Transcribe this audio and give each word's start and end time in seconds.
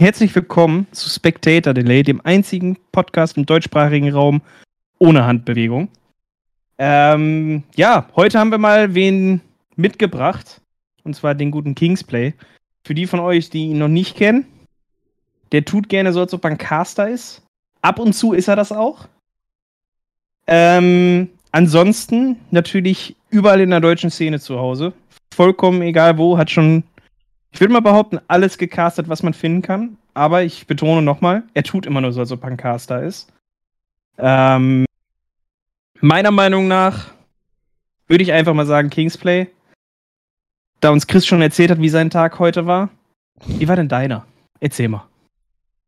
Herzlich 0.00 0.34
willkommen 0.34 0.86
zu 0.92 1.10
Spectator 1.10 1.74
Delay, 1.74 2.02
dem 2.02 2.22
einzigen 2.24 2.78
Podcast 2.90 3.36
im 3.36 3.44
deutschsprachigen 3.44 4.10
Raum 4.10 4.40
ohne 4.98 5.26
Handbewegung. 5.26 5.90
Ähm, 6.78 7.64
ja, 7.76 8.08
heute 8.16 8.38
haben 8.38 8.50
wir 8.50 8.56
mal 8.56 8.94
wen 8.94 9.42
mitgebracht, 9.76 10.62
und 11.04 11.14
zwar 11.14 11.34
den 11.34 11.50
guten 11.50 11.74
Kingsplay. 11.74 12.32
Für 12.82 12.94
die 12.94 13.06
von 13.06 13.20
euch, 13.20 13.50
die 13.50 13.66
ihn 13.66 13.78
noch 13.78 13.88
nicht 13.88 14.16
kennen, 14.16 14.46
der 15.52 15.66
tut 15.66 15.90
gerne 15.90 16.14
so, 16.14 16.20
als 16.20 16.32
ob 16.32 16.46
er 16.46 16.52
ein 16.52 16.56
Caster 16.56 17.10
ist. 17.10 17.42
Ab 17.82 17.98
und 17.98 18.14
zu 18.14 18.32
ist 18.32 18.48
er 18.48 18.56
das 18.56 18.72
auch. 18.72 19.06
Ähm, 20.46 21.28
ansonsten 21.52 22.36
natürlich 22.50 23.16
überall 23.28 23.60
in 23.60 23.68
der 23.68 23.80
deutschen 23.80 24.10
Szene 24.10 24.40
zu 24.40 24.58
Hause. 24.58 24.94
Vollkommen 25.34 25.82
egal 25.82 26.16
wo, 26.16 26.38
hat 26.38 26.50
schon, 26.50 26.84
ich 27.52 27.60
würde 27.60 27.72
mal 27.72 27.80
behaupten, 27.80 28.20
alles 28.28 28.58
gecastet, 28.58 29.08
was 29.08 29.22
man 29.22 29.34
finden 29.34 29.62
kann. 29.62 29.96
Aber 30.14 30.42
ich 30.42 30.66
betone 30.66 31.02
nochmal, 31.02 31.42
er 31.54 31.62
tut 31.62 31.86
immer 31.86 32.00
nur 32.00 32.12
so, 32.12 32.20
als 32.20 32.32
ob 32.32 32.42
er 32.42 32.50
ein 32.50 32.56
Caster 32.56 33.02
ist. 33.02 33.32
Ähm, 34.18 34.84
meiner 36.00 36.30
Meinung 36.30 36.68
nach 36.68 37.12
würde 38.06 38.24
ich 38.24 38.32
einfach 38.32 38.54
mal 38.54 38.66
sagen 38.66 38.90
Kingsplay. 38.90 39.48
Da 40.80 40.90
uns 40.90 41.06
Chris 41.06 41.26
schon 41.26 41.42
erzählt 41.42 41.70
hat, 41.70 41.80
wie 41.80 41.88
sein 41.88 42.10
Tag 42.10 42.38
heute 42.38 42.66
war. 42.66 42.90
Wie 43.46 43.68
war 43.68 43.76
denn 43.76 43.88
deiner? 43.88 44.26
Erzähl 44.60 44.88
mal. 44.88 45.06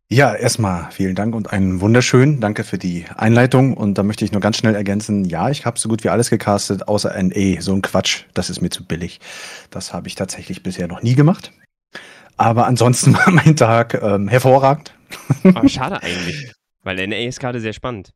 Ja, 0.09 0.35
erstmal 0.35 0.91
vielen 0.91 1.15
Dank 1.15 1.35
und 1.35 1.53
einen 1.55 1.81
wunderschönen. 1.81 2.39
Danke 2.41 2.65
für 2.65 2.77
die 2.77 3.07
Einleitung. 3.17 3.75
Und 3.75 3.97
da 3.97 4.03
möchte 4.03 4.27
ich 4.27 4.33
nur 4.33 4.43
ganz 4.43 4.59
schnell 4.59 4.75
ergänzen, 4.75 5.25
ja, 5.25 5.49
ich 5.49 5.65
habe 5.65 5.79
so 5.79 5.89
gut 5.89 6.05
wie 6.05 6.11
alles 6.11 6.29
gecastet, 6.29 6.87
außer 6.87 7.15
NA. 7.23 7.63
So 7.63 7.73
ein 7.73 7.81
Quatsch, 7.81 8.25
das 8.35 8.51
ist 8.51 8.61
mir 8.61 8.69
zu 8.69 8.85
billig. 8.85 9.21
Das 9.71 9.95
habe 9.95 10.09
ich 10.09 10.15
tatsächlich 10.15 10.63
bisher 10.63 10.87
noch 10.87 11.03
nie 11.03 11.15
gemacht. 11.15 11.51
Aber 12.37 12.67
ansonsten 12.67 13.15
war 13.19 13.31
mein 13.31 13.57
Tag 13.57 14.01
ähm, 14.03 14.29
hervorragend. 14.29 14.95
Aber 15.45 15.69
schade 15.69 16.03
eigentlich, 16.03 16.53
weil 16.83 17.07
NA 17.07 17.29
ist 17.29 17.41
gerade 17.41 17.61
sehr 17.61 17.73
spannend. 17.73 18.13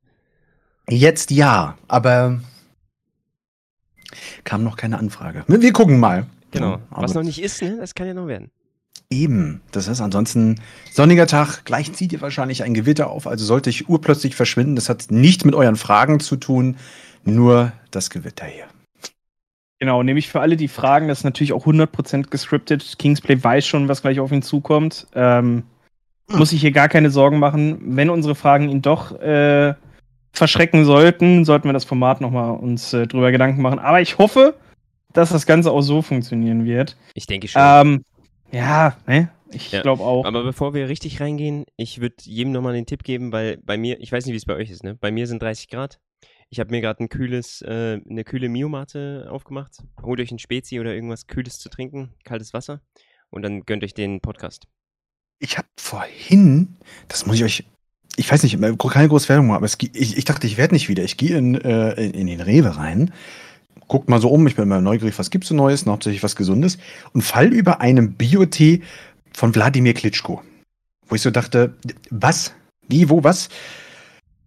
Jetzt 0.89 1.31
ja, 1.31 1.77
aber 1.89 2.41
kam 4.45 4.63
noch 4.63 4.77
keine 4.77 4.99
Anfrage. 4.99 5.45
Wir 5.47 5.73
gucken 5.73 5.99
mal. 5.99 6.27
Genau. 6.53 6.73
Ja, 6.73 6.81
Was 6.91 7.15
noch 7.15 7.23
nicht 7.23 7.43
ist, 7.43 7.61
ne? 7.63 7.77
das 7.79 7.95
kann 7.95 8.07
ja 8.07 8.15
noch 8.15 8.29
werden. 8.29 8.51
Eben, 9.11 9.61
das 9.71 9.89
ist 9.89 10.01
ansonsten 10.01 10.61
sonniger 10.93 11.27
Tag. 11.27 11.65
Gleich 11.65 11.93
zieht 11.93 12.13
ihr 12.13 12.21
wahrscheinlich 12.21 12.65
ein 12.65 12.75
Gewitter 12.75 13.09
auf, 13.09 13.27
also 13.27 13.45
sollte 13.45 13.71
ich 13.71 13.89
urplötzlich 13.89 14.35
verschwinden. 14.35 14.75
Das 14.75 14.89
hat 14.89 15.11
nichts 15.11 15.45
mit 15.45 15.55
euren 15.55 15.77
Fragen 15.77 16.19
zu 16.19 16.37
tun, 16.37 16.77
nur 17.25 17.73
das 17.91 18.11
Gewitter 18.11 18.47
hier. 18.47 18.65
Genau, 19.79 20.03
nämlich 20.03 20.29
für 20.29 20.41
alle, 20.41 20.57
die 20.57 20.69
fragen, 20.69 21.09
das 21.09 21.19
ist 21.19 21.25
natürlich 21.25 21.53
auch 21.53 21.67
100% 21.67 22.31
gescriptet. 22.31 22.97
Kingsplay 22.99 23.43
weiß 23.43 23.67
schon, 23.67 23.89
was 23.89 24.03
gleich 24.03 24.21
auf 24.21 24.33
ihn 24.33 24.43
zukommt. 24.43 25.07
Ähm, 25.15 25.65
muss 26.29 26.51
sich 26.51 26.61
hier 26.61 26.73
gar 26.73 26.89
keine 26.89 27.11
Sorgen 27.11 27.39
machen. 27.39 27.79
Wenn 27.97 28.11
unsere 28.11 28.35
Fragen 28.35 28.69
ihn 28.71 28.83
doch 28.83 29.13
äh, 29.21 29.75
verschrecken 30.33 30.85
sollten, 30.85 31.45
sollten 31.45 31.69
wir 31.69 31.73
das 31.73 31.85
Format 31.85 32.21
nochmal 32.21 32.57
uns 32.57 32.93
äh, 32.93 33.07
drüber 33.07 33.33
Gedanken 33.33 33.61
machen. 33.63 33.79
Aber 33.79 34.01
ich 34.01 34.19
hoffe, 34.19 34.55
dass 35.13 35.31
das 35.31 35.47
Ganze 35.47 35.71
auch 35.71 35.83
so 35.83 36.03
funktionieren 36.03 36.65
wird. 36.65 36.97
Ich 37.15 37.27
denke 37.27 37.49
schon. 37.49 37.63
Ähm, 37.65 38.05
ja, 38.53 38.97
ne? 39.07 39.31
Ich 39.53 39.71
Ja, 39.73 39.83
glaube 39.83 40.03
auch. 40.03 40.25
Aber 40.25 40.43
bevor 40.43 40.75
wir 40.75 40.89
richtig 40.89 41.21
reingehen, 41.21 41.65
ich 41.77 42.01
würde 42.01 42.17
jedem 42.23 42.53
nochmal 42.53 42.75
den 42.75 42.87
Tipp 42.87 43.05
geben, 43.05 43.33
weil 43.33 43.59
bei 43.59 43.77
mir, 43.77 44.01
ich 44.01 44.11
weiß 44.11 44.27
nicht, 44.27 44.33
wie 44.33 44.39
es 44.39 44.45
bei 44.45 44.55
euch 44.55 44.71
ist, 44.71 44.83
ne? 44.85 44.97
Bei 45.01 45.11
mir 45.11 45.27
sind 45.27 45.41
30 45.41 45.69
Grad. 45.69 45.99
Ich 46.49 46.61
habe 46.61 46.71
mir 46.71 46.81
gerade 46.81 47.03
ein 47.03 47.09
kühles, 47.09 47.63
äh, 47.63 48.01
eine 48.09 48.25
kühle 48.25 48.49
Mio-Mate 48.49 49.29
aufgemacht. 49.31 49.83
Holt 50.03 50.21
euch 50.21 50.31
ein 50.31 50.39
Spezi 50.39 50.79
oder 50.79 50.95
irgendwas 50.95 51.27
Kühles 51.27 51.59
zu 51.59 51.69
trinken, 51.69 52.15
kaltes 52.25 52.53
Wasser. 52.53 52.81
Und 53.31 53.43
dann 53.43 53.63
gönnt 53.63 53.83
euch 53.83 53.95
den 53.95 54.21
Podcast. 54.21 54.69
Ich 55.41 55.59
habe 55.59 55.69
vorhin, 55.77 56.77
das 57.09 57.27
muss 57.27 57.37
ich 57.37 57.45
euch, 57.45 57.65
ich 58.17 58.31
weiß 58.31 58.45
nicht, 58.45 58.59
keine 58.61 59.09
große 59.09 59.29
Werbung 59.29 59.49
machen, 59.49 59.57
aber 59.57 59.67
es, 59.67 59.77
ich, 59.93 60.17
ich 60.17 60.25
dachte, 60.25 60.47
ich 60.47 60.57
werde 60.57 60.75
nicht 60.75 60.89
wieder. 60.89 61.03
Ich 61.03 61.17
gehe 61.17 61.37
in, 61.37 61.57
äh, 61.57 61.93
in, 61.93 62.29
den 62.29 62.41
Rewe 62.41 62.77
rein, 62.77 63.13
guck 63.89 64.09
mal 64.09 64.21
so 64.21 64.31
um, 64.31 64.47
ich 64.47 64.55
bin 64.55 64.63
immer 64.63 64.81
neugierig, 64.81 65.19
was 65.19 65.31
gibt's 65.31 65.49
so 65.49 65.55
Neues, 65.55 65.83
und 65.83 65.93
hauptsächlich 65.93 66.23
was 66.23 66.37
Gesundes, 66.37 66.79
und 67.13 67.23
fall 67.23 67.53
über 67.53 67.81
einen 67.81 68.15
Biotee 68.15 68.83
von 69.33 69.55
Wladimir 69.55 69.95
Klitschko. 69.95 70.43
Wo 71.09 71.15
ich 71.15 71.23
so 71.23 71.31
dachte, 71.31 71.75
was? 72.11 72.55
Wie, 72.89 73.11
wo, 73.11 73.23
was? 73.23 73.49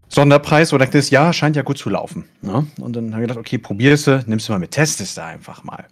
Sonderpreis, 0.09 0.73
wo 0.73 0.77
dachte 0.77 0.97
ich, 0.97 1.11
ja, 1.11 1.31
scheint 1.33 1.55
ja 1.55 1.61
gut 1.61 1.77
zu 1.77 1.89
laufen. 1.89 2.25
Ne? 2.41 2.65
Und 2.79 2.95
dann 2.95 3.13
habe 3.13 3.23
ich 3.23 3.27
gedacht, 3.27 3.39
okay, 3.39 3.57
probierst 3.57 4.07
du, 4.07 4.23
nimmst 4.27 4.47
du 4.47 4.53
mal 4.53 4.59
mit, 4.59 4.71
testest 4.71 5.17
du 5.17 5.23
einfach 5.23 5.63
mal. 5.63 5.85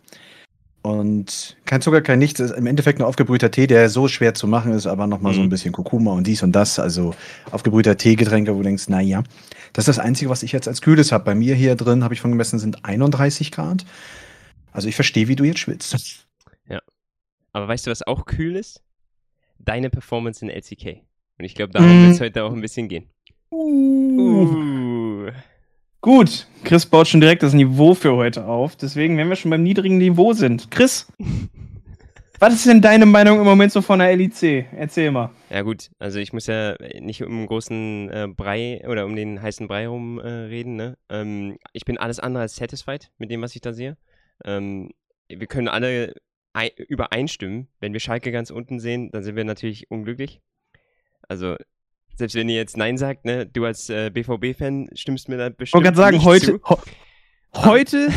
Und 0.81 1.57
kein 1.66 1.81
Zucker, 1.81 2.01
kein 2.01 2.19
nichts. 2.19 2.39
Ist 2.39 2.51
im 2.51 2.66
Endeffekt 2.66 3.00
ein 3.00 3.03
aufgebrühter 3.03 3.51
Tee, 3.51 3.67
der 3.67 3.89
so 3.89 4.07
schwer 4.07 4.33
zu 4.33 4.47
machen 4.47 4.72
ist, 4.72 4.88
aber 4.88 5.06
nochmal 5.06 5.33
so 5.33 5.41
ein 5.41 5.47
Mhm. 5.47 5.50
bisschen 5.50 5.73
Kurkuma 5.73 6.11
und 6.13 6.25
dies 6.25 6.44
und 6.44 6.53
das. 6.53 6.79
Also 6.79 7.13
aufgebrühter 7.51 7.97
Teegetränke, 7.97 8.53
wo 8.53 8.57
du 8.59 8.63
denkst, 8.63 8.88
naja. 8.88 9.23
Das 9.73 9.88
ist 9.88 9.97
das 9.97 10.00
Einzige, 10.03 10.29
was 10.29 10.44
ich 10.44 10.51
jetzt 10.53 10.67
als 10.67 10.81
Kühles 10.81 11.11
habe. 11.11 11.25
Bei 11.25 11.35
mir 11.35 11.56
hier 11.56 11.75
drin, 11.75 12.03
habe 12.03 12.13
ich 12.13 12.22
von 12.22 12.31
gemessen, 12.31 12.57
sind 12.57 12.85
31 12.85 13.51
Grad. 13.51 13.85
Also 14.72 14.88
ich 14.88 14.95
verstehe, 14.95 15.27
wie 15.27 15.35
du 15.35 15.44
jetzt 15.44 15.59
schwitzt. 15.59 16.23
Aber 17.53 17.67
weißt 17.67 17.88
du, 17.88 17.91
was 17.91 18.06
auch 18.06 18.25
kühl 18.25 18.56
ist? 18.56 18.83
Deine 19.57 19.89
Performance 19.89 20.45
in 20.45 20.51
LCK. 20.51 21.01
Und 21.39 21.45
ich 21.45 21.56
glaube, 21.56 21.73
darum 21.73 21.97
Mm. 21.97 22.01
wird 22.03 22.11
es 22.13 22.22
heute 22.22 22.44
auch 22.44 22.53
ein 22.53 22.61
bisschen 22.61 22.88
gehen. 22.88 23.09
Uh. 23.49 25.31
Gut, 26.01 26.47
Chris 26.63 26.85
baut 26.85 27.07
schon 27.07 27.21
direkt 27.21 27.43
das 27.43 27.53
Niveau 27.53 27.93
für 27.93 28.15
heute 28.15 28.45
auf. 28.45 28.75
Deswegen, 28.75 29.17
wenn 29.17 29.29
wir 29.29 29.35
schon 29.35 29.51
beim 29.51 29.63
niedrigen 29.63 29.97
Niveau 29.97 30.33
sind. 30.33 30.69
Chris, 30.69 31.11
was 32.39 32.53
ist 32.53 32.67
denn 32.67 32.81
deine 32.81 33.05
Meinung 33.05 33.39
im 33.39 33.45
Moment 33.45 33.71
so 33.71 33.81
von 33.81 33.99
der 33.99 34.15
LIC? 34.15 34.67
Erzähl 34.73 35.11
mal. 35.11 35.31
Ja 35.49 35.61
gut, 35.61 35.89
also 35.97 36.19
ich 36.19 36.33
muss 36.33 36.47
ja 36.47 36.75
nicht 36.99 37.23
um 37.23 37.31
einen 37.31 37.47
großen 37.47 38.09
äh, 38.09 38.27
Brei 38.27 38.85
oder 38.87 39.05
um 39.05 39.15
den 39.15 39.41
heißen 39.41 39.67
Brei 39.67 39.87
rum 39.87 40.19
äh, 40.19 40.27
reden. 40.27 40.75
Ne? 40.75 40.97
Ähm, 41.09 41.57
ich 41.73 41.85
bin 41.85 41.97
alles 41.97 42.19
andere 42.19 42.43
als 42.43 42.55
satisfied 42.55 43.11
mit 43.17 43.31
dem, 43.31 43.41
was 43.41 43.55
ich 43.55 43.61
da 43.61 43.73
sehe. 43.73 43.97
Ähm, 44.45 44.91
wir 45.29 45.47
können 45.47 45.67
alle 45.67 46.13
ei 46.53 46.71
übereinstimmen. 46.75 47.69
Wenn 47.79 47.93
wir 47.93 47.99
Schalke 47.99 48.31
ganz 48.31 48.49
unten 48.49 48.79
sehen, 48.79 49.09
dann 49.11 49.23
sind 49.23 49.35
wir 49.35 49.45
natürlich 49.45 49.89
unglücklich. 49.89 50.41
Also 51.27 51.55
selbst 52.17 52.35
wenn 52.35 52.50
ihr 52.50 52.55
jetzt 52.55 52.78
Nein 52.78 52.97
sagt, 52.97 53.25
ne, 53.25 53.45
du 53.45 53.66
als 53.66 53.89
äh, 53.89 54.09
BVB-Fan 54.09 54.89
stimmst 54.94 55.29
mir 55.29 55.38
da 55.38 55.47
Ich 55.47 55.55
bestimmt 55.55 55.85
wollte 55.85 55.95
gerade 55.95 56.17
sagen, 56.17 56.23
heute, 56.23 56.59
ho 56.67 56.79
heute, 57.55 58.09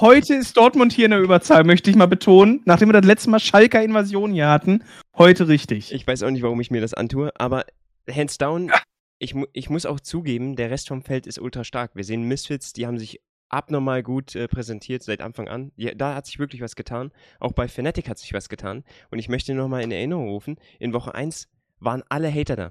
heute 0.00 0.34
ist 0.34 0.56
Dortmund 0.56 0.92
hier 0.92 1.06
in 1.06 1.10
der 1.10 1.20
Überzahl, 1.20 1.64
möchte 1.64 1.90
ich 1.90 1.96
mal 1.96 2.06
betonen. 2.06 2.62
Nachdem 2.64 2.88
wir 2.88 2.92
das 2.92 3.04
letzte 3.04 3.30
Mal 3.30 3.40
Schalker 3.40 3.82
Invasion 3.82 4.32
hier 4.32 4.48
hatten, 4.48 4.84
heute 5.16 5.48
richtig. 5.48 5.92
Ich 5.92 6.06
weiß 6.06 6.22
auch 6.22 6.30
nicht, 6.30 6.42
warum 6.42 6.60
ich 6.60 6.70
mir 6.70 6.80
das 6.80 6.94
antue, 6.94 7.32
aber 7.38 7.64
hands 8.08 8.38
down, 8.38 8.70
ich, 9.18 9.34
mu 9.34 9.46
ich 9.52 9.68
muss 9.68 9.86
auch 9.86 10.00
zugeben, 10.00 10.56
der 10.56 10.70
Rest 10.70 10.88
vom 10.88 11.02
Feld 11.02 11.26
ist 11.26 11.40
ultra 11.40 11.64
stark. 11.64 11.96
Wir 11.96 12.04
sehen 12.04 12.22
Misfits, 12.22 12.72
die 12.72 12.86
haben 12.86 12.98
sich 12.98 13.20
abnormal 13.48 14.02
gut 14.02 14.36
äh, 14.36 14.46
präsentiert 14.46 15.02
seit 15.02 15.20
Anfang 15.20 15.48
an. 15.48 15.72
Ja, 15.76 15.94
da 15.94 16.14
hat 16.14 16.26
sich 16.26 16.38
wirklich 16.38 16.60
was 16.60 16.76
getan. 16.76 17.12
Auch 17.40 17.52
bei 17.52 17.66
Fnatic 17.66 18.08
hat 18.08 18.18
sich 18.18 18.32
was 18.32 18.48
getan. 18.48 18.84
Und 19.10 19.18
ich 19.18 19.28
möchte 19.28 19.54
nochmal 19.54 19.82
in 19.82 19.90
Erinnerung 19.90 20.28
rufen, 20.28 20.56
in 20.78 20.92
Woche 20.92 21.14
1 21.14 21.48
waren 21.80 22.02
alle 22.08 22.32
Hater 22.32 22.56
da. 22.56 22.70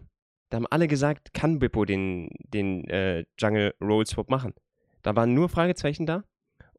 Da 0.49 0.57
haben 0.57 0.67
alle 0.67 0.87
gesagt, 0.87 1.33
kann 1.33 1.59
Bippo 1.59 1.85
den, 1.85 2.29
den 2.53 2.87
äh, 2.89 3.25
Jungle 3.37 3.73
Roll 3.81 4.05
Swap 4.05 4.29
machen? 4.29 4.53
Da 5.01 5.15
waren 5.15 5.33
nur 5.33 5.49
Fragezeichen 5.49 6.05
da 6.05 6.23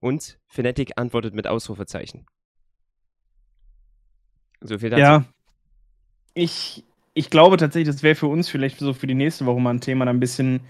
und 0.01 0.39
Fnatic 0.47 0.93
antwortet 0.97 1.35
mit 1.35 1.47
Ausrufezeichen. 1.47 2.27
So 4.61 4.79
viel 4.79 4.91
dazu. 4.91 5.01
Ja. 5.01 5.25
Ich, 6.35 6.85
ich 7.15 7.31
glaube 7.31 7.57
tatsächlich, 7.57 7.95
das 7.95 8.03
wäre 8.03 8.15
für 8.15 8.27
uns 8.27 8.49
vielleicht 8.49 8.79
so 8.79 8.95
für 8.95 9.07
die 9.07 9.15
nächste 9.15 9.47
Woche 9.47 9.61
mal 9.61 9.71
ein 9.71 9.81
Thema, 9.81 10.05
da 10.05 10.13
ein 10.13 10.21
bisschen, 10.21 10.61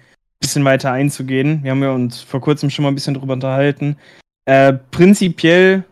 bisschen 0.40 0.64
weiter 0.64 0.92
einzugehen. 0.92 1.62
Wir 1.62 1.70
haben 1.70 1.82
ja 1.82 1.92
uns 1.92 2.20
vor 2.20 2.40
kurzem 2.40 2.70
schon 2.70 2.82
mal 2.82 2.90
ein 2.90 2.94
bisschen 2.94 3.14
drüber 3.14 3.34
unterhalten. 3.34 3.96
Äh, 4.44 4.74
prinzipiell, 4.90 5.84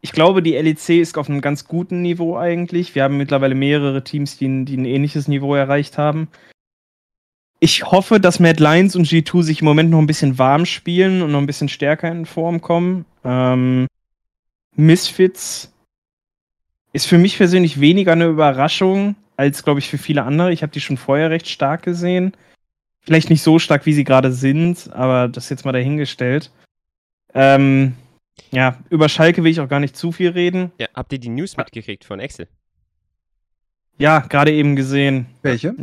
ich 0.00 0.12
glaube, 0.12 0.42
die 0.42 0.54
LEC 0.54 1.00
ist 1.00 1.18
auf 1.18 1.28
einem 1.28 1.40
ganz 1.40 1.66
guten 1.66 2.02
Niveau 2.02 2.36
eigentlich. 2.36 2.94
Wir 2.94 3.04
haben 3.04 3.16
mittlerweile 3.16 3.54
mehrere 3.54 4.02
Teams, 4.02 4.38
die, 4.38 4.46
ein- 4.48 4.64
die 4.64 4.76
ein 4.76 4.84
ähnliches 4.84 5.28
Niveau 5.28 5.54
erreicht 5.54 5.98
haben. 5.98 6.28
Ich 7.62 7.84
hoffe, 7.84 8.18
dass 8.20 8.40
Mad 8.40 8.62
Lions 8.62 8.96
und 8.96 9.06
G2 9.06 9.42
sich 9.42 9.60
im 9.60 9.66
Moment 9.66 9.90
noch 9.90 9.98
ein 9.98 10.06
bisschen 10.06 10.38
warm 10.38 10.64
spielen 10.64 11.20
und 11.20 11.32
noch 11.32 11.38
ein 11.40 11.46
bisschen 11.46 11.68
stärker 11.68 12.10
in 12.10 12.24
Form 12.24 12.62
kommen. 12.62 13.04
Ähm, 13.24 13.86
Misfits 14.76 15.70
ist 16.94 17.06
für 17.06 17.18
mich 17.18 17.36
persönlich 17.36 17.78
weniger 17.80 18.12
eine 18.12 18.26
Überraschung 18.26 19.14
als, 19.36 19.62
glaube 19.62 19.80
ich, 19.80 19.88
für 19.90 19.98
viele 19.98 20.22
andere. 20.24 20.52
Ich 20.52 20.62
habe 20.62 20.72
die 20.72 20.80
schon 20.80 20.96
vorher 20.96 21.30
recht 21.30 21.48
stark 21.48 21.82
gesehen. 21.82 22.32
Vielleicht 23.02 23.28
nicht 23.30 23.42
so 23.42 23.58
stark, 23.58 23.84
wie 23.86 23.92
sie 23.92 24.04
gerade 24.04 24.32
sind, 24.32 24.90
aber 24.92 25.28
das 25.28 25.48
jetzt 25.50 25.64
mal 25.64 25.72
dahingestellt. 25.72 26.50
Ähm, 27.34 27.94
ja, 28.50 28.78
über 28.90 29.08
Schalke 29.08 29.42
will 29.44 29.50
ich 29.50 29.60
auch 29.60 29.68
gar 29.68 29.80
nicht 29.80 29.96
zu 29.96 30.12
viel 30.12 30.30
reden. 30.30 30.72
Ja, 30.78 30.88
habt 30.94 31.12
ihr 31.12 31.18
die 31.18 31.28
News 31.28 31.56
mitgekriegt 31.56 32.04
von 32.04 32.20
Excel? 32.20 32.48
Ja, 33.98 34.20
gerade 34.20 34.52
eben 34.52 34.76
gesehen. 34.76 35.26
Welche? 35.42 35.74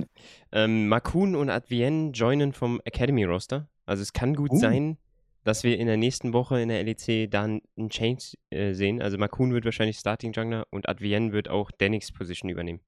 Ähm, 0.51 0.87
Makun 0.87 1.35
und 1.35 1.49
Advienne 1.49 2.11
joinen 2.11 2.53
vom 2.53 2.81
Academy 2.83 3.23
Roster. 3.25 3.67
Also 3.85 4.01
es 4.01 4.11
kann 4.13 4.33
gut 4.35 4.49
Oh. 4.53 4.57
sein, 4.57 4.97
dass 5.43 5.63
wir 5.63 5.77
in 5.77 5.87
der 5.87 5.97
nächsten 5.97 6.33
Woche 6.33 6.59
in 6.59 6.69
der 6.69 6.83
LEC 6.83 7.29
dann 7.29 7.61
einen 7.77 7.89
Change 7.89 8.33
äh, 8.49 8.73
sehen. 8.73 9.01
Also 9.01 9.17
Makun 9.17 9.53
wird 9.53 9.65
wahrscheinlich 9.65 9.97
Starting 9.97 10.33
Jungler 10.33 10.65
und 10.71 10.89
Advienne 10.89 11.31
wird 11.31 11.47
auch 11.49 11.69
Danix 11.77 12.11
Position 12.11 12.49
übernehmen. 12.49 12.79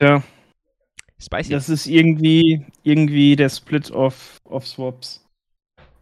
Ja, 0.00 0.22
Spicy. 1.18 1.50
das 1.50 1.68
ist 1.68 1.86
irgendwie, 1.86 2.66
irgendwie 2.82 3.36
der 3.36 3.48
Split 3.48 3.90
of, 3.90 4.38
of 4.44 4.66
Swaps. 4.66 5.25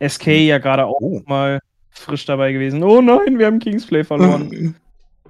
SK 0.09 0.27
ja 0.29 0.59
gerade 0.59 0.87
auch 0.87 1.01
Oh. 1.01 1.21
mal 1.27 1.61
frisch 1.91 2.25
dabei 2.27 2.53
gewesen. 2.53 2.83
Oh 2.83 3.01
nein, 3.01 3.39
wir 3.39 3.47
haben 3.47 3.59
Kingsplay 3.59 4.05
verloren. 4.05 4.75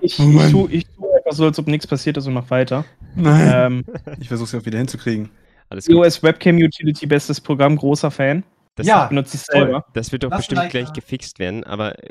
Ich, 0.00 0.18
Oh 0.18 0.24
ich, 0.24 0.34
Mann. 0.34 0.50
tu, 0.50 0.68
ich 0.70 0.86
tue 0.86 1.14
einfach 1.16 1.32
so, 1.32 1.44
als 1.44 1.58
ob 1.58 1.66
nichts 1.66 1.86
passiert 1.86 2.16
ist 2.16 2.26
und 2.26 2.34
mach 2.34 2.50
weiter. 2.50 2.84
Nein. 3.14 3.52
Ähm, 3.54 3.84
ich 4.20 4.28
versuche 4.28 4.46
es 4.46 4.52
ja 4.52 4.64
wieder 4.66 4.78
hinzukriegen. 4.78 5.30
Alles 5.68 5.88
iOS 5.88 6.22
Webcam 6.22 6.56
Utility, 6.56 7.06
bestes 7.06 7.40
Programm, 7.40 7.76
großer 7.76 8.10
Fan. 8.10 8.44
Das, 8.74 8.86
Ja. 8.86 9.06
Benutze 9.06 9.36
ich 9.36 9.42
selber. 9.42 9.84
das 9.94 10.10
wird 10.12 10.24
doch 10.24 10.30
Lass 10.30 10.40
bestimmt 10.46 10.68
gleich 10.70 10.92
gefixt 10.92 11.38
werden, 11.38 11.64
aber 11.64 11.98
äh, 12.02 12.10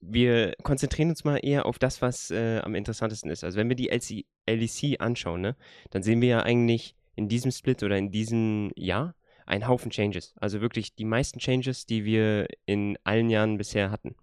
wir 0.00 0.54
konzentrieren 0.62 1.10
uns 1.10 1.24
mal 1.24 1.36
eher 1.36 1.66
auf 1.66 1.78
das, 1.78 2.00
was 2.00 2.30
äh, 2.30 2.60
am 2.64 2.74
interessantesten 2.74 3.30
ist. 3.30 3.44
Also 3.44 3.58
wenn 3.58 3.68
wir 3.68 3.76
die 3.76 3.90
LC, 3.90 4.24
LEC 4.48 5.00
anschauen, 5.00 5.42
ne, 5.42 5.56
dann 5.90 6.02
sehen 6.02 6.20
wir 6.22 6.28
ja 6.28 6.40
eigentlich 6.42 6.94
in 7.16 7.28
diesem 7.28 7.50
Split 7.50 7.82
oder 7.82 7.98
in 7.98 8.10
diesem 8.10 8.70
Jahr 8.76 9.14
einen 9.46 9.68
Haufen 9.68 9.90
Changes. 9.90 10.34
Also 10.36 10.60
wirklich 10.60 10.94
die 10.94 11.04
meisten 11.04 11.38
Changes, 11.38 11.86
die 11.86 12.04
wir 12.04 12.46
in 12.66 12.98
allen 13.04 13.30
Jahren 13.30 13.58
bisher 13.58 13.90
hatten. 13.90 14.14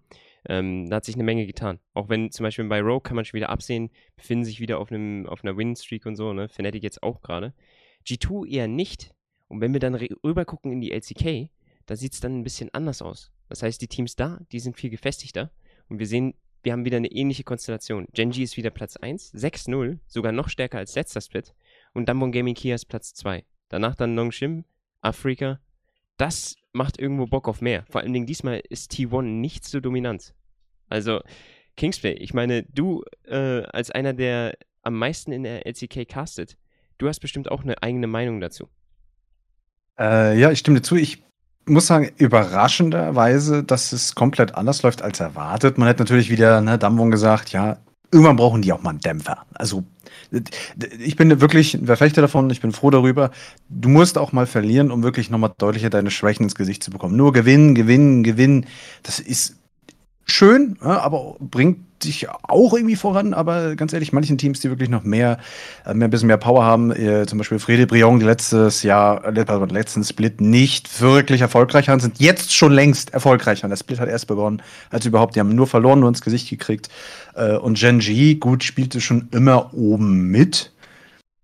Ähm, 0.48 0.88
da 0.88 0.96
hat 0.96 1.04
sich 1.04 1.14
eine 1.14 1.24
Menge 1.24 1.46
getan. 1.46 1.78
Auch 1.94 2.08
wenn 2.08 2.30
zum 2.30 2.44
Beispiel 2.44 2.64
bei 2.66 2.80
Rogue 2.80 3.02
kann 3.02 3.16
man 3.16 3.24
schon 3.24 3.36
wieder 3.36 3.50
absehen, 3.50 3.90
befinden 4.16 4.44
sich 4.44 4.60
wieder 4.60 4.78
auf, 4.78 4.90
einem, 4.90 5.26
auf 5.26 5.44
einer 5.44 5.56
Win-Streak 5.56 6.06
und 6.06 6.16
so, 6.16 6.32
ne? 6.32 6.48
Fnatic 6.48 6.82
jetzt 6.82 7.02
auch 7.02 7.20
gerade. 7.20 7.52
G2 8.06 8.48
eher 8.48 8.68
nicht. 8.68 9.14
Und 9.48 9.60
wenn 9.60 9.72
wir 9.72 9.80
dann 9.80 9.94
rüber 9.94 10.44
gucken 10.44 10.72
in 10.72 10.80
die 10.80 10.92
LCK, 10.92 11.50
da 11.86 11.96
sieht 11.96 12.12
es 12.12 12.20
dann 12.20 12.38
ein 12.38 12.44
bisschen 12.44 12.72
anders 12.72 13.02
aus. 13.02 13.32
Das 13.48 13.62
heißt, 13.62 13.80
die 13.80 13.88
Teams 13.88 14.14
da, 14.14 14.40
die 14.52 14.60
sind 14.60 14.76
viel 14.76 14.90
gefestigter. 14.90 15.50
Und 15.88 15.98
wir 15.98 16.06
sehen, 16.06 16.34
wir 16.62 16.72
haben 16.72 16.84
wieder 16.84 16.98
eine 16.98 17.10
ähnliche 17.10 17.44
Konstellation. 17.44 18.06
Genji 18.12 18.42
ist 18.42 18.56
wieder 18.56 18.70
Platz 18.70 18.96
1, 18.96 19.34
6-0, 19.34 19.98
sogar 20.06 20.32
noch 20.32 20.48
stärker 20.48 20.78
als 20.78 20.94
letzter 20.94 21.20
Split. 21.20 21.54
Und 21.94 22.08
Damwon 22.08 22.32
Gaming 22.32 22.54
Kia 22.54 22.74
ist 22.74 22.86
Platz 22.86 23.14
2. 23.14 23.44
Danach 23.68 23.94
dann 23.94 24.14
Nongshim, 24.14 24.64
Afrika. 25.00 25.60
Das 26.16 26.56
macht 26.72 26.98
irgendwo 26.98 27.26
Bock 27.26 27.48
auf 27.48 27.60
mehr. 27.60 27.84
Vor 27.88 28.00
allen 28.00 28.12
Dingen 28.12 28.26
diesmal 28.26 28.60
ist 28.68 28.92
T1 28.92 29.22
nicht 29.22 29.64
so 29.64 29.80
dominant. 29.80 30.34
Also, 30.88 31.20
Kingsplay, 31.76 32.12
ich 32.12 32.34
meine, 32.34 32.64
du 32.64 33.04
äh, 33.24 33.62
als 33.62 33.90
einer, 33.90 34.12
der 34.12 34.56
am 34.82 34.98
meisten 34.98 35.32
in 35.32 35.42
der 35.44 35.66
LCK 35.66 36.08
castet, 36.08 36.56
du 36.98 37.08
hast 37.08 37.20
bestimmt 37.20 37.50
auch 37.50 37.62
eine 37.62 37.82
eigene 37.82 38.06
Meinung 38.06 38.40
dazu. 38.40 38.68
Äh, 39.98 40.38
ja, 40.38 40.50
ich 40.50 40.60
stimme 40.60 40.78
dir 40.78 40.82
zu. 40.82 40.96
Ich 40.96 41.22
muss 41.66 41.86
sagen, 41.86 42.10
überraschenderweise, 42.16 43.62
dass 43.62 43.92
es 43.92 44.14
komplett 44.14 44.54
anders 44.54 44.82
läuft 44.82 45.02
als 45.02 45.20
erwartet. 45.20 45.78
Man 45.78 45.88
hätte 45.88 46.02
natürlich 46.02 46.30
wieder, 46.30 46.60
ne, 46.60 46.78
Damwon 46.78 47.10
gesagt, 47.10 47.50
ja, 47.50 47.78
irgendwann 48.10 48.36
brauchen 48.36 48.62
die 48.62 48.72
auch 48.72 48.82
mal 48.82 48.90
einen 48.90 49.00
Dämpfer. 49.00 49.44
Also, 49.54 49.84
ich 50.98 51.16
bin 51.16 51.40
wirklich 51.40 51.74
ein 51.74 51.86
Verfechter 51.86 52.22
davon, 52.22 52.50
ich 52.50 52.60
bin 52.60 52.72
froh 52.72 52.90
darüber. 52.90 53.30
Du 53.68 53.88
musst 53.88 54.18
auch 54.18 54.32
mal 54.32 54.46
verlieren, 54.46 54.90
um 54.90 55.02
wirklich 55.02 55.30
nochmal 55.30 55.52
deutlicher 55.58 55.90
deine 55.90 56.10
Schwächen 56.10 56.44
ins 56.44 56.54
Gesicht 56.54 56.82
zu 56.82 56.90
bekommen. 56.90 57.16
Nur 57.16 57.32
gewinnen, 57.32 57.74
gewinnen, 57.74 58.22
gewinnen, 58.22 58.66
das 59.02 59.20
ist 59.20 59.57
schön, 60.30 60.76
ja, 60.82 61.00
aber 61.00 61.36
bringt 61.40 61.88
dich 62.04 62.28
auch 62.28 62.74
irgendwie 62.74 62.96
voran. 62.96 63.34
Aber 63.34 63.76
ganz 63.76 63.92
ehrlich, 63.92 64.12
manchen 64.12 64.38
Teams, 64.38 64.60
die 64.60 64.70
wirklich 64.70 64.88
noch 64.88 65.04
mehr, 65.04 65.38
äh, 65.84 65.94
mehr 65.94 66.08
ein 66.08 66.10
bisschen 66.10 66.28
mehr 66.28 66.36
Power 66.36 66.64
haben, 66.64 66.90
äh, 66.90 67.26
zum 67.26 67.38
Beispiel 67.38 67.58
Frede 67.58 67.86
Brion, 67.86 68.20
die 68.20 68.26
letztes 68.26 68.82
Jahr, 68.82 69.24
äh, 69.24 69.30
letzten 69.72 70.04
Split 70.04 70.40
nicht 70.40 71.00
wirklich 71.00 71.40
erfolgreich 71.40 71.88
waren, 71.88 72.00
sind 72.00 72.20
jetzt 72.20 72.54
schon 72.54 72.72
längst 72.72 73.14
erfolgreicher. 73.14 73.68
Der 73.68 73.76
Split 73.76 74.00
hat 74.00 74.08
erst 74.08 74.26
begonnen, 74.26 74.62
als 74.90 75.06
überhaupt. 75.06 75.36
Die 75.36 75.40
haben 75.40 75.54
nur 75.54 75.66
verloren, 75.66 76.00
nur 76.00 76.08
ins 76.08 76.22
Gesicht 76.22 76.48
gekriegt. 76.48 76.88
Und 77.62 77.78
Genji, 77.78 78.34
gut, 78.34 78.64
spielte 78.64 79.00
schon 79.00 79.28
immer 79.30 79.72
oben 79.72 80.28
mit. 80.28 80.72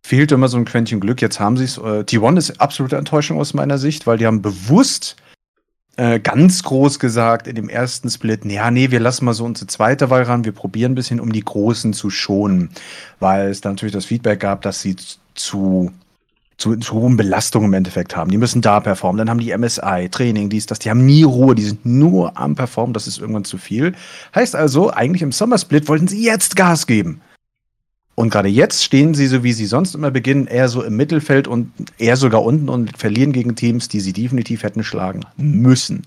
Fehlte 0.06 0.34
immer 0.34 0.48
so 0.48 0.58
ein 0.58 0.64
Quäntchen 0.64 1.00
Glück. 1.00 1.22
Jetzt 1.22 1.40
haben 1.40 1.56
sie 1.56 1.64
es. 1.64 1.78
Äh, 1.78 2.02
T1 2.02 2.36
ist 2.36 2.60
absolute 2.60 2.96
Enttäuschung 2.96 3.38
aus 3.38 3.54
meiner 3.54 3.78
Sicht, 3.78 4.06
weil 4.06 4.18
die 4.18 4.26
haben 4.26 4.42
bewusst 4.42 5.16
äh, 5.96 6.20
ganz 6.20 6.62
groß 6.62 6.98
gesagt 6.98 7.46
in 7.46 7.54
dem 7.54 7.68
ersten 7.68 8.10
Split, 8.10 8.44
ja, 8.44 8.70
nee, 8.70 8.90
wir 8.90 9.00
lassen 9.00 9.24
mal 9.24 9.34
so 9.34 9.44
unsere 9.44 9.66
zweite 9.66 10.10
Wahl 10.10 10.22
ran, 10.22 10.44
wir 10.44 10.52
probieren 10.52 10.92
ein 10.92 10.96
bisschen, 10.96 11.20
um 11.20 11.32
die 11.32 11.44
Großen 11.44 11.92
zu 11.92 12.10
schonen, 12.10 12.70
weil 13.20 13.48
es 13.50 13.60
dann 13.60 13.74
natürlich 13.74 13.94
das 13.94 14.04
Feedback 14.04 14.40
gab, 14.40 14.62
dass 14.62 14.80
sie 14.80 14.96
zu 15.34 15.92
zu, 16.56 16.76
zu 16.76 16.94
hohen 16.94 17.16
Belastungen 17.16 17.68
im 17.68 17.74
Endeffekt 17.74 18.16
haben. 18.16 18.30
Die 18.30 18.38
müssen 18.38 18.62
da 18.62 18.80
performen. 18.80 19.18
Dann 19.18 19.30
haben 19.30 19.40
die 19.40 19.56
MSI, 19.56 20.08
Training, 20.10 20.50
dies, 20.50 20.66
das. 20.66 20.78
Die 20.78 20.90
haben 20.90 21.04
nie 21.04 21.24
Ruhe. 21.24 21.54
Die 21.54 21.64
sind 21.64 21.84
nur 21.84 22.38
am 22.38 22.54
Performen. 22.54 22.94
Das 22.94 23.06
ist 23.06 23.18
irgendwann 23.18 23.44
zu 23.44 23.58
viel. 23.58 23.94
Heißt 24.34 24.54
also, 24.54 24.90
eigentlich 24.90 25.22
im 25.22 25.32
Summer 25.32 25.58
Split 25.58 25.88
wollten 25.88 26.08
sie 26.08 26.24
jetzt 26.24 26.56
Gas 26.56 26.86
geben. 26.86 27.20
Und 28.16 28.30
gerade 28.30 28.48
jetzt 28.48 28.84
stehen 28.84 29.14
sie, 29.14 29.26
so 29.26 29.42
wie 29.42 29.52
sie 29.52 29.66
sonst 29.66 29.94
immer 29.94 30.10
beginnen, 30.10 30.46
eher 30.46 30.68
so 30.68 30.82
im 30.82 30.96
Mittelfeld 30.96 31.48
und 31.48 31.72
eher 31.98 32.16
sogar 32.16 32.44
unten 32.44 32.68
und 32.68 32.96
verlieren 32.96 33.32
gegen 33.32 33.56
Teams, 33.56 33.88
die 33.88 34.00
sie 34.00 34.12
definitiv 34.12 34.62
hätten 34.62 34.84
schlagen 34.84 35.22
müssen. 35.36 36.02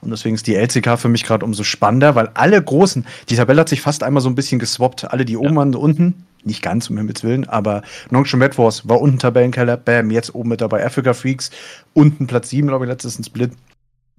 Und 0.00 0.10
deswegen 0.10 0.36
ist 0.36 0.46
die 0.46 0.54
LCK 0.54 0.96
für 0.96 1.08
mich 1.08 1.24
gerade 1.24 1.44
umso 1.44 1.64
spannender, 1.64 2.14
weil 2.14 2.28
alle 2.34 2.62
Großen, 2.62 3.04
die 3.28 3.34
Tabelle 3.34 3.60
hat 3.60 3.68
sich 3.68 3.80
fast 3.80 4.04
einmal 4.04 4.22
so 4.22 4.28
ein 4.28 4.36
bisschen 4.36 4.60
geswappt. 4.60 5.10
Alle, 5.10 5.24
die 5.24 5.36
oben 5.36 5.56
waren, 5.56 5.74
unten. 5.74 6.24
Nicht 6.44 6.62
ganz, 6.62 6.88
um 6.88 6.96
Himmels 6.96 7.24
Willen, 7.24 7.48
aber 7.48 7.82
Nongshim 8.10 8.40
Red 8.40 8.54
Force 8.54 8.88
war 8.88 9.00
unten 9.00 9.18
Tabellenkeller, 9.18 9.76
bam, 9.76 10.12
jetzt 10.12 10.36
oben 10.36 10.50
mit 10.50 10.60
dabei. 10.60 10.86
Africa 10.86 11.12
Freaks, 11.12 11.50
unten 11.94 12.28
Platz 12.28 12.50
7, 12.50 12.68
glaube 12.68 12.84
ich, 12.84 12.88
letztes 12.88 13.18
ein 13.18 13.24
Split. 13.24 13.50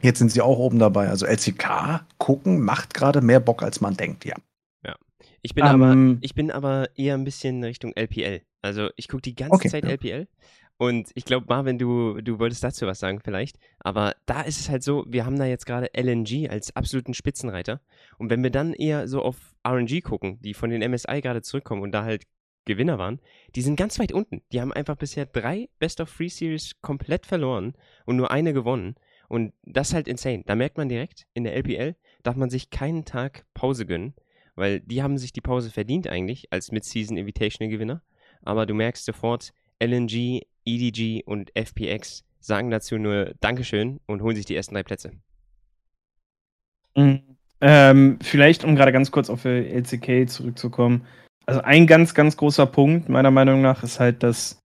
Jetzt 0.02 0.20
sind 0.20 0.30
sie 0.30 0.42
auch 0.42 0.58
oben 0.58 0.80
dabei. 0.80 1.08
Also 1.08 1.26
LCK 1.26 2.02
gucken 2.18 2.60
macht 2.60 2.94
gerade 2.94 3.22
mehr 3.22 3.40
Bock, 3.40 3.64
als 3.64 3.80
man 3.80 3.96
denkt, 3.96 4.26
ja. 4.26 4.36
Ich 5.42 5.54
bin, 5.54 5.64
aber, 5.64 5.92
Ähm, 5.92 6.18
ich 6.22 6.36
bin 6.36 6.52
aber 6.52 6.90
eher 6.96 7.16
ein 7.16 7.24
bisschen 7.24 7.64
Richtung 7.64 7.94
LPL. 7.96 8.42
Also 8.62 8.90
ich 8.98 9.08
gucke 9.08 9.22
die 9.22 9.36
ganze 9.36 9.56
Okay, 9.56 9.70
Zeit 9.70 9.86
ja. 9.86 9.92
LPL. 9.92 10.28
Und 10.78 11.12
ich 11.14 11.26
glaube, 11.26 11.46
Marvin, 11.50 11.78
du, 11.78 12.22
du 12.22 12.40
wolltest 12.40 12.64
dazu 12.64 12.88
was 12.88 13.00
sagen 13.00 13.20
vielleicht. 13.22 13.60
Aber 13.80 14.16
da 14.26 14.42
ist 14.42 14.60
es 14.62 14.70
halt 14.70 14.82
so, 14.82 15.06
wir 15.08 15.26
haben 15.26 15.38
da 15.38 15.46
jetzt 15.46 15.66
gerade 15.66 15.90
LNG 15.94 16.50
als 16.50 16.74
absoluten 16.76 17.14
Spitzenreiter. 17.14 17.82
Und 18.18 18.30
wenn 18.30 18.42
wir 18.44 18.50
dann 18.50 18.74
eher 18.74 19.08
so 19.10 19.22
auf 19.22 19.56
RNG 19.68 20.02
gucken, 20.02 20.40
die 20.42 20.54
von 20.54 20.70
den 20.70 20.90
MSI 20.90 21.20
gerade 21.22 21.42
zurückkommen 21.42 21.82
und 21.82 21.92
da 21.92 22.04
halt 22.06 22.24
Gewinner 22.64 22.98
waren, 22.98 23.20
die 23.56 23.62
sind 23.62 23.76
ganz 23.76 24.00
weit 24.00 24.14
unten. 24.14 24.42
Die 24.54 24.62
haben 24.62 24.72
einfach 24.72 24.96
bisher 24.96 25.26
drei 25.26 25.70
Best 25.80 26.00
of 26.00 26.10
Free 26.10 26.30
Series 26.30 26.80
komplett 26.82 27.26
verloren 27.26 27.74
und 28.06 28.16
nur 28.16 28.32
eine 28.32 28.54
gewonnen. 28.54 28.96
Und 29.28 29.54
das 29.64 29.90
ist 29.90 29.94
halt 29.96 30.08
insane. 30.08 30.44
Da 30.46 30.56
merkt 30.56 30.78
man 30.78 30.88
direkt, 30.88 31.28
in 31.34 31.44
der 31.44 31.56
LPL 31.56 31.96
darf 32.24 32.36
man 32.36 32.50
sich 32.50 32.70
keinen 32.70 33.06
Tag 33.06 33.46
Pause 33.54 33.86
gönnen, 33.86 34.14
weil 34.60 34.82
die 34.82 35.02
haben 35.02 35.18
sich 35.18 35.34
die 35.34 35.42
Pause 35.42 35.72
verdient 35.72 36.08
eigentlich 36.08 36.52
als 36.52 36.72
Mid-Season 36.72 37.18
Invitational 37.18 37.72
Gewinner. 37.72 38.02
Aber 38.44 38.66
du 38.66 38.74
merkst 38.74 39.06
sofort, 39.06 39.54
LNG, 39.82 40.42
EDG 40.66 41.24
und 41.26 41.52
FPX 41.56 42.24
sagen 42.40 42.70
dazu 42.70 42.98
nur 42.98 43.34
Dankeschön 43.40 44.00
und 44.06 44.22
holen 44.22 44.36
sich 44.36 44.46
die 44.46 44.56
ersten 44.56 44.76
drei 44.76 44.84
Plätze. 44.84 45.12
Mhm. 46.96 47.22
Ähm, 47.62 48.20
vielleicht, 48.22 48.64
um 48.64 48.76
gerade 48.76 48.94
ganz 48.94 49.12
kurz 49.12 49.30
auf 49.30 49.42
die 49.44 49.50
LCK 49.50 50.30
zurückzukommen. 50.30 51.06
Also 51.46 51.62
ein 51.62 51.88
ganz, 51.88 52.14
ganz 52.14 52.38
großer 52.38 52.66
Punkt, 52.66 53.10
meiner 53.10 53.32
Meinung 53.32 53.62
nach, 53.62 53.84
ist 53.84 54.00
halt, 54.00 54.24
dass 54.24 54.60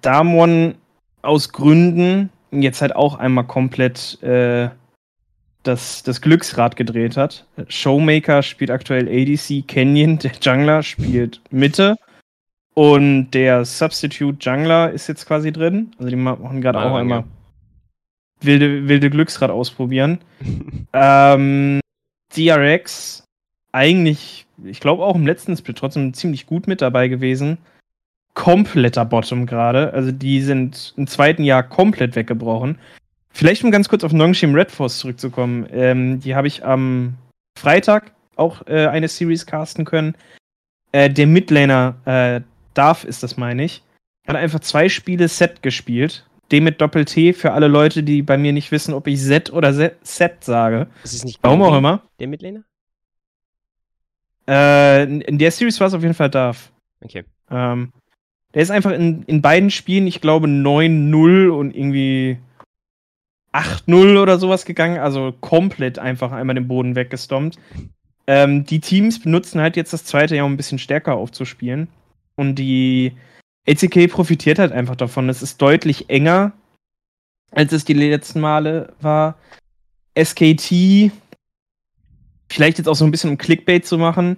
Damwon 0.00 0.76
aus 1.22 1.52
Gründen 1.52 2.30
jetzt 2.50 2.80
halt 2.80 2.96
auch 2.96 3.16
einmal 3.16 3.46
komplett 3.46 4.22
äh, 4.22 4.70
das, 5.62 6.02
das 6.02 6.20
Glücksrad 6.20 6.76
gedreht 6.76 7.16
hat. 7.16 7.46
Showmaker 7.68 8.42
spielt 8.42 8.70
aktuell 8.70 9.08
ADC, 9.08 9.66
Canyon, 9.66 10.18
der 10.18 10.32
Jungler, 10.40 10.82
spielt 10.82 11.40
Mitte. 11.50 11.96
Und 12.74 13.32
der 13.32 13.64
Substitute 13.64 14.38
Jungler 14.40 14.90
ist 14.90 15.08
jetzt 15.08 15.26
quasi 15.26 15.52
drin. 15.52 15.92
Also 15.98 16.08
die 16.08 16.16
machen 16.16 16.60
gerade 16.60 16.78
auch 16.78 16.90
Marvin, 16.90 17.00
einmal 17.00 17.24
wilde, 18.40 18.88
wilde 18.88 19.10
Glücksrad 19.10 19.50
ausprobieren. 19.50 20.18
Ähm, 20.92 21.78
DRX 22.36 23.22
eigentlich, 23.70 24.46
ich 24.64 24.80
glaube 24.80 25.04
auch 25.04 25.14
im 25.14 25.24
letzten 25.24 25.56
Split 25.56 25.78
trotzdem 25.78 26.12
ziemlich 26.14 26.46
gut 26.46 26.66
mit 26.66 26.82
dabei 26.82 27.06
gewesen. 27.06 27.58
Kompletter 28.34 29.04
Bottom 29.04 29.46
gerade. 29.46 29.92
Also 29.92 30.10
die 30.10 30.42
sind 30.42 30.94
im 30.96 31.06
zweiten 31.06 31.44
Jahr 31.44 31.62
komplett 31.62 32.16
weggebrochen. 32.16 32.76
Vielleicht 33.32 33.64
um 33.64 33.70
ganz 33.70 33.88
kurz 33.88 34.04
auf 34.04 34.12
Nongshim 34.12 34.54
Red 34.54 34.70
Force 34.70 34.98
zurückzukommen. 34.98 35.66
Ähm, 35.70 36.20
die 36.20 36.34
habe 36.34 36.48
ich 36.48 36.64
am 36.64 37.14
Freitag 37.58 38.12
auch 38.36 38.66
äh, 38.66 38.86
eine 38.86 39.08
Series 39.08 39.46
casten 39.46 39.84
können. 39.84 40.14
Äh, 40.92 41.10
der 41.10 41.26
Midlaner, 41.26 41.94
äh, 42.04 42.40
Darf 42.74 43.04
ist 43.04 43.22
das, 43.22 43.36
meine 43.36 43.64
ich, 43.64 43.82
hat 44.26 44.36
einfach 44.36 44.60
zwei 44.60 44.88
Spiele 44.88 45.28
Set 45.28 45.62
gespielt. 45.62 46.26
Dem 46.52 46.64
mit 46.64 46.80
Doppel-T 46.80 47.32
für 47.32 47.52
alle 47.52 47.68
Leute, 47.68 48.02
die 48.02 48.22
bei 48.22 48.36
mir 48.36 48.52
nicht 48.52 48.72
wissen, 48.72 48.92
ob 48.94 49.06
ich 49.06 49.20
Set 49.22 49.52
oder 49.52 49.72
Se- 49.72 49.94
Set 50.02 50.42
sage. 50.42 50.88
Ist 51.04 51.14
es 51.14 51.24
nicht 51.24 51.38
Warum 51.42 51.62
auch 51.62 51.76
immer. 51.76 52.02
Der 52.18 52.26
Midlaner? 52.26 52.64
Äh, 54.48 55.04
in 55.04 55.20
in 55.20 55.38
der 55.38 55.50
Series 55.52 55.78
war 55.78 55.86
es 55.86 55.94
auf 55.94 56.02
jeden 56.02 56.14
Fall 56.14 56.30
Darf. 56.30 56.72
Okay. 57.02 57.24
Ähm, 57.50 57.92
der 58.54 58.62
ist 58.62 58.70
einfach 58.70 58.90
in, 58.90 59.22
in 59.24 59.42
beiden 59.42 59.70
Spielen, 59.70 60.06
ich 60.08 60.20
glaube, 60.20 60.48
9-0 60.48 61.48
und 61.50 61.74
irgendwie 61.74 62.38
8-0 63.52 64.20
oder 64.20 64.38
sowas 64.38 64.64
gegangen. 64.64 64.98
Also 64.98 65.32
komplett 65.40 65.98
einfach 65.98 66.32
einmal 66.32 66.54
den 66.54 66.68
Boden 66.68 66.94
weggestompt. 66.94 67.58
Ähm, 68.26 68.64
die 68.64 68.80
Teams 68.80 69.20
benutzen 69.20 69.60
halt 69.60 69.76
jetzt 69.76 69.92
das 69.92 70.04
zweite 70.04 70.36
Jahr, 70.36 70.46
um 70.46 70.52
ein 70.52 70.56
bisschen 70.56 70.78
stärker 70.78 71.16
aufzuspielen. 71.16 71.88
Und 72.36 72.54
die 72.56 73.16
ACK 73.68 74.10
profitiert 74.10 74.58
halt 74.58 74.72
einfach 74.72 74.96
davon. 74.96 75.28
Es 75.28 75.42
ist 75.42 75.60
deutlich 75.60 76.08
enger, 76.10 76.52
als 77.50 77.72
es 77.72 77.84
die 77.84 77.94
letzten 77.94 78.40
Male 78.40 78.94
war. 79.00 79.36
SKT, 80.18 81.10
vielleicht 82.48 82.78
jetzt 82.78 82.88
auch 82.88 82.94
so 82.94 83.04
ein 83.04 83.10
bisschen 83.10 83.30
um 83.30 83.38
Clickbait 83.38 83.86
zu 83.86 83.98
machen 83.98 84.36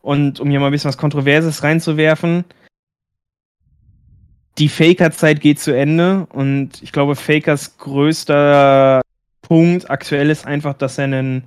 und 0.00 0.40
um 0.40 0.50
hier 0.50 0.60
mal 0.60 0.66
ein 0.66 0.72
bisschen 0.72 0.88
was 0.88 0.98
Kontroverses 0.98 1.62
reinzuwerfen. 1.62 2.44
Die 4.58 4.68
Faker-Zeit 4.68 5.40
geht 5.40 5.60
zu 5.60 5.74
Ende 5.74 6.26
und 6.30 6.82
ich 6.82 6.92
glaube, 6.92 7.16
Fakers 7.16 7.78
größter 7.78 9.00
Punkt 9.40 9.90
aktuell 9.90 10.30
ist 10.30 10.46
einfach, 10.46 10.74
dass 10.74 10.98
er 10.98 11.04
ein, 11.04 11.44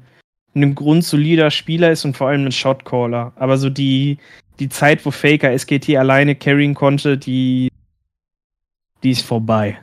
ein 0.55 0.75
grundsolider 0.75 1.51
Spieler 1.51 1.91
ist 1.91 2.03
und 2.05 2.17
vor 2.17 2.27
allem 2.29 2.45
ein 2.45 2.51
Shotcaller. 2.51 3.31
Aber 3.35 3.57
so 3.57 3.69
die, 3.69 4.17
die 4.59 4.69
Zeit, 4.69 5.05
wo 5.05 5.12
Faker 5.12 5.57
SKT 5.57 5.95
alleine 5.97 6.35
carryen 6.35 6.74
konnte, 6.74 7.17
die, 7.17 7.69
die 9.03 9.12
ist 9.12 9.21
vorbei. 9.21 9.77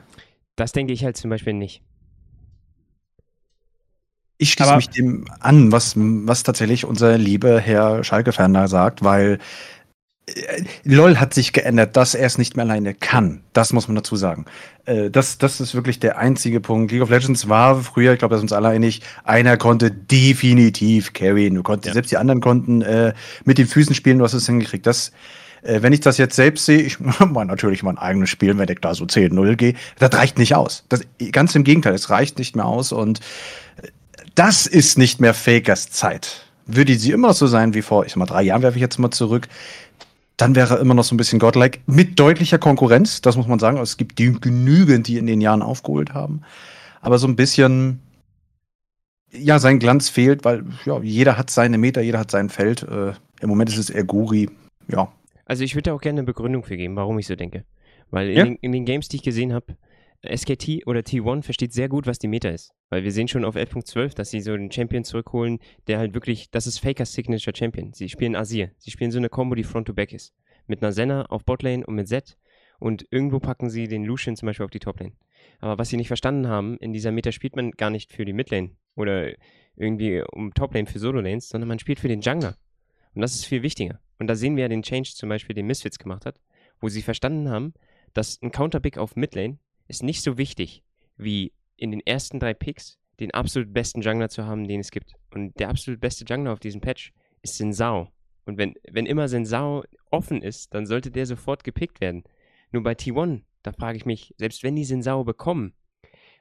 Das 0.55 0.73
denke 0.73 0.93
ich 0.93 1.03
halt 1.05 1.15
zum 1.17 1.29
Beispiel 1.29 1.53
nicht. 1.53 1.81
Ich 4.37 4.51
schließe 4.51 4.69
Aber- 4.69 4.77
mich 4.77 4.89
dem 4.89 5.25
an, 5.39 5.71
was, 5.71 5.93
was 5.95 6.43
tatsächlich 6.43 6.85
unser 6.85 7.17
lieber 7.17 7.59
Herr 7.59 8.03
Schalke-Fan 8.03 8.53
da 8.53 8.67
sagt, 8.67 9.03
weil 9.03 9.39
LOL 10.85 11.17
hat 11.19 11.33
sich 11.33 11.51
geändert, 11.51 11.97
dass 11.97 12.15
er 12.15 12.25
es 12.25 12.37
nicht 12.37 12.55
mehr 12.55 12.63
alleine 12.65 12.93
kann. 12.93 13.41
Das 13.51 13.73
muss 13.73 13.87
man 13.89 13.95
dazu 13.95 14.15
sagen. 14.15 14.45
Äh, 14.85 15.09
das, 15.09 15.37
das 15.37 15.59
ist 15.59 15.75
wirklich 15.75 15.99
der 15.99 16.17
einzige 16.17 16.61
Punkt. 16.61 16.91
League 16.91 17.01
of 17.03 17.09
Legends 17.09 17.49
war 17.49 17.81
früher, 17.81 18.13
ich 18.13 18.19
glaube, 18.19 18.33
da 18.35 18.37
sind 18.39 18.45
uns 18.45 18.53
alle 18.53 18.69
einig, 18.69 19.01
einer 19.25 19.57
konnte 19.57 19.91
definitiv 19.91 21.11
carryen. 21.13 21.55
Du 21.55 21.63
konntest, 21.63 21.87
Ja. 21.87 21.93
selbst 21.93 22.11
die 22.11 22.17
anderen 22.17 22.39
konnten 22.39 22.81
äh, 22.81 23.13
mit 23.43 23.57
den 23.57 23.67
Füßen 23.67 23.95
spielen, 23.95 24.19
du 24.19 24.23
hast 24.23 24.33
es 24.33 24.45
hingekriegt. 24.45 24.87
Das, 24.87 25.11
äh, 25.61 25.81
wenn 25.81 25.91
ich 25.91 25.99
das 25.99 26.17
jetzt 26.17 26.35
selbst 26.37 26.65
sehe, 26.65 26.81
ich 26.81 26.99
mal 27.19 27.43
natürlich 27.45 27.83
mein 27.83 27.97
eigenes 27.97 28.29
Spiel, 28.29 28.57
wenn 28.57 28.69
ich 28.69 28.79
da 28.79 28.95
so 28.95 29.03
10-0 29.03 29.55
gehe, 29.57 29.73
das 29.99 30.13
reicht 30.13 30.37
nicht 30.37 30.55
aus. 30.55 30.85
Das, 30.87 31.01
ganz 31.33 31.53
im 31.55 31.65
Gegenteil, 31.65 31.95
es 31.95 32.09
reicht 32.09 32.37
nicht 32.39 32.55
mehr 32.55 32.65
aus 32.65 32.93
und 32.93 33.19
äh, 33.81 33.87
das 34.35 34.67
ist 34.67 34.97
nicht 34.97 35.19
mehr 35.19 35.33
Fakers 35.33 35.91
Zeit. 35.91 36.45
Würde 36.65 36.95
sie 36.97 37.11
immer 37.11 37.33
so 37.33 37.45
sein 37.45 37.73
wie 37.73 37.81
vor, 37.81 38.05
ich 38.05 38.13
sag 38.13 38.17
mal, 38.19 38.25
drei 38.25 38.41
Jahren 38.41 38.61
werfe 38.61 38.77
ich 38.77 38.81
jetzt 38.81 38.97
mal 38.97 39.11
zurück, 39.11 39.49
dann 40.43 40.55
wäre 40.55 40.75
er 40.75 40.79
immer 40.81 40.93
noch 40.93 41.05
so 41.05 41.15
ein 41.15 41.17
bisschen 41.17 41.39
godlike. 41.39 41.79
Mit 41.85 42.19
deutlicher 42.19 42.57
Konkurrenz, 42.57 43.21
das 43.21 43.37
muss 43.37 43.47
man 43.47 43.59
sagen. 43.59 43.77
Es 43.77 43.95
gibt 43.95 44.19
die 44.19 44.33
genügend, 44.33 45.07
die 45.07 45.17
in 45.17 45.25
den 45.25 45.39
Jahren 45.39 45.61
aufgeholt 45.61 46.13
haben. 46.13 46.41
Aber 46.99 47.17
so 47.17 47.27
ein 47.27 47.37
bisschen, 47.37 48.01
ja, 49.31 49.57
sein 49.59 49.79
Glanz 49.79 50.09
fehlt, 50.09 50.43
weil 50.43 50.65
ja, 50.85 50.99
jeder 51.01 51.37
hat 51.37 51.49
seine 51.49 51.77
Meter, 51.77 52.01
jeder 52.01 52.19
hat 52.19 52.29
sein 52.29 52.49
Feld. 52.49 52.83
Äh, 52.83 53.13
Im 53.39 53.47
Moment 53.49 53.69
ist 53.69 53.77
es 53.77 53.89
eher 53.89 54.03
Guri. 54.03 54.49
Ja, 54.89 55.13
Also 55.45 55.63
ich 55.63 55.75
würde 55.75 55.89
da 55.91 55.93
auch 55.93 56.01
gerne 56.01 56.19
eine 56.19 56.25
Begründung 56.25 56.63
für 56.65 56.75
geben, 56.75 56.97
warum 56.97 57.17
ich 57.19 57.27
so 57.27 57.35
denke. 57.37 57.63
Weil 58.11 58.29
in, 58.29 58.37
Ja. 58.37 58.43
den, 58.43 58.55
in 58.57 58.71
den 58.73 58.83
Games, 58.85 59.07
die 59.07 59.15
ich 59.15 59.23
gesehen 59.23 59.53
habe, 59.53 59.77
SKT 60.25 60.87
oder 60.87 61.01
T1 61.01 61.43
versteht 61.43 61.73
sehr 61.73 61.89
gut, 61.89 62.07
was 62.07 62.19
die 62.19 62.27
Meta 62.27 62.49
ist. 62.49 62.73
Weil 62.89 63.03
wir 63.03 63.11
sehen 63.11 63.27
schon 63.27 63.45
auf 63.45 63.55
11.12, 63.55 64.15
dass 64.15 64.29
sie 64.29 64.39
so 64.39 64.53
einen 64.53 64.71
Champion 64.71 65.03
zurückholen, 65.03 65.59
der 65.87 65.99
halt 65.99 66.13
wirklich, 66.13 66.49
das 66.51 66.67
ist 66.67 66.79
Fakers 66.79 67.13
Signature 67.13 67.55
Champion. 67.55 67.93
Sie 67.93 68.09
spielen 68.09 68.35
Azir. 68.35 68.71
Sie 68.77 68.91
spielen 68.91 69.11
so 69.11 69.17
eine 69.17 69.29
Combo, 69.29 69.55
die 69.55 69.63
Front-to-Back 69.63 70.13
ist. 70.13 70.33
Mit 70.67 70.81
einer 70.81 70.93
Senna 70.93 71.25
auf 71.25 71.43
Botlane 71.43 71.85
und 71.85 71.95
mit 71.95 72.07
Z. 72.07 72.37
Und 72.79 73.05
irgendwo 73.11 73.39
packen 73.39 73.69
sie 73.69 73.87
den 73.87 74.05
Lucian 74.05 74.35
zum 74.35 74.47
Beispiel 74.47 74.65
auf 74.65 74.71
die 74.71 74.79
Toplane. 74.79 75.13
Aber 75.59 75.77
was 75.77 75.89
sie 75.89 75.97
nicht 75.97 76.07
verstanden 76.07 76.47
haben, 76.47 76.77
in 76.77 76.93
dieser 76.93 77.11
Meta 77.11 77.31
spielt 77.31 77.55
man 77.55 77.71
gar 77.71 77.89
nicht 77.89 78.13
für 78.13 78.25
die 78.25 78.33
Midlane 78.33 78.71
oder 78.95 79.33
irgendwie 79.75 80.23
um 80.31 80.53
Toplane 80.53 80.85
für 80.85 80.99
Solo-Lanes, 80.99 81.49
sondern 81.49 81.67
man 81.67 81.79
spielt 81.79 81.99
für 81.99 82.07
den 82.07 82.21
Jungler. 82.21 82.55
Und 83.13 83.21
das 83.21 83.35
ist 83.35 83.45
viel 83.45 83.63
wichtiger. 83.63 83.99
Und 84.19 84.27
da 84.27 84.35
sehen 84.35 84.55
wir 84.55 84.63
ja 84.63 84.69
den 84.69 84.83
Change 84.83 85.11
zum 85.15 85.29
Beispiel, 85.29 85.55
den 85.55 85.67
Misfits 85.67 85.99
gemacht 85.99 86.25
hat, 86.25 86.39
wo 86.79 86.89
sie 86.89 87.01
verstanden 87.01 87.49
haben, 87.49 87.73
dass 88.13 88.41
ein 88.41 88.51
Counterpick 88.51 88.97
auf 88.97 89.15
Midlane 89.15 89.57
ist 89.87 90.03
nicht 90.03 90.21
so 90.21 90.37
wichtig, 90.37 90.83
wie 91.17 91.53
in 91.75 91.91
den 91.91 92.01
ersten 92.01 92.39
drei 92.39 92.53
Picks 92.53 92.99
den 93.19 93.31
absolut 93.31 93.73
besten 93.73 94.01
Jungler 94.01 94.29
zu 94.29 94.45
haben, 94.45 94.67
den 94.67 94.79
es 94.79 94.91
gibt. 94.91 95.13
Und 95.31 95.59
der 95.59 95.69
absolut 95.69 95.99
beste 95.99 96.25
Jungler 96.25 96.53
auf 96.53 96.59
diesem 96.59 96.81
Patch 96.81 97.13
ist 97.41 97.57
Sensao. 97.57 98.11
Und 98.45 98.57
wenn, 98.57 98.75
wenn 98.89 99.05
immer 99.05 99.27
Sensao 99.27 99.83
offen 100.11 100.41
ist, 100.41 100.73
dann 100.73 100.85
sollte 100.85 101.11
der 101.11 101.25
sofort 101.25 101.63
gepickt 101.63 102.01
werden. 102.01 102.23
Nur 102.71 102.83
bei 102.83 102.93
T1, 102.93 103.41
da 103.61 103.71
frage 103.71 103.97
ich 103.97 104.05
mich, 104.05 104.33
selbst 104.37 104.63
wenn 104.63 104.75
die 104.75 104.83
Sensao 104.83 105.23
bekommen, 105.23 105.73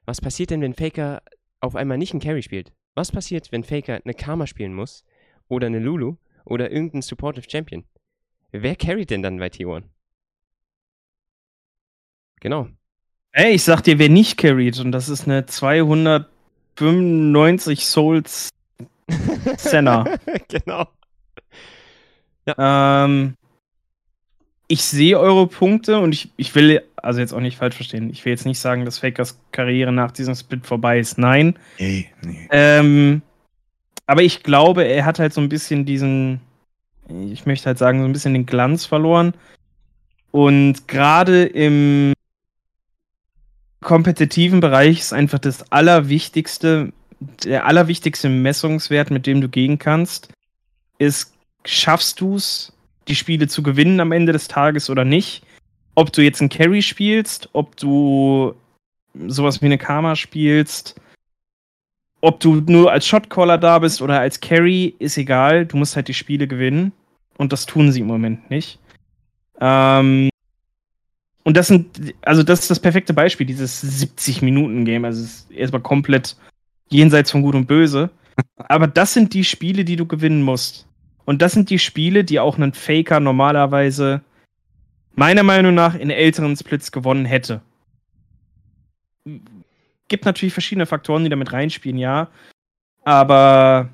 was 0.04 0.20
passiert 0.20 0.50
denn, 0.50 0.62
wenn 0.62 0.74
Faker 0.74 1.22
auf 1.60 1.76
einmal 1.76 1.98
nicht 1.98 2.12
einen 2.12 2.20
Carry 2.20 2.42
spielt? 2.42 2.72
Was 2.94 3.12
passiert, 3.12 3.52
wenn 3.52 3.64
Faker 3.64 4.00
eine 4.02 4.14
Karma 4.14 4.46
spielen 4.46 4.74
muss? 4.74 5.04
Oder 5.48 5.68
eine 5.68 5.78
Lulu? 5.78 6.16
Oder 6.44 6.72
irgendein 6.72 7.02
Supportive 7.02 7.48
Champion? 7.48 7.84
Wer 8.50 8.76
carryt 8.76 9.10
denn 9.10 9.22
dann 9.22 9.38
bei 9.38 9.46
T1? 9.46 9.84
Genau. 12.40 12.68
Ey, 13.32 13.54
ich 13.54 13.64
sag 13.64 13.80
dir, 13.82 13.98
wer 13.98 14.10
nicht 14.10 14.36
carried, 14.36 14.78
und 14.78 14.92
das 14.92 15.08
ist 15.08 15.26
eine 15.26 15.46
295 15.46 17.86
Souls 17.86 18.50
Senna. 19.56 20.04
genau. 20.48 20.86
Ähm, 22.58 23.34
ich 24.68 24.84
sehe 24.84 25.18
eure 25.18 25.46
Punkte 25.46 25.98
und 25.98 26.14
ich, 26.14 26.30
ich 26.36 26.54
will, 26.54 26.82
also 26.96 27.20
jetzt 27.20 27.32
auch 27.32 27.40
nicht 27.40 27.56
falsch 27.56 27.76
verstehen, 27.76 28.10
ich 28.10 28.24
will 28.24 28.32
jetzt 28.32 28.46
nicht 28.46 28.58
sagen, 28.58 28.84
dass 28.84 28.98
Fakers 28.98 29.38
Karriere 29.50 29.92
nach 29.92 30.12
diesem 30.12 30.34
Split 30.34 30.66
vorbei 30.66 30.98
ist. 30.98 31.18
Nein. 31.18 31.58
nee, 31.78 32.08
nee. 32.22 32.48
Ähm, 32.50 33.22
aber 34.06 34.22
ich 34.22 34.42
glaube, 34.42 34.84
er 34.84 35.04
hat 35.04 35.18
halt 35.18 35.32
so 35.32 35.40
ein 35.40 35.48
bisschen 35.48 35.86
diesen, 35.86 36.40
ich 37.08 37.46
möchte 37.46 37.66
halt 37.66 37.78
sagen, 37.78 38.00
so 38.00 38.04
ein 38.04 38.12
bisschen 38.12 38.34
den 38.34 38.46
Glanz 38.46 38.84
verloren. 38.84 39.34
Und 40.32 40.88
gerade 40.88 41.44
im 41.44 42.14
kompetitiven 43.82 44.60
Bereich 44.60 45.00
ist 45.00 45.12
einfach 45.12 45.38
das 45.38 45.70
Allerwichtigste, 45.70 46.92
der 47.44 47.66
allerwichtigste 47.66 48.28
Messungswert, 48.28 49.10
mit 49.10 49.26
dem 49.26 49.40
du 49.40 49.48
gehen 49.48 49.78
kannst, 49.78 50.32
ist, 50.98 51.34
schaffst 51.64 52.20
du 52.20 52.36
es, 52.36 52.72
die 53.08 53.14
Spiele 53.14 53.48
zu 53.48 53.62
gewinnen 53.62 54.00
am 54.00 54.12
Ende 54.12 54.32
des 54.32 54.48
Tages 54.48 54.88
oder 54.88 55.04
nicht? 55.04 55.44
Ob 55.94 56.12
du 56.12 56.22
jetzt 56.22 56.40
einen 56.40 56.48
Carry 56.48 56.82
spielst, 56.82 57.50
ob 57.52 57.76
du 57.76 58.54
sowas 59.26 59.60
wie 59.60 59.66
eine 59.66 59.78
Karma 59.78 60.16
spielst, 60.16 60.98
ob 62.22 62.40
du 62.40 62.62
nur 62.66 62.90
als 62.90 63.06
Shotcaller 63.06 63.58
da 63.58 63.80
bist 63.80 64.00
oder 64.00 64.20
als 64.20 64.40
Carry, 64.40 64.94
ist 64.98 65.18
egal. 65.18 65.66
Du 65.66 65.76
musst 65.76 65.96
halt 65.96 66.08
die 66.08 66.14
Spiele 66.14 66.46
gewinnen. 66.46 66.92
Und 67.36 67.52
das 67.52 67.66
tun 67.66 67.90
sie 67.90 68.00
im 68.00 68.06
Moment 68.06 68.48
nicht. 68.48 68.78
Ähm, 69.60 70.30
und 71.44 71.56
das 71.56 71.68
sind, 71.68 72.14
also 72.22 72.42
das 72.42 72.60
ist 72.60 72.70
das 72.70 72.80
perfekte 72.80 73.12
Beispiel, 73.12 73.46
dieses 73.46 73.82
70-Minuten-Game. 73.82 75.04
Also 75.04 75.22
es 75.22 75.30
ist 75.30 75.50
erstmal 75.50 75.82
komplett 75.82 76.36
jenseits 76.88 77.30
von 77.30 77.42
Gut 77.42 77.54
und 77.54 77.66
Böse. 77.66 78.10
Aber 78.56 78.86
das 78.86 79.14
sind 79.14 79.34
die 79.34 79.44
Spiele, 79.44 79.84
die 79.84 79.96
du 79.96 80.06
gewinnen 80.06 80.42
musst. 80.42 80.86
Und 81.24 81.42
das 81.42 81.52
sind 81.52 81.70
die 81.70 81.78
Spiele, 81.78 82.24
die 82.24 82.40
auch 82.40 82.58
ein 82.58 82.72
Faker 82.72 83.20
normalerweise 83.20 84.22
meiner 85.14 85.42
Meinung 85.42 85.74
nach 85.74 85.94
in 85.94 86.10
älteren 86.10 86.56
Splits 86.56 86.90
gewonnen 86.90 87.24
hätte. 87.24 87.60
Gibt 90.08 90.24
natürlich 90.24 90.52
verschiedene 90.52 90.86
Faktoren, 90.86 91.24
die 91.24 91.30
damit 91.30 91.52
reinspielen, 91.52 91.98
ja. 91.98 92.28
Aber 93.04 93.90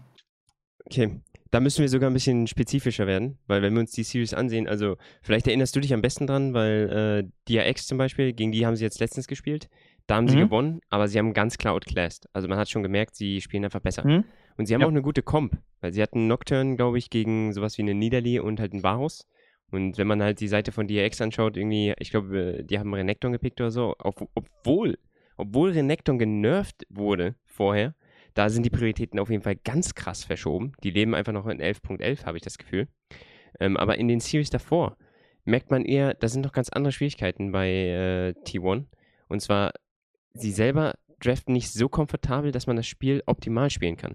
Okay, 0.90 1.21
da 1.50 1.61
müssen 1.61 1.81
wir 1.81 1.88
sogar 1.88 2.11
ein 2.11 2.14
bisschen 2.14 2.47
spezifischer 2.47 3.07
werden, 3.07 3.38
weil 3.47 3.62
wenn 3.62 3.73
wir 3.75 3.81
uns 3.81 3.93
die 3.93 4.02
Series 4.02 4.35
ansehen, 4.35 4.69
also 4.69 4.97
vielleicht 5.23 5.47
erinnerst 5.47 5.75
du 5.75 5.81
dich 5.81 5.95
am 5.95 6.02
besten 6.02 6.26
dran, 6.26 6.52
weil 6.55 7.25
äh, 7.25 7.31
DRX 7.50 7.87
zum 7.87 7.97
Beispiel, 7.99 8.33
gegen 8.33 8.52
die 8.52 8.67
haben 8.67 8.76
sie 8.76 8.85
jetzt 8.85 9.00
letztens 9.00 9.26
gespielt, 9.28 9.69
da 10.07 10.17
haben 10.17 10.28
sie 10.28 10.37
Mhm. 10.37 10.40
gewonnen, 10.40 10.81
aber 10.90 11.09
sie 11.09 11.19
haben 11.19 11.33
ganz 11.35 11.59
klar 11.59 11.75
outclassed. 11.75 12.28
Also 12.33 12.49
man 12.49 12.59
hat 12.59 12.69
schon 12.69 12.83
gemerkt, 12.83 13.14
sie 13.14 13.40
spielen 13.40 13.64
einfach 13.64 13.81
besser. 13.81 14.07
Mhm. 14.07 14.25
Und 14.57 14.67
sie 14.67 14.75
haben 14.75 14.81
Ja. 14.81 14.87
auch 14.87 14.90
eine 14.93 15.02
gute 15.02 15.23
Comp, 15.23 15.57
weil 15.81 15.93
sie 15.93 16.02
hatten 16.02 16.26
Nocturne, 16.26 16.76
glaube 16.76 16.99
ich, 16.99 17.11
gegen 17.11 17.52
sowas 17.52 17.78
wie 17.78 17.83
eine 17.83 17.95
Nidalee 17.95 18.40
und 18.40 18.59
halt 18.61 18.73
einen 18.73 18.83
Varus. 18.83 19.26
Und 19.71 19.99
wenn 19.99 20.07
man 20.07 20.23
halt 20.23 20.40
die 20.40 20.49
Seite 20.49 20.73
von 20.73 20.87
DRX 20.88 21.21
anschaut, 21.21 21.57
irgendwie, 21.59 21.95
ich 21.99 22.11
glaube, 22.11 22.64
die 22.64 22.78
haben 22.78 22.93
Renekton 22.95 23.33
gepickt 23.33 23.61
oder 23.61 23.71
so, 23.71 23.95
obwohl, 23.99 24.99
obwohl 25.37 25.71
Renekton 25.73 26.19
genervt 26.19 26.85
wurde 26.88 27.35
vorher, 27.45 27.95
da 28.38 28.50
sind 28.50 28.62
die 28.62 28.71
Prioritäten 28.71 29.18
auf 29.18 29.30
jeden 29.30 29.42
Fall 29.42 29.57
ganz 29.57 29.97
krass 29.97 30.23
verschoben. 30.23 30.73
Die 30.85 30.92
leben 30.92 31.16
einfach 31.16 31.33
noch 31.33 31.49
in 31.49 31.61
11.11, 31.61 32.25
habe 32.25 32.37
ich 32.37 32.45
das 32.45 32.57
Gefühl. 32.57 32.87
Ähm, 33.59 33.76
aber 33.76 33.99
in 33.99 34.07
den 34.07 34.21
Series 34.21 34.49
davor 34.49 34.97
merkt 35.45 35.73
man 35.73 35.85
eher, 35.85 36.14
da 36.14 36.28
sind 36.28 36.45
noch 36.45 36.52
ganz 36.52 36.68
andere 36.68 36.92
Schwierigkeiten 36.92 37.50
bei 37.50 37.68
äh, 37.68 38.35
T1. 38.47 38.85
Und 39.26 39.40
zwar, 39.40 39.73
sie 40.35 40.52
selber 40.52 40.95
draften 41.18 41.52
nicht 41.52 41.73
so 41.73 41.88
komfortabel, 41.88 42.52
dass 42.52 42.68
man 42.68 42.76
das 42.76 42.87
Spiel 42.87 43.25
optimal 43.26 43.71
spielen 43.71 43.97
kann. 43.97 44.14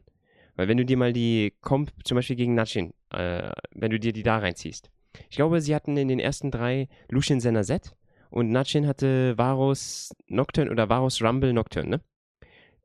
Weil 0.55 0.69
wenn 0.69 0.77
du 0.77 0.85
dir 0.85 0.95
mal 0.95 1.11
die 1.11 1.53
Comp 1.59 1.91
zum 2.05 2.15
Beispiel 2.15 2.37
gegen 2.37 2.55
Nachin, 2.55 2.93
äh, 3.09 3.51
wenn 3.71 3.91
du 3.91 3.99
dir 3.99 4.13
die 4.13 4.23
da 4.23 4.37
reinziehst. 4.37 4.89
Ich 5.29 5.35
glaube, 5.35 5.59
sie 5.59 5.75
hatten 5.75 5.97
in 5.97 6.07
den 6.07 6.19
ersten 6.19 6.49
drei 6.49 6.87
Lucian 7.09 7.41
Z 7.41 7.93
und 8.29 8.51
Nachin 8.51 8.87
hatte 8.87 9.37
Varus 9.37 10.15
Nocturne 10.27 10.71
oder 10.71 10.87
Varus 10.87 11.21
Rumble 11.21 11.51
Nocturne, 11.51 11.89
ne? 11.89 12.01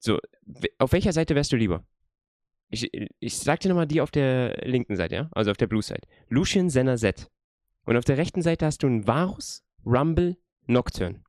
So, 0.00 0.18
auf 0.78 0.92
welcher 0.92 1.12
Seite 1.12 1.34
wärst 1.34 1.52
du 1.52 1.56
lieber? 1.56 1.84
Ich, 2.70 2.90
ich 3.18 3.38
sag 3.38 3.60
dir 3.60 3.68
nochmal 3.68 3.86
die 3.86 4.00
auf 4.00 4.10
der 4.10 4.58
linken 4.66 4.96
Seite, 4.96 5.14
ja? 5.14 5.28
Also 5.32 5.50
auf 5.50 5.56
der 5.56 5.66
Blue 5.66 5.82
Side. 5.82 6.02
Lucian 6.28 6.68
Senna 6.70 6.96
Z. 6.96 7.30
Und 7.84 7.96
auf 7.96 8.04
der 8.04 8.18
rechten 8.18 8.42
Seite 8.42 8.66
hast 8.66 8.82
du 8.82 8.86
einen 8.86 9.06
Varus, 9.06 9.64
Rumble, 9.86 10.36
Nocturne. 10.66 11.22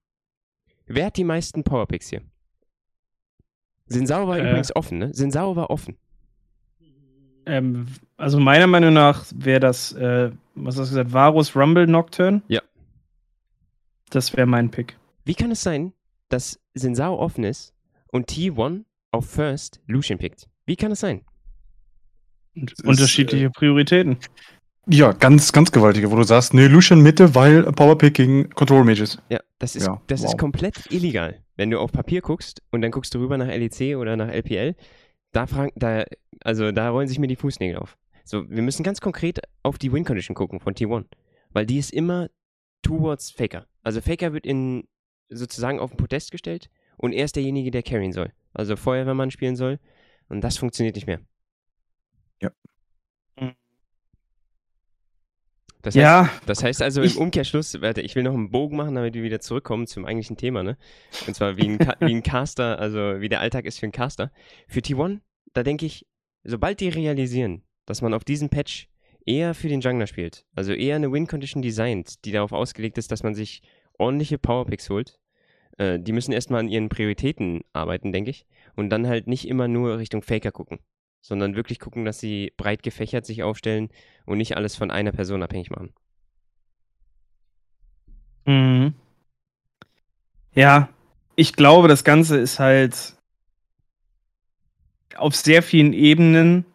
Wer 0.86 1.06
hat 1.06 1.18
die 1.18 1.24
meisten 1.24 1.64
Powerpicks 1.64 2.10
hier? 2.10 2.22
Sinsao 3.86 4.28
war 4.28 4.38
Äh. 4.38 4.42
übrigens 4.42 4.76
offen, 4.76 4.98
ne? 4.98 5.14
Sinsao 5.14 5.56
war 5.56 5.70
offen. 5.70 5.98
Ähm, 7.46 7.88
also 8.18 8.40
meiner 8.40 8.68
Meinung 8.68 8.94
nach 8.94 9.26
wäre 9.34 9.62
das, 9.62 9.94
äh, 9.94 10.32
was 10.56 10.78
hast 10.78 10.90
du 10.92 10.96
gesagt, 10.96 11.14
Varus 11.14 11.56
Rumble 11.56 11.88
Nocturne? 11.88 12.42
Ja. 12.48 12.62
Das 14.10 14.36
wäre 14.36 14.46
mein 14.46 14.70
Pick. 14.70 14.98
Wie 15.24 15.36
kann 15.36 15.52
es 15.52 15.64
sein, 15.64 15.94
dass 16.28 16.60
Sinsao 16.74 17.18
offen 17.18 17.44
ist 17.46 17.74
und 18.12 18.30
T1 18.30 18.86
auf 19.12 19.30
First 19.30 19.82
Lucian 19.88 20.20
pickt? 20.20 20.48
Wie 20.66 20.76
kann 20.76 20.92
es 20.92 21.00
sein? 21.00 21.22
Ist, 22.54 22.84
unterschiedliche 22.84 23.50
Prioritäten. 23.50 24.18
Ja, 24.88 25.12
ganz, 25.12 25.52
ganz 25.52 25.72
gewaltige, 25.72 26.10
wo 26.10 26.16
du 26.16 26.24
sagst, 26.24 26.54
nee, 26.54 26.66
Lucian 26.66 27.02
Mitte, 27.02 27.36
weil 27.36 27.64
Powerpick 27.64 28.16
gegen 28.16 28.50
Control 28.50 28.84
Mages. 28.84 29.20
Ja, 29.30 29.40
das 29.60 29.76
ist, 29.76 29.86
Ja, 29.86 30.02
das 30.08 30.22
wow. 30.22 30.30
ist 30.30 30.38
komplett 30.38 30.92
illegal. 30.92 31.44
Wenn 31.58 31.70
du 31.70 31.80
auf 31.80 31.92
Papier 31.92 32.22
guckst 32.22 32.64
und 32.72 32.82
dann 32.82 32.92
guckst 32.92 33.14
du 33.14 33.20
rüber 33.20 33.38
nach 33.38 33.48
LEC 33.48 33.98
oder 33.98 34.16
nach 34.16 34.30
LPL, 34.30 34.76
da 35.32 35.46
fragen, 35.46 35.72
da, 35.76 36.06
also 36.44 36.72
da 36.72 36.90
rollen 36.90 37.08
sich 37.08 37.20
mir 37.20 37.28
die 37.28 37.36
Fußnägel 37.36 37.78
auf. 37.78 37.98
So, 38.26 38.50
wir 38.50 38.64
müssen 38.64 38.84
ganz 38.84 39.00
konkret 39.00 39.42
auf 39.64 39.78
die 39.78 39.92
Win 39.92 40.06
Condition 40.06 40.36
gucken 40.36 40.60
von 40.60 40.74
T1. 40.74 41.06
Weil 41.52 41.66
die 41.66 41.78
ist 41.78 41.92
immer 41.92 42.30
towards 42.82 43.32
Faker. 43.32 43.68
Also 43.84 44.02
Faker 44.02 44.34
wird 44.34 44.46
in 44.46 44.88
sozusagen 45.30 45.80
auf 45.80 45.92
den 45.92 45.98
Podest 45.98 46.32
gestellt 46.32 46.70
und 47.00 47.14
er 47.14 47.24
ist 47.24 47.38
derjenige, 47.38 47.72
der 47.72 47.82
carryen 47.82 48.12
soll. 48.12 48.34
Also 48.54 48.76
Feuerwehrmann 48.76 49.32
spielen 49.32 49.56
soll. 49.56 49.80
Und 50.28 50.42
das 50.42 50.58
funktioniert 50.58 50.96
nicht 50.96 51.08
mehr. 51.08 51.22
Ja. 52.42 52.52
Hm. 53.38 53.54
Das 55.82 55.96
heißt, 55.96 56.02
Ja, 56.02 56.30
das 56.46 56.62
heißt 56.62 56.82
also 56.82 57.02
im 57.02 57.16
Umkehrschluss, 57.16 57.82
warte, 57.82 58.02
ich 58.02 58.16
will 58.16 58.24
noch 58.24 58.34
einen 58.34 58.52
Bogen 58.52 58.76
machen, 58.76 58.96
damit 58.96 59.14
wir 59.14 59.24
wieder 59.24 59.40
zurückkommen 59.40 59.88
zum 59.88 60.06
eigentlichen 60.06 60.36
Thema, 60.36 60.62
ne? 60.62 60.78
Und 61.26 61.36
zwar 61.36 61.56
wie 61.56 61.70
ein, 61.70 61.80
wie 62.02 62.14
ein 62.14 62.22
Caster, 62.22 62.78
also 62.80 63.22
wie 63.22 63.30
der 63.30 63.40
Alltag 63.40 63.64
ist 63.66 63.80
für 63.80 63.86
einen 63.86 63.94
Caster. 63.94 64.32
Für 64.68 64.82
T1, 64.82 65.22
da 65.54 65.64
denke 65.64 65.86
ich, 65.86 66.06
sobald 66.44 66.82
die 66.82 66.90
realisieren, 66.90 67.64
dass 67.86 68.02
man 68.02 68.14
auf 68.14 68.26
diesem 68.26 68.50
Patch 68.50 68.90
eher 69.26 69.54
für 69.54 69.70
den 69.70 69.80
Jungler 69.80 70.08
spielt, 70.08 70.46
also 70.54 70.74
eher 70.74 70.98
eine 70.98 71.12
Win-Condition 71.14 71.62
designt, 71.62 72.26
die 72.26 72.34
darauf 72.34 72.52
ausgelegt 72.52 72.98
ist, 72.98 73.10
dass 73.10 73.24
man 73.24 73.36
sich 73.36 73.62
ordentliche 73.98 74.38
Powerpicks 74.38 74.90
holt, 74.90 75.18
äh, 75.80 75.98
die 76.00 76.12
müssen 76.12 76.34
erstmal 76.34 76.60
an 76.60 76.68
ihren 76.68 76.90
Prioritäten 76.90 77.62
arbeiten, 77.74 78.12
denke 78.12 78.30
ich, 78.30 78.46
und 78.76 78.90
dann 78.90 79.08
halt 79.08 79.28
nicht 79.28 79.48
immer 79.48 79.68
nur 79.68 79.98
Richtung 79.98 80.22
Faker 80.22 80.52
gucken, 80.52 80.80
sondern 81.22 81.56
wirklich 81.56 81.80
gucken, 81.80 82.06
dass 82.06 82.20
sie 82.20 82.54
breit 82.58 82.84
gefächert 82.84 83.26
sich 83.26 83.42
aufstellen 83.42 83.90
und 84.26 84.38
nicht 84.38 84.56
alles 84.56 84.76
von 84.76 84.92
einer 84.92 85.12
Person 85.12 85.42
abhängig 85.42 85.72
machen. 85.72 85.94
Mhm. 88.46 88.94
Ja, 90.54 90.90
ich 91.36 91.54
glaube, 91.54 91.88
das 91.88 92.04
Ganze 92.04 92.38
ist 92.38 92.60
halt 92.60 93.16
auf 95.16 95.36
sehr 95.36 95.64
vielen 95.64 95.94
Ebenen 95.94 96.66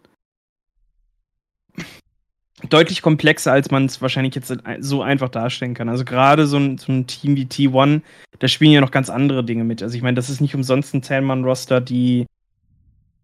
deutlich 2.69 3.03
komplexer, 3.03 3.53
als 3.53 3.71
man 3.71 3.87
es 3.87 4.01
wahrscheinlich 4.01 4.35
jetzt 4.35 4.53
so 4.81 5.03
einfach 5.03 5.29
darstellen 5.29 5.75
kann. 5.75 5.89
Also 5.89 6.05
gerade 6.05 6.47
so 6.47 6.57
ein, 6.57 6.79
so 6.79 6.93
ein 6.93 7.07
Team 7.07 7.37
wie 7.37 7.45
T1, 7.45 8.03
da 8.39 8.49
spielen 8.49 8.73
ja 8.73 8.81
noch 8.81 8.91
ganz 8.91 9.11
andere 9.11 9.45
Dinge 9.45 9.65
mit. 9.65 9.83
Also 9.83 9.97
ich 9.97 10.03
meine, 10.03 10.15
das 10.15 10.31
ist 10.31 10.41
nicht 10.41 10.55
umsonst 10.55 10.95
ein 10.95 11.03
10-Mann-Roster, 11.03 11.81
die 11.81 12.27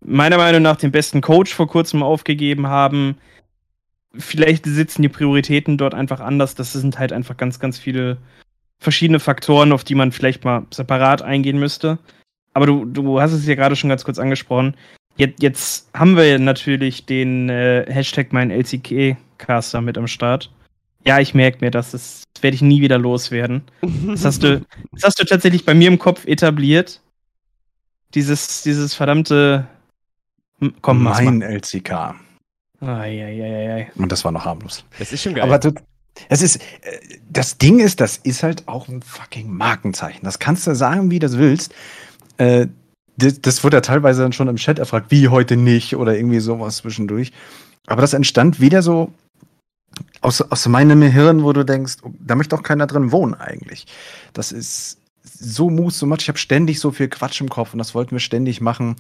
meiner 0.05 0.39
Meinung 0.39 0.63
nach 0.63 0.77
den 0.77 0.93
besten 0.93 1.21
Coach 1.21 1.55
vor 1.55 1.69
kurzem 1.69 2.03
aufgegeben 2.03 2.67
haben. 2.67 3.17
Vielleicht 4.15 4.65
sitzen 4.65 5.03
die 5.03 5.09
Prioritäten 5.09 5.79
dort 5.79 5.95
einfach 5.95 6.21
anders. 6.21 6.55
Das 6.55 6.73
sind 6.73 6.99
halt 6.99 7.13
einfach 7.13 7.37
ganz, 7.37 7.61
ganz 7.61 7.79
viele 7.79 8.19
verschiedene 8.79 9.21
Faktoren, 9.21 9.73
auf 9.73 9.85
die 9.85 9.95
man 9.95 10.11
vielleicht 10.11 10.45
mal 10.45 10.67
separat 10.71 11.23
eingehen 11.23 11.59
müsste. 11.59 11.99
Aber 12.55 12.67
du, 12.67 12.85
du 12.85 13.21
hast 13.21 13.33
es 13.33 13.47
ja 13.47 13.55
gerade 13.55 13.77
schon 13.77 13.91
ganz 13.91 14.05
kurz 14.05 14.19
angesprochen. 14.19 14.75
Jetzt, 15.17 15.43
jetzt 15.43 15.91
haben 15.95 16.17
wir 16.17 16.39
natürlich 16.39 17.07
den 17.07 17.49
äh, 17.49 17.85
Hashtag 17.89 18.33
mein 18.33 18.51
LCK-Caster 19.41 19.81
mit 19.81 19.99
am 19.99 20.07
Start. 20.07 20.51
Ja, 21.07 21.19
ich 21.19 21.35
merke 21.35 21.65
mir 21.65 21.71
das. 21.71 21.93
Das 21.93 22.25
werde 22.41 22.55
ich 22.55 22.63
nie 22.63 22.81
wieder 22.81 22.99
loswerden. 22.99 23.63
Das 24.07 24.25
hast 24.25 24.43
du, 24.43 24.61
das 24.93 25.05
hast 25.05 25.19
du 25.19 25.25
tatsächlich 25.25 25.65
bei 25.65 25.75
mir 25.75 25.89
im 25.89 25.99
Kopf 25.99 26.27
etabliert. 26.27 27.01
Dieses, 28.15 28.63
dieses 28.63 28.95
verdammte. 28.95 29.67
Komm, 30.83 31.03
mein 31.03 31.39
mal. 31.39 31.47
LCK. 31.55 32.15
Eieieiei. 32.81 33.91
Und 33.97 34.11
das 34.13 34.25
war 34.25 34.33
noch 34.33 34.45
harmlos. 34.45 34.85
Das 34.99 35.13
ist 35.13 35.23
schon 35.23 35.35
geil. 35.35 35.45
Aber 35.45 35.59
das, 35.59 35.75
es 36.29 36.43
ist, 36.43 36.57
äh, 36.57 36.99
das 37.31 37.59
Ding 37.59 37.79
ist, 37.79 38.01
das 38.01 38.17
ist 38.19 38.43
halt 38.43 38.69
auch 38.69 38.89
ein 38.89 39.03
fucking 39.03 39.51
Markenzeichen. 39.51 40.25
Das 40.25 40.39
kannst 40.39 40.67
du 40.67 40.75
sagen, 40.75 41.11
wie 41.11 41.19
du 41.19 41.27
das 41.27 41.39
willst. 41.39 41.75
Äh, 42.37 42.67
das, 43.17 43.41
das 43.41 43.65
wurde 43.65 43.79
ja 43.79 43.81
teilweise 43.83 44.23
dann 44.23 44.33
schon 44.33 44.49
im 44.49 44.57
Chat 44.57 44.79
erfragt, 44.79 45.11
wie 45.11 45.29
heute 45.29 45.57
nicht 45.57 45.97
oder 45.97 46.17
irgendwie 46.17 46.41
sowas 46.41 46.79
zwischendurch. 46.79 47.33
Aber 47.87 48.01
das 48.01 48.15
entstand 48.15 48.61
wieder 48.61 48.83
so 48.83 49.13
aus, 50.21 50.41
aus 50.43 50.69
meinem 50.69 51.03
Hirn, 51.03 51.45
wo 51.45 51.53
du 51.53 51.65
denkst, 51.65 51.99
oh, 52.03 52.13
da 52.19 52.35
möchte 52.35 52.57
auch 52.57 52.63
keiner 52.63 52.87
drin 52.87 53.13
wohnen 53.13 53.35
eigentlich. 53.35 53.87
Das 54.33 54.53
ist 54.53 54.99
so 55.23 55.71
mus, 55.71 55.99
so 55.99 56.07
much. 56.07 56.19
Ich 56.21 56.29
habe 56.29 56.39
ständig 56.39 56.81
so 56.81 56.91
viel 56.91 57.09
Quatsch 57.09 57.41
im 57.41 57.49
Kopf 57.49 57.73
und 57.73 57.79
das 57.79 57.95
wollten 57.95 58.13
wir 58.13 58.21
ständig 58.21 58.61
machen. 58.61 58.97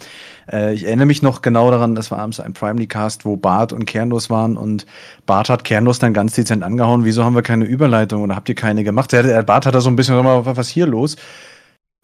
Äh, 0.50 0.74
ich 0.74 0.84
erinnere 0.84 1.06
mich 1.06 1.22
noch 1.22 1.42
genau 1.42 1.70
daran, 1.70 1.94
das 1.94 2.10
war 2.10 2.18
abends 2.18 2.40
ein 2.40 2.52
Primely 2.52 2.86
Cast, 2.86 3.24
wo 3.24 3.36
Bart 3.36 3.72
und 3.72 3.84
Kernlos 3.84 4.30
waren 4.30 4.56
und 4.56 4.86
Bart 5.26 5.48
hat 5.48 5.64
Kernlos 5.64 5.98
dann 5.98 6.14
ganz 6.14 6.34
dezent 6.34 6.62
angehauen. 6.62 7.04
Wieso 7.04 7.24
haben 7.24 7.34
wir 7.34 7.42
keine 7.42 7.64
Überleitung 7.64 8.22
oder 8.22 8.36
habt 8.36 8.48
ihr 8.48 8.54
keine 8.54 8.84
gemacht? 8.84 9.12
Der, 9.12 9.22
der 9.22 9.42
Bart 9.42 9.66
hat 9.66 9.74
da 9.74 9.80
so 9.80 9.90
ein 9.90 9.96
bisschen, 9.96 10.14
sag 10.16 10.24
mal, 10.24 10.44
was 10.44 10.68
hier 10.68 10.86
los? 10.86 11.16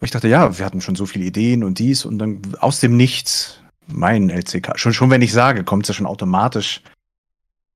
Ich 0.01 0.11
dachte, 0.11 0.27
ja, 0.27 0.57
wir 0.57 0.65
hatten 0.65 0.81
schon 0.81 0.95
so 0.95 1.07
viele 1.07 1.25
Ideen 1.25 1.63
und 1.63 1.79
dies 1.79 2.05
und 2.05 2.19
dann 2.19 2.41
aus 2.59 2.79
dem 2.79 2.95
Nichts 2.95 3.59
mein 3.87 4.29
LCK. 4.29 4.77
Schon, 4.77 4.93
schon 4.93 5.09
wenn 5.09 5.21
ich 5.21 5.33
sage, 5.33 5.63
kommt 5.63 5.83
es 5.83 5.87
ja 5.89 5.93
schon 5.95 6.05
automatisch. 6.05 6.81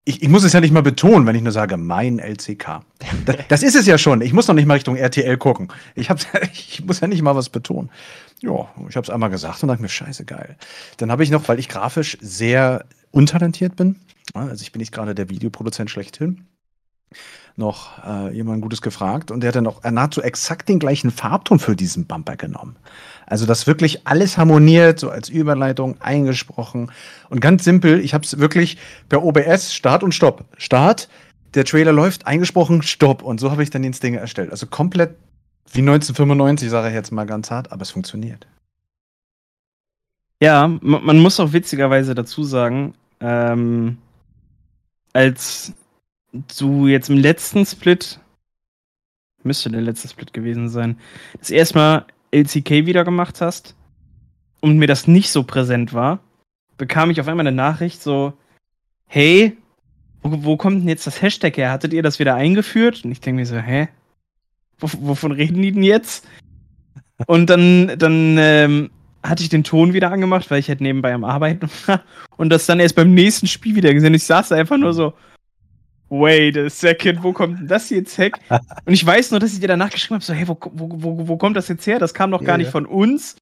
Ich, 0.04 0.24
ich 0.24 0.30
muss 0.30 0.44
es 0.44 0.54
ja 0.54 0.62
nicht 0.62 0.74
mal 0.74 0.82
betonen, 0.82 1.28
wenn 1.28 1.36
ich 1.36 1.44
nur 1.44 1.52
sage, 1.52 1.78
mein 1.78 2.18
LCK. 2.18 2.82
Das, 3.26 3.36
das 3.50 3.64
ist 3.64 3.76
es 3.76 3.86
ja 3.86 4.00
schon. 4.00 4.22
Ich 4.22 4.34
muss 4.34 4.48
noch 4.48 4.56
nicht 4.56 4.66
mal 4.66 4.74
Richtung 4.74 4.96
RTL 4.96 5.38
gucken. 5.38 5.68
Ich, 5.94 6.10
ich 6.54 6.84
muss 6.84 7.02
ja 7.02 7.08
nicht 7.08 7.22
mal 7.22 7.36
was 7.36 7.50
betonen. 7.50 7.92
Ja, 8.40 8.68
ich 8.90 8.96
habe 8.96 9.04
es 9.04 9.12
einmal 9.12 9.30
gesagt 9.30 9.62
und 9.62 9.70
dachte 9.70 9.82
mir, 9.82 9.90
scheiße, 9.90 10.26
geil. 10.26 10.58
Dann 10.98 11.12
habe 11.12 11.24
ich 11.24 11.30
noch, 11.30 11.48
weil 11.48 11.60
ich 11.60 11.70
grafisch 11.70 12.18
sehr 12.20 12.86
untalentiert 13.12 13.76
bin, 13.76 13.98
also 14.34 14.62
ich 14.62 14.72
bin 14.72 14.80
nicht 14.80 14.94
gerade 14.94 15.16
der 15.16 15.30
Videoproduzent 15.30 15.90
schlechthin, 15.90 16.48
noch 17.56 18.04
äh, 18.06 18.34
jemand 18.34 18.62
Gutes 18.62 18.82
gefragt 18.82 19.32
und 19.32 19.42
der 19.42 19.50
hat 19.50 19.56
dann 19.56 19.68
auch 19.68 19.84
nahezu 19.84 20.22
exakt 20.22 20.70
den 20.70 20.80
gleichen 20.80 21.12
Farbton 21.12 21.60
für 21.60 21.76
diesen 21.76 22.08
Bumper 22.08 22.38
genommen. 22.38 22.78
Also 23.32 23.46
das 23.46 23.66
wirklich 23.66 24.06
alles 24.06 24.38
harmoniert, 24.38 25.00
so 25.00 25.10
als 25.10 25.30
Überleitung 25.30 25.96
eingesprochen 26.02 26.92
und 27.30 27.40
ganz 27.40 27.64
simpel, 27.64 28.02
ich 28.02 28.14
habe 28.14 28.26
es 28.26 28.40
wirklich 28.40 28.78
per 29.08 29.24
OBS 29.24 29.74
Start 29.74 30.04
und 30.04 30.14
Stopp. 30.14 30.44
Start, 30.58 31.08
der 31.54 31.64
Trailer 31.64 31.94
läuft, 31.94 32.28
eingesprochen, 32.28 32.82
Stopp 32.82 33.24
und 33.24 33.40
so 33.40 33.50
habe 33.50 33.64
ich 33.64 33.70
dann 33.70 33.84
den 33.84 33.94
Ding 33.94 34.16
erstellt. 34.16 34.52
Also 34.52 34.68
komplett 34.68 35.16
wie 35.72 35.80
1995, 35.80 36.70
sage 36.70 36.90
ich 36.90 36.94
jetzt 36.94 37.14
mal 37.14 37.26
ganz 37.26 37.50
hart, 37.52 37.72
aber 37.72 37.84
es 37.84 37.92
funktioniert. 37.92 38.48
Ja, 40.42 40.68
ma- 40.68 41.00
man 41.00 41.20
muss 41.20 41.40
auch 41.40 41.54
witzigerweise 41.54 42.14
dazu 42.14 42.44
sagen, 42.44 42.96
ähm, 43.22 43.98
als 45.14 45.72
du 46.58 46.88
jetzt 46.88 47.10
im 47.10 47.16
letzten 47.16 47.66
Split, 47.66 48.20
müsste 49.44 49.70
der 49.70 49.80
letzte 49.80 50.10
Split 50.10 50.34
gewesen 50.34 50.68
sein, 50.68 51.00
das 51.40 51.50
erste 51.50 51.78
Mal 51.78 52.06
LCK 52.32 52.86
wieder 52.86 53.04
gemacht 53.04 53.42
hast 53.42 53.76
und 54.62 54.78
mir 54.78 54.88
das 54.88 55.08
nicht 55.08 55.30
so 55.32 55.44
präsent 55.44 55.94
war, 55.94 56.20
bekam 56.78 57.12
ich 57.12 57.20
auf 57.20 57.28
einmal 57.28 57.46
eine 57.46 57.56
Nachricht 57.56 58.02
so, 58.02 58.34
hey, 59.06 59.58
wo, 60.22 60.44
wo 60.44 60.58
kommt 60.58 60.82
denn 60.82 60.90
jetzt 60.90 61.08
das 61.08 61.22
Hashtag 61.22 61.58
her? 61.58 61.72
Hattet 61.72 61.94
ihr 61.94 62.04
das 62.04 62.20
wieder 62.20 62.36
eingeführt? 62.36 63.04
Und 63.04 63.12
ich 63.12 63.22
denke 63.22 63.42
mir 63.42 63.46
so, 63.46 63.58
hä? 63.58 63.90
Wo, 64.80 64.90
wovon 65.02 65.32
reden 65.32 65.62
die 65.62 65.72
denn 65.72 65.84
jetzt? 65.84 66.28
Und 67.28 67.50
dann, 67.50 67.98
dann 67.98 68.38
ähm, 68.40 68.90
hatte 69.24 69.44
ich 69.44 69.50
den 69.50 69.64
Ton 69.64 69.94
wieder 69.94 70.12
angemacht, 70.12 70.50
weil 70.50 70.60
ich 70.60 70.70
halt 70.70 70.82
nebenbei 70.82 71.14
am 71.14 71.24
Arbeiten 71.24 71.70
war. 71.86 72.02
Und 72.38 72.50
das 72.50 72.66
dann 72.66 72.80
erst 72.80 72.96
beim 72.96 73.14
nächsten 73.14 73.48
Spiel 73.48 73.76
wieder 73.76 73.94
gesehen. 73.94 74.14
Ich 74.14 74.24
saß 74.24 74.50
da 74.50 74.56
einfach 74.56 74.78
nur 74.78 74.94
so, 74.94 75.14
wait 76.12 76.56
a 76.58 76.70
second, 76.70 77.24
wo 77.24 77.34
kommt 77.34 77.58
denn 77.60 77.68
das 77.68 77.90
jetzt 77.90 78.18
her? 78.18 78.30
Und 78.86 78.94
ich 78.94 79.04
weiß 79.04 79.32
nur, 79.32 79.40
dass 79.40 79.54
ich 79.54 79.60
dir 79.60 79.68
danach 79.68 79.90
geschrieben 79.90 80.16
habe, 80.16 80.24
so, 80.24 80.34
hey, 80.34 80.48
wo, 80.48 80.56
wo, 80.74 80.90
wo, 81.02 81.28
wo 81.28 81.38
kommt 81.38 81.58
das 81.58 81.68
jetzt 81.70 81.88
her? 81.88 81.98
Das 81.98 82.14
kam 82.14 82.30
doch 82.30 82.42
gar 82.42 82.54
Ja, 82.54 82.58
nicht 82.58 82.68
ja. 82.68 82.72
von 82.72 82.86
uns. 82.86 83.38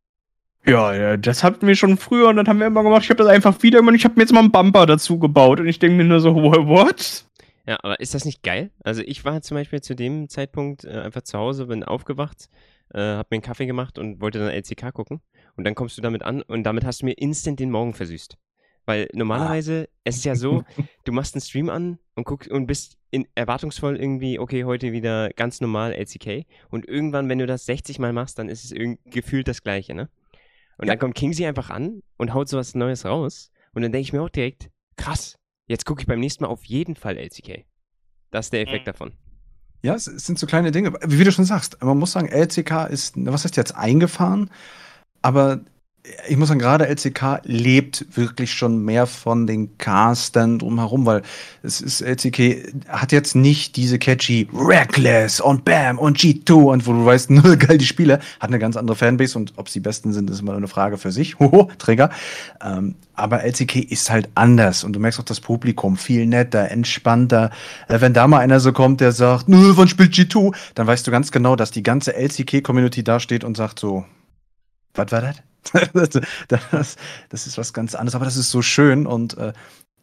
Ja, 0.65 0.93
ja, 0.93 1.17
das 1.17 1.43
hatten 1.43 1.65
wir 1.67 1.75
schon 1.75 1.97
früher 1.97 2.27
und 2.29 2.35
dann 2.35 2.47
haben 2.47 2.59
wir 2.59 2.67
immer 2.67 2.83
gemacht. 2.83 3.03
Ich 3.03 3.09
habe 3.09 3.17
das 3.23 3.27
einfach 3.27 3.61
wieder 3.63 3.79
gemacht. 3.79 3.95
Ich 3.95 4.03
habe 4.05 4.15
mir 4.15 4.21
jetzt 4.21 4.33
mal 4.33 4.41
einen 4.41 4.51
Bumper 4.51 4.85
dazu 4.85 5.17
gebaut. 5.19 5.59
Und 5.59 5.67
ich 5.67 5.79
denke 5.79 5.97
mir 5.97 6.03
nur 6.05 6.19
so, 6.19 6.35
wha- 6.43 6.67
what? 6.67 7.25
Ja, 7.65 7.77
aber 7.81 7.99
ist 7.99 8.13
das 8.13 8.25
nicht 8.25 8.43
geil? 8.43 8.71
Also 8.83 9.01
ich 9.05 9.25
war 9.25 9.41
zum 9.41 9.55
Beispiel 9.55 9.81
zu 9.81 9.95
dem 9.95 10.27
Zeitpunkt 10.29 10.85
äh, 10.85 10.89
einfach 11.01 11.21
zu 11.23 11.37
Hause, 11.37 11.67
bin 11.67 11.83
aufgewacht, 11.83 12.49
äh, 12.93 12.99
hab 12.99 13.31
mir 13.31 13.35
einen 13.35 13.41
Kaffee 13.41 13.65
gemacht 13.67 13.97
und 13.99 14.21
wollte 14.21 14.39
dann 14.39 14.49
LCK 14.49 14.93
gucken. 14.93 15.21
Und 15.55 15.63
dann 15.65 15.75
kommst 15.75 15.97
du 15.97 16.01
damit 16.01 16.23
an 16.23 16.41
und 16.41 16.63
damit 16.63 16.85
hast 16.85 17.01
du 17.01 17.05
mir 17.05 17.13
instant 17.13 17.59
den 17.59 17.71
Morgen 17.71 17.93
versüßt. 17.93 18.37
Weil 18.85 19.07
normalerweise, 19.13 19.87
es 20.03 20.17
ist 20.17 20.25
ja 20.25 20.35
so, 20.35 20.63
du 21.05 21.11
machst 21.11 21.35
einen 21.35 21.41
Stream 21.41 21.69
an 21.69 21.99
und 22.15 22.23
guckst 22.25 22.49
und 22.49 22.65
bist 22.67 22.97
in, 23.11 23.27
erwartungsvoll 23.35 23.97
irgendwie, 23.97 24.39
okay, 24.39 24.63
heute 24.65 24.91
wieder 24.91 25.29
ganz 25.31 25.61
normal 25.61 25.93
LCK. 25.93 26.45
Und 26.69 26.87
irgendwann, 26.87 27.29
wenn 27.29 27.39
du 27.39 27.45
das 27.45 27.65
60 27.65 27.99
Mal 27.99 28.13
machst, 28.13 28.39
dann 28.39 28.49
ist 28.49 28.63
es 28.63 28.71
irgendwie 28.71 29.09
gefühlt 29.09 29.47
das 29.47 29.63
Gleiche, 29.63 29.93
ne? 29.93 30.09
Und 30.77 30.87
Ja. 30.87 30.93
dann 30.93 30.99
kommt 30.99 31.15
Kingsley 31.15 31.45
einfach 31.45 31.69
an 31.69 32.01
und 32.17 32.33
haut 32.33 32.47
sowas 32.49 32.73
Neues 32.75 33.05
raus. 33.05 33.51
Und 33.73 33.81
dann 33.81 33.91
denke 33.91 34.03
ich 34.03 34.13
mir 34.13 34.21
auch 34.21 34.29
direkt, 34.29 34.69
krass, 34.95 35.37
jetzt 35.67 35.85
gucke 35.85 36.01
ich 36.01 36.07
beim 36.07 36.19
nächsten 36.19 36.43
Mal 36.43 36.49
auf 36.49 36.63
jeden 36.65 36.95
Fall 36.95 37.17
LCK. 37.17 37.65
Das 38.31 38.47
ist 38.47 38.53
der 38.53 38.61
Effekt 38.61 38.85
Mhm. 38.85 38.91
davon. 38.91 39.13
Ja, 39.81 39.95
es, 39.95 40.07
es 40.07 40.25
sind 40.25 40.37
so 40.39 40.45
kleine 40.47 40.71
Dinge. 40.71 40.93
Wie 41.05 41.23
du 41.23 41.31
schon 41.31 41.45
sagst, 41.45 41.81
man 41.81 41.97
muss 41.97 42.11
sagen, 42.11 42.27
LCK 42.27 42.87
ist, 42.89 43.13
was 43.17 43.43
heißt 43.43 43.55
jetzt 43.57 43.75
eingefahren? 43.75 44.49
Aber 45.21 45.61
ich 46.27 46.37
muss 46.37 46.47
sagen, 46.47 46.59
gerade 46.59 46.87
LCK 46.87 47.41
lebt 47.43 48.05
wirklich 48.15 48.53
schon 48.53 48.83
mehr 48.83 49.05
von 49.05 49.47
den 49.47 49.77
Castern 49.77 50.57
drumherum, 50.57 51.05
weil 51.05 51.23
es 51.61 51.81
ist, 51.81 52.01
LCK 52.01 52.73
hat 52.87 53.11
jetzt 53.11 53.35
nicht 53.35 53.75
diese 53.75 53.99
catchy 53.99 54.47
Reckless 54.53 55.41
und 55.41 55.65
Bam 55.65 55.99
und 55.99 56.17
G2 56.17 56.53
und 56.53 56.87
wo 56.87 56.93
du 56.93 57.05
weißt, 57.05 57.29
nur 57.31 57.57
geil, 57.57 57.77
die 57.77 57.85
Spiele, 57.85 58.19
hat 58.39 58.49
eine 58.49 58.59
ganz 58.59 58.77
andere 58.77 58.95
Fanbase 58.95 59.37
und 59.37 59.53
ob 59.57 59.67
sie 59.69 59.81
besten 59.81 60.13
sind, 60.13 60.29
ist 60.29 60.39
immer 60.39 60.55
eine 60.55 60.67
Frage 60.67 60.97
für 60.97 61.11
sich. 61.11 61.37
Hoho, 61.39 61.69
Träger. 61.77 62.09
Ähm, 62.63 62.95
aber 63.13 63.43
LCK 63.43 63.75
ist 63.91 64.09
halt 64.09 64.29
anders 64.35 64.83
und 64.83 64.93
du 64.93 64.99
merkst 64.99 65.19
auch 65.19 65.25
das 65.25 65.41
Publikum 65.41 65.97
viel 65.97 66.25
netter, 66.25 66.71
entspannter. 66.71 67.51
Äh, 67.87 67.99
wenn 67.99 68.13
da 68.13 68.27
mal 68.27 68.39
einer 68.39 68.59
so 68.61 68.71
kommt, 68.71 69.01
der 69.01 69.11
sagt, 69.11 69.49
nö, 69.49 69.73
wann 69.75 69.89
spielt 69.89 70.13
G2, 70.13 70.55
dann 70.75 70.87
weißt 70.87 71.05
du 71.05 71.11
ganz 71.11 71.31
genau, 71.31 71.55
dass 71.55 71.71
die 71.71 71.83
ganze 71.83 72.15
LCK-Community 72.15 73.03
da 73.03 73.19
steht 73.19 73.43
und 73.43 73.57
sagt 73.57 73.79
so, 73.79 74.05
was 74.93 75.11
war 75.11 75.21
das? 75.21 75.48
das, 76.47 76.95
das, 77.29 77.47
ist 77.47 77.57
was 77.57 77.73
ganz 77.73 77.95
anderes, 77.95 78.15
aber 78.15 78.25
das 78.25 78.37
ist 78.37 78.49
so 78.49 78.61
schön 78.61 79.05
und 79.05 79.37
äh, 79.37 79.53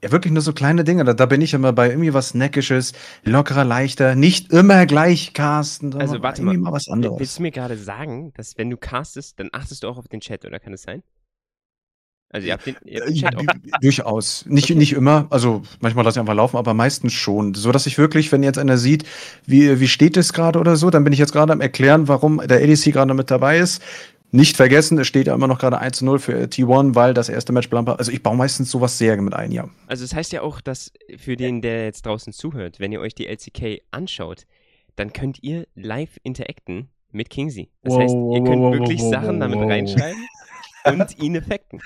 ja, 0.03 0.13
wirklich 0.13 0.33
nur 0.33 0.43
so 0.43 0.53
kleine 0.53 0.85
Dinge. 0.85 1.05
Da, 1.05 1.15
da 1.15 1.27
bin 1.27 1.41
ich 1.41 1.55
immer 1.55 1.73
bei 1.73 1.89
irgendwie 1.89 2.13
was 2.13 2.35
Neckisches, 2.35 2.93
lockerer, 3.25 3.65
leichter, 3.65 4.15
nicht 4.15 4.53
immer 4.53 4.85
gleich 4.87 5.33
casten. 5.33 5.95
Also, 5.95 6.23
warte 6.23 6.43
mal. 6.43 6.57
mal 6.57 6.73
was 6.73 6.87
Willst 6.87 6.93
anderes. 6.93 7.35
du 7.37 7.43
mir 7.43 7.51
gerade 7.51 7.77
sagen, 7.79 8.33
dass 8.35 8.59
wenn 8.59 8.69
du 8.71 8.77
castest, 8.77 9.41
dann 9.41 9.49
achtest 9.53 9.83
du 9.83 9.89
auch 9.89 9.97
auf 9.97 10.09
den 10.09 10.21
Chat, 10.21 10.45
oder 10.45 10.61
kann 10.61 10.75
es 10.75 10.83
sein? 10.83 11.03
Also 12.29 12.49
ihr 12.49 12.53
habt 12.53 12.67
den, 12.67 12.77
ihr 12.85 13.01
habt 13.01 13.09
den 13.09 13.17
Äh, 13.17 13.21
Chat 13.21 13.37
auch. 13.37 13.81
Durchaus. 13.81 14.45
Nicht, 14.47 14.69
nicht 14.71 14.93
immer, 14.93 15.27
also 15.31 15.63
manchmal 15.81 16.05
lasse 16.05 16.19
ich 16.19 16.21
einfach 16.21 16.35
laufen, 16.35 16.57
aber 16.57 16.75
meistens 16.75 17.13
schon. 17.13 17.55
So 17.55 17.73
dass 17.73 17.87
ich 17.87 17.97
wirklich, 17.99 18.33
wenn 18.33 18.43
jetzt 18.43 18.59
einer 18.59 18.77
sieht, 18.79 19.05
wie, 19.47 19.81
wie 19.81 19.89
steht 19.89 20.17
es 20.17 20.33
gerade 20.33 20.59
oder 20.59 20.77
so, 20.77 20.91
dann 20.91 21.05
bin 21.05 21.13
ich 21.13 21.19
jetzt 21.19 21.33
gerade 21.33 21.53
am 21.53 21.61
erklären, 21.61 22.09
warum 22.09 22.39
der 22.47 22.63
ADC 22.63 22.93
gerade 22.93 23.15
mit 23.15 23.31
dabei 23.31 23.59
ist. 23.59 23.81
Nicht 24.37 24.59
vergessen, 24.59 24.99
es 24.99 25.07
steht 25.07 25.29
ja 25.29 25.35
immer 25.35 25.47
noch 25.47 25.59
gerade 25.59 25.79
1 25.79 25.97
zu 25.97 26.05
0 26.05 26.19
für 26.19 26.45
T1, 26.45 26.95
weil 26.95 27.15
das 27.15 27.31
erste 27.31 27.55
Match 27.55 27.71
Blamper. 27.71 27.99
Also 27.99 28.13
ich 28.13 28.23
baue 28.23 28.37
meistens 28.37 28.71
sowas 28.71 28.99
sehr 28.99 29.17
mit 29.23 29.33
ein, 29.33 29.51
ja. 29.51 29.67
Also 29.87 30.05
es 30.05 30.15
heißt 30.15 30.31
ja 30.31 30.43
auch, 30.43 30.61
dass 30.61 30.93
für 31.17 31.37
den, 31.37 31.63
der 31.63 31.87
jetzt 31.87 32.05
draußen 32.05 32.35
zuhört, 32.35 32.79
wenn 32.79 32.93
ihr 32.93 33.01
euch 33.01 33.15
die 33.15 33.29
LCK 33.29 33.81
anschaut, 33.93 34.47
dann 34.95 35.15
könnt 35.15 35.43
ihr 35.43 35.67
live 35.75 36.19
interacten 36.23 36.91
mit 37.13 37.31
Kingsy. 37.31 37.71
Das 37.81 37.95
Wow, 37.95 38.03
heißt, 38.03 38.15
ihr 38.15 38.45
könnt 38.45 38.63
wow, 38.63 38.73
wirklich 38.75 39.01
wow, 39.01 39.11
Sachen 39.11 39.41
damit 39.41 39.59
wow. 39.59 39.71
reinschreiben 39.71 40.29
und 40.85 41.19
ihn 41.19 41.37
effekten. 41.37 41.81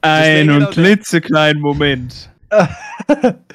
Ein 0.00 0.48
genau 0.48 0.70
klitzekleinen 0.70 1.60
Moment. 1.60 2.30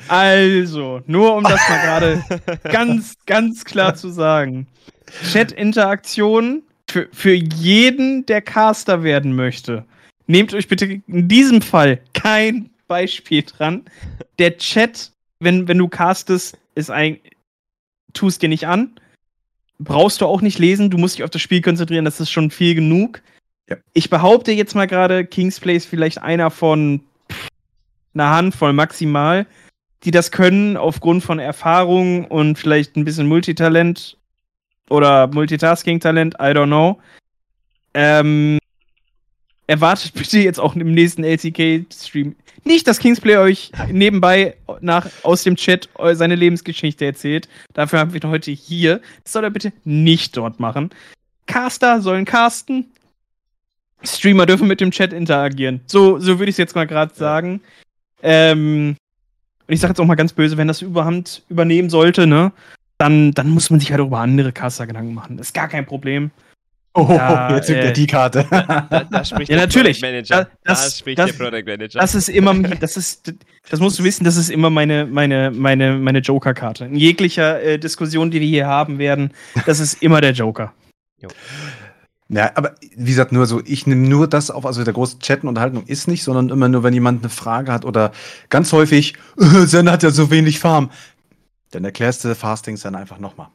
Also, 0.09 1.01
nur 1.07 1.35
um 1.35 1.43
das 1.43 1.59
mal 1.69 1.81
gerade 1.83 2.23
ganz, 2.63 3.15
ganz 3.25 3.63
klar 3.63 3.95
zu 3.95 4.09
sagen. 4.09 4.67
Chat-Interaktion 5.31 6.63
für, 6.91 7.07
für 7.11 7.33
jeden, 7.33 8.25
der 8.25 8.41
Caster 8.41 9.03
werden 9.03 9.35
möchte. 9.35 9.85
Nehmt 10.27 10.53
euch 10.53 10.67
bitte 10.67 11.01
in 11.07 11.27
diesem 11.27 11.61
Fall 11.61 11.99
kein 12.13 12.69
Beispiel 12.87 13.43
dran. 13.43 13.85
Der 14.37 14.57
Chat, 14.57 15.11
wenn, 15.39 15.67
wenn 15.67 15.77
du 15.77 15.87
castest, 15.87 16.57
ist 16.75 16.91
ein. 16.91 17.17
Tu 18.13 18.27
es 18.27 18.39
dir 18.39 18.49
nicht 18.49 18.67
an. 18.67 18.91
Brauchst 19.79 20.21
du 20.21 20.25
auch 20.25 20.41
nicht 20.41 20.59
lesen. 20.59 20.89
Du 20.89 20.97
musst 20.97 21.17
dich 21.17 21.23
auf 21.23 21.29
das 21.29 21.41
Spiel 21.41 21.61
konzentrieren. 21.61 22.05
Das 22.05 22.19
ist 22.19 22.31
schon 22.31 22.51
viel 22.51 22.75
genug. 22.75 23.21
Ja. 23.69 23.77
Ich 23.93 24.09
behaupte 24.09 24.51
jetzt 24.51 24.75
mal 24.75 24.87
gerade, 24.87 25.25
Kingsplay 25.25 25.75
ist 25.75 25.85
vielleicht 25.85 26.21
einer 26.21 26.51
von 26.51 27.01
pff, 27.31 27.47
einer 28.13 28.29
Handvoll 28.31 28.73
maximal, 28.73 29.45
die 30.03 30.11
das 30.11 30.31
können 30.31 30.75
aufgrund 30.75 31.23
von 31.23 31.39
Erfahrung 31.39 32.25
und 32.25 32.57
vielleicht 32.57 32.95
ein 32.95 33.05
bisschen 33.05 33.27
Multitalent 33.27 34.18
oder 34.89 35.27
Multitasking-Talent, 35.27 36.35
I 36.35 36.51
don't 36.53 36.67
know. 36.67 36.99
Ähm, 37.93 38.57
erwartet 39.67 40.13
bitte 40.13 40.39
jetzt 40.39 40.59
auch 40.59 40.75
im 40.75 40.91
nächsten 40.91 41.23
LCK-Stream 41.23 42.35
nicht, 42.65 42.87
dass 42.87 42.99
Kingsplay 42.99 43.37
euch 43.37 43.71
nebenbei 43.89 44.55
nach, 44.81 45.07
aus 45.23 45.43
dem 45.43 45.55
Chat 45.55 45.89
seine 46.13 46.35
Lebensgeschichte 46.35 47.05
erzählt. 47.05 47.47
Dafür 47.73 47.99
haben 47.99 48.13
wir 48.13 48.23
ihn 48.23 48.29
heute 48.29 48.51
hier. 48.51 49.01
Das 49.23 49.33
soll 49.33 49.43
er 49.43 49.49
bitte 49.49 49.73
nicht 49.83 50.35
dort 50.37 50.59
machen. 50.59 50.89
Caster 51.47 52.01
sollen 52.01 52.25
casten. 52.25 52.91
Streamer 54.03 54.45
dürfen 54.45 54.67
mit 54.67 54.81
dem 54.81 54.91
Chat 54.91 55.13
interagieren. 55.13 55.81
So, 55.87 56.19
so 56.19 56.39
würde 56.39 56.49
ich 56.49 56.53
es 56.53 56.57
jetzt 56.57 56.75
mal 56.75 56.87
gerade 56.87 57.13
sagen. 57.15 57.61
Ähm, 58.21 58.95
und 59.67 59.73
ich 59.73 59.79
sage 59.79 59.91
jetzt 59.91 59.99
auch 59.99 60.05
mal 60.05 60.15
ganz 60.15 60.33
böse, 60.33 60.57
wenn 60.57 60.67
das 60.67 60.81
Überhand 60.81 61.43
übernehmen 61.49 61.89
sollte, 61.89 62.27
ne, 62.27 62.51
dann, 62.99 63.31
dann 63.31 63.49
muss 63.49 63.69
man 63.71 63.79
sich 63.79 63.91
halt 63.91 64.01
auch 64.01 64.07
über 64.07 64.19
andere 64.19 64.51
Caster 64.51 64.85
Gedanken 64.85 65.13
machen. 65.15 65.37
Das 65.37 65.47
ist 65.47 65.53
gar 65.53 65.67
kein 65.67 65.85
Problem. 65.85 66.29
Oh, 66.93 67.07
Ja, 67.09 67.55
jetzt 67.55 67.69
nimmt 67.69 67.81
äh, 67.81 67.87
er 67.87 67.91
die 67.93 68.07
Karte. 68.07 68.45
Da, 68.49 69.07
da 69.09 69.23
spricht 69.25 69.49
Ja, 69.49 69.57
der 69.57 69.67
natürlich. 69.67 69.99
Product 70.01 70.11
Manager. 70.11 70.43
Da- 70.43 70.49
das- 70.65 70.83
da 70.91 70.97
spricht 70.97 71.17
das- 71.19 71.31
der 71.37 71.43
Product 71.43 71.65
Manager. 71.65 71.99
Das 71.99 72.13
ist 72.13 72.29
immer, 72.29 72.53
das 72.55 72.97
ist, 72.97 73.33
das 73.69 73.79
musst 73.79 73.97
du 73.99 74.03
wissen, 74.03 74.25
das 74.25 74.35
ist 74.35 74.49
immer 74.51 74.69
meine, 74.69 75.05
meine, 75.05 75.49
meine, 75.51 75.97
meine 75.97 76.19
Joker-Karte. 76.19 76.85
In 76.85 76.95
jeglicher 76.95 77.61
äh, 77.63 77.79
Diskussion, 77.79 78.31
die 78.31 78.41
wir 78.41 78.47
hier 78.47 78.67
haben 78.67 78.99
werden, 78.99 79.31
das 79.65 79.79
ist 79.79 80.03
immer 80.03 80.19
der 80.19 80.33
Joker. 80.33 80.73
Ja, 82.31 82.51
aber 82.55 82.75
wie 82.95 83.09
gesagt, 83.09 83.31
nur 83.31 83.45
so, 83.47 83.61
ich 83.65 83.87
nehme 83.87 84.07
nur 84.07 84.27
das 84.27 84.51
auf, 84.51 84.65
also 84.65 84.83
der 84.83 84.93
große 84.93 85.17
Chatten 85.19 85.47
Unterhaltung 85.47 85.83
ist 85.87 86.07
nicht, 86.07 86.23
sondern 86.23 86.49
immer 86.49 86.69
nur, 86.69 86.83
wenn 86.83 86.93
jemand 86.93 87.23
eine 87.23 87.29
Frage 87.29 87.71
hat 87.71 87.85
oder 87.85 88.11
ganz 88.49 88.71
häufig, 88.71 89.15
Zen 89.67 89.89
hat 89.89 90.03
ja 90.03 90.11
so 90.11 90.29
wenig 90.29 90.59
Farm. 90.59 90.91
Dann 91.71 91.85
erklärst 91.85 92.23
du 92.23 92.33
Fastings 92.35 92.81
dann 92.81 92.95
einfach 92.95 93.19
nochmal. 93.19 93.47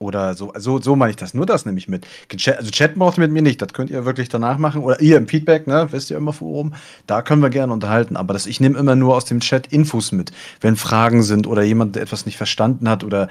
Oder 0.00 0.34
so, 0.34 0.52
so, 0.56 0.80
so 0.80 0.96
meine 0.96 1.10
ich 1.10 1.16
das. 1.16 1.34
Nur 1.34 1.46
das 1.46 1.66
nehme 1.66 1.78
ich 1.78 1.88
mit. 1.88 2.06
Also 2.30 2.70
Chat 2.70 2.96
braucht 2.96 3.16
mit 3.16 3.30
mir 3.30 3.42
nicht. 3.42 3.62
Das 3.62 3.72
könnt 3.72 3.90
ihr 3.90 4.04
wirklich 4.04 4.28
danach 4.28 4.58
machen. 4.58 4.82
Oder 4.82 5.00
ihr 5.00 5.16
im 5.16 5.28
Feedback, 5.28 5.66
ne? 5.66 5.86
Wisst 5.92 6.10
ihr 6.10 6.16
immer 6.16 6.32
Forum. 6.32 6.74
Da 7.06 7.22
können 7.22 7.42
wir 7.42 7.48
gerne 7.48 7.72
unterhalten. 7.72 8.16
Aber 8.16 8.34
das, 8.34 8.46
ich 8.46 8.60
nehme 8.60 8.78
immer 8.78 8.96
nur 8.96 9.14
aus 9.14 9.24
dem 9.24 9.40
Chat 9.40 9.68
Infos 9.68 10.10
mit. 10.10 10.32
Wenn 10.60 10.76
Fragen 10.76 11.22
sind 11.22 11.46
oder 11.46 11.62
jemand 11.62 11.96
etwas 11.96 12.26
nicht 12.26 12.36
verstanden 12.36 12.88
hat 12.88 13.04
oder 13.04 13.28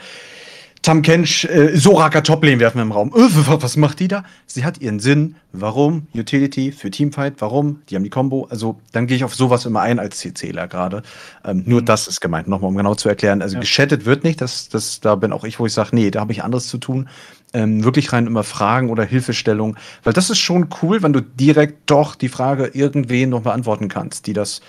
Tam 0.84 1.02
Kench, 1.02 1.46
äh, 1.46 1.78
Soraka 1.78 2.20
Toplane 2.22 2.60
werfen 2.60 2.78
wir 2.78 2.82
im 2.84 2.92
Raum. 2.92 3.12
Wa- 3.14 3.58
was 3.62 3.78
macht 3.78 4.02
die 4.02 4.10
da? 4.10 4.26
Sie 4.46 4.66
hat 4.66 4.82
ihren 4.82 5.00
Sinn. 5.00 5.36
Warum? 5.54 6.08
Utility 6.14 6.74
für 6.74 6.92
Teamfight. 6.92 7.36
Warum? 7.40 7.82
Die 7.90 7.96
haben 7.96 8.04
die 8.04 8.10
Combo. 8.10 8.48
Also 8.50 8.80
dann 8.92 9.08
gehe 9.08 9.16
ich 9.16 9.24
auf 9.24 9.34
sowas 9.34 9.66
immer 9.66 9.80
ein 9.80 9.98
als 9.98 10.20
CCler 10.20 10.68
gerade. 10.68 11.02
Ähm, 11.46 11.64
nur 11.66 11.82
das 11.82 12.08
ist 12.08 12.20
gemeint, 12.20 12.50
nochmal 12.50 12.70
um 12.70 12.76
genau 12.76 12.96
zu 12.96 13.08
erklären. 13.08 13.42
Also 13.42 13.56
Ja. 13.56 13.62
geschattet 13.62 14.06
wird 14.06 14.26
nicht. 14.26 14.42
Das, 14.42 14.68
das, 14.68 15.00
da 15.00 15.16
bin 15.16 15.32
auch 15.32 15.46
ich, 15.46 15.58
wo 15.58 15.66
ich 15.66 15.72
sage, 15.74 15.90
nee, 15.94 16.12
da 16.12 16.20
habe 16.20 16.34
ich 16.34 16.44
anderes 16.44 16.68
zu 16.68 16.78
tun. 16.78 17.08
Ähm, 17.54 17.84
wirklich 17.86 18.12
rein 18.12 18.28
immer 18.28 18.44
Fragen 18.44 18.90
oder 18.90 19.06
Hilfestellung. 19.06 19.78
Weil 20.04 20.12
das 20.14 20.30
ist 20.30 20.40
schon 20.40 20.68
cool, 20.82 21.02
wenn 21.02 21.14
du 21.14 21.22
direkt 21.22 21.90
doch 21.90 22.16
die 22.16 22.30
Frage 22.30 22.66
irgendwen 22.74 23.30
noch 23.30 23.44
beantworten 23.44 23.88
kannst, 23.88 24.28
die 24.28 24.34
das 24.34 24.60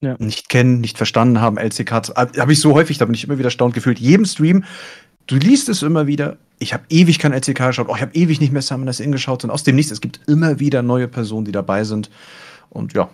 Ja. 0.00 0.14
nicht 0.18 0.48
kennen, 0.48 0.80
nicht 0.80 0.96
verstanden 0.96 1.40
haben. 1.42 1.58
LCK 1.58 1.90
habe 2.16 2.52
ich 2.52 2.60
so 2.60 2.72
häufig, 2.72 2.96
da 2.96 3.04
bin 3.04 3.14
ich 3.14 3.24
immer 3.24 3.36
wieder 3.36 3.48
erstaunt 3.48 3.74
gefühlt. 3.74 3.98
Jedem 3.98 4.24
Stream 4.24 4.64
du 5.28 5.36
liest 5.36 5.68
es 5.68 5.82
immer 5.82 6.06
wieder. 6.08 6.36
Ich 6.58 6.72
habe 6.74 6.82
ewig 6.90 7.20
kein 7.20 7.32
LCK 7.32 7.68
geschaut. 7.68 7.86
Oh, 7.88 7.94
ich 7.94 8.02
habe 8.02 8.12
ewig 8.14 8.40
nicht 8.40 8.52
mehr 8.52 8.62
Summoners 8.62 8.98
Inn 8.98 9.12
geschaut. 9.12 9.44
Und 9.44 9.50
aus 9.50 9.62
dem 9.62 9.76
Nichts, 9.76 9.92
es 9.92 10.00
gibt 10.00 10.20
immer 10.26 10.58
wieder 10.58 10.82
neue 10.82 11.06
Personen, 11.06 11.44
die 11.44 11.52
dabei 11.52 11.84
sind. 11.84 12.10
Und 12.70 12.92
ja, 12.94 13.08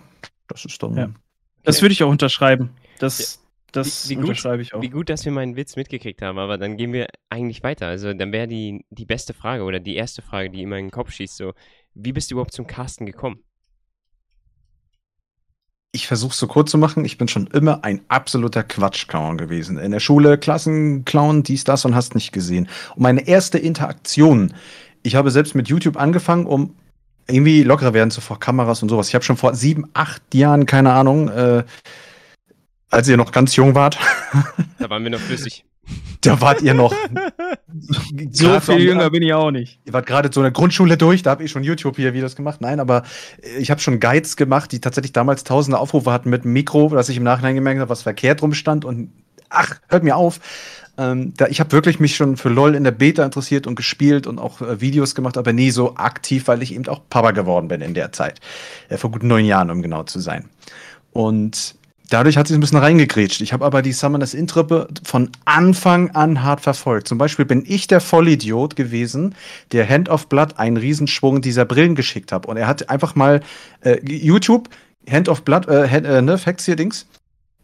das 0.47 0.65
ist 0.65 0.81
dann. 0.81 0.97
Ja. 0.97 1.09
Das 1.63 1.81
würde 1.83 1.93
ich 1.93 2.03
auch 2.03 2.09
unterschreiben. 2.09 2.71
Das, 2.99 3.39
das 3.71 4.05
Wie- 4.05 4.11
wie 4.11 4.15
gut- 4.15 4.23
unterschreibe 4.29 4.61
ich 4.63 4.73
auch. 4.73 4.81
Wie 4.81 4.89
gut, 4.89 5.09
dass 5.09 5.25
wir 5.25 5.31
meinen 5.31 5.55
Witz 5.55 5.75
mitgekriegt 5.75 6.21
haben, 6.23 6.39
aber 6.39 6.57
dann 6.57 6.77
gehen 6.77 6.91
wir 6.93 7.07
eigentlich 7.29 7.61
weiter. 7.63 7.87
Also 7.87 8.13
dann 8.13 8.31
wäre 8.31 8.47
die, 8.47 8.83
die 8.89 9.05
beste 9.05 9.33
Frage 9.33 9.63
oder 9.63 9.79
die 9.79 9.95
erste 9.95 10.21
Frage, 10.23 10.49
die 10.49 10.61
immer 10.63 10.77
in 10.77 10.85
den 10.85 10.91
Kopf 10.91 11.11
schießt, 11.11 11.37
so, 11.37 11.53
wie 11.93 12.13
bist 12.13 12.29
du 12.31 12.35
überhaupt 12.35 12.53
zum 12.53 12.67
Casten 12.67 13.05
gekommen? 13.05 13.39
Ich 15.95 16.07
versuche 16.07 16.33
es 16.33 16.37
so 16.39 16.47
kurz 16.47 16.71
zu 16.71 16.77
machen. 16.77 17.05
Ich 17.05 17.17
bin 17.17 17.29
schon 17.29 17.47
immer 17.47 17.85
ein 17.85 18.01
absoluter 18.09 18.63
Quatschclown 18.63 19.37
gewesen. 19.37 19.77
In 19.77 19.91
der 19.91 20.01
Schule 20.01 20.37
Klassenclown, 20.37 21.43
dies, 21.43 21.63
das 21.63 21.85
und 21.85 21.95
hast 21.95 22.15
nicht 22.15 22.33
gesehen. 22.33 22.67
Und 22.95 23.03
meine 23.03 23.25
erste 23.25 23.57
Interaktion, 23.57 24.53
ich 25.03 25.15
habe 25.15 25.31
selbst 25.31 25.55
mit 25.55 25.69
YouTube 25.69 25.95
angefangen, 25.95 26.47
um 26.47 26.75
irgendwie 27.27 27.63
lockerer 27.63 27.93
werden 27.93 28.11
zu 28.11 28.19
vor 28.19 28.41
Kameras 28.41 28.83
und 28.83 28.89
sowas. 28.89 29.07
Ich 29.07 29.15
habe 29.15 29.23
schon 29.23 29.37
vor 29.37 29.55
sieben, 29.55 29.85
acht 29.93 30.21
Jahren, 30.35 30.65
keine 30.65 30.91
Ahnung, 30.91 31.29
äh, 31.29 31.63
als 32.89 33.07
ihr 33.07 33.15
noch 33.15 33.31
ganz 33.31 33.55
jung 33.55 33.73
wart, 33.73 33.97
Da 34.79 34.89
waren 34.89 35.01
wir 35.01 35.11
noch 35.11 35.21
flüssig. 35.21 35.63
Da 36.21 36.41
wart 36.41 36.61
ihr 36.61 36.73
noch 36.73 36.93
So 38.31 38.59
viel 38.59 38.79
jünger 38.79 39.09
bin 39.09 39.23
ich 39.23 39.33
auch 39.33 39.51
nicht. 39.51 39.79
Ihr 39.85 39.93
wart 39.93 40.05
gerade 40.05 40.29
so 40.31 40.39
in 40.41 40.45
der 40.45 40.51
Grundschule 40.51 40.97
durch, 40.97 41.23
da 41.23 41.31
habe 41.31 41.43
ich 41.43 41.51
schon 41.51 41.63
YouTube 41.63 41.97
hier 41.97 42.13
Videos 42.13 42.35
gemacht. 42.35 42.61
Nein, 42.61 42.79
aber 42.79 43.03
äh, 43.41 43.57
ich 43.57 43.71
habe 43.71 43.81
schon 43.81 43.99
Guides 43.99 44.37
gemacht, 44.37 44.71
die 44.71 44.79
tatsächlich 44.79 45.13
damals 45.13 45.43
tausende 45.43 45.77
Aufrufe 45.77 46.11
hatten 46.11 46.29
mit 46.29 46.43
einem 46.43 46.53
Mikro, 46.53 46.89
dass 46.89 47.09
ich 47.09 47.17
im 47.17 47.23
Nachhinein 47.23 47.55
gemerkt 47.55 47.79
habe, 47.79 47.89
was 47.89 48.03
verkehrt 48.03 48.41
rum 48.41 48.53
stand 48.53 48.85
und 48.85 49.11
ach, 49.49 49.79
hört 49.89 50.03
mir 50.03 50.15
auf. 50.15 50.39
Ähm, 50.97 51.33
da, 51.35 51.47
ich 51.47 51.59
habe 51.59 51.73
wirklich 51.73 51.99
mich 51.99 52.15
schon 52.15 52.37
für 52.37 52.47
LOL 52.47 52.73
in 52.73 52.85
der 52.85 52.91
Beta 52.91 53.25
interessiert 53.25 53.67
und 53.67 53.75
gespielt 53.75 54.27
und 54.27 54.39
auch 54.39 54.61
äh, 54.61 54.79
Videos 54.79 55.13
gemacht, 55.13 55.37
aber 55.37 55.51
nie 55.51 55.71
so 55.71 55.95
aktiv, 55.95 56.47
weil 56.47 56.63
ich 56.63 56.73
eben 56.73 56.87
auch 56.87 57.01
Papa 57.09 57.31
geworden 57.31 57.67
bin 57.67 57.81
in 57.81 57.93
der 57.93 58.13
Zeit. 58.13 58.39
Äh, 58.87 58.97
vor 58.97 59.11
gut 59.11 59.23
neun 59.23 59.43
Jahren, 59.43 59.69
um 59.69 59.81
genau 59.81 60.03
zu 60.03 60.19
sein. 60.19 60.45
Und 61.11 61.75
dadurch 62.09 62.37
hat 62.37 62.47
sich 62.47 62.57
ein 62.57 62.61
bisschen 62.61 62.77
reingegrätscht. 62.77 63.41
Ich 63.41 63.53
habe 63.53 63.65
aber 63.65 63.81
die 63.81 63.91
Summoners 63.91 64.33
Intrippe 64.33 64.87
von 65.03 65.29
Anfang 65.45 66.11
an 66.11 66.43
hart 66.43 66.61
verfolgt. 66.61 67.07
Zum 67.07 67.17
Beispiel 67.17 67.45
bin 67.45 67.63
ich 67.65 67.87
der 67.87 68.01
Vollidiot 68.01 68.75
gewesen, 68.75 69.35
der 69.71 69.87
Hand 69.87 70.09
of 70.09 70.27
Blood 70.27 70.57
einen 70.57 70.77
Riesenschwung 70.77 71.41
dieser 71.41 71.65
Brillen 71.65 71.95
geschickt 71.95 72.31
hat. 72.31 72.45
Und 72.45 72.57
er 72.57 72.67
hat 72.67 72.89
einfach 72.89 73.15
mal 73.15 73.41
äh, 73.81 73.99
YouTube, 74.03 74.69
Hand 75.09 75.29
of 75.29 75.43
Blood, 75.43 75.67
äh, 75.67 75.89
Hand, 75.89 76.05
äh, 76.05 76.21
ne, 76.21 76.37
Facts 76.37 76.65
hier 76.65 76.75
Dings. 76.75 77.07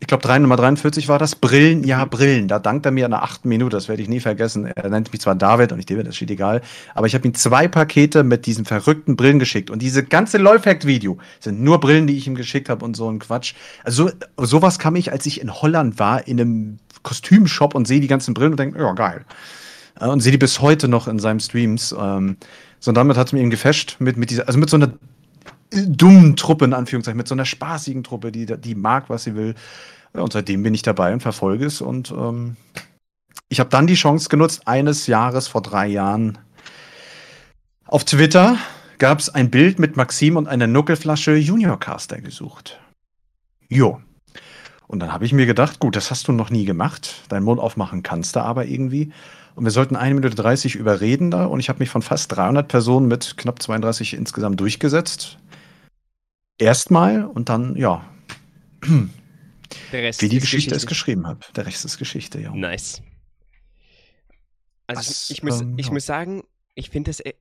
Ich 0.02 0.08
glaube, 0.08 0.24
3 0.24 0.40
Nummer 0.40 0.56
43 0.56 1.08
war 1.10 1.20
das. 1.20 1.36
Brillen, 1.36 1.84
ja, 1.84 2.04
Brillen. 2.06 2.48
Da 2.48 2.58
dankt 2.58 2.88
er 2.88 2.92
mir 2.92 3.06
in 3.06 3.12
der 3.12 3.22
achten 3.22 3.48
Minute, 3.48 3.78
das 3.78 3.88
werde 3.88 4.02
ich 4.02 4.10
nie 4.10 4.20
vergessen. 4.20 4.66
Er 4.66 4.90
nennt 4.90 5.12
mich 5.14 5.22
zwar 5.22 5.36
David 5.36 5.72
und 5.72 5.80
ich 5.80 5.86
David, 5.86 6.08
das 6.08 6.16
steht 6.16 6.32
egal. 6.32 6.62
Aber 6.96 7.06
ich 7.06 7.14
habe 7.14 7.28
ihm 7.28 7.36
zwei 7.36 7.68
Pakete 7.68 8.24
mit 8.24 8.48
diesen 8.48 8.66
verrückten 8.66 9.16
Brillen 9.16 9.38
geschickt. 9.38 9.70
Und 9.70 9.80
diese 9.84 10.04
ganze 10.04 10.40
LOL-Fact-Video 10.40 11.20
sind 11.40 11.62
nur 11.62 11.80
Brillen, 11.80 12.08
die 12.08 12.18
ich 12.18 12.26
ihm 12.26 12.34
geschickt 12.34 12.68
habe 12.68 12.84
und 12.84 12.96
so 12.96 13.10
ein 13.12 13.20
Quatsch. 13.20 13.54
Also 13.84 14.10
so, 14.38 14.46
sowas 14.46 14.80
kam 14.80 14.96
ich, 14.96 15.12
als 15.12 15.28
ich 15.28 15.40
in 15.40 15.54
Holland 15.54 16.00
war, 16.00 16.28
in 16.28 16.42
einem 16.42 16.80
Kostümshop 17.04 17.76
und 17.76 17.88
sehe 17.88 18.00
die 18.02 18.08
ganzen 18.08 18.34
Brillen 18.34 18.54
und 18.54 18.60
denke, 18.60 18.80
ja, 18.80 18.94
geil. 18.94 19.24
Äh, 20.00 20.08
Und 20.08 20.22
sehe 20.22 20.32
die 20.32 20.40
bis 20.40 20.62
heute 20.62 20.88
noch 20.88 21.08
in 21.08 21.20
seinen 21.20 21.40
Streams. 21.40 21.96
Ähm, 21.98 22.38
so, 22.80 22.90
und 22.90 22.96
damit 22.96 23.18
hat 23.18 23.28
es 23.28 23.34
mir 23.34 23.42
eben 23.42 23.52
gefasht 23.52 23.98
mit, 24.00 24.18
mit 24.18 24.32
dieser, 24.32 24.48
also 24.48 24.58
mit 24.60 24.70
so 24.70 24.78
einer 24.78 24.94
dummen 25.72 26.36
Truppe, 26.36 26.66
in 26.66 26.74
Anführungszeichen, 26.74 27.18
mit 27.18 27.28
so 27.28 27.36
einer 27.36 27.46
spaßigen 27.46 28.04
Truppe, 28.04 28.32
die, 28.32 28.46
die 28.46 28.76
mag, 28.76 29.10
was 29.10 29.24
sie 29.24 29.36
will. 29.36 29.56
Und 30.14 30.34
seitdem 30.34 30.64
bin 30.64 30.74
ich 30.74 30.82
dabei 30.82 31.14
und 31.14 31.22
verfolge 31.22 31.66
es. 31.66 31.82
Und 31.82 32.12
ähm, 32.12 32.58
ich 33.50 33.60
habe 33.60 33.70
dann 33.70 33.88
die 33.88 33.96
Chance 33.96 34.30
genutzt, 34.30 34.64
eines 34.66 35.08
Jahres 35.08 35.48
vor 35.48 35.62
drei 35.62 35.88
Jahren 35.88 36.38
auf 37.86 38.06
Twitter 38.06 38.58
gab 39.00 39.20
es 39.20 39.30
ein 39.30 39.50
Bild 39.50 39.80
mit 39.80 39.98
Maxim 39.98 40.38
und 40.38 40.48
einer 40.48 40.68
Nuckelflasche 40.68 41.36
Juniorcaster 41.36 42.22
gesucht. 42.22 42.80
Jo. 43.68 44.00
Und 44.88 45.00
dann 45.00 45.12
habe 45.12 45.26
ich 45.26 45.34
mir 45.34 45.46
gedacht, 45.46 45.80
gut, 45.80 45.96
das 45.96 46.12
hast 46.12 46.28
du 46.28 46.32
noch 46.32 46.50
nie 46.50 46.66
gemacht. 46.66 47.24
Deinen 47.30 47.44
Mund 47.44 47.60
aufmachen 47.60 48.04
kannst 48.04 48.36
du 48.36 48.42
aber 48.42 48.66
irgendwie. 48.66 49.12
Und 49.56 49.64
wir 49.66 49.72
sollten 49.72 49.96
eine 49.96 50.16
Minute 50.16 50.36
30 50.36 50.76
überreden 50.76 51.32
da. 51.32 51.46
Und 51.46 51.60
ich 51.60 51.70
habe 51.70 51.80
mich 51.80 51.90
von 51.90 52.02
fast 52.02 52.32
300 52.34 52.68
Personen 52.68 53.08
mit 53.08 53.36
knapp 53.38 53.62
32 53.62 54.14
insgesamt 54.14 54.60
durchgesetzt. 54.60 55.38
Erstmal 56.62 57.26
und 57.26 57.50
dann, 57.50 57.76
ja, 57.76 58.08
Der 59.92 60.04
Rest 60.04 60.22
wie 60.22 60.30
die 60.30 60.38
ist 60.38 60.44
Geschichte 60.44 60.76
es 60.76 60.86
geschrieben 60.86 61.26
hat. 61.26 61.58
Der 61.58 61.66
Rest 61.66 61.86
ist 61.86 61.98
Geschichte, 61.98 62.40
ja. 62.40 62.54
Nice. 62.54 63.02
Also 64.86 65.12
ich, 65.12 65.38
ich, 65.38 65.44
muss, 65.44 65.62
ähm, 65.62 65.76
ich 65.78 65.88
ja. 65.88 65.94
muss 65.94 66.06
sagen, 66.06 66.44
ich 66.76 66.92
finde 66.92 67.10
das 67.10 67.20
äh, 67.22 67.34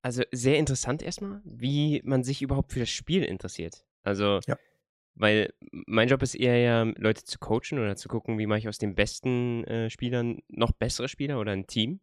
also 0.00 0.22
sehr 0.32 0.58
interessant 0.58 1.02
erstmal, 1.02 1.42
wie 1.44 2.00
man 2.04 2.24
sich 2.24 2.40
überhaupt 2.40 2.72
für 2.72 2.80
das 2.80 2.88
Spiel 2.88 3.22
interessiert. 3.22 3.84
Also, 4.02 4.40
Ja. 4.46 4.56
weil 5.14 5.52
mein 5.70 6.08
Job 6.08 6.22
ist 6.22 6.34
eher 6.34 6.58
ja, 6.58 6.82
Leute 6.96 7.24
zu 7.24 7.38
coachen 7.38 7.78
oder 7.78 7.96
zu 7.96 8.08
gucken, 8.08 8.38
wie 8.38 8.46
mache 8.46 8.60
ich 8.60 8.68
aus 8.68 8.78
den 8.78 8.94
besten 8.94 9.64
äh, 9.64 9.90
Spielern 9.90 10.40
noch 10.48 10.72
bessere 10.72 11.08
Spieler 11.08 11.38
oder 11.38 11.52
ein 11.52 11.66
Team. 11.66 12.00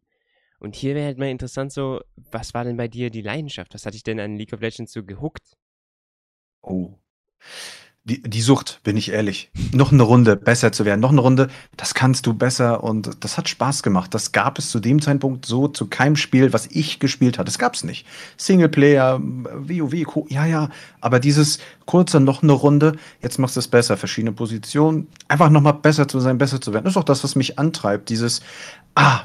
Und 0.60 0.76
hier 0.76 0.94
wäre 0.94 1.06
halt 1.06 1.18
mal 1.18 1.28
interessant 1.28 1.72
so, 1.72 2.00
was 2.14 2.54
war 2.54 2.62
denn 2.62 2.76
bei 2.76 2.86
dir 2.86 3.10
die 3.10 3.22
Leidenschaft? 3.22 3.74
Was 3.74 3.84
hat 3.84 3.94
dich 3.94 4.04
denn 4.04 4.20
an 4.20 4.36
League 4.36 4.52
of 4.52 4.60
Legends 4.60 4.92
so 4.92 5.02
gehuckt? 5.02 5.56
Oh. 6.62 6.94
Die, 8.04 8.20
die 8.20 8.40
Sucht, 8.40 8.80
bin 8.82 8.96
ich 8.96 9.12
ehrlich. 9.12 9.52
Noch 9.72 9.92
eine 9.92 10.02
Runde 10.02 10.34
besser 10.34 10.72
zu 10.72 10.84
werden. 10.84 11.00
Noch 11.00 11.12
eine 11.12 11.20
Runde, 11.20 11.48
das 11.76 11.94
kannst 11.94 12.26
du 12.26 12.34
besser 12.34 12.82
und 12.82 13.22
das 13.22 13.38
hat 13.38 13.48
Spaß 13.48 13.84
gemacht. 13.84 14.12
Das 14.12 14.32
gab 14.32 14.58
es 14.58 14.70
zu 14.70 14.80
dem 14.80 15.00
Zeitpunkt 15.00 15.46
so 15.46 15.68
zu 15.68 15.86
keinem 15.86 16.16
Spiel, 16.16 16.52
was 16.52 16.66
ich 16.66 16.98
gespielt 16.98 17.38
hatte. 17.38 17.44
Das 17.46 17.60
gab 17.60 17.74
es 17.74 17.84
nicht. 17.84 18.04
Singleplayer, 18.36 19.20
WoW, 19.22 20.02
Co- 20.02 20.26
ja, 20.28 20.46
ja. 20.46 20.68
Aber 21.00 21.20
dieses 21.20 21.60
kurze 21.86 22.18
noch 22.18 22.42
eine 22.42 22.50
Runde, 22.50 22.96
jetzt 23.20 23.38
machst 23.38 23.54
du 23.54 23.60
es 23.60 23.68
besser. 23.68 23.96
Verschiedene 23.96 24.32
Positionen. 24.32 25.06
Einfach 25.28 25.48
nochmal 25.48 25.74
besser 25.74 26.08
zu 26.08 26.18
sein, 26.18 26.38
besser 26.38 26.60
zu 26.60 26.72
werden. 26.72 26.84
Das 26.86 26.94
ist 26.94 26.98
auch 26.98 27.04
das, 27.04 27.22
was 27.22 27.36
mich 27.36 27.60
antreibt. 27.60 28.08
Dieses, 28.08 28.40
ah, 28.96 29.20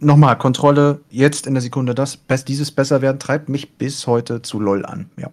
nochmal 0.00 0.38
Kontrolle, 0.38 1.00
jetzt 1.10 1.46
in 1.46 1.52
der 1.52 1.60
Sekunde 1.62 1.94
das, 1.94 2.18
dieses 2.46 2.70
besser 2.70 3.02
werden, 3.02 3.18
treibt 3.18 3.50
mich 3.50 3.76
bis 3.76 4.06
heute 4.06 4.40
zu 4.40 4.58
LOL 4.58 4.86
an. 4.86 5.10
Ja. 5.18 5.32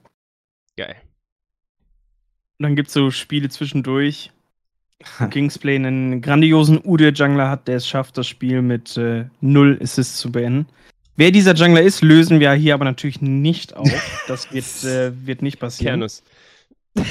Geil. 0.76 0.98
Und 2.64 2.70
dann 2.70 2.76
gibt 2.78 2.88
es 2.88 2.94
so 2.94 3.12
Spiele 3.12 3.50
zwischendurch. 3.50 4.32
Kingsplay 5.32 5.76
einen 5.76 6.22
grandiosen 6.22 6.80
Ude-Jungler 6.82 7.50
hat, 7.50 7.68
der 7.68 7.76
es 7.76 7.86
schafft, 7.86 8.18
das 8.18 8.26
Spiel 8.26 8.62
mit 8.62 8.96
äh, 8.96 9.26
null 9.42 9.78
Assists 9.84 10.16
zu 10.16 10.32
beenden. 10.32 10.66
Wer 11.18 11.32
dieser 11.32 11.56
Jungler 11.56 11.82
ist, 11.82 12.02
lösen 12.02 12.40
wir 12.40 12.54
hier 12.54 12.76
aber 12.76 12.86
natürlich 12.86 13.20
nicht 13.22 13.76
auf. 13.76 13.92
Das 14.30 14.50
wird, 14.54 14.86
äh, 14.86 15.12
wird 15.28 15.42
nicht 15.42 15.60
passieren. 15.60 16.00
Kernus. 16.00 16.24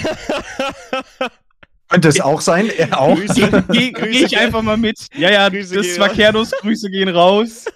Könnte 1.91 2.09
es 2.09 2.19
auch 2.23 2.41
sein, 2.41 2.71
er 2.75 2.99
auch. 2.99 3.15
Grüße. 3.15 3.65
Geh, 3.73 3.93
Grüße 3.93 4.11
geh 4.11 4.25
ich 4.25 4.39
einfach 4.39 4.63
mal 4.63 4.79
mit. 4.79 5.07
Ja, 5.15 5.31
ja, 5.31 5.51
Grüße 5.51 5.77
das 5.77 5.99
war 5.99 6.09
raus. 6.09 6.17
Kernus. 6.17 6.51
Grüße 6.63 6.89
gehen 6.89 7.11
raus. 7.11 7.67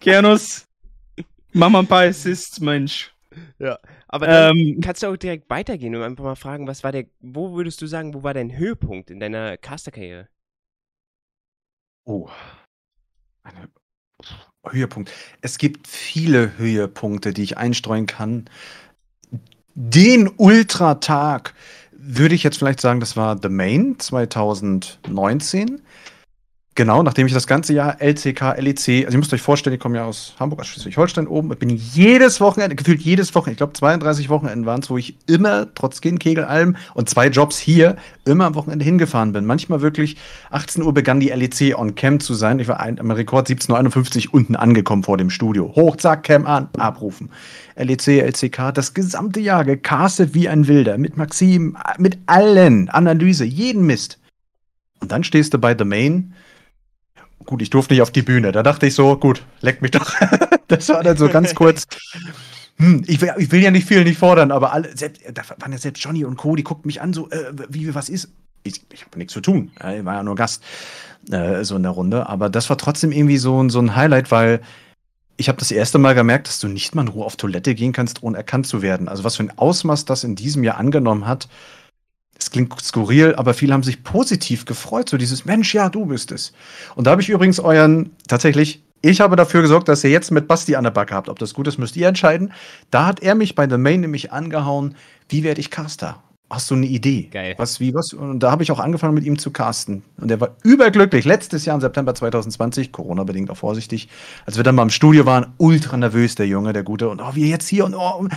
Kernus, 0.00 0.66
mach 1.52 1.68
mal 1.68 1.78
ein 1.78 1.86
paar 1.86 2.02
Assists, 2.02 2.58
Mensch. 2.58 3.12
Aber 4.12 4.26
dann 4.26 4.56
Ähm, 4.56 4.80
kannst 4.82 5.02
du 5.02 5.06
auch 5.08 5.16
direkt 5.16 5.48
weitergehen 5.48 5.96
und 5.96 6.02
einfach 6.02 6.22
mal 6.24 6.36
fragen, 6.36 6.66
was 6.66 6.84
war 6.84 6.92
der, 6.92 7.06
wo 7.20 7.54
würdest 7.54 7.80
du 7.80 7.86
sagen, 7.86 8.12
wo 8.14 8.22
war 8.22 8.34
dein 8.34 8.56
Höhepunkt 8.56 9.10
in 9.10 9.18
deiner 9.20 9.56
Caster-Karriere? 9.56 10.28
Oh. 12.04 12.28
Eine 13.44 13.68
Höhepunkt. 14.68 15.12
Es 15.40 15.58
gibt 15.58 15.88
viele 15.88 16.58
Höhepunkte, 16.58 17.32
die 17.32 17.42
ich 17.42 17.58
einstreuen 17.58 18.06
kann. 18.06 18.48
Den 19.74 20.28
Ultratag 20.28 21.54
würde 21.92 22.34
ich 22.34 22.42
jetzt 22.42 22.58
vielleicht 22.58 22.80
sagen, 22.80 23.00
das 23.00 23.16
war 23.16 23.38
The 23.40 23.48
Main 23.48 23.98
2019. 23.98 25.82
Genau, 26.74 27.02
nachdem 27.02 27.26
ich 27.26 27.34
das 27.34 27.46
ganze 27.46 27.74
Jahr 27.74 28.00
LCK, 28.00 28.56
LEC, 28.56 29.04
also 29.04 29.12
ihr 29.12 29.18
müsst 29.18 29.34
euch 29.34 29.42
vorstellen, 29.42 29.74
ich 29.74 29.80
komme 29.80 29.98
ja 29.98 30.04
aus 30.06 30.34
Hamburg, 30.40 30.60
aus 30.60 30.68
Schleswig-Holstein 30.68 31.26
oben, 31.26 31.50
bin 31.50 31.68
jedes 31.68 32.40
Wochenende, 32.40 32.74
gefühlt 32.76 33.02
jedes 33.02 33.34
Wochenende, 33.34 33.52
ich 33.52 33.58
glaube 33.58 33.74
32 33.74 34.30
Wochenenden 34.30 34.64
waren 34.64 34.80
es, 34.80 34.88
wo 34.88 34.96
ich 34.96 35.18
immer, 35.26 35.66
trotz 35.74 36.00
Kegelalm 36.00 36.76
und 36.94 37.10
zwei 37.10 37.26
Jobs 37.26 37.58
hier, 37.58 37.96
immer 38.24 38.46
am 38.46 38.54
Wochenende 38.54 38.86
hingefahren 38.86 39.34
bin. 39.34 39.44
Manchmal 39.44 39.82
wirklich 39.82 40.16
18 40.50 40.82
Uhr 40.82 40.94
begann 40.94 41.20
die 41.20 41.28
LEC 41.28 41.78
on 41.78 41.94
Cam 41.94 42.20
zu 42.20 42.32
sein. 42.32 42.58
Ich 42.58 42.68
war 42.68 42.80
ein, 42.80 42.98
am 42.98 43.10
Rekord 43.10 43.50
17.51 43.50 44.28
Uhr 44.28 44.34
unten 44.34 44.56
angekommen 44.56 45.02
vor 45.02 45.18
dem 45.18 45.28
Studio. 45.28 45.74
Hoch, 45.76 45.96
zack, 45.96 46.22
Cam 46.22 46.46
an, 46.46 46.70
abrufen. 46.78 47.28
LEC, 47.76 48.22
LCK, 48.22 48.72
das 48.72 48.94
gesamte 48.94 49.40
Jahr 49.40 49.66
gecastet 49.66 50.32
wie 50.32 50.48
ein 50.48 50.66
Wilder, 50.66 50.96
mit 50.96 51.18
Maxim, 51.18 51.76
mit 51.98 52.16
allen, 52.24 52.88
Analyse, 52.88 53.44
jeden 53.44 53.84
Mist. 53.84 54.18
Und 55.00 55.12
dann 55.12 55.22
stehst 55.22 55.52
du 55.52 55.58
bei 55.58 55.76
The 55.76 55.84
Main. 55.84 56.32
Gut, 57.46 57.62
ich 57.62 57.70
durfte 57.70 57.94
nicht 57.94 58.02
auf 58.02 58.10
die 58.10 58.22
Bühne. 58.22 58.52
Da 58.52 58.62
dachte 58.62 58.86
ich 58.86 58.94
so, 58.94 59.16
gut, 59.16 59.44
leck 59.60 59.82
mich 59.82 59.90
doch. 59.92 60.12
das 60.68 60.88
war 60.88 61.02
dann 61.02 61.16
so 61.16 61.28
ganz 61.28 61.54
kurz. 61.56 61.86
Hm, 62.76 63.02
ich, 63.06 63.20
will, 63.20 63.32
ich 63.38 63.50
will 63.52 63.62
ja 63.62 63.70
nicht 63.70 63.86
viel 63.86 64.04
nicht 64.04 64.18
fordern, 64.18 64.50
aber 64.50 64.72
alle, 64.72 64.96
selbst, 64.96 65.22
da 65.32 65.42
waren 65.58 65.72
ja 65.72 65.78
selbst 65.78 66.02
Johnny 66.02 66.24
und 66.24 66.36
Co., 66.36 66.56
die 66.56 66.62
guckten 66.64 66.86
mich 66.88 67.00
an, 67.00 67.12
so, 67.12 67.28
äh, 67.30 67.52
wie, 67.68 67.94
was 67.94 68.08
ist? 68.08 68.30
Ich, 68.64 68.80
ich 68.92 69.04
habe 69.04 69.18
nichts 69.18 69.32
zu 69.34 69.40
tun. 69.40 69.72
Ich 69.76 70.04
war 70.04 70.14
ja 70.14 70.22
nur 70.22 70.36
Gast, 70.36 70.62
äh, 71.30 71.64
so 71.64 71.76
in 71.76 71.82
der 71.82 71.92
Runde. 71.92 72.28
Aber 72.28 72.48
das 72.48 72.70
war 72.70 72.78
trotzdem 72.78 73.10
irgendwie 73.12 73.38
so, 73.38 73.60
ein- 73.62 73.70
so 73.70 73.80
ein 73.80 73.96
Highlight, 73.96 74.30
weil 74.30 74.60
ich 75.36 75.48
habe 75.48 75.58
das 75.58 75.70
erste 75.72 75.98
Mal 75.98 76.14
gemerkt, 76.14 76.46
dass 76.46 76.60
du 76.60 76.68
nicht 76.68 76.94
mal 76.94 77.02
in 77.02 77.08
Ruhe 77.08 77.24
auf 77.24 77.36
Toilette 77.36 77.74
gehen 77.74 77.92
kannst, 77.92 78.22
ohne 78.22 78.36
erkannt 78.36 78.66
zu 78.68 78.80
werden. 78.82 79.08
Also 79.08 79.24
was 79.24 79.36
für 79.36 79.42
ein 79.42 79.58
Ausmaß 79.58 80.04
das 80.04 80.22
in 80.24 80.36
diesem 80.36 80.62
Jahr 80.62 80.78
angenommen 80.78 81.26
hat, 81.26 81.48
das 82.42 82.50
klingt 82.50 82.74
skurril, 82.82 83.34
aber 83.36 83.54
viele 83.54 83.72
haben 83.72 83.84
sich 83.84 84.02
positiv 84.02 84.64
gefreut. 84.64 85.08
So 85.08 85.16
dieses 85.16 85.44
Mensch, 85.44 85.74
ja, 85.74 85.88
du 85.88 86.06
bist 86.06 86.32
es. 86.32 86.52
Und 86.96 87.06
da 87.06 87.12
habe 87.12 87.22
ich 87.22 87.28
übrigens 87.28 87.60
euren, 87.60 88.10
tatsächlich, 88.26 88.82
ich 89.00 89.20
habe 89.20 89.36
dafür 89.36 89.62
gesorgt, 89.62 89.88
dass 89.88 90.02
ihr 90.02 90.10
jetzt 90.10 90.32
mit 90.32 90.48
Basti 90.48 90.74
an 90.74 90.84
der 90.84 90.90
Backe 90.90 91.14
habt. 91.14 91.28
Ob 91.28 91.38
das 91.38 91.54
gut 91.54 91.68
ist, 91.68 91.78
müsst 91.78 91.96
ihr 91.96 92.08
entscheiden. 92.08 92.52
Da 92.90 93.06
hat 93.06 93.20
er 93.20 93.36
mich 93.36 93.54
bei 93.54 93.68
The 93.68 93.78
Main 93.78 94.00
nämlich 94.00 94.32
angehauen, 94.32 94.96
wie 95.28 95.44
werde 95.44 95.60
ich 95.60 95.70
Caster? 95.70 96.20
Hast 96.50 96.70
du 96.70 96.74
eine 96.74 96.86
Idee? 96.86 97.28
Geil. 97.30 97.54
Was, 97.56 97.80
wie, 97.80 97.94
was? 97.94 98.12
Und 98.12 98.40
da 98.40 98.50
habe 98.50 98.62
ich 98.62 98.70
auch 98.72 98.80
angefangen, 98.80 99.14
mit 99.14 99.24
ihm 99.24 99.38
zu 99.38 99.52
casten. 99.52 100.02
Und 100.18 100.30
er 100.30 100.38
war 100.40 100.56
überglücklich. 100.62 101.24
Letztes 101.24 101.64
Jahr 101.64 101.76
im 101.76 101.80
September 101.80 102.14
2020, 102.14 102.92
Corona-bedingt 102.92 103.50
auch 103.50 103.56
vorsichtig, 103.56 104.08
als 104.44 104.58
wir 104.58 104.64
dann 104.64 104.74
mal 104.74 104.82
im 104.82 104.90
Studio 104.90 105.24
waren, 105.24 105.54
ultra 105.56 105.96
nervös, 105.96 106.34
der 106.34 106.46
Junge, 106.46 106.74
der 106.74 106.82
Gute. 106.82 107.08
Und 107.08 107.22
oh, 107.22 107.34
wir 107.34 107.46
jetzt 107.46 107.68
hier 107.68 107.86
und 107.86 107.94
oh, 107.94 108.28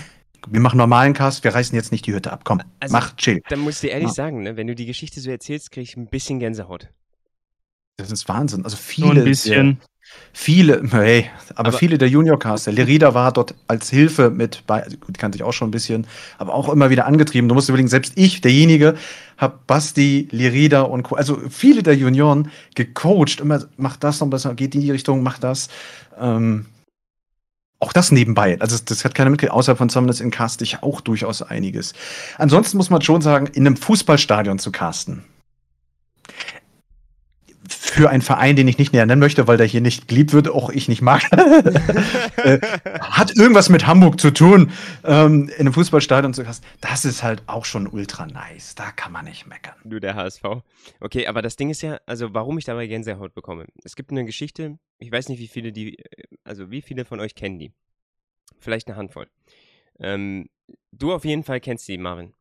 wir 0.49 0.59
machen 0.59 0.77
normalen 0.77 1.13
Cast, 1.13 1.43
wir 1.43 1.53
reißen 1.53 1.75
jetzt 1.75 1.91
nicht 1.91 2.05
die 2.05 2.13
Hütte 2.13 2.31
ab. 2.31 2.41
Komm, 2.43 2.61
Also, 2.79 2.93
mach, 2.93 3.15
chill. 3.15 3.41
Dann 3.49 3.59
muss 3.59 3.75
ich 3.75 3.81
dir 3.81 3.91
ehrlich 3.91 4.09
Ja. 4.09 4.13
sagen, 4.13 4.43
ne, 4.43 4.57
wenn 4.57 4.67
du 4.67 4.75
die 4.75 4.85
Geschichte 4.85 5.19
so 5.19 5.29
erzählst, 5.29 5.71
kriege 5.71 5.83
ich 5.83 5.97
ein 5.97 6.07
bisschen 6.07 6.39
Gänsehaut. 6.39 6.89
Das 7.97 8.11
ist 8.11 8.27
Wahnsinn. 8.27 8.63
Also 8.65 8.77
viele, 8.77 9.07
so 9.07 9.19
ein 9.19 9.23
bisschen. 9.23 9.77
Der, 9.79 9.87
viele, 10.33 10.83
hey, 10.91 11.29
aber, 11.55 11.69
aber 11.69 11.77
viele 11.77 11.97
der 11.97 12.09
Junior-Caster, 12.09 12.71
Lerida 12.71 13.13
war 13.13 13.31
dort 13.31 13.55
als 13.67 13.89
Hilfe 13.89 14.29
mit 14.29 14.63
bei, 14.67 14.83
also 14.83 14.97
gut, 14.97 15.17
kannte 15.17 15.37
ich 15.37 15.43
auch 15.43 15.53
schon 15.53 15.69
ein 15.69 15.71
bisschen, 15.71 16.05
aber 16.37 16.53
auch 16.53 16.69
immer 16.69 16.89
wieder 16.89 17.05
angetrieben. 17.05 17.47
Du 17.49 17.55
musst 17.55 17.69
überlegen, 17.69 17.87
selbst 17.87 18.13
ich, 18.15 18.41
derjenige, 18.41 18.95
hab 19.37 19.65
Basti, 19.65 20.27
Lerida 20.31 20.81
und 20.81 21.03
Co., 21.03 21.15
also 21.15 21.39
viele 21.49 21.83
der 21.83 21.95
Junioren 21.95 22.51
gecoacht, 22.75 23.39
immer, 23.39 23.65
mach 23.77 23.97
das 23.97 24.19
noch 24.19 24.29
besser, 24.29 24.53
geht 24.53 24.75
in 24.75 24.81
die 24.81 24.91
Richtung, 24.91 25.23
mach 25.23 25.39
das. 25.39 25.69
Ähm, 26.19 26.67
auch 27.85 27.93
das 27.93 28.11
nebenbei. 28.11 28.57
Also 28.59 28.77
das 28.83 29.05
hat 29.05 29.15
keiner 29.15 29.29
mitgekriegt. 29.29 29.53
Außerhalb 29.53 29.77
von 29.77 29.89
Summoners 29.89 30.19
in 30.19 30.31
cast 30.31 30.61
ich 30.61 30.81
auch 30.81 31.01
durchaus 31.01 31.41
einiges. 31.41 31.93
Ansonsten 32.37 32.77
muss 32.77 32.89
man 32.89 33.01
schon 33.01 33.21
sagen, 33.21 33.47
in 33.47 33.67
einem 33.67 33.77
Fußballstadion 33.77 34.59
zu 34.59 34.71
casten 34.71 35.23
für 37.95 38.09
einen 38.09 38.21
Verein, 38.21 38.57
den 38.57 38.67
ich 38.67 38.77
nicht 38.77 38.91
näher 38.91 39.05
nennen 39.05 39.21
möchte, 39.21 39.47
weil 39.47 39.55
der 39.55 39.65
hier 39.65 39.79
nicht 39.79 40.09
geliebt 40.09 40.33
wird, 40.33 40.49
auch 40.49 40.69
ich 40.69 40.89
nicht 40.89 41.01
mag, 41.01 41.23
äh, 42.35 42.59
hat 42.99 43.33
irgendwas 43.37 43.69
mit 43.69 43.87
Hamburg 43.87 44.19
zu 44.19 44.31
tun, 44.31 44.71
ähm, 45.05 45.47
in 45.47 45.61
einem 45.61 45.73
Fußballstadion 45.73 46.33
zu 46.33 46.45
hast. 46.45 46.65
Das 46.81 47.05
ist 47.05 47.23
halt 47.23 47.43
auch 47.47 47.63
schon 47.63 47.87
ultra 47.87 48.25
nice. 48.25 48.75
Da 48.75 48.91
kann 48.91 49.13
man 49.13 49.23
nicht 49.23 49.47
meckern. 49.47 49.75
Du, 49.85 50.01
der 50.01 50.15
HSV. 50.15 50.43
Okay, 50.99 51.25
aber 51.27 51.41
das 51.41 51.55
Ding 51.55 51.69
ist 51.69 51.81
ja, 51.83 51.97
also 52.05 52.33
warum 52.33 52.57
ich 52.57 52.65
dabei 52.65 52.85
Gänsehaut 52.87 53.33
bekomme. 53.33 53.65
Es 53.85 53.95
gibt 53.95 54.11
eine 54.11 54.25
Geschichte, 54.25 54.77
ich 54.99 55.09
weiß 55.09 55.29
nicht, 55.29 55.39
wie 55.39 55.47
viele 55.47 55.71
die, 55.71 55.97
also 56.43 56.71
wie 56.71 56.81
viele 56.81 57.05
von 57.05 57.21
euch 57.21 57.33
kennen 57.33 57.59
die. 57.59 57.71
Vielleicht 58.59 58.89
eine 58.89 58.97
Handvoll. 58.97 59.27
Ähm, 59.99 60.49
du 60.91 61.13
auf 61.13 61.23
jeden 61.23 61.43
Fall 61.43 61.61
kennst 61.61 61.87
die, 61.87 61.97
Marvin. 61.97 62.33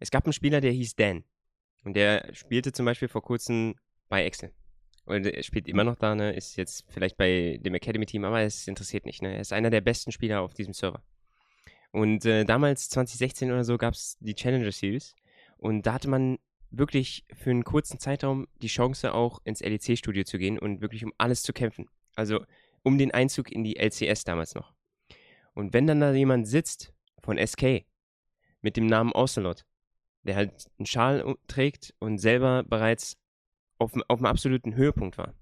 Es 0.00 0.10
gab 0.10 0.26
einen 0.26 0.32
Spieler, 0.32 0.60
der 0.60 0.72
hieß 0.72 0.96
Dan. 0.96 1.22
Und 1.84 1.94
der 1.94 2.28
spielte 2.32 2.72
zum 2.72 2.86
Beispiel 2.86 3.06
vor 3.06 3.22
kurzem 3.22 3.76
bei 4.08 4.24
Excel. 4.24 4.50
Und 5.06 5.24
er 5.24 5.42
spielt 5.42 5.68
immer 5.68 5.84
noch 5.84 5.96
da, 5.96 6.14
ne? 6.14 6.32
Ist 6.32 6.56
jetzt 6.56 6.84
vielleicht 6.88 7.16
bei 7.16 7.58
dem 7.62 7.74
Academy-Team, 7.74 8.24
aber 8.24 8.42
es 8.42 8.66
interessiert 8.66 9.06
nicht, 9.06 9.22
ne? 9.22 9.34
Er 9.34 9.40
ist 9.40 9.52
einer 9.52 9.70
der 9.70 9.80
besten 9.80 10.12
Spieler 10.12 10.40
auf 10.42 10.52
diesem 10.52 10.74
Server. 10.74 11.02
Und 11.92 12.24
äh, 12.26 12.44
damals, 12.44 12.88
2016 12.90 13.50
oder 13.50 13.64
so, 13.64 13.78
gab 13.78 13.94
es 13.94 14.18
die 14.20 14.34
Challenger 14.34 14.72
Series. 14.72 15.14
Und 15.58 15.86
da 15.86 15.94
hatte 15.94 16.08
man 16.08 16.38
wirklich 16.70 17.24
für 17.32 17.50
einen 17.50 17.64
kurzen 17.64 17.98
Zeitraum 17.98 18.48
die 18.60 18.66
Chance, 18.66 19.14
auch 19.14 19.40
ins 19.44 19.60
LEC-Studio 19.60 20.24
zu 20.24 20.38
gehen 20.38 20.58
und 20.58 20.80
wirklich 20.80 21.04
um 21.04 21.12
alles 21.18 21.42
zu 21.42 21.52
kämpfen. 21.52 21.88
Also 22.16 22.44
um 22.82 22.98
den 22.98 23.12
Einzug 23.12 23.50
in 23.52 23.64
die 23.64 23.76
LCS 23.76 24.24
damals 24.24 24.54
noch. 24.54 24.74
Und 25.54 25.72
wenn 25.72 25.86
dann 25.86 26.00
da 26.00 26.12
jemand 26.12 26.46
sitzt 26.46 26.92
von 27.22 27.38
SK 27.38 27.86
mit 28.60 28.76
dem 28.76 28.86
Namen 28.86 29.12
Ocelot, 29.12 29.64
der 30.24 30.36
halt 30.36 30.66
einen 30.78 30.86
Schal 30.86 31.36
trägt 31.46 31.94
und 31.98 32.18
selber 32.18 32.64
bereits 32.64 33.16
auf, 33.78 33.92
auf 34.08 34.18
einem 34.18 34.26
absoluten 34.26 34.74
Höhepunkt 34.74 35.18
war. 35.18 35.34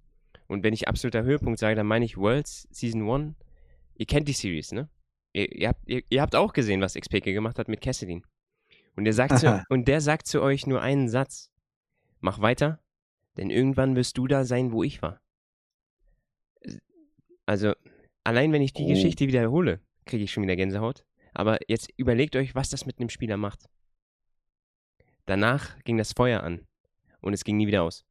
Und 0.46 0.62
wenn 0.62 0.74
ich 0.74 0.88
absoluter 0.88 1.22
Höhepunkt 1.22 1.58
sage, 1.58 1.74
dann 1.74 1.86
meine 1.86 2.04
ich 2.04 2.16
Worlds 2.16 2.68
Season 2.70 3.08
1. 3.08 3.34
Ihr 3.96 4.06
kennt 4.06 4.28
die 4.28 4.32
Series, 4.32 4.72
ne? 4.72 4.88
Ihr, 5.32 5.50
ihr, 5.52 5.68
habt, 5.68 5.88
ihr, 5.88 6.02
ihr 6.08 6.22
habt 6.22 6.36
auch 6.36 6.52
gesehen, 6.52 6.80
was 6.80 6.94
XPK 6.94 7.32
gemacht 7.32 7.58
hat 7.58 7.68
mit 7.68 7.80
Cassidine. 7.80 8.22
Und 8.96 9.04
der, 9.04 9.12
sagt 9.12 9.38
zu, 9.38 9.64
und 9.68 9.88
der 9.88 10.00
sagt 10.00 10.26
zu 10.26 10.42
euch 10.42 10.66
nur 10.66 10.80
einen 10.80 11.08
Satz. 11.08 11.50
Mach 12.20 12.40
weiter, 12.40 12.80
denn 13.36 13.50
irgendwann 13.50 13.96
wirst 13.96 14.16
du 14.18 14.26
da 14.26 14.44
sein, 14.44 14.72
wo 14.72 14.82
ich 14.82 15.02
war. 15.02 15.20
Also, 17.46 17.72
allein 18.22 18.52
wenn 18.52 18.62
ich 18.62 18.72
die 18.72 18.84
oh. 18.84 18.88
Geschichte 18.88 19.26
wiederhole, 19.26 19.80
kriege 20.06 20.24
ich 20.24 20.32
schon 20.32 20.42
wieder 20.42 20.56
Gänsehaut. 20.56 21.04
Aber 21.32 21.58
jetzt 21.68 21.90
überlegt 21.96 22.36
euch, 22.36 22.54
was 22.54 22.70
das 22.70 22.86
mit 22.86 22.98
einem 22.98 23.08
Spieler 23.08 23.36
macht. 23.36 23.68
Danach 25.26 25.78
ging 25.84 25.96
das 25.96 26.12
Feuer 26.12 26.42
an 26.42 26.66
und 27.20 27.32
es 27.32 27.44
ging 27.44 27.56
nie 27.56 27.66
wieder 27.66 27.82
aus. 27.82 28.04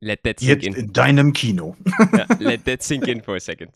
Let 0.00 0.22
that 0.24 0.40
sink 0.40 0.62
Jetzt 0.62 0.66
in. 0.66 0.74
in 0.74 0.92
deinem 0.92 1.32
Kino. 1.32 1.76
ja, 2.16 2.26
let 2.38 2.64
that 2.64 2.82
sink 2.82 3.06
in 3.08 3.22
for 3.22 3.36
a 3.36 3.40
second. 3.40 3.72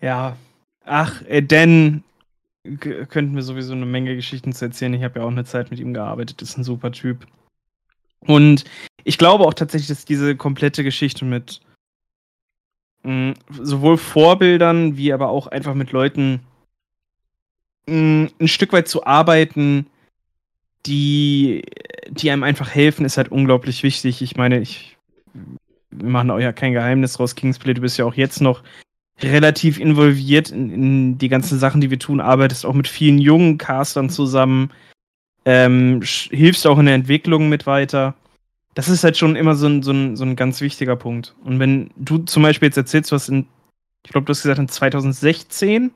ja. 0.00 0.36
Ach, 0.84 1.22
äh, 1.22 1.42
Dan 1.42 2.02
könnten 2.80 3.34
wir 3.34 3.42
sowieso 3.42 3.72
eine 3.72 3.86
Menge 3.86 4.16
Geschichten 4.16 4.52
zu 4.52 4.64
erzählen. 4.64 4.94
Ich 4.94 5.02
habe 5.02 5.20
ja 5.20 5.24
auch 5.24 5.30
eine 5.30 5.44
Zeit 5.44 5.70
mit 5.70 5.78
ihm 5.78 5.94
gearbeitet. 5.94 6.42
Ist 6.42 6.58
ein 6.58 6.64
super 6.64 6.92
Typ. 6.92 7.26
Und 8.20 8.64
ich 9.04 9.18
glaube 9.18 9.44
auch 9.44 9.54
tatsächlich, 9.54 9.88
dass 9.88 10.04
diese 10.04 10.36
komplette 10.36 10.82
Geschichte 10.82 11.24
mit 11.24 11.60
mh, 13.04 13.30
mm, 13.30 13.34
sowohl 13.50 13.98
Vorbildern 13.98 14.96
wie 14.96 15.12
aber 15.12 15.28
auch 15.28 15.46
einfach 15.46 15.74
mit 15.74 15.92
Leuten 15.92 16.40
mh, 17.86 17.94
mm, 17.94 18.30
ein 18.40 18.48
Stück 18.48 18.72
weit 18.72 18.88
zu 18.88 19.06
arbeiten, 19.06 19.86
die, 20.86 21.62
die 22.10 22.30
einem 22.30 22.42
einfach 22.42 22.70
helfen, 22.74 23.04
ist 23.04 23.16
halt 23.16 23.30
unglaublich 23.30 23.82
wichtig. 23.82 24.22
Ich 24.22 24.36
meine, 24.36 24.60
ich, 24.60 24.96
wir 25.90 26.08
machen 26.08 26.30
auch 26.30 26.38
ja 26.38 26.52
kein 26.52 26.72
Geheimnis 26.72 27.18
raus. 27.18 27.34
Kingsplay, 27.34 27.74
du 27.74 27.80
bist 27.80 27.98
ja 27.98 28.04
auch 28.04 28.14
jetzt 28.14 28.40
noch 28.40 28.62
relativ 29.20 29.78
involviert 29.78 30.50
in, 30.50 30.70
in, 30.70 31.18
die 31.18 31.28
ganzen 31.28 31.58
Sachen, 31.58 31.80
die 31.80 31.90
wir 31.90 31.98
tun, 31.98 32.20
arbeitest 32.20 32.66
auch 32.66 32.74
mit 32.74 32.88
vielen 32.88 33.18
jungen 33.18 33.58
Castern 33.58 34.10
zusammen, 34.10 34.70
ähm, 35.44 36.02
hilfst 36.02 36.66
auch 36.66 36.78
in 36.78 36.86
der 36.86 36.94
Entwicklung 36.94 37.48
mit 37.48 37.66
weiter. 37.66 38.14
Das 38.74 38.88
ist 38.88 39.04
halt 39.04 39.16
schon 39.16 39.36
immer 39.36 39.54
so 39.54 39.68
ein, 39.68 39.82
so, 39.82 39.92
ein, 39.92 40.16
so 40.16 40.24
ein 40.24 40.36
ganz 40.36 40.60
wichtiger 40.60 40.96
Punkt. 40.96 41.34
Und 41.44 41.58
wenn 41.58 41.90
du 41.96 42.18
zum 42.18 42.42
Beispiel 42.42 42.68
jetzt 42.68 42.76
erzählst, 42.76 43.10
was 43.10 43.30
in, 43.30 43.46
ich 44.04 44.12
glaube, 44.12 44.26
du 44.26 44.32
hast 44.32 44.42
gesagt, 44.42 44.58
in 44.58 44.68
2016 44.68 45.92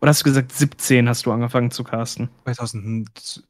oder 0.00 0.10
hast 0.10 0.20
du 0.20 0.24
gesagt 0.24 0.52
17 0.52 1.08
hast 1.08 1.26
du 1.26 1.32
angefangen 1.32 1.70
zu 1.70 1.84
casten? 1.84 2.30
2000, 2.44 3.42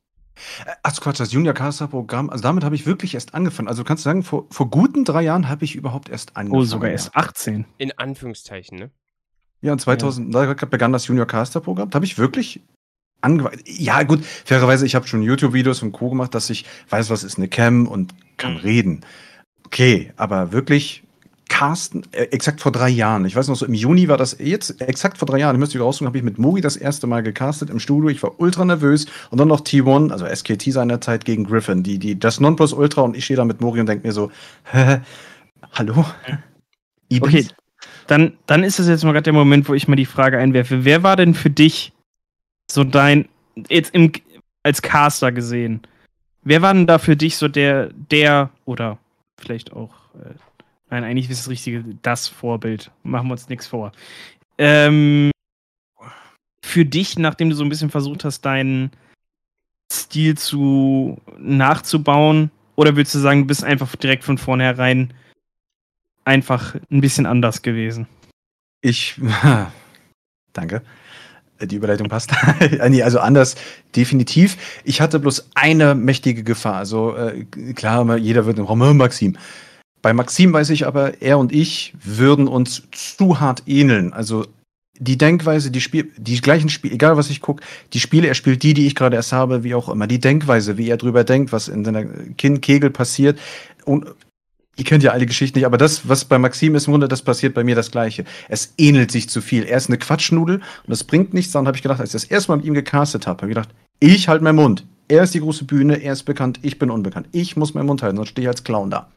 Ach 0.82 1.00
Quatsch, 1.00 1.20
das 1.20 1.32
Junior 1.32 1.54
Caster 1.54 1.88
Programm, 1.88 2.30
also 2.30 2.42
damit 2.42 2.64
habe 2.64 2.74
ich 2.74 2.86
wirklich 2.86 3.14
erst 3.14 3.34
angefangen. 3.34 3.68
Also 3.68 3.84
kannst 3.84 4.04
du 4.04 4.10
sagen, 4.10 4.22
vor, 4.22 4.46
vor 4.50 4.70
guten 4.70 5.04
drei 5.04 5.22
Jahren 5.22 5.48
habe 5.48 5.64
ich 5.64 5.74
überhaupt 5.74 6.08
erst 6.08 6.36
angefangen. 6.36 6.62
Oh, 6.62 6.64
sogar 6.64 6.90
erst 6.90 7.14
18. 7.16 7.64
In 7.78 7.92
Anführungszeichen, 7.98 8.78
ne? 8.78 8.90
Ja, 9.62 9.72
und 9.72 9.80
2000, 9.80 10.34
ja. 10.34 10.54
da 10.54 10.66
begann 10.66 10.92
das 10.92 11.06
Junior 11.06 11.26
Caster 11.26 11.60
Programm. 11.60 11.90
Da 11.90 11.96
habe 11.96 12.04
ich 12.04 12.18
wirklich 12.18 12.60
angefangen. 13.20 13.60
Ja, 13.66 14.02
gut, 14.02 14.24
fairerweise, 14.24 14.86
ich 14.86 14.94
habe 14.94 15.06
schon 15.06 15.22
YouTube-Videos 15.22 15.82
und 15.82 15.92
Co. 15.92 16.10
gemacht, 16.10 16.34
dass 16.34 16.50
ich 16.50 16.66
weiß, 16.90 17.10
was 17.10 17.24
ist 17.24 17.38
eine 17.38 17.48
Cam 17.48 17.86
und 17.86 18.14
kann 18.36 18.54
mhm. 18.54 18.58
reden. 18.58 19.00
Okay, 19.64 20.12
aber 20.16 20.52
wirklich 20.52 21.05
Carsten, 21.48 22.02
äh, 22.12 22.24
exakt 22.24 22.60
vor 22.60 22.72
drei 22.72 22.88
Jahren. 22.88 23.24
Ich 23.24 23.36
weiß 23.36 23.48
noch 23.48 23.54
so, 23.54 23.66
im 23.66 23.74
Juni 23.74 24.08
war 24.08 24.16
das 24.16 24.36
jetzt, 24.38 24.80
exakt 24.80 25.18
vor 25.18 25.26
drei 25.26 25.38
Jahren, 25.38 25.56
ich 25.56 25.60
müsste 25.60 25.74
wieder 25.74 25.84
raussuchen, 25.84 26.06
habe 26.06 26.18
ich 26.18 26.24
mit 26.24 26.38
Mogi 26.38 26.60
das 26.60 26.76
erste 26.76 27.06
Mal 27.06 27.22
gecastet 27.22 27.70
im 27.70 27.78
Studio. 27.78 28.08
Ich 28.10 28.22
war 28.22 28.40
ultra 28.40 28.64
nervös 28.64 29.06
und 29.30 29.38
dann 29.38 29.48
noch 29.48 29.60
T1, 29.60 30.10
also 30.10 30.26
SKT 30.26 30.72
seinerzeit 30.72 31.24
gegen 31.24 31.44
Griffin, 31.44 31.82
die, 31.82 31.98
die, 31.98 32.18
das 32.18 32.40
Nonplus 32.40 32.72
Ultra 32.72 33.02
und 33.02 33.16
ich 33.16 33.24
stehe 33.24 33.36
da 33.36 33.44
mit 33.44 33.60
Mogi 33.60 33.80
und 33.80 33.86
denke 33.86 34.06
mir 34.06 34.12
so, 34.12 34.30
hä, 34.64 35.00
hallo? 35.72 36.04
Ibis? 37.08 37.22
Okay, 37.22 37.46
dann, 38.06 38.32
dann 38.46 38.64
ist 38.64 38.78
es 38.78 38.88
jetzt 38.88 39.04
mal 39.04 39.12
gerade 39.12 39.24
der 39.24 39.32
Moment, 39.32 39.68
wo 39.68 39.74
ich 39.74 39.88
mal 39.88 39.96
die 39.96 40.06
Frage 40.06 40.38
einwerfe. 40.38 40.84
Wer 40.84 41.02
war 41.02 41.16
denn 41.16 41.34
für 41.34 41.50
dich 41.50 41.92
so 42.70 42.82
dein, 42.84 43.28
jetzt 43.68 43.94
im, 43.94 44.12
als 44.62 44.82
Caster 44.82 45.32
gesehen, 45.32 45.82
wer 46.42 46.62
war 46.62 46.74
denn 46.74 46.86
da 46.86 46.98
für 46.98 47.16
dich 47.16 47.36
so 47.36 47.48
der, 47.48 47.90
der 48.10 48.50
oder 48.64 48.98
vielleicht 49.38 49.72
auch 49.72 49.94
äh, 50.14 50.34
Nein, 50.90 51.04
eigentlich 51.04 51.28
ist 51.30 51.40
das 51.40 51.48
richtige 51.48 51.84
das 52.02 52.28
Vorbild. 52.28 52.90
Machen 53.02 53.28
wir 53.28 53.32
uns 53.32 53.48
nichts 53.48 53.66
vor. 53.66 53.92
Ähm, 54.58 55.30
für 56.62 56.84
dich, 56.84 57.18
nachdem 57.18 57.50
du 57.50 57.56
so 57.56 57.64
ein 57.64 57.68
bisschen 57.68 57.90
versucht 57.90 58.24
hast, 58.24 58.42
deinen 58.42 58.90
Stil 59.92 60.36
zu 60.36 61.20
nachzubauen, 61.38 62.50
oder 62.76 62.94
würdest 62.94 63.14
du 63.14 63.18
sagen, 63.18 63.42
du 63.42 63.46
bist 63.46 63.64
einfach 63.64 63.96
direkt 63.96 64.22
von 64.22 64.38
vornherein 64.38 65.12
einfach 66.24 66.74
ein 66.90 67.00
bisschen 67.00 67.26
anders 67.26 67.62
gewesen? 67.62 68.06
Ich, 68.82 69.18
danke. 70.52 70.82
Die 71.60 71.76
Überleitung 71.76 72.08
passt. 72.08 72.32
also 72.80 73.18
anders, 73.18 73.56
definitiv. 73.94 74.82
Ich 74.84 75.00
hatte 75.00 75.18
bloß 75.18 75.50
eine 75.54 75.94
mächtige 75.94 76.42
Gefahr. 76.42 76.76
Also 76.76 77.16
äh, 77.16 77.44
klar, 77.74 78.18
jeder 78.18 78.44
wird 78.44 78.58
im 78.58 78.66
Raum 78.66 78.96
Maxim. 78.98 79.38
Bei 80.02 80.12
Maxim 80.12 80.52
weiß 80.52 80.70
ich 80.70 80.86
aber, 80.86 81.20
er 81.22 81.38
und 81.38 81.52
ich 81.52 81.94
würden 82.02 82.48
uns 82.48 82.84
zu 82.92 83.40
hart 83.40 83.64
ähneln. 83.66 84.12
Also 84.12 84.44
die 84.98 85.18
Denkweise, 85.18 85.70
die 85.70 85.80
Spiel, 85.80 86.10
die 86.16 86.40
gleichen 86.40 86.68
Spiele, 86.68 86.94
egal 86.94 87.16
was 87.16 87.30
ich 87.30 87.40
gucke, 87.40 87.62
die 87.92 88.00
Spiele, 88.00 88.28
er 88.28 88.34
spielt 88.34 88.62
die, 88.62 88.74
die 88.74 88.86
ich 88.86 88.94
gerade 88.94 89.16
erst 89.16 89.32
habe, 89.32 89.64
wie 89.64 89.74
auch 89.74 89.88
immer. 89.88 90.06
Die 90.06 90.20
Denkweise, 90.20 90.78
wie 90.78 90.88
er 90.88 90.96
drüber 90.96 91.24
denkt, 91.24 91.52
was 91.52 91.68
in 91.68 91.84
seiner 91.84 92.04
Kegel 92.36 92.90
passiert. 92.90 93.38
Und 93.84 94.06
ihr 94.76 94.84
kennt 94.84 95.02
ja 95.02 95.12
alle 95.12 95.26
Geschichten 95.26 95.58
nicht, 95.58 95.66
aber 95.66 95.78
das, 95.78 96.08
was 96.08 96.24
bei 96.24 96.38
Maxim 96.38 96.74
ist 96.74 96.86
im 96.86 96.92
Grunde, 96.92 97.08
das 97.08 97.22
passiert 97.22 97.54
bei 97.54 97.64
mir 97.64 97.74
das 97.74 97.90
Gleiche. 97.90 98.24
Es 98.48 98.74
ähnelt 98.78 99.10
sich 99.10 99.28
zu 99.28 99.40
viel. 99.40 99.64
Er 99.64 99.76
ist 99.76 99.88
eine 99.88 99.98
Quatschnudel 99.98 100.56
und 100.56 100.88
das 100.88 101.04
bringt 101.04 101.34
nichts. 101.34 101.52
Dann 101.52 101.66
habe 101.66 101.76
ich 101.76 101.82
gedacht, 101.82 102.00
als 102.00 102.10
ich 102.10 102.22
das 102.22 102.30
erste 102.30 102.52
Mal 102.52 102.56
mit 102.56 102.66
ihm 102.66 102.74
gecastet 102.74 103.26
habe, 103.26 103.42
habe 103.42 103.50
ich 103.50 103.54
gedacht, 103.54 103.74
ich 104.00 104.28
halte 104.28 104.44
meinen 104.44 104.56
Mund. 104.56 104.84
Er 105.08 105.22
ist 105.22 105.34
die 105.34 105.40
große 105.40 105.64
Bühne, 105.64 106.02
er 106.02 106.12
ist 106.14 106.24
bekannt, 106.24 106.58
ich 106.62 106.78
bin 106.78 106.90
unbekannt. 106.90 107.28
Ich 107.32 107.56
muss 107.56 107.74
meinen 107.74 107.86
Mund 107.86 108.02
halten, 108.02 108.16
sonst 108.16 108.30
stehe 108.30 108.44
ich 108.44 108.48
als 108.48 108.64
Clown 108.64 108.90
da. 108.90 109.08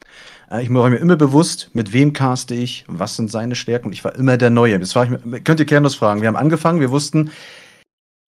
Äh, 0.50 0.64
ich 0.64 0.74
war 0.74 0.90
mir 0.90 0.98
immer 0.98 1.16
bewusst, 1.16 1.70
mit 1.74 1.94
wem 1.94 2.14
caste 2.14 2.56
ich, 2.56 2.86
was 2.88 3.16
sind 3.16 3.32
seine 3.32 3.56
Stärken. 3.56 3.92
Ich 3.92 4.04
war 4.04 4.16
immer 4.16 4.38
der 4.38 4.50
Neue. 4.50 4.80
Das 4.80 4.96
war 4.96 5.06
ich, 5.06 5.44
könnt 5.44 5.60
ihr 5.60 5.66
Kernos 5.66 5.96
fragen. 5.96 6.22
Wir 6.22 6.28
haben 6.28 6.36
angefangen, 6.36 6.80
wir 6.80 6.92
wussten, 6.92 7.32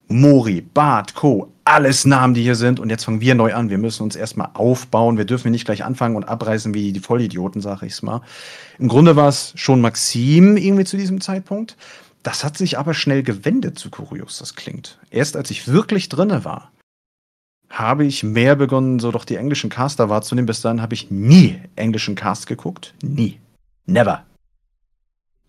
Mori, 0.07 0.61
Bart, 0.61 1.15
Co., 1.15 1.51
alles 1.63 2.05
Namen, 2.05 2.34
die 2.34 2.41
hier 2.41 2.55
sind. 2.55 2.80
Und 2.80 2.89
jetzt 2.89 3.05
fangen 3.05 3.22
wir 3.22 3.34
neu 3.34 3.53
an. 3.53 3.69
Wir 3.69 3.78
müssen 3.78 4.03
uns 4.03 4.15
erstmal 4.15 4.49
aufbauen. 4.55 5.17
Wir 5.17 5.26
dürfen 5.26 5.51
nicht 5.51 5.65
gleich 5.65 5.86
anfangen 5.86 6.15
und 6.15 6.26
abreißen 6.26 6.74
wie 6.74 6.91
die 6.91 6.99
Vollidioten, 6.99 7.61
sag 7.61 7.82
ich's 7.84 8.01
mal. 8.01 8.22
Im 8.78 8.89
Grunde 8.89 9.15
war 9.15 9.30
es 9.30 9.53
schon 9.55 9.80
Maxim 9.80 10.57
irgendwie 10.57 10.84
zu 10.84 10.97
diesem 10.97 11.22
Zeitpunkt. 11.22 11.78
Das 12.24 12.43
hat 12.43 12.57
sich 12.57 12.78
aber 12.78 12.93
schnell 12.93 13.24
gewendet, 13.24 13.80
so 13.80 13.89
kurios 13.89 14.38
das 14.38 14.55
klingt. 14.55 14.99
Erst 15.09 15.38
als 15.38 15.49
ich 15.49 15.67
wirklich 15.67 16.09
drinne 16.09 16.43
war, 16.43 16.72
habe 17.72 18.05
ich 18.05 18.24
mehr 18.24 18.55
begonnen, 18.55 18.99
so 18.99 19.11
doch 19.11 19.26
die 19.26 19.36
englischen 19.36 19.69
Caster 19.69 20.09
wahrzunehmen. 20.09 20.45
Bis 20.45 20.61
dann 20.61 20.82
habe 20.82 20.93
ich 20.93 21.09
nie 21.09 21.59
englischen 21.76 22.15
Cast 22.15 22.47
geguckt. 22.47 22.93
Nie. 23.01 23.39
Never. 23.86 24.24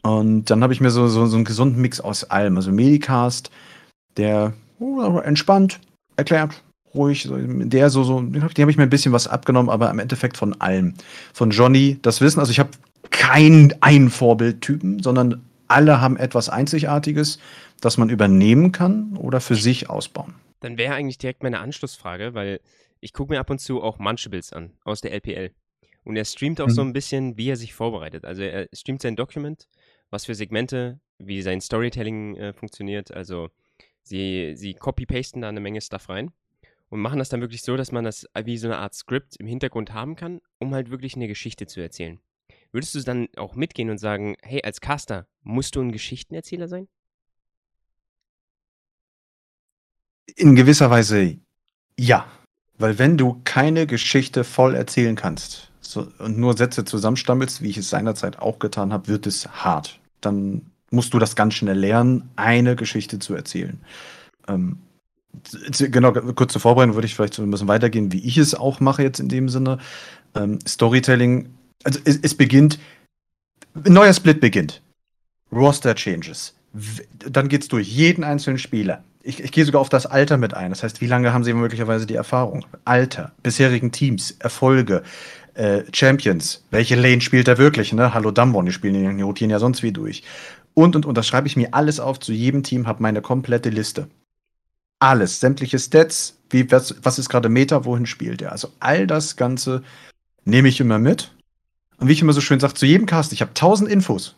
Und 0.03 0.51
dann 0.51 0.63
habe 0.63 0.73
ich 0.73 0.81
mir 0.81 0.91
so, 0.91 1.09
so, 1.09 1.27
so 1.27 1.37
einen 1.37 1.45
gesunden 1.45 1.81
Mix 1.81 2.01
aus 2.01 2.25
allem. 2.25 2.57
Also 2.57 2.73
Medicast, 2.73 3.51
der 4.17 4.53
oh, 4.79 5.19
entspannt, 5.19 5.81
erklärt, 6.17 6.63
ruhig, 6.95 7.29
der 7.31 7.91
so, 7.91 8.03
so, 8.05 8.21
den 8.21 8.43
habe 8.43 8.71
ich 8.71 8.77
mir 8.77 8.83
ein 8.83 8.91
bisschen 8.91 9.13
was 9.13 9.29
abgenommen, 9.29 9.71
aber 9.71 9.91
im 9.91 9.99
Endeffekt 9.99 10.37
von 10.37 10.61
allem. 10.61 10.95
Von 11.33 11.51
Johnny, 11.51 11.99
das 12.03 12.21
Wissen, 12.21 12.41
also 12.41 12.51
ich 12.51 12.59
habe 12.59 12.71
keinen 13.11 13.75
einen 13.81 14.11
Vorbildtypen, 14.11 15.03
sondern 15.03 15.43
alle 15.73 16.01
haben 16.01 16.17
etwas 16.17 16.49
Einzigartiges, 16.49 17.39
das 17.81 17.99
man 17.99 18.11
übernehmen 18.11 18.73
kann 18.73 19.17
oder 19.17 19.41
für 19.41 19.57
sich 19.57 19.91
ausbauen. 19.91 20.35
Dann 20.61 20.79
wäre 20.79 20.95
eigentlich 20.95 21.19
direkt 21.19 21.43
meine 21.43 21.59
Anschlussfrage, 21.59 22.35
weil 22.35 22.61
ich 23.01 23.13
gucke 23.13 23.33
mir 23.33 23.41
ab 23.41 23.51
und 23.51 23.59
zu 23.59 23.83
auch 23.83 23.99
Munchables 23.99 24.53
an 24.53 24.73
aus 24.85 25.01
der 25.01 25.13
LPL. 25.13 25.51
Und 26.05 26.17
er 26.17 26.25
streamt 26.25 26.61
auch 26.61 26.69
mhm. 26.69 26.73
so 26.73 26.83
ein 26.83 26.93
bisschen, 26.93 27.37
wie 27.37 27.49
er 27.49 27.57
sich 27.57 27.75
vorbereitet. 27.75 28.25
Also 28.25 28.43
er 28.43 28.69
streamt 28.73 29.03
sein 29.03 29.17
Dokument, 29.17 29.69
was 30.11 30.25
für 30.25 30.35
Segmente, 30.35 31.01
wie 31.19 31.43
sein 31.43 31.61
Storytelling 31.61 32.37
äh, 32.37 32.53
funktioniert. 32.53 33.13
Also 33.13 33.51
sie, 34.03 34.53
sie 34.57 34.75
copy-pasten 34.75 35.43
da 35.43 35.49
eine 35.49 35.61
Menge 35.61 35.81
Stuff 35.81 36.09
rein 36.09 36.31
und 36.89 37.01
machen 37.01 37.19
das 37.19 37.29
dann 37.29 37.41
wirklich 37.41 37.63
so, 37.63 37.77
dass 37.77 37.93
man 37.93 38.05
das 38.05 38.27
wie 38.45 38.59
so 38.59 38.69
eine 38.69 38.79
Art 38.79 38.95
Skript 38.95 39.37
im 39.37 39.47
Hintergrund 39.47 39.93
haben 39.93 40.15
kann, 40.15 40.41
um 40.59 40.75
halt 40.75 40.91
wirklich 40.91 41.17
eine 41.17 41.29
Geschichte 41.29 41.67
zu 41.67 41.81
erzählen. 41.81 42.21
Würdest 42.73 42.95
du 42.95 43.01
dann 43.01 43.29
auch 43.37 43.55
mitgehen 43.55 43.91
und 43.91 43.99
sagen, 43.99 44.37
hey, 44.43 44.63
als 44.65 44.81
Caster, 44.81 45.27
musst 45.43 45.77
du 45.77 45.83
ein 45.83 45.93
Geschichtenerzähler 45.93 46.69
sein? 46.69 46.89
In 50.37 50.57
gewisser 50.57 50.91
Weise 50.91 51.37
ja. 51.99 52.27
Weil 52.79 52.99
wenn 52.99 53.19
du 53.19 53.41
keine 53.45 53.87
Geschichte 53.87 54.43
voll 54.45 54.75
erzählen 54.75 55.15
kannst 55.15 55.71
so, 55.81 56.09
und 56.19 56.39
nur 56.39 56.57
Sätze 56.57 56.85
zusammenstammelst, 56.85 57.63
wie 57.63 57.69
ich 57.69 57.77
es 57.77 57.91
seinerzeit 57.91 58.39
auch 58.39 58.59
getan 58.59 58.93
habe, 58.93 59.09
wird 59.09 59.27
es 59.27 59.47
hart. 59.49 60.01
Dann 60.21 60.73
musst 60.91 61.13
du 61.15 61.19
das 61.19 61.37
ganz 61.37 61.55
schnell 61.55 61.79
lernen, 61.79 62.31
eine 62.37 62.75
Geschichte 62.75 63.19
zu 63.19 63.35
erzählen. 63.35 63.81
Ähm, 64.49 64.79
genau, 65.71 66.13
kurz 66.13 66.53
zur 66.53 66.61
Vorbereitung 66.61 66.95
würde 66.95 67.07
ich 67.07 67.15
vielleicht 67.15 67.35
so 67.35 67.43
ein 67.43 67.51
bisschen 67.51 67.69
weitergehen, 67.69 68.13
wie 68.13 68.27
ich 68.27 68.39
es 68.39 68.55
auch 68.55 68.81
mache 68.81 69.03
jetzt 69.03 69.21
in 69.21 69.29
dem 69.29 69.49
Sinne. 69.49 69.79
Ähm, 70.35 70.59
Storytelling, 70.67 71.51
also 71.85 72.01
es, 72.05 72.19
es 72.23 72.35
beginnt, 72.35 72.79
ein 73.75 73.93
neuer 73.93 74.13
Split 74.13 74.41
beginnt. 74.41 74.83
Roster 75.51 75.95
Changes. 75.95 76.55
Dann 77.29 77.49
geht's 77.49 77.69
durch 77.69 77.89
jeden 77.89 78.25
einzelnen 78.25 78.59
Spieler 78.59 79.05
ich, 79.23 79.43
ich 79.43 79.53
gehe 79.53 79.65
sogar 79.65 79.81
auf 79.81 79.89
das 79.89 80.07
Alter 80.07 80.37
mit 80.37 80.55
ein. 80.55 80.71
Das 80.71 80.83
heißt, 80.83 81.01
wie 81.01 81.07
lange 81.07 81.33
haben 81.33 81.45
sie 81.45 81.53
möglicherweise 81.53 82.07
die 82.07 82.15
Erfahrung? 82.15 82.65
Alter, 82.85 83.33
bisherigen 83.43 83.93
Teams, 83.93 84.33
Erfolge, 84.39 85.03
äh, 85.55 85.83
Champions. 85.93 86.65
Welche 86.71 86.97
Lane 86.97 87.21
spielt 87.21 87.49
er 87.49 87.59
wirklich? 87.59 87.93
Ne? 87.93 88.15
Hallo 88.15 88.31
Dumbon, 88.31 88.67
die 88.67 88.73
spielen 88.73 89.17
die 89.17 89.23
rotieren 89.23 89.51
ja 89.51 89.59
sonst 89.59 89.83
wie 89.83 89.93
durch. 89.93 90.23
Und, 90.75 90.97
und, 90.97 91.07
und, 91.07 91.17
das 91.17 91.27
schreibe 91.27 91.47
ich 91.47 91.57
mir 91.57 91.75
alles 91.75 92.01
auf. 92.01 92.19
Zu 92.19 92.33
jedem 92.33 92.63
Team 92.63 92.87
habe 92.87 93.03
meine 93.03 93.21
komplette 93.21 93.69
Liste. 93.69 94.09
Alles, 94.99 95.41
sämtliche 95.41 95.79
Stats, 95.79 96.39
wie, 96.51 96.71
was, 96.71 96.95
was 97.03 97.19
ist 97.19 97.29
gerade 97.29 97.49
Meta, 97.49 97.85
wohin 97.85 98.07
spielt 98.07 98.41
er? 98.41 98.53
Also 98.53 98.69
all 98.81 99.07
das 99.07 99.37
Ganze 99.37 99.83
nehme 100.45 100.69
ich 100.69 100.81
immer 100.81 100.99
mit. 100.99 101.33
Und 102.03 102.09
wie 102.09 102.15
ich 102.15 102.23
immer 102.23 102.33
so 102.33 102.41
schön 102.41 102.59
sage, 102.59 102.75
zu 102.75 102.85
jedem 102.85 103.07
Cast, 103.07 103.33
ich 103.33 103.43
habe 103.43 103.55
tausend 103.55 103.89
Infos 103.89 104.35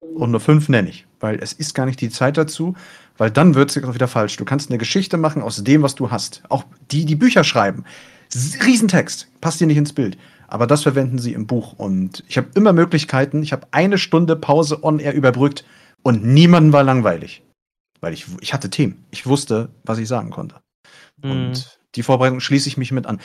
und 0.00 0.32
nur 0.32 0.40
fünf 0.40 0.68
nenne 0.68 0.90
ich, 0.90 1.06
weil 1.18 1.38
es 1.42 1.54
ist 1.54 1.74
gar 1.74 1.86
nicht 1.86 1.98
die 2.02 2.10
Zeit 2.10 2.36
dazu, 2.36 2.74
weil 3.16 3.30
dann 3.30 3.54
wird 3.54 3.74
es 3.74 3.94
wieder 3.94 4.06
falsch. 4.06 4.36
Du 4.36 4.44
kannst 4.44 4.68
eine 4.68 4.76
Geschichte 4.76 5.16
machen 5.16 5.40
aus 5.40 5.64
dem, 5.64 5.80
was 5.80 5.94
du 5.94 6.10
hast. 6.10 6.42
Auch 6.50 6.64
die, 6.90 7.06
die 7.06 7.14
Bücher 7.14 7.42
schreiben. 7.42 7.84
Riesentext, 8.62 9.28
passt 9.40 9.60
dir 9.62 9.66
nicht 9.66 9.78
ins 9.78 9.94
Bild. 9.94 10.18
Aber 10.46 10.66
das 10.66 10.82
verwenden 10.82 11.18
sie 11.18 11.32
im 11.32 11.46
Buch. 11.46 11.72
Und 11.78 12.22
ich 12.28 12.36
habe 12.36 12.48
immer 12.54 12.74
Möglichkeiten. 12.74 13.42
Ich 13.42 13.52
habe 13.52 13.66
eine 13.70 13.96
Stunde 13.96 14.36
Pause 14.36 14.84
on 14.84 14.98
air 14.98 15.14
überbrückt 15.14 15.64
und 16.02 16.22
niemandem 16.22 16.74
war 16.74 16.84
langweilig. 16.84 17.42
Weil 18.02 18.12
ich, 18.12 18.26
ich 18.42 18.52
hatte 18.52 18.68
Themen. 18.68 19.06
Ich 19.10 19.26
wusste, 19.26 19.70
was 19.84 19.96
ich 19.96 20.06
sagen 20.06 20.28
konnte. 20.28 20.56
Mhm. 21.22 21.30
Und 21.30 21.78
die 21.94 22.02
Vorbereitung 22.02 22.40
schließe 22.40 22.68
ich 22.68 22.76
mich 22.76 22.92
mit 22.92 23.06
an 23.06 23.20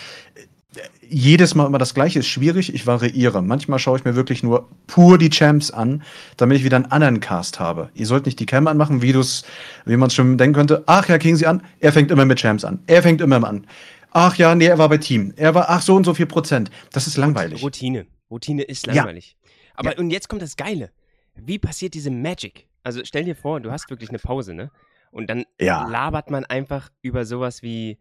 jedes 1.02 1.56
Mal 1.56 1.66
immer 1.66 1.78
das 1.78 1.94
Gleiche 1.94 2.20
ist 2.20 2.28
schwierig. 2.28 2.74
Ich 2.74 2.88
variiere. 2.88 3.42
Manchmal 3.42 3.80
schaue 3.80 3.98
ich 3.98 4.06
mir 4.06 4.16
wirklich 4.16 4.42
nur 4.44 4.70
pur 4.88 5.18
die 5.18 5.30
Champs 5.30 5.70
an, 5.72 6.04
damit 6.38 6.58
ich 6.58 6.64
wieder 6.64 6.78
einen 6.78 6.86
anderen 6.86 7.20
Cast 7.20 7.60
habe. 7.60 7.90
Ihr 7.94 8.06
sollt 8.06 8.26
nicht 8.26 8.40
die 8.40 8.46
Cam 8.46 8.68
anmachen, 8.68 9.02
wie 9.02 9.12
du's, 9.12 9.44
wie 9.86 9.98
man 9.98 10.08
es 10.08 10.14
schon 10.14 10.38
denken 10.38 10.56
könnte. 10.56 10.84
Ach 10.86 11.08
ja, 11.10 11.18
kriegen 11.18 11.36
Sie 11.36 11.46
an. 11.46 11.62
Er 11.80 11.92
fängt 11.92 12.12
immer 12.12 12.26
mit 12.26 12.40
Champs 12.40 12.64
an. 12.64 12.80
Er 12.88 13.04
fängt 13.04 13.20
immer 13.22 13.44
an. 13.46 13.68
Ach 14.12 14.36
ja, 14.38 14.56
nee, 14.56 14.66
er 14.66 14.78
war 14.78 14.90
bei 14.90 14.98
Team. 14.98 15.34
Er 15.36 15.56
war, 15.56 15.70
ach 15.70 15.82
so 15.82 15.96
und 15.96 16.06
so 16.06 16.14
viel 16.14 16.26
Prozent. 16.26 16.72
Das 16.92 17.08
ist 17.08 17.18
langweilig. 17.18 17.62
Routine. 17.62 18.08
Routine 18.30 18.64
ist 18.64 18.88
langweilig. 18.88 19.36
Ja. 19.44 19.52
Aber 19.76 19.92
ja. 19.92 19.98
und 19.98 20.10
jetzt 20.10 20.30
kommt 20.30 20.42
das 20.42 20.56
Geile. 20.56 20.92
Wie 21.36 21.60
passiert 21.60 21.94
diese 21.94 22.12
Magic? 22.12 22.68
Also 22.84 23.02
stell 23.04 23.26
dir 23.26 23.36
vor, 23.36 23.60
du 23.60 23.72
hast 23.72 23.90
wirklich 23.90 24.10
eine 24.10 24.20
Pause, 24.20 24.54
ne? 24.54 24.72
Und 25.12 25.30
dann 25.30 25.46
ja. 25.60 25.88
labert 25.88 26.30
man 26.30 26.46
einfach 26.46 26.90
über 27.02 27.26
sowas 27.26 27.62
wie 27.62 27.98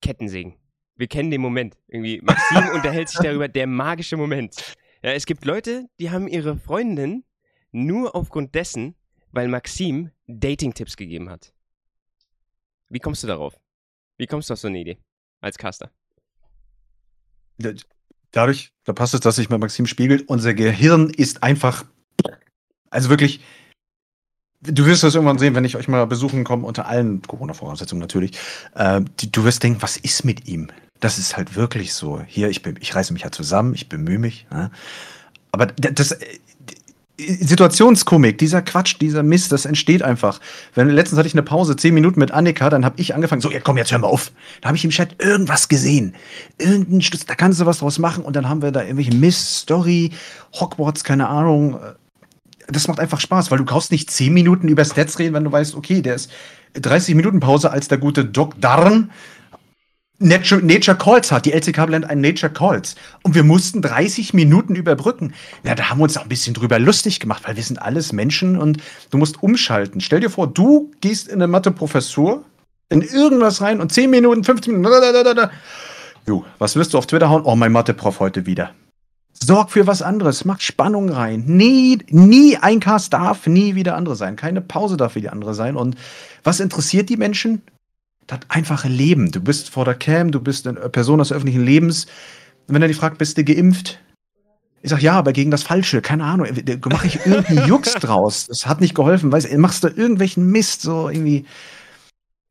Kettensägen 0.00 0.54
wir 0.96 1.06
kennen 1.06 1.30
den 1.30 1.40
Moment. 1.40 1.76
Irgendwie, 1.88 2.20
Maxim 2.22 2.68
unterhält 2.74 3.08
sich 3.08 3.20
darüber, 3.20 3.48
der 3.48 3.66
magische 3.66 4.16
Moment. 4.16 4.76
Ja, 5.02 5.12
es 5.12 5.26
gibt 5.26 5.44
Leute, 5.44 5.88
die 6.00 6.10
haben 6.10 6.26
ihre 6.26 6.56
Freundin 6.56 7.24
nur 7.70 8.14
aufgrund 8.16 8.54
dessen, 8.54 8.94
weil 9.32 9.48
Maxim 9.48 10.10
Dating-Tipps 10.26 10.96
gegeben 10.96 11.30
hat. 11.30 11.52
Wie 12.88 12.98
kommst 12.98 13.22
du 13.22 13.26
darauf? 13.26 13.58
Wie 14.16 14.26
kommst 14.26 14.48
du 14.48 14.54
auf 14.54 14.60
so 14.60 14.68
eine 14.68 14.78
Idee 14.78 14.98
als 15.40 15.58
Caster? 15.58 15.90
Dadurch, 18.32 18.72
da 18.84 18.92
passt 18.92 19.14
es, 19.14 19.20
dass 19.20 19.36
sich 19.36 19.50
mit 19.50 19.60
Maxim 19.60 19.86
spiegelt, 19.86 20.28
unser 20.28 20.54
Gehirn 20.54 21.10
ist 21.10 21.42
einfach, 21.42 21.84
also 22.90 23.10
wirklich, 23.10 23.40
du 24.60 24.86
wirst 24.86 25.02
das 25.02 25.14
irgendwann 25.14 25.38
sehen, 25.38 25.54
wenn 25.54 25.64
ich 25.64 25.76
euch 25.76 25.88
mal 25.88 26.06
besuchen 26.06 26.44
komme, 26.44 26.66
unter 26.66 26.86
allen 26.86 27.22
Corona-Voraussetzungen 27.22 28.00
natürlich. 28.00 28.38
Äh, 28.74 29.02
du 29.02 29.44
wirst 29.44 29.62
denken, 29.62 29.82
was 29.82 29.96
ist 29.96 30.24
mit 30.24 30.48
ihm? 30.48 30.70
Das 31.00 31.18
ist 31.18 31.36
halt 31.36 31.56
wirklich 31.56 31.94
so. 31.94 32.22
Hier, 32.26 32.48
ich, 32.48 32.62
ich 32.80 32.94
reiße 32.94 33.12
mich 33.12 33.22
ja 33.22 33.30
zusammen, 33.30 33.74
ich 33.74 33.88
bemühe 33.88 34.18
mich. 34.18 34.46
Ne? 34.50 34.70
Aber 35.52 35.66
das, 35.66 36.12
äh, 36.12 36.38
Situationskomik, 37.18 38.36
dieser 38.36 38.60
Quatsch, 38.60 38.96
dieser 39.00 39.22
Mist, 39.22 39.50
das 39.50 39.64
entsteht 39.64 40.02
einfach. 40.02 40.38
Wenn 40.74 40.90
letztens 40.90 41.18
hatte 41.18 41.28
ich 41.28 41.34
eine 41.34 41.42
Pause, 41.42 41.74
zehn 41.74 41.94
Minuten 41.94 42.20
mit 42.20 42.30
Annika, 42.30 42.68
dann 42.68 42.84
habe 42.84 43.00
ich 43.00 43.14
angefangen, 43.14 43.40
so, 43.40 43.50
ja 43.50 43.60
komm, 43.60 43.78
jetzt 43.78 43.90
hör 43.90 43.98
mal 43.98 44.08
auf. 44.08 44.32
Da 44.60 44.68
habe 44.68 44.76
ich 44.76 44.84
im 44.84 44.90
Chat 44.90 45.22
irgendwas 45.22 45.68
gesehen. 45.68 46.14
Irgendein 46.58 47.00
Stütz, 47.00 47.24
da 47.24 47.34
kannst 47.34 47.60
du 47.60 47.64
was 47.64 47.78
draus 47.78 47.98
machen 47.98 48.22
und 48.22 48.36
dann 48.36 48.48
haben 48.48 48.60
wir 48.60 48.70
da 48.70 48.82
irgendwelche 48.82 49.14
Mist, 49.14 49.60
Story, 49.60 50.12
Hogwarts, 50.60 51.04
keine 51.04 51.28
Ahnung. 51.28 51.80
Das 52.68 52.86
macht 52.86 53.00
einfach 53.00 53.20
Spaß, 53.20 53.50
weil 53.50 53.58
du 53.58 53.64
kaufst 53.64 53.92
nicht 53.92 54.10
zehn 54.10 54.34
Minuten 54.34 54.68
über 54.68 54.84
Stats 54.84 55.18
reden, 55.18 55.32
wenn 55.32 55.44
du 55.44 55.52
weißt, 55.52 55.74
okay, 55.74 56.02
der 56.02 56.16
ist 56.16 56.30
30 56.74 57.14
Minuten 57.14 57.40
Pause 57.40 57.70
als 57.70 57.88
der 57.88 57.96
gute 57.96 58.26
Doc 58.26 58.60
Darn 58.60 59.10
Nature, 60.18 60.96
Calls 60.96 61.30
hat. 61.30 61.44
Die 61.44 61.52
LCK 61.52 61.86
blendet 61.86 62.10
ein 62.10 62.20
Nature 62.20 62.52
Calls. 62.52 62.94
Und 63.22 63.34
wir 63.34 63.44
mussten 63.44 63.82
30 63.82 64.32
Minuten 64.34 64.74
überbrücken. 64.74 65.34
Ja, 65.62 65.74
da 65.74 65.90
haben 65.90 65.98
wir 65.98 66.04
uns 66.04 66.16
auch 66.16 66.22
ein 66.22 66.28
bisschen 66.28 66.54
drüber 66.54 66.78
lustig 66.78 67.20
gemacht, 67.20 67.42
weil 67.46 67.56
wir 67.56 67.62
sind 67.62 67.82
alles 67.82 68.12
Menschen 68.12 68.56
und 68.56 68.78
du 69.10 69.18
musst 69.18 69.42
umschalten. 69.42 70.00
Stell 70.00 70.20
dir 70.20 70.30
vor, 70.30 70.46
du 70.46 70.90
gehst 71.00 71.28
in 71.28 71.34
eine 71.34 71.46
Mathe-Professur, 71.46 72.44
in 72.88 73.02
irgendwas 73.02 73.60
rein 73.60 73.80
und 73.80 73.92
10 73.92 74.10
Minuten, 74.10 74.44
15 74.44 74.72
Minuten. 74.74 75.00
Dadadada. 75.00 75.50
Jo, 76.26 76.44
was 76.58 76.76
wirst 76.76 76.94
du 76.94 76.98
auf 76.98 77.06
Twitter 77.06 77.28
hauen? 77.28 77.42
Oh, 77.44 77.56
mein 77.56 77.72
Mathe-Prof 77.72 78.20
heute 78.20 78.46
wieder. 78.46 78.70
Sorg 79.32 79.70
für 79.70 79.86
was 79.86 80.00
anderes, 80.00 80.46
mach 80.46 80.60
Spannung 80.60 81.10
rein. 81.10 81.44
Nie, 81.46 81.98
nie 82.08 82.56
ein 82.56 82.80
Cast 82.80 83.12
darf 83.12 83.46
nie 83.46 83.74
wieder 83.74 83.94
andere 83.94 84.16
sein. 84.16 84.34
Keine 84.34 84.62
Pause 84.62 84.96
darf 84.96 85.14
wie 85.14 85.20
die 85.20 85.28
andere 85.28 85.54
sein. 85.54 85.76
Und 85.76 85.96
was 86.42 86.58
interessiert 86.58 87.10
die 87.10 87.18
Menschen? 87.18 87.60
Das 88.26 88.40
einfache 88.48 88.88
Leben. 88.88 89.30
Du 89.30 89.40
bist 89.40 89.70
vor 89.70 89.84
der 89.84 89.94
Cam, 89.94 90.32
du 90.32 90.40
bist 90.40 90.66
eine 90.66 90.88
Person 90.88 91.18
des 91.18 91.32
öffentlichen 91.32 91.64
Lebens. 91.64 92.06
Und 92.66 92.74
wenn 92.74 92.82
er 92.82 92.88
die 92.88 92.94
fragt, 92.94 93.18
bist 93.18 93.38
du 93.38 93.44
geimpft? 93.44 94.00
Ich 94.82 94.90
sag 94.90 95.02
ja, 95.02 95.14
aber 95.14 95.32
gegen 95.32 95.50
das 95.50 95.62
Falsche, 95.62 96.00
keine 96.00 96.24
Ahnung. 96.24 96.46
Mache 96.86 97.06
ich 97.06 97.26
irgendeinen 97.26 97.66
Jux 97.68 97.94
draus? 97.94 98.46
Das 98.46 98.66
hat 98.66 98.80
nicht 98.80 98.94
geholfen. 98.94 99.32
Weißt 99.32 99.50
du, 99.50 99.58
machst 99.58 99.84
du 99.84 99.88
irgendwelchen 99.88 100.46
Mist, 100.46 100.82
so 100.82 101.08
irgendwie. 101.08 101.44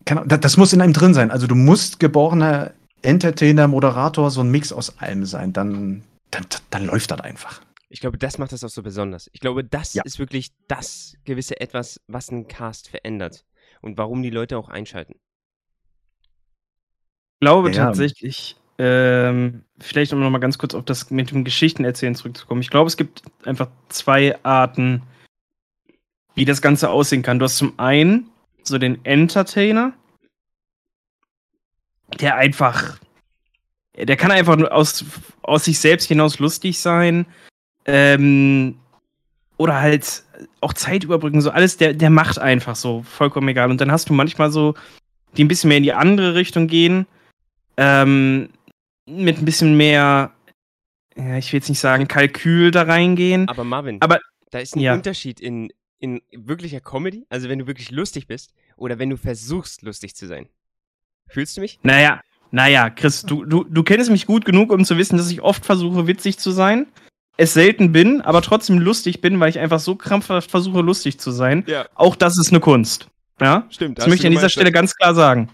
Keine, 0.05 0.25
das, 0.27 0.39
das 0.39 0.57
muss 0.57 0.73
in 0.73 0.81
einem 0.81 0.93
drin 0.93 1.13
sein. 1.13 1.31
Also 1.31 1.47
du 1.47 1.55
musst 1.55 1.99
geborener 1.99 2.73
Entertainer, 3.01 3.67
Moderator, 3.67 4.31
so 4.31 4.41
ein 4.41 4.51
Mix 4.51 4.71
aus 4.71 4.99
allem 4.99 5.25
sein. 5.25 5.53
Dann, 5.53 6.03
dann, 6.31 6.45
dann 6.69 6.85
läuft 6.85 7.11
das 7.11 7.21
einfach. 7.21 7.61
Ich 7.89 8.01
glaube, 8.01 8.17
das 8.17 8.37
macht 8.37 8.51
das 8.51 8.63
auch 8.63 8.69
so 8.69 8.83
besonders. 8.83 9.29
Ich 9.31 9.39
glaube, 9.39 9.63
das 9.63 9.93
ja. 9.93 10.03
ist 10.03 10.19
wirklich 10.19 10.51
das 10.67 11.15
gewisse 11.23 11.59
Etwas, 11.59 12.01
was 12.07 12.29
einen 12.29 12.47
Cast 12.47 12.89
verändert 12.89 13.45
und 13.81 13.97
warum 13.97 14.21
die 14.21 14.29
Leute 14.29 14.57
auch 14.57 14.69
einschalten. 14.69 15.15
Glaube 17.45 17.69
Ja. 17.69 17.85
tatsächlich, 17.85 18.55
ähm, 18.79 19.61
vielleicht 19.79 20.11
um 20.13 20.19
nochmal 20.19 20.41
ganz 20.41 20.57
kurz 20.57 20.73
auf 20.73 20.83
das 20.83 21.11
mit 21.11 21.29
dem 21.29 21.43
Geschichtenerzählen 21.43 22.15
zurückzukommen. 22.15 22.61
Ich 22.61 22.71
glaube, 22.71 22.87
es 22.87 22.97
gibt 22.97 23.21
einfach 23.45 23.67
zwei 23.89 24.35
Arten, 24.41 25.03
wie 26.33 26.45
das 26.45 26.63
Ganze 26.63 26.89
aussehen 26.89 27.21
kann. 27.21 27.37
Du 27.37 27.45
hast 27.45 27.57
zum 27.57 27.77
einen 27.77 28.31
so 28.63 28.79
den 28.79 29.05
Entertainer, 29.05 29.93
der 32.19 32.35
einfach, 32.35 32.97
der 33.95 34.17
kann 34.17 34.31
einfach 34.31 34.55
nur 34.55 34.73
aus, 34.73 35.05
aus 35.43 35.65
sich 35.65 35.77
selbst 35.77 36.07
hinaus 36.07 36.39
lustig 36.39 36.79
sein. 36.79 37.27
Ähm, 37.85 38.79
oder 39.57 39.79
halt 39.79 40.23
auch 40.61 40.73
Zeit 40.73 41.03
überbrücken, 41.03 41.41
so 41.41 41.51
alles, 41.51 41.77
der, 41.77 41.93
der 41.93 42.09
macht 42.09 42.39
einfach 42.39 42.75
so, 42.75 43.03
vollkommen 43.03 43.47
egal. 43.49 43.69
Und 43.69 43.79
dann 43.79 43.91
hast 43.91 44.09
du 44.09 44.13
manchmal 44.13 44.51
so, 44.51 44.73
die 45.37 45.43
ein 45.43 45.47
bisschen 45.47 45.67
mehr 45.67 45.77
in 45.77 45.83
die 45.83 45.93
andere 45.93 46.33
Richtung 46.33 46.65
gehen, 46.67 47.05
ähm, 47.77 48.49
mit 49.05 49.37
ein 49.39 49.45
bisschen 49.45 49.77
mehr, 49.77 50.31
ja, 51.15 51.37
ich 51.37 51.51
will 51.51 51.59
jetzt 51.59 51.69
nicht 51.69 51.79
sagen, 51.79 52.07
Kalkül 52.07 52.71
da 52.71 52.83
reingehen. 52.83 53.47
Aber 53.49 53.63
Marvin, 53.63 54.01
Aber- 54.01 54.19
da 54.51 54.59
ist 54.59 54.75
ein 54.75 54.79
ja. 54.79 54.93
Unterschied 54.93 55.39
in, 55.39 55.71
in 55.99 56.21
wirklicher 56.31 56.79
Comedy, 56.79 57.25
also 57.29 57.49
wenn 57.49 57.59
du 57.59 57.67
wirklich 57.67 57.91
lustig 57.91 58.27
bist, 58.27 58.53
oder 58.77 58.99
wenn 58.99 59.09
du 59.09 59.17
versuchst, 59.17 59.81
lustig 59.81 60.15
zu 60.15 60.27
sein. 60.27 60.47
Fühlst 61.27 61.57
du 61.57 61.61
mich? 61.61 61.79
Naja, 61.83 62.21
naja, 62.51 62.89
Chris, 62.89 63.23
du, 63.23 63.43
du, 63.43 63.63
du 63.63 63.83
kennst 63.83 64.09
mich 64.11 64.25
gut 64.25 64.45
genug, 64.45 64.71
um 64.71 64.85
zu 64.85 64.97
wissen, 64.97 65.17
dass 65.17 65.29
ich 65.31 65.41
oft 65.41 65.65
versuche, 65.65 66.07
witzig 66.07 66.37
zu 66.37 66.51
sein. 66.51 66.87
Es 67.37 67.53
selten 67.53 67.91
bin, 67.91 68.21
aber 68.21 68.41
trotzdem 68.41 68.79
lustig 68.79 69.19
bin, 69.19 69.39
weil 69.41 69.49
ich 69.49 69.59
einfach 69.59 69.79
so 69.79 69.95
krampfhaft 69.95 70.49
versuche, 70.49 70.79
lustig 70.81 71.19
zu 71.19 71.31
sein. 71.31 71.65
Ja, 71.67 71.85
Auch 71.95 72.15
das 72.15 72.37
ist 72.37 72.49
eine 72.51 72.61
Kunst. 72.61 73.09
Ja? 73.41 73.67
stimmt. 73.69 73.97
Das 73.97 74.07
möchte 74.07 74.21
ich 74.23 74.27
an 74.27 74.31
dieser 74.33 74.49
Stelle 74.49 74.71
ganz 74.71 74.95
klar 74.95 75.13
sagen. 75.15 75.49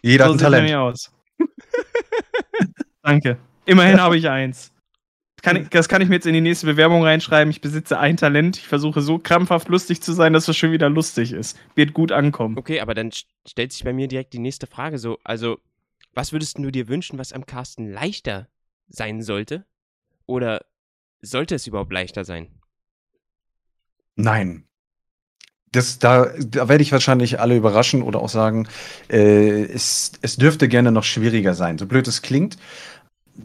Jeder 0.00 0.24
hat 0.24 0.28
so 0.30 0.34
ein 0.34 0.38
sieht 0.38 0.46
Talent. 0.48 0.74
aus. 0.76 1.10
Danke. 3.02 3.38
Immerhin 3.64 4.00
habe 4.00 4.16
ich 4.16 4.28
eins. 4.28 4.72
Kann 5.42 5.56
ich, 5.56 5.68
das 5.68 5.88
kann 5.88 6.02
ich 6.02 6.08
mir 6.08 6.16
jetzt 6.16 6.26
in 6.26 6.32
die 6.34 6.40
nächste 6.40 6.66
Bewerbung 6.66 7.04
reinschreiben. 7.04 7.50
Ich 7.50 7.60
besitze 7.60 7.98
ein 7.98 8.16
Talent. 8.16 8.56
Ich 8.56 8.66
versuche 8.66 9.00
so 9.00 9.18
krampfhaft 9.18 9.68
lustig 9.68 10.02
zu 10.02 10.12
sein, 10.12 10.32
dass 10.32 10.48
es 10.48 10.56
schon 10.56 10.72
wieder 10.72 10.88
lustig 10.88 11.32
ist. 11.32 11.58
Wird 11.74 11.92
gut 11.92 12.10
ankommen. 12.10 12.56
Okay, 12.58 12.80
aber 12.80 12.94
dann 12.94 13.10
st- 13.10 13.26
stellt 13.46 13.72
sich 13.72 13.84
bei 13.84 13.92
mir 13.92 14.08
direkt 14.08 14.32
die 14.32 14.38
nächste 14.38 14.66
Frage 14.66 14.98
so, 14.98 15.18
also, 15.22 15.58
was 16.14 16.32
würdest 16.32 16.58
du 16.58 16.70
dir 16.70 16.88
wünschen, 16.88 17.18
was 17.18 17.32
am 17.32 17.46
Casten 17.46 17.92
leichter 17.92 18.48
sein 18.88 19.22
sollte? 19.22 19.66
Oder 20.24 20.64
sollte 21.20 21.54
es 21.54 21.66
überhaupt 21.66 21.92
leichter 21.92 22.24
sein? 22.24 22.48
Nein. 24.16 24.66
Das, 25.72 25.98
da, 25.98 26.30
da 26.38 26.68
werde 26.68 26.82
ich 26.82 26.92
wahrscheinlich 26.92 27.40
alle 27.40 27.56
überraschen 27.56 28.02
oder 28.02 28.20
auch 28.20 28.28
sagen, 28.28 28.68
äh, 29.10 29.64
es, 29.64 30.12
es 30.22 30.36
dürfte 30.36 30.68
gerne 30.68 30.92
noch 30.92 31.04
schwieriger 31.04 31.54
sein. 31.54 31.76
So 31.78 31.86
blöd 31.86 32.08
es 32.08 32.22
klingt. 32.22 32.56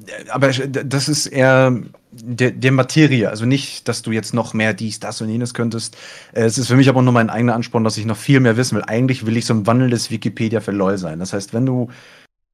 Äh, 0.08 0.30
Aber 0.30 0.50
das 0.50 1.10
ist 1.10 1.28
eher 1.28 1.78
der, 2.12 2.52
der 2.52 2.72
Materie. 2.72 3.30
Also 3.30 3.46
nicht, 3.46 3.88
dass 3.88 4.02
du 4.02 4.12
jetzt 4.12 4.34
noch 4.34 4.54
mehr 4.54 4.74
dies, 4.74 5.00
das 5.00 5.22
und 5.22 5.30
jenes 5.30 5.54
könntest. 5.54 5.98
Äh, 6.34 6.44
Es 6.44 6.58
ist 6.58 6.68
für 6.68 6.76
mich 6.76 6.90
aber 6.90 7.02
nur 7.02 7.14
mein 7.14 7.30
eigener 7.30 7.56
Ansporn, 7.56 7.84
dass 7.84 7.98
ich 7.98 8.06
noch 8.06 8.18
viel 8.18 8.40
mehr 8.40 8.58
wissen 8.58 8.76
will. 8.78 8.84
Eigentlich 8.88 9.26
will 9.26 9.38
ich 9.38 9.46
so 9.46 9.54
ein 9.54 9.68
wandelndes 9.68 10.12
Wikipedia 10.12 10.62
für 10.62 10.72
LOL 10.72 10.98
sein. 10.98 11.20
Das 11.20 11.34
heißt, 11.34 11.54
wenn 11.54 11.66
du 11.66 11.90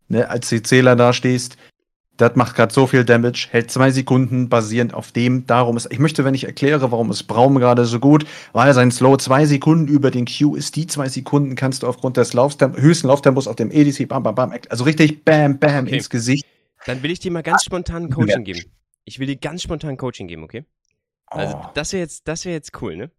ne, 0.10 0.30
als 0.30 0.48
CCler 0.50 0.96
da 0.96 1.14
stehst, 1.14 1.58
das 2.18 2.36
macht 2.36 2.56
gerade 2.56 2.74
so 2.74 2.88
viel 2.88 3.06
Damage, 3.06 3.48
hält 3.52 3.72
zwei 3.72 3.92
Sekunden 3.92 4.50
basierend 4.50 4.94
auf 4.94 5.12
dem, 5.12 5.46
darum 5.46 5.78
ist. 5.78 5.92
Ich 5.92 6.00
möchte, 6.00 6.26
wenn 6.26 6.34
ich 6.34 6.44
erkläre, 6.46 6.92
warum 6.92 7.12
ist 7.12 7.24
Braum 7.24 7.56
gerade 7.60 7.86
so 7.86 8.00
gut, 8.00 8.26
weil 8.54 8.74
sein 8.74 8.92
Slow 8.92 9.18
zwei 9.18 9.46
Sekunden 9.46 9.88
über 9.88 10.12
den 10.12 10.26
Q 10.26 10.56
ist. 10.56 10.76
Die 10.76 10.88
zwei 10.88 11.10
Sekunden 11.10 11.56
kannst 11.56 11.84
du 11.84 11.88
aufgrund 11.88 12.18
des 12.18 12.34
Laufstem 12.34 12.76
höchsten 12.76 13.08
Lauftempos 13.08 13.48
auf 13.48 13.56
dem 13.56 13.72
EDC, 13.72 14.08
bam, 14.08 14.24
bam, 14.24 14.36
bam, 14.36 14.54
also 14.70 14.84
richtig 14.84 15.24
bam, 15.24 15.60
bam 15.60 15.86
Okay. 15.86 15.96
ins 15.96 16.10
Gesicht. 16.10 16.46
Dann 16.86 17.04
will 17.04 17.12
ich 17.12 17.20
dir 17.20 17.32
mal 17.32 17.44
ganz 17.44 17.64
spontan 17.64 18.04
ein 18.06 18.10
Coaching 18.10 18.44
geben. 18.44 18.64
Ich 19.06 19.20
will 19.20 19.28
dir 19.28 19.38
ganz 19.38 19.62
spontan 19.64 19.92
ein 19.92 19.98
Coaching 19.98 20.28
geben, 20.28 20.44
okay? 20.44 20.66
Also, 21.28 21.58
Oh, 21.58 21.66
das 21.74 21.94
wäre 21.94 22.02
jetzt, 22.02 22.28
das 22.28 22.46
wäre 22.46 22.56
jetzt 22.56 22.82
cool, 22.82 22.96
ne? 22.96 23.12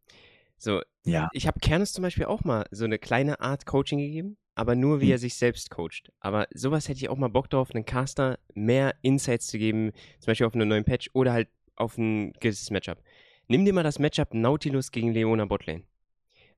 So, 0.59 0.81
ja. 1.05 1.29
ich 1.33 1.47
habe 1.47 1.61
Kernes 1.61 1.93
zum 1.93 2.03
Beispiel 2.03 2.25
auch 2.25 2.43
mal 2.45 2.67
so 2.71 2.85
eine 2.85 2.99
kleine 2.99 3.41
Art 3.41 3.65
Coaching 3.67 3.99
gegeben, 3.99 4.37
aber 4.59 4.75
nur 4.75 5.01
wie 5.01 5.07
Hm. 5.07 5.13
er 5.13 5.19
sich 5.19 5.37
selbst 5.37 5.71
coacht. 5.71 6.11
Aber 6.19 6.49
sowas 6.53 6.89
hätte 6.89 6.99
ich 6.99 7.09
auch 7.09 7.17
mal 7.17 7.29
Bock 7.29 7.49
drauf, 7.49 7.71
einen 7.73 7.85
Caster 7.85 8.41
mehr 8.55 8.97
Insights 9.03 9.47
zu 9.47 9.57
geben, 9.57 9.93
zum 10.19 10.27
Beispiel 10.27 10.47
auf 10.49 10.55
einen 10.55 10.69
neuen 10.69 10.85
Patch 10.85 11.09
oder 11.13 11.33
halt 11.33 11.49
auf 11.77 11.97
ein 11.97 12.33
gewisses 12.41 12.71
Matchup. 12.71 13.01
Nimm 13.47 13.65
dir 13.65 13.73
mal 13.73 13.85
das 13.85 14.01
Matchup 14.01 14.35
Nautilus 14.35 14.91
gegen 14.91 15.13
Leona 15.13 15.45
Botlane. 15.45 15.85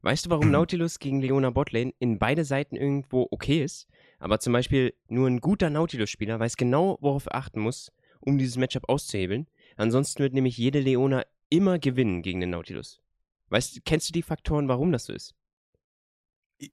Weißt 0.00 0.24
du, 0.24 0.30
warum. 0.30 0.50
Nautilus 0.50 0.98
gegen 0.98 1.20
Leona 1.20 1.50
Botlane 1.50 1.92
in 1.98 2.18
beide 2.18 2.46
Seiten 2.46 2.74
irgendwo 2.74 3.28
okay 3.30 3.62
ist, 3.62 3.86
aber 4.18 4.40
zum 4.40 4.54
Beispiel 4.54 4.94
nur 5.08 5.28
ein 5.28 5.42
guter 5.42 5.68
Nautilus-Spieler 5.68 6.40
weiß 6.40 6.56
genau, 6.56 6.96
worauf 7.02 7.26
er 7.26 7.34
achten 7.34 7.60
muss, 7.60 7.92
um 8.20 8.38
dieses 8.38 8.56
Matchup 8.56 8.88
auszuhebeln. 8.88 9.46
Ansonsten 9.76 10.22
wird 10.22 10.32
nämlich 10.32 10.56
jede 10.56 10.80
Leona 10.80 11.24
immer 11.50 11.78
gewinnen 11.78 12.22
gegen 12.22 12.40
den 12.40 12.50
Nautilus. 12.50 13.02
Weißt 13.50 13.84
kennst 13.84 14.08
du 14.08 14.12
die 14.14 14.22
Faktoren, 14.22 14.68
warum 14.68 14.90
das 14.90 15.04
so 15.04 15.12
ist? 15.12 15.34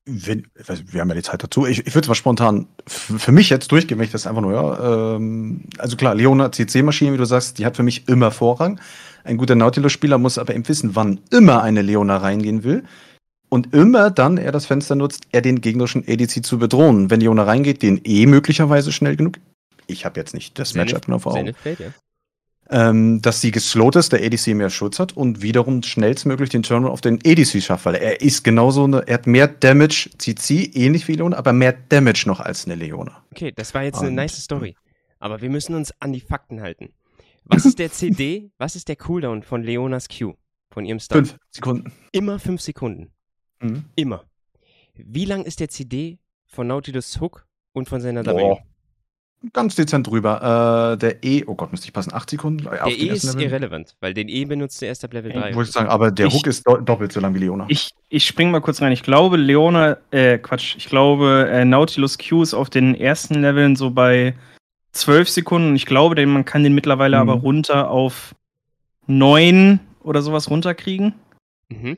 Wenn, 0.05 0.47
wir 0.91 1.01
haben 1.01 1.09
ja 1.09 1.15
die 1.15 1.21
Zeit 1.21 1.43
dazu. 1.43 1.65
Ich, 1.65 1.79
ich 1.79 1.95
würde 1.95 2.05
es 2.05 2.07
mal 2.09 2.15
spontan 2.15 2.67
für 2.87 3.31
mich 3.31 3.49
jetzt 3.49 3.71
durchgehen, 3.71 3.97
wenn 3.97 4.05
ich 4.05 4.11
das 4.11 4.27
einfach 4.27 4.41
nur, 4.41 4.53
ja. 4.53 5.15
Ähm, 5.15 5.63
also 5.77 5.95
klar, 5.95 6.13
Leona 6.13 6.51
CC-Maschine, 6.51 7.13
wie 7.13 7.17
du 7.17 7.25
sagst, 7.25 7.57
die 7.57 7.65
hat 7.65 7.77
für 7.77 7.83
mich 7.83 8.07
immer 8.07 8.31
Vorrang. 8.31 8.81
Ein 9.23 9.37
guter 9.37 9.55
Nautilus-Spieler 9.55 10.17
muss 10.17 10.37
aber 10.37 10.55
eben 10.55 10.67
wissen, 10.67 10.95
wann 10.95 11.21
immer 11.31 11.63
eine 11.63 11.81
Leona 11.81 12.17
reingehen 12.17 12.63
will. 12.63 12.83
Und 13.49 13.73
immer 13.73 14.11
dann 14.11 14.37
er 14.37 14.51
das 14.51 14.65
Fenster 14.65 14.95
nutzt, 14.95 15.23
er 15.31 15.41
den 15.41 15.61
gegnerischen 15.61 16.03
ADC 16.05 16.45
zu 16.45 16.57
bedrohen. 16.57 17.09
Wenn 17.09 17.21
Leona 17.21 17.43
reingeht, 17.43 17.81
den 17.81 18.01
eh 18.03 18.25
möglicherweise 18.25 18.91
schnell 18.91 19.15
genug. 19.15 19.37
Ich 19.87 20.05
habe 20.05 20.19
jetzt 20.19 20.33
nicht 20.33 20.59
das 20.59 20.73
Matchup 20.73 21.07
nur 21.07 21.21
vor 21.21 21.33
Augen. 21.33 21.53
Fate, 21.53 21.79
ja. 21.79 21.87
Ähm, 22.69 23.21
dass 23.21 23.41
sie 23.41 23.51
geslowt 23.51 23.95
ist, 23.95 24.11
der 24.13 24.23
ADC 24.25 24.47
mehr 24.55 24.69
Schutz 24.69 24.99
hat 24.99 25.15
und 25.15 25.41
wiederum 25.41 25.83
schnellstmöglich 25.83 26.49
den 26.49 26.63
Turn 26.63 26.85
auf 26.85 27.01
den 27.01 27.19
ADC 27.25 27.61
schafft, 27.61 27.85
weil 27.85 27.95
er 27.95 28.21
ist 28.21 28.43
genauso 28.43 28.83
eine, 28.83 29.07
er 29.07 29.15
hat 29.15 29.27
mehr 29.27 29.47
Damage, 29.47 30.09
CC, 30.17 30.71
ähnlich 30.73 31.07
wie 31.07 31.13
Leona, 31.13 31.37
aber 31.37 31.53
mehr 31.53 31.73
Damage 31.73 32.23
noch 32.27 32.39
als 32.39 32.65
eine 32.65 32.75
Leona. 32.75 33.23
Okay, 33.31 33.51
das 33.55 33.73
war 33.73 33.83
jetzt 33.83 33.99
eine 33.99 34.09
Und- 34.09 34.15
nice 34.15 34.41
Story. 34.43 34.75
Aber 35.19 35.41
wir 35.41 35.49
müssen 35.49 35.73
uns 35.75 35.93
an 35.99 36.13
die 36.13 36.19
Fakten 36.21 36.61
halten. 36.61 36.89
Was 37.45 37.65
ist 37.65 37.79
der 37.79 37.91
CD, 37.91 38.51
was 38.57 38.75
ist 38.75 38.87
der 38.87 38.97
Cooldown 38.97 39.41
von 39.43 39.63
Leonas 39.63 40.07
Q? 40.09 40.33
Von 40.69 40.85
ihrem 40.85 40.99
Stun? 40.99 41.25
Fünf 41.25 41.39
Sekunden. 41.49 41.91
Immer 42.11 42.37
fünf 42.39 42.61
Sekunden. 42.61 43.11
Mhm. 43.61 43.85
Immer. 43.95 44.25
Wie 44.93 45.25
lang 45.25 45.43
ist 45.43 45.59
der 45.59 45.69
CD 45.69 46.19
von 46.45 46.67
Nautilus 46.67 47.19
Hook 47.21 47.47
und 47.71 47.87
von 47.89 48.01
seiner 48.01 48.25
W? 48.25 48.57
Ganz 49.53 49.75
dezent 49.75 50.07
drüber. 50.07 50.93
Äh, 50.93 50.97
der 50.97 51.23
E, 51.23 51.43
oh 51.45 51.53
Gott, 51.55 51.71
müsste 51.71 51.85
ich 51.87 51.93
passen, 51.93 52.11
acht 52.13 52.29
Sekunden? 52.29 52.67
Auf 52.67 52.73
Der 52.85 52.87
E 52.87 53.07
ist 53.09 53.23
Level? 53.23 53.43
irrelevant, 53.43 53.95
weil 53.99 54.13
den 54.13 54.29
E 54.29 54.45
benutzt 54.45 54.81
er 54.81 54.89
erst 54.89 55.03
ab 55.05 55.13
Level 55.13 55.31
Ja, 55.31 55.41
3. 55.41 55.55
Wollte 55.55 55.69
ich 55.69 55.73
sagen, 55.73 55.89
aber 55.89 56.09
der 56.11 56.25
Ich- 56.27 56.33
Hook 56.33 56.47
ist 56.47 56.65
do 56.67 56.77
doppelt 56.77 57.11
so 57.13 57.19
lang 57.19 57.35
wie 57.35 57.39
Leona. 57.39 57.65
Ich, 57.69 57.91
ich 58.09 58.25
spring 58.25 58.49
mal 58.49 58.61
kurz 58.61 58.81
rein. 58.81 58.91
Ich 58.91 59.03
glaube, 59.03 59.37
Leona, 59.37 59.97
äh, 60.11 60.39
Quatsch, 60.39 60.75
ich 60.77 60.87
glaube, 60.89 61.47
äh, 61.51 61.65
Nautilus 61.65 62.17
Q 62.17 62.41
ist 62.41 62.55
auf 62.55 62.69
den 62.71 62.95
ersten 62.95 63.35
Leveln 63.41 63.75
so 63.75 63.91
bei 63.91 64.33
12 64.93 65.29
Sekunden. 65.29 65.75
Ich 65.75 65.85
glaube, 65.85 66.15
den, 66.15 66.29
man 66.29 66.43
kann 66.43 66.63
den 66.63 66.73
mittlerweile 66.73 67.17
Mhm. 67.23 67.29
aber 67.29 67.39
runter 67.41 67.91
auf 67.91 68.33
9 69.05 69.79
oder 70.01 70.23
sowas 70.23 70.49
runterkriegen. 70.49 71.13
Mhm. 71.69 71.97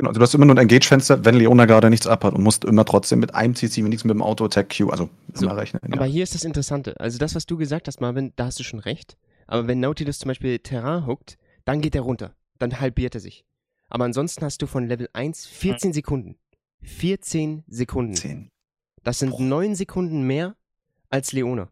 Genau, 0.00 0.08
also 0.08 0.18
du 0.18 0.22
hast 0.22 0.32
immer 0.34 0.46
nur 0.46 0.54
ein 0.56 0.62
Engage-Fenster, 0.62 1.26
wenn 1.26 1.34
Leona 1.34 1.66
gerade 1.66 1.90
nichts 1.90 2.06
abhat 2.06 2.32
und 2.32 2.42
musst 2.42 2.64
immer 2.64 2.86
trotzdem 2.86 3.18
mit 3.18 3.34
einem 3.34 3.54
CC, 3.54 3.84
wenigstens 3.84 4.08
mit 4.08 4.14
dem 4.14 4.22
Auto-Attack-Q, 4.22 4.88
also 4.88 5.10
So, 5.34 5.44
immer 5.44 5.58
rechnen. 5.58 5.82
Aber 5.92 6.06
Ja. 6.06 6.10
hier 6.10 6.22
ist 6.22 6.34
das 6.34 6.44
Interessante. 6.44 6.98
Also 6.98 7.18
das, 7.18 7.34
was 7.34 7.44
du 7.44 7.58
gesagt 7.58 7.86
hast, 7.86 8.00
Marvin, 8.00 8.32
da 8.36 8.46
hast 8.46 8.58
du 8.58 8.62
schon 8.64 8.78
recht. 8.78 9.18
Aber 9.46 9.66
wenn 9.66 9.78
Nautilus 9.78 10.18
zum 10.18 10.28
Beispiel 10.28 10.58
Terrain 10.58 11.06
hookt, 11.06 11.36
dann 11.66 11.82
geht 11.82 11.94
er 11.94 12.00
runter. 12.00 12.34
Dann 12.58 12.80
halbiert 12.80 13.14
er 13.14 13.20
sich. 13.20 13.44
Aber 13.90 14.06
ansonsten 14.06 14.42
hast 14.42 14.62
du 14.62 14.66
von 14.66 14.86
Level 14.86 15.10
1 15.12 15.44
14 15.46 15.92
Sekunden. 15.92 16.36
14 16.80 17.64
Sekunden. 17.68 18.14
Zehn. 18.14 18.48
Das 19.02 19.18
sind 19.18 19.32
Boah. 19.32 19.42
9 19.42 19.74
Sekunden 19.74 20.22
mehr 20.22 20.56
als 21.10 21.32
Leona. 21.34 21.68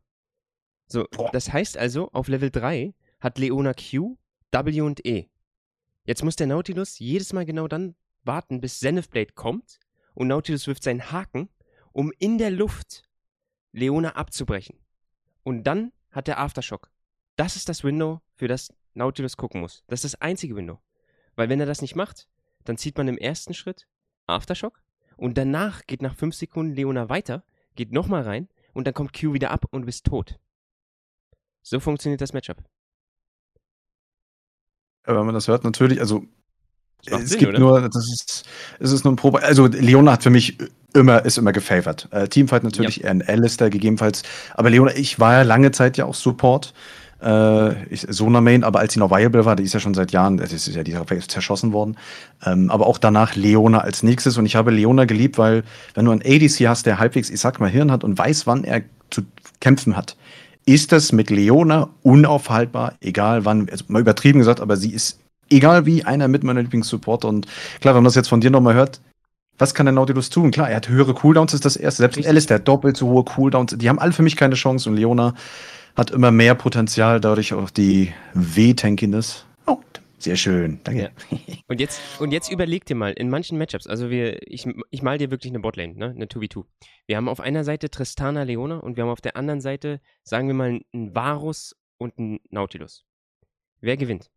So, 0.87 1.07
Boah. 1.13 1.31
das 1.33 1.51
heißt 1.51 1.79
also, 1.79 2.11
auf 2.13 2.29
Level 2.29 2.51
3 2.51 2.93
hat 3.21 3.39
Leona 3.39 3.73
Q, 3.73 4.19
W 4.53 4.81
und 4.83 5.07
E. 5.07 5.29
Jetzt 6.05 6.23
muss 6.23 6.37
der 6.37 6.47
Nautilus 6.47 6.99
jedes 6.99 7.33
Mal 7.33 7.47
genau 7.47 7.69
dann 7.69 7.95
warten, 8.25 8.61
bis 8.61 8.81
Zenith 8.81 9.09
Blade 9.09 9.33
kommt 9.35 9.79
und 10.15 10.29
Nautilus 10.29 10.67
wirft 10.67 10.83
seinen 10.83 11.13
Haken, 11.13 11.49
um 11.93 12.13
in 12.19 12.39
der 12.39 12.51
Luft 12.51 13.05
Leona 13.73 14.17
abzubrechen. 14.17 14.79
Und 15.43 15.65
dann 15.65 15.93
hat 16.11 16.27
der 16.27 16.39
Aftershock. 16.41 16.91
Das 17.37 17.57
ist 17.57 17.69
das 17.69 17.85
Window, 17.85 18.21
für 18.35 18.49
das 18.49 18.73
Nautilus 18.95 19.37
gucken 19.37 19.61
muss. 19.61 19.85
Das 19.87 20.05
ist 20.05 20.15
das 20.15 20.21
einzige 20.21 20.57
Window. 20.57 20.81
Weil 21.37 21.49
wenn 21.49 21.61
er 21.61 21.67
das 21.67 21.83
nicht 21.83 21.95
macht, 21.95 22.29
dann 22.65 22.77
zieht 22.77 22.97
man 22.99 23.09
im 23.09 23.19
ersten 23.19 23.55
Schritt 23.55 23.87
Aftershock 24.27 24.83
und 25.17 25.39
danach 25.39 25.87
geht 25.87 26.03
nach 26.03 26.15
5 26.15 26.35
Sekunden 26.35 26.75
Leona 26.75 27.09
weiter, 27.09 27.45
geht 27.77 27.93
nochmal 27.93 28.23
rein 28.23 28.49
und 28.73 28.87
dann 28.87 28.95
kommt 28.95 29.19
Q 29.19 29.33
wieder 29.33 29.51
ab 29.51 29.67
und 29.71 29.83
du 29.83 29.87
bist 29.87 30.05
tot. 30.05 30.39
So 31.63 31.81
funktioniert 31.81 32.21
das 32.21 32.33
Matchup. 32.33 32.65
Aber 35.05 35.21
wenn 35.21 35.27
man 35.27 35.35
das 35.35 35.49
hört, 35.49 35.65
natürlich, 35.65 36.01
also 36.01 36.27
es 37.07 37.31
Sinn, 37.31 37.39
gibt 37.39 37.51
oder? 37.51 37.59
nur, 37.59 37.89
das 37.89 38.09
ist, 38.13 38.45
es 38.79 38.93
ist 38.93 39.05
nur 39.05 39.13
ein 39.13 39.17
Probe. 39.17 39.43
Also 39.43 39.67
Leona 39.67 40.13
hat 40.13 40.23
für 40.23 40.31
mich 40.31 40.59
immer, 40.95 41.25
ist 41.25 41.39
immer 41.39 41.53
gefavored. 41.53 42.09
Äh, 42.11 42.29
Teamfight 42.29 42.65
natürlich 42.65 43.05
eher 43.05 43.11
ein 43.11 43.23
Alistair 43.23 43.71
gegebenenfalls. 43.71 44.23
Aber 44.55 44.71
Leona, 44.71 44.95
ich 44.97 45.19
war 45.21 45.35
ja 45.35 45.43
lange 45.43 45.71
Zeit 45.71 45.97
ja 45.97 46.05
auch 46.05 46.15
Support. 46.15 46.75
Äh, 47.23 47.85
ich, 47.93 48.07
Sona 48.09 48.41
Main, 48.41 48.65
aber 48.65 48.81
als 48.81 48.95
sie 48.95 49.01
noch 49.01 49.11
viable 49.11 49.45
war, 49.45 49.57
die 49.57 49.65
ist 49.65 49.75
ja 49.75 49.81
schon 49.81 49.95
seit 49.95 50.13
Jahren, 50.13 50.39
es 50.39 50.53
ist 50.53 50.69
ja 50.69 50.83
die 50.83 50.93
ist 50.93 51.31
zerschossen 51.31 51.73
worden. 51.73 51.97
Ähm, 52.45 52.71
aber 52.71 52.87
auch 52.87 52.99
danach 52.99 53.37
Leona 53.37 53.79
als 53.79 54.03
nächstes. 54.03 54.37
Und 54.39 54.47
ich 54.47 54.57
habe 54.57 54.71
Leona 54.71 55.05
geliebt, 55.05 55.39
weil 55.39 55.65
wenn 55.95 56.05
du 56.05 56.13
einen 56.13 56.23
ADC 56.23 56.69
hast, 56.69 56.87
der 56.87 56.99
halbwegs, 56.99 57.31
ich 57.31 57.41
sag 57.41 57.61
mal, 57.61 57.71
Hirn 57.71 57.91
hat 57.91 58.05
und 58.05 58.19
weiß, 58.19 58.47
wann 58.47 58.65
er 58.65 58.83
zu 59.11 59.23
kämpfen 59.61 59.97
hat, 59.97 60.17
ist 60.65 60.93
das 60.93 61.13
mit 61.13 61.31
Leona 61.31 61.89
unaufhaltbar, 62.03 62.95
egal 63.01 63.47
wann, 63.47 63.69
also 63.71 63.87
mal 63.89 64.01
übertrieben 64.01 64.39
gesagt, 64.39 64.61
aber 64.61 64.77
sie 64.77 64.93
ist 64.93 65.19
egal 65.51 65.87
wie 65.87 66.05
einer 66.05 66.29
mit 66.29 66.45
meiner 66.45 66.63
Lieblingssupporter. 66.63 67.29
Und 67.29 67.47
klar, 67.81 67.95
wenn 67.95 68.03
man 68.03 68.05
das 68.05 68.15
jetzt 68.15 68.29
von 68.29 68.41
dir 68.41 68.51
nochmal 68.51 68.75
hört, 68.75 69.01
was 69.59 69.75
kann 69.75 69.87
der 69.87 69.93
Nautilus 69.93 70.31
tun? 70.31 70.51
Klar, 70.51 70.71
er 70.71 70.77
hat 70.77 70.89
höhere 70.89 71.15
Cooldowns, 71.15 71.53
ist 71.53 71.65
das 71.65 71.77
erste. 71.77 72.03
Selbst 72.03 72.27
Alice, 72.27 72.47
der 72.47 72.57
hat 72.57 72.69
doppelt 72.69 72.97
so 72.97 73.09
hohe 73.09 73.25
Cooldowns. 73.25 73.77
Die 73.77 73.89
haben 73.89 73.99
alle 73.99 74.13
für 74.13 74.23
mich 74.23 74.37
keine 74.37 74.55
Chance 74.55 74.89
und 74.89 74.97
Leona 74.97 75.35
hat 75.97 76.13
immer 76.13 76.31
mehr 76.31 76.55
Potenzial, 76.55 77.21
dadurch 77.21 77.53
auch 77.53 77.71
die 77.71 78.13
W-Tankiness. 78.35 79.45
Oh, 79.67 79.81
sehr 80.19 80.37
schön, 80.37 80.79
danke. 80.85 81.11
Ja. 81.31 81.39
Und, 81.67 81.81
jetzt, 81.81 82.01
und 82.19 82.33
jetzt 82.33 82.51
überleg 82.51 82.87
dir 82.87 82.95
mal, 82.97 83.13
in 83.13 83.29
manchen 83.29 83.59
Matchups, 83.59 83.87
also 83.87 84.09
wir, 84.09 84.39
ich, 84.51 84.67
ich 84.91 85.03
mal 85.03 85.19
dir 85.19 85.31
wirklich 85.31 85.53
eine 85.53 85.61
Botlane, 85.61 85.93
ne? 85.95 86.15
eine 86.17 86.25
2v2. 86.25 86.65
Wir 87.07 87.19
haben 87.19 87.29
auf 87.29 87.41
einer 87.41 87.63
Seite 87.63 87.91
Tristana 87.91 88.45
Leona 88.45 88.79
und 88.79 88.97
wir 88.97 89.03
haben 89.03 89.11
auf 89.11 89.21
der 89.21 89.37
anderen 89.37 89.61
Seite, 89.61 90.01
sagen 90.23 90.47
wir 90.49 90.55
mal, 90.55 90.81
einen 90.95 91.15
Varus 91.15 91.77
und 91.99 92.19
einen 92.19 92.41
Nautilus. 92.49 93.05
Wer 93.83 93.99
gewinnt? 93.99 94.31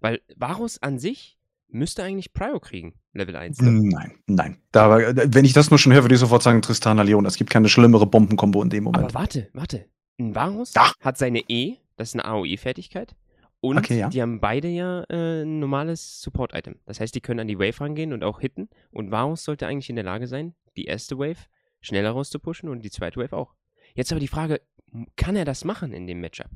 Weil 0.00 0.20
Varus 0.36 0.80
an 0.82 0.98
sich 0.98 1.38
müsste 1.68 2.02
eigentlich 2.02 2.32
Prio 2.32 2.60
kriegen, 2.60 2.94
Level 3.12 3.36
1. 3.36 3.60
Ne? 3.60 3.70
Nein, 3.72 4.14
nein. 4.26 4.58
Da, 4.72 4.98
wenn 4.98 5.44
ich 5.44 5.52
das 5.52 5.70
nur 5.70 5.78
schon 5.78 5.92
höre, 5.92 6.02
würde 6.02 6.14
ich 6.14 6.20
sofort 6.20 6.42
sagen, 6.42 6.62
Tristana 6.62 7.02
Leona. 7.02 7.28
Es 7.28 7.36
gibt 7.36 7.50
keine 7.50 7.68
schlimmere 7.68 8.06
Bombenkombo 8.06 8.62
in 8.62 8.70
dem 8.70 8.84
Moment. 8.84 9.04
Aber 9.04 9.14
warte, 9.14 9.48
warte. 9.52 9.86
Ein 10.18 10.34
Varus 10.34 10.72
Ach. 10.76 10.94
hat 11.00 11.18
seine 11.18 11.40
E, 11.48 11.76
das 11.96 12.08
ist 12.08 12.14
eine 12.14 12.24
AOE-Fertigkeit. 12.24 13.14
Und 13.60 13.78
Okay, 13.78 13.98
ja. 13.98 14.08
die 14.08 14.22
haben 14.22 14.40
beide 14.40 14.68
ja 14.68 15.02
äh, 15.08 15.42
ein 15.42 15.58
normales 15.58 16.20
Support-Item. 16.22 16.76
Das 16.86 17.00
heißt, 17.00 17.14
die 17.14 17.20
können 17.20 17.40
an 17.40 17.48
die 17.48 17.58
Wave 17.58 17.80
rangehen 17.80 18.12
und 18.12 18.22
auch 18.22 18.40
hitten. 18.40 18.68
Und 18.90 19.10
Varus 19.10 19.44
sollte 19.44 19.66
eigentlich 19.66 19.90
in 19.90 19.96
der 19.96 20.04
Lage 20.04 20.28
sein, 20.28 20.54
die 20.76 20.84
erste 20.84 21.18
Wave 21.18 21.46
schneller 21.80 22.10
rauszupushen 22.10 22.68
und 22.68 22.84
die 22.84 22.90
zweite 22.90 23.20
Wave 23.20 23.36
auch. 23.36 23.54
Jetzt 23.94 24.12
aber 24.12 24.20
die 24.20 24.28
Frage, 24.28 24.60
kann 25.16 25.36
er 25.36 25.44
das 25.44 25.64
machen 25.64 25.92
in 25.92 26.06
dem 26.06 26.20
Matchup? 26.20 26.50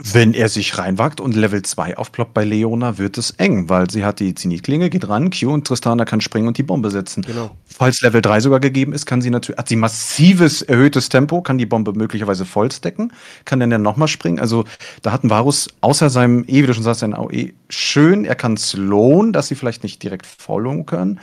Wenn 0.00 0.32
er 0.32 0.48
sich 0.48 0.78
reinwagt 0.78 1.20
und 1.20 1.34
Level 1.34 1.62
2 1.62 1.96
aufploppt 1.96 2.32
bei 2.32 2.44
Leona, 2.44 2.98
wird 2.98 3.18
es 3.18 3.32
eng, 3.32 3.68
weil 3.68 3.90
sie 3.90 4.04
hat 4.04 4.20
die 4.20 4.32
Zenith-Klinge, 4.32 4.90
geht 4.90 5.08
ran, 5.08 5.30
Q 5.30 5.52
und 5.52 5.66
Tristana 5.66 6.04
kann 6.04 6.20
springen 6.20 6.46
und 6.46 6.56
die 6.56 6.62
Bombe 6.62 6.92
setzen. 6.92 7.22
Genau. 7.22 7.50
Falls 7.66 8.00
Level 8.02 8.22
3 8.22 8.38
sogar 8.38 8.60
gegeben 8.60 8.92
ist, 8.92 9.06
kann 9.06 9.20
sie 9.20 9.30
natürlich, 9.30 9.58
hat 9.58 9.66
sie 9.66 9.74
massives 9.74 10.62
erhöhtes 10.62 11.08
Tempo, 11.08 11.42
kann 11.42 11.58
die 11.58 11.66
Bombe 11.66 11.94
möglicherweise 11.94 12.44
vollstecken, 12.44 13.12
kann 13.44 13.58
dann 13.58 13.72
ja 13.72 13.78
nochmal 13.78 14.06
springen. 14.06 14.38
Also 14.38 14.66
da 15.02 15.10
hat 15.10 15.24
ein 15.24 15.30
Varus 15.30 15.66
außer 15.80 16.10
seinem 16.10 16.44
E, 16.46 16.62
wie 16.62 16.66
du 16.68 16.74
schon 16.74 16.84
sagst, 16.84 17.00
sein 17.00 17.12
AOE 17.12 17.54
schön. 17.68 18.24
Er 18.24 18.36
kann 18.36 18.56
slowen, 18.56 19.32
dass 19.32 19.48
sie 19.48 19.56
vielleicht 19.56 19.82
nicht 19.82 20.00
direkt 20.00 20.26
followen 20.26 20.86
können. 20.86 21.18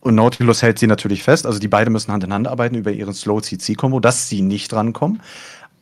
Und 0.00 0.14
Nautilus 0.14 0.62
hält 0.62 0.78
sie 0.78 0.86
natürlich 0.86 1.22
fest. 1.22 1.46
Also 1.46 1.58
die 1.58 1.68
beiden 1.68 1.92
müssen 1.92 2.10
Hand 2.10 2.24
in 2.24 2.32
Hand 2.32 2.48
arbeiten 2.48 2.74
über 2.74 2.90
ihren 2.90 3.14
Slow-CC-Kombo, 3.14 4.00
dass 4.00 4.28
sie 4.28 4.40
nicht 4.40 4.72
rankommen. 4.72 5.20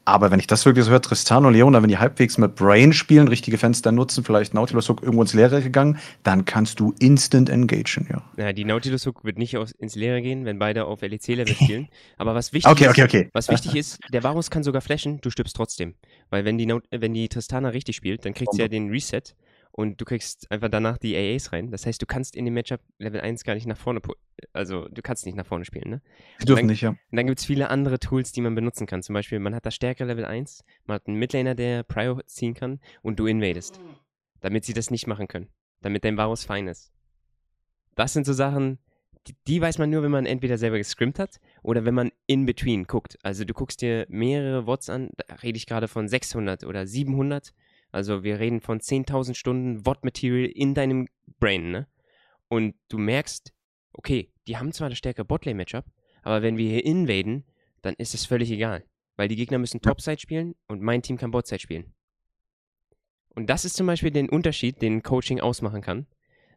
Aber 0.09 0.31
wenn 0.31 0.41
ich 0.41 0.47
das 0.47 0.65
wirklich 0.65 0.87
so 0.87 0.91
höre, 0.91 1.03
Tristan 1.03 1.45
und 1.45 1.53
Leona, 1.53 1.83
wenn 1.83 1.91
die 1.91 1.99
halbwegs 1.99 2.39
mit 2.39 2.55
Brain 2.55 2.95
spielen, 2.95 3.29
richtige 3.29 3.59
Fenster 3.59 3.93
nutzen, 3.93 4.25
vielleicht 4.25 4.55
Nautilus 4.55 4.89
Hook 4.89 5.03
irgendwo 5.03 5.21
ins 5.21 5.35
Leere 5.35 5.61
gegangen, 5.61 5.99
dann 6.23 6.47
kannst 6.47 6.81
du 6.81 6.95
instant 6.99 7.51
engagen, 7.51 8.09
ja. 8.11 8.23
Ja, 8.43 8.55
die 8.55 8.65
Nautilus 8.65 9.05
Hook 9.05 9.23
wird 9.25 9.37
nicht 9.37 9.59
aus, 9.59 9.73
ins 9.73 9.97
Leere 9.97 10.23
gehen, 10.23 10.47
wenn 10.47 10.59
beide 10.59 10.87
auf 10.87 11.03
LEC-Level 11.03 11.55
spielen. 11.55 11.89
Aber 12.17 12.35
was 12.35 12.55
wichtig 12.55 12.73
Okay, 12.73 12.85
ist, 12.85 12.91
okay, 12.91 13.05
okay. 13.05 13.31
Was 13.35 13.51
wichtig 13.51 13.77
ist, 13.77 13.99
der 14.11 14.23
Varus 14.23 14.49
kann 14.51 14.63
sogar 14.63 14.81
flashen, 14.81 15.21
du 15.21 15.29
stirbst 15.29 15.55
trotzdem. 15.55 15.95
Weil 16.31 16.47
wenn 16.47 16.57
die, 16.57 16.65
Naut 16.65 16.85
wenn 16.91 17.13
die 17.13 17.29
Tristana 17.29 17.69
richtig 17.69 17.95
spielt, 17.97 18.25
dann 18.25 18.33
kriegt 18.33 18.55
sie 18.55 18.63
ja 18.63 18.69
den 18.69 18.89
Reset 18.89 19.35
und 19.79 20.01
du 20.01 20.05
kriegst 20.05 20.51
einfach 20.51 20.69
danach 20.69 20.99
die 20.99 21.15
AAs 21.17 21.53
rein. 21.53 21.71
Das 21.71 21.87
heißt, 21.87 22.03
du 22.03 22.07
kannst 22.07 22.35
in 22.35 22.45
dem 22.45 22.55
Matchup 22.55 22.81
Level 22.99 23.21
1 23.21 23.45
gar 23.45 23.55
nicht 23.55 23.69
nach 23.69 23.77
vorne, 23.77 24.01
also 24.53 24.89
du 24.89 25.03
kannst 25.03 25.25
nicht 25.25 25.37
nach 25.37 25.47
vorne 25.47 25.65
spielen, 25.65 25.89
ne? 25.89 26.03
Die 26.43 26.47
dürfen 26.47 26.63
Dann- 26.63 26.67
nicht, 26.67 26.81
ja. 26.81 26.89
Und 26.89 26.99
dann 27.13 27.29
gibt 27.29 27.39
es 27.39 27.45
viele 27.45 27.71
andere 27.71 28.01
Tools, 28.01 28.33
die 28.33 28.41
man 28.41 28.57
benutzen 28.57 28.89
kann. 28.89 29.05
Zum 29.05 29.13
Beispiel, 29.13 29.39
man 29.39 29.55
hat 29.55 29.67
das 29.67 29.77
Stärke 29.77 30.05
Level 30.05 30.25
1, 30.25 30.65
man 30.87 30.97
hat 30.97 31.07
einen 31.07 31.17
Midlaner, 31.17 31.55
der 31.55 31.85
Prio 31.85 32.21
ziehen 32.27 32.55
kann 32.55 32.81
und 33.03 33.21
du 33.21 33.27
invadest. 33.27 33.79
Damit 34.41 34.65
sie 34.65 34.73
das 34.73 34.91
nicht 34.91 35.07
machen 35.07 35.29
können. 35.29 35.47
Damit 35.81 36.03
dein 36.03 36.17
Varus 36.17 36.43
fein 36.43 36.67
ist. 36.67 36.91
Das 37.95 38.13
sind 38.13 38.27
so 38.27 38.33
Sachen, 38.33 38.81
die, 39.29 39.37
die 39.47 39.61
weiß 39.61 39.79
man 39.79 39.91
nur, 39.91 40.03
wenn 40.03 40.11
man 40.11 40.27
entweder 40.27 40.59
selber 40.59 40.79
gescrimmt 40.79 41.21
hat 41.21 41.39
oder 41.63 41.85
wenn 41.85 41.95
man 41.95 42.11
in 42.27 42.47
between 42.47 42.89
guckt. 42.89 43.17
Also 43.23 43.45
du 43.45 43.55
guckst 43.55 43.81
dir 43.81 44.07
mehrere 44.09 44.67
Wots 44.67 44.91
an, 44.91 45.11
da 45.17 45.37
rede 45.37 45.57
ich 45.57 45.67
gerade 45.67 45.87
von 45.87 46.09
600 46.09 46.65
oder 46.65 46.85
700. 46.85 47.55
Also 47.91 48.23
wir 48.23 48.39
reden 48.39 48.61
von 48.61 48.81
10.000 48.81 49.35
Stunden 49.35 49.87
Wot-Material 49.87 50.45
in 50.45 50.75
deinem 50.75 51.09
Brain, 51.41 51.71
ne? 51.71 51.87
Und 52.49 52.75
du 52.89 52.99
merkst, 52.99 53.53
okay, 53.93 54.31
die 54.47 54.57
haben 54.57 54.73
zwar 54.73 54.89
das 54.89 54.99
stärkere 54.99 55.25
Botlane-Matchup, 55.25 55.85
aber 56.23 56.43
wenn 56.43 56.57
wir 56.57 56.71
hier 56.71 56.85
invaden, 56.85 57.45
dann 57.83 57.95
ist 57.95 58.15
es 58.15 58.27
völlig 58.27 58.51
egal. 58.51 58.85
Weil 59.17 59.29
die 59.29 59.37
Gegner 59.37 59.59
müssen 59.59 59.81
Topside 59.81 60.21
spielen 60.21 60.55
und 60.67 60.83
mein 60.83 61.03
Team 61.03 61.17
kann 61.17 61.31
Botside 61.31 61.61
spielen. 61.61 61.93
Und 63.35 63.49
das 63.49 63.65
ist 63.65 63.77
zum 63.77 63.87
Beispiel 63.87 64.11
den 64.11 64.29
Unterschied, 64.29 64.83
den 64.83 65.03
Coaching 65.03 65.41
ausmachen 65.41 65.83
kann. 65.83 66.07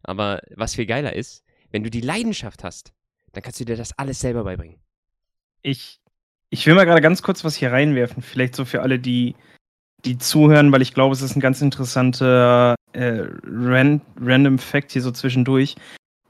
Aber 0.04 0.42
was 0.56 0.76
viel 0.76 0.86
geiler 0.86 1.14
ist, 1.14 1.44
wenn 1.72 1.84
du 1.84 1.90
die 1.90 2.02
Leidenschaft 2.02 2.64
hast, 2.64 2.94
dann 3.34 3.44
kannst 3.44 3.60
du 3.60 3.66
dir 3.66 3.78
das 3.78 3.98
alles 3.98 4.20
selber 4.20 4.44
beibringen. 4.44 4.80
Ich, 5.62 6.00
ich 6.50 6.66
will 6.66 6.76
mal 6.76 6.86
gerade 6.86 7.02
ganz 7.02 7.22
kurz 7.22 7.44
was 7.44 7.56
hier 7.56 7.72
reinwerfen. 7.72 8.22
Vielleicht 8.24 8.56
so 8.56 8.66
für 8.66 8.82
alle, 8.82 9.00
die, 9.00 9.36
die 10.06 10.18
zuhören, 10.18 10.72
weil 10.72 10.82
ich 10.82 10.94
glaube, 10.94 11.14
es 11.14 11.22
ist 11.22 11.36
ein 11.36 11.42
ganz 11.42 11.62
interessanter 11.62 12.76
äh, 12.94 13.24
ran, 13.44 14.02
Random 14.20 14.58
Fact 14.58 14.92
hier 14.92 15.02
so 15.02 15.12
zwischendurch. 15.12 15.76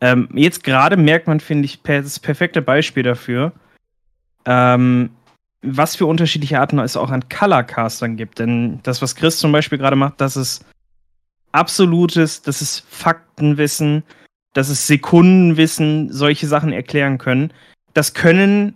Ähm, 0.02 0.30
jetzt 0.34 0.64
gerade 0.64 0.98
merkt 0.98 1.28
man, 1.28 1.40
finde 1.40 1.66
ich, 1.66 1.84
per, 1.84 2.02
das 2.02 2.20
perfekte 2.20 2.62
Beispiel 2.62 3.04
dafür, 3.04 3.52
ähm, 4.46 5.12
was 5.62 5.96
für 5.96 6.08
unterschiedliche 6.08 6.60
Arten 6.60 6.80
es 6.80 6.98
auch 6.98 7.12
an 7.12 7.30
Colorcastern 7.30 8.18
gibt. 8.18 8.40
Denn 8.40 8.80
das, 8.84 9.02
was 9.02 9.16
Chris 9.16 9.38
zum 9.38 9.52
Beispiel 9.52 9.78
gerade 9.78 9.96
macht, 9.96 10.20
das 10.20 10.36
ist 10.36 10.66
absolutes, 11.52 12.42
das 12.42 12.62
ist 12.62 12.84
Faktenwissen, 12.90 14.04
das 14.54 14.70
ist 14.70 14.88
Sekundenwissen, 14.88 16.12
solche 16.12 16.48
Sachen 16.48 16.74
erklären 16.74 17.18
können. 17.18 17.54
Das 17.94 18.14
können, 18.14 18.76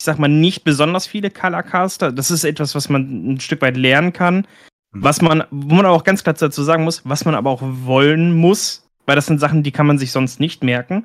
ich 0.00 0.04
sag 0.06 0.18
mal, 0.18 0.28
nicht 0.28 0.64
besonders 0.64 1.06
viele 1.06 1.30
Colorcaster. 1.30 2.10
Das 2.10 2.30
ist 2.30 2.44
etwas, 2.44 2.74
was 2.74 2.88
man 2.88 3.32
ein 3.32 3.40
Stück 3.40 3.60
weit 3.60 3.76
lernen 3.76 4.14
kann. 4.14 4.46
Was 4.92 5.20
man, 5.20 5.44
wo 5.50 5.74
man 5.74 5.84
auch 5.84 6.04
ganz 6.04 6.22
klar 6.22 6.34
dazu 6.34 6.62
sagen 6.62 6.84
muss, 6.84 7.02
was 7.04 7.26
man 7.26 7.34
aber 7.34 7.50
auch 7.50 7.60
wollen 7.62 8.32
muss, 8.32 8.88
weil 9.04 9.14
das 9.14 9.26
sind 9.26 9.40
Sachen, 9.40 9.62
die 9.62 9.72
kann 9.72 9.86
man 9.86 9.98
sich 9.98 10.10
sonst 10.10 10.40
nicht 10.40 10.64
merken. 10.64 11.04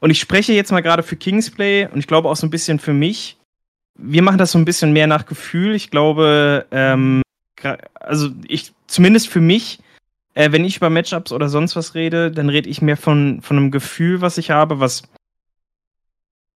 Und 0.00 0.10
ich 0.10 0.20
spreche 0.20 0.52
jetzt 0.52 0.70
mal 0.72 0.82
gerade 0.82 1.02
für 1.02 1.16
Kingsplay 1.16 1.88
und 1.90 2.00
ich 2.00 2.06
glaube 2.06 2.28
auch 2.28 2.36
so 2.36 2.46
ein 2.46 2.50
bisschen 2.50 2.78
für 2.78 2.92
mich. 2.92 3.38
Wir 3.94 4.20
machen 4.22 4.38
das 4.38 4.52
so 4.52 4.58
ein 4.58 4.66
bisschen 4.66 4.92
mehr 4.92 5.06
nach 5.06 5.24
Gefühl. 5.24 5.74
Ich 5.74 5.90
glaube, 5.90 6.66
ähm, 6.70 7.22
also 7.94 8.28
ich, 8.46 8.74
zumindest 8.86 9.28
für 9.28 9.40
mich, 9.40 9.78
äh, 10.34 10.52
wenn 10.52 10.66
ich 10.66 10.76
über 10.76 10.90
Matchups 10.90 11.32
oder 11.32 11.48
sonst 11.48 11.76
was 11.76 11.94
rede, 11.94 12.30
dann 12.30 12.50
rede 12.50 12.68
ich 12.68 12.82
mehr 12.82 12.98
von, 12.98 13.40
von 13.40 13.56
einem 13.56 13.70
Gefühl, 13.70 14.20
was 14.20 14.36
ich 14.36 14.50
habe, 14.50 14.80
was 14.80 15.04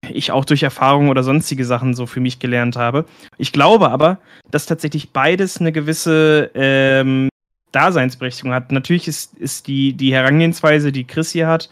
ich 0.09 0.31
auch 0.31 0.45
durch 0.45 0.63
Erfahrung 0.63 1.09
oder 1.09 1.23
sonstige 1.23 1.65
Sachen 1.65 1.93
so 1.93 2.05
für 2.05 2.19
mich 2.19 2.39
gelernt 2.39 2.75
habe. 2.75 3.05
Ich 3.37 3.51
glaube 3.51 3.89
aber, 3.89 4.19
dass 4.49 4.65
tatsächlich 4.65 5.11
beides 5.11 5.59
eine 5.59 5.71
gewisse 5.71 6.51
ähm, 6.55 7.29
Daseinsberechtigung 7.71 8.53
hat. 8.53 8.71
Natürlich 8.71 9.07
ist, 9.07 9.35
ist 9.35 9.67
die, 9.67 9.93
die 9.93 10.13
Herangehensweise, 10.13 10.91
die 10.91 11.05
Chris 11.05 11.31
hier 11.31 11.47
hat, 11.47 11.69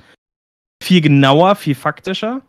viel 0.82 1.02
genauer, 1.02 1.56
viel 1.56 1.76
faktischer, 1.76 2.42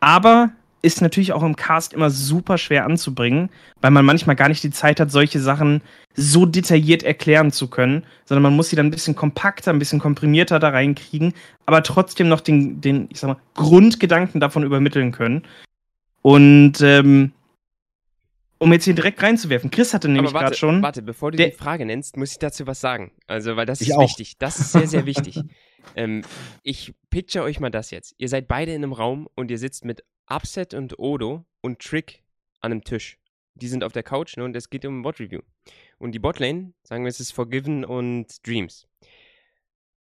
aber 0.00 0.50
ist 0.82 1.00
natürlich 1.00 1.32
auch 1.32 1.44
im 1.44 1.54
Cast 1.56 1.92
immer 1.92 2.10
super 2.10 2.58
schwer 2.58 2.84
anzubringen, 2.84 3.50
weil 3.80 3.92
man 3.92 4.04
manchmal 4.04 4.34
gar 4.36 4.48
nicht 4.48 4.64
die 4.64 4.70
Zeit 4.70 4.98
hat, 4.98 5.12
solche 5.12 5.40
Sachen 5.40 5.80
so 6.14 6.44
detailliert 6.44 7.04
erklären 7.04 7.52
zu 7.52 7.68
können, 7.68 8.04
sondern 8.24 8.42
man 8.42 8.56
muss 8.56 8.68
sie 8.70 8.76
dann 8.76 8.86
ein 8.86 8.90
bisschen 8.90 9.14
kompakter, 9.14 9.72
ein 9.72 9.78
bisschen 9.78 10.00
komprimierter 10.00 10.58
da 10.58 10.70
reinkriegen, 10.70 11.34
aber 11.66 11.82
trotzdem 11.84 12.28
noch 12.28 12.40
den, 12.40 12.80
den 12.80 13.06
ich 13.10 13.20
sag 13.20 13.28
mal, 13.28 13.36
Grundgedanken 13.54 14.40
davon 14.40 14.64
übermitteln 14.64 15.12
können. 15.12 15.42
Und 16.20 16.80
ähm, 16.80 17.32
um 18.58 18.72
jetzt 18.72 18.84
hier 18.84 18.94
direkt 18.94 19.22
reinzuwerfen, 19.22 19.70
Chris 19.70 19.92
hatte 19.94 20.08
nämlich 20.08 20.32
gerade 20.32 20.56
schon. 20.56 20.82
warte, 20.82 21.02
bevor 21.02 21.30
du 21.32 21.36
die 21.36 21.50
Frage 21.52 21.84
nennst, 21.84 22.16
muss 22.16 22.32
ich 22.32 22.38
dazu 22.38 22.66
was 22.66 22.80
sagen. 22.80 23.10
Also, 23.26 23.56
weil 23.56 23.66
das 23.66 23.80
Ich 23.80 23.88
ist 23.88 23.94
auch. 23.96 24.02
wichtig. 24.02 24.38
Das 24.38 24.58
ist 24.58 24.72
sehr, 24.72 24.86
sehr 24.86 25.06
wichtig. 25.06 25.40
ähm, 25.96 26.22
ich 26.62 26.94
picture 27.10 27.44
euch 27.44 27.58
mal 27.58 27.70
das 27.70 27.90
jetzt. 27.90 28.14
Ihr 28.18 28.28
seid 28.28 28.46
beide 28.46 28.72
in 28.72 28.84
einem 28.84 28.92
Raum 28.92 29.28
und 29.34 29.50
ihr 29.50 29.58
sitzt 29.58 29.84
mit 29.84 30.04
Upset 30.28 30.74
und 30.74 30.98
Odo 30.98 31.44
und 31.60 31.78
Trick 31.80 32.22
an 32.60 32.72
einem 32.72 32.84
Tisch. 32.84 33.18
Die 33.54 33.68
sind 33.68 33.84
auf 33.84 33.92
der 33.92 34.02
Couch 34.02 34.36
ne, 34.36 34.44
und 34.44 34.56
es 34.56 34.70
geht 34.70 34.84
um 34.86 35.02
Bot 35.02 35.20
Review. 35.20 35.40
Und 35.98 36.12
die 36.12 36.18
Botlane, 36.18 36.72
sagen 36.84 37.04
wir, 37.04 37.08
es 37.10 37.20
ist 37.20 37.32
Forgiven 37.32 37.84
und 37.84 38.46
Dreams. 38.46 38.86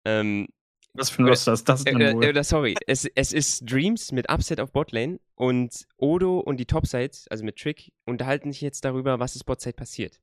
Ähm, 0.04 0.48
Was 0.94 1.10
für 1.10 1.24
ein 1.24 1.28
Roster 1.28 1.54
ist 1.54 1.68
das 1.70 1.84
denn 1.84 2.00
Äh, 2.02 2.14
wohl? 2.14 2.24
äh, 2.24 2.44
sorry, 2.44 2.76
es, 2.88 3.06
es 3.16 3.34
ist 3.34 3.70
Dreams 3.70 4.12
mit 4.12 4.30
Upset 4.30 4.60
auf 4.60 4.72
Botlane 4.72 5.20
und 5.36 5.88
Odo 5.98 6.40
und 6.40 6.58
die 6.58 6.66
Topsides, 6.66 7.28
also 7.30 7.44
mit 7.44 7.58
Trick, 7.58 7.92
unterhalten 8.06 8.52
sich 8.52 8.62
jetzt 8.62 8.84
darüber, 8.86 9.20
was 9.20 9.36
ist 9.36 9.44
Botside 9.46 9.74
passiert. 9.76 10.20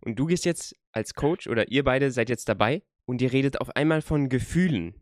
Und 0.00 0.18
du 0.18 0.26
gehst 0.26 0.44
jetzt 0.44 0.76
als 0.92 1.14
Coach 1.14 1.46
oder 1.46 1.68
ihr 1.70 1.84
beide 1.84 2.10
seid 2.10 2.28
jetzt 2.28 2.48
dabei 2.48 2.82
und 3.04 3.20
ihr 3.22 3.32
redet 3.32 3.60
auf 3.60 3.74
einmal 3.76 4.02
von 4.02 4.28
Gefühlen. 4.28 4.94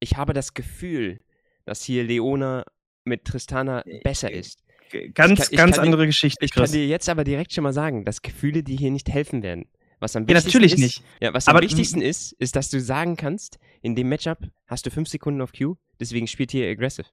Ich 0.00 0.16
habe 0.16 0.32
das 0.34 0.52
Gefühl, 0.54 1.20
dass 1.64 1.82
hier 1.82 2.04
Leona 2.04 2.64
mit 3.06 3.24
Tristana 3.24 3.82
besser 4.04 4.30
ist. 4.30 4.58
ganz, 4.92 5.00
ich 5.00 5.14
kann- 5.14 5.32
ich 5.32 5.36
ganz 5.36 5.50
kann 5.56 5.72
dir- 5.72 5.80
andere 5.82 6.06
Geschichte, 6.06 6.44
Ich 6.44 6.52
kann 6.52 6.62
Chris. 6.62 6.72
dir 6.72 6.86
jetzt 6.86 7.08
aber 7.08 7.24
direkt 7.24 7.52
schon 7.52 7.64
mal 7.64 7.72
sagen, 7.72 8.04
dass 8.04 8.22
Gefühle 8.22 8.62
dir 8.62 8.76
hier 8.76 8.90
nicht 8.90 9.08
helfen 9.08 9.42
werden. 9.42 9.66
Was 9.98 10.14
am 10.14 10.24
Ja, 10.24 10.28
wichtigsten 10.36 10.48
natürlich 10.48 10.72
ist, 10.74 10.78
nicht. 10.80 11.02
Ja, 11.20 11.32
was 11.34 11.48
Aber 11.48 11.58
am 11.58 11.64
wichtigsten 11.64 12.00
ist, 12.02 12.32
ist, 12.34 12.54
dass 12.54 12.68
du 12.68 12.80
sagen 12.80 13.16
kannst, 13.16 13.58
in 13.82 13.94
dem 13.96 14.08
Matchup 14.08 14.38
hast 14.66 14.84
du 14.86 14.90
fünf 14.90 15.08
Sekunden 15.08 15.40
auf 15.40 15.52
Q, 15.52 15.76
deswegen 15.98 16.26
spielt 16.26 16.50
hier 16.52 16.68
aggressive. 16.68 17.06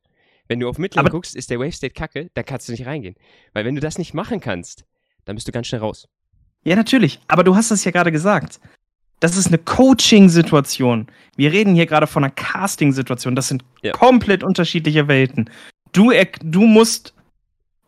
Wenn 0.50 0.60
du 0.60 0.68
auf 0.68 0.78
Aber- 0.78 1.10
guckst, 1.10 1.36
ist 1.36 1.50
der 1.50 1.60
Wave 1.60 1.72
State 1.72 1.94
kacke, 1.94 2.30
dann 2.34 2.44
kannst 2.46 2.68
du 2.68 2.74
nicht 2.74 2.86
reingehen. 2.86 3.16
Weil 3.54 3.64
wenn 3.66 3.76
du 3.76 3.82
das 3.82 3.98
nicht 3.98 4.14
machen 4.14 4.40
kannst, 4.42 4.84
dann 5.26 5.36
bist 5.36 5.48
du 5.48 5.52
ganz 5.54 5.68
schnell 5.68 5.80
raus. 5.82 6.08
Ja, 6.66 6.76
natürlich. 6.76 7.20
Aber 7.28 7.44
du 7.46 7.56
hast 7.56 7.72
es 7.72 7.86
ja 7.86 7.92
gerade 7.92 8.12
gesagt. 8.12 8.60
Das 9.22 9.38
ist 9.38 9.48
eine 9.48 9.58
Coaching-Situation. 9.58 11.08
Wir 11.38 11.52
reden 11.52 11.76
hier 11.76 11.86
gerade 11.86 12.08
von 12.08 12.24
einer 12.24 12.34
Casting-Situation. 12.34 13.36
Das 13.36 13.48
sind 13.48 13.64
Ja. 13.82 13.94
komplett 13.94 14.44
unterschiedliche 14.44 15.08
Welten. 15.08 15.50
Du, 15.94 16.12
du 16.44 16.62
musst 16.66 17.14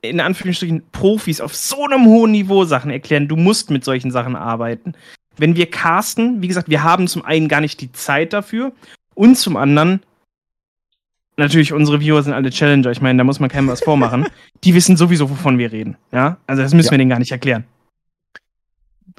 in 0.02 0.20
Anführungsstrichen 0.20 0.84
Profis 0.92 1.42
auf 1.42 1.56
so 1.56 1.86
einem 1.86 2.06
hohen 2.06 2.32
Niveau 2.32 2.64
Sachen 2.66 2.92
erklären. 2.92 3.28
Du 3.28 3.36
musst 3.36 3.72
mit 3.72 3.84
solchen 3.84 4.12
Sachen 4.12 4.36
arbeiten. 4.36 4.94
Wenn 5.38 5.56
wir 5.56 5.70
casten, 5.70 6.42
wie 6.42 6.48
gesagt, 6.48 6.70
wir 6.70 6.84
haben 6.84 7.08
zum 7.08 7.26
einen 7.26 7.48
gar 7.48 7.62
nicht 7.62 7.82
die 7.82 7.92
Zeit 7.92 8.32
dafür 8.32 8.72
und 9.16 9.36
zum 9.38 9.58
anderen 9.58 10.02
natürlich 11.38 11.74
unsere 11.74 12.00
Viewer 12.00 12.24
sind 12.24 12.34
alle 12.34 12.52
Challenger. 12.52 12.92
Ich 12.92 13.02
meine, 13.02 13.18
da 13.18 13.24
muss 13.24 13.40
man 13.40 13.50
keinem 13.50 13.68
was 13.68 13.84
vormachen. 13.84 14.28
Die 14.64 14.74
wissen 14.74 14.96
sowieso, 14.96 15.30
wovon 15.30 15.58
wir 15.58 15.72
reden. 15.72 15.98
Ja, 16.14 16.38
also 16.48 16.62
das 16.62 16.74
müssen 16.74 16.88
Ja. 16.88 16.92
wir 16.92 16.98
denen 17.00 17.10
gar 17.10 17.20
nicht 17.20 17.32
erklären. 17.32 17.66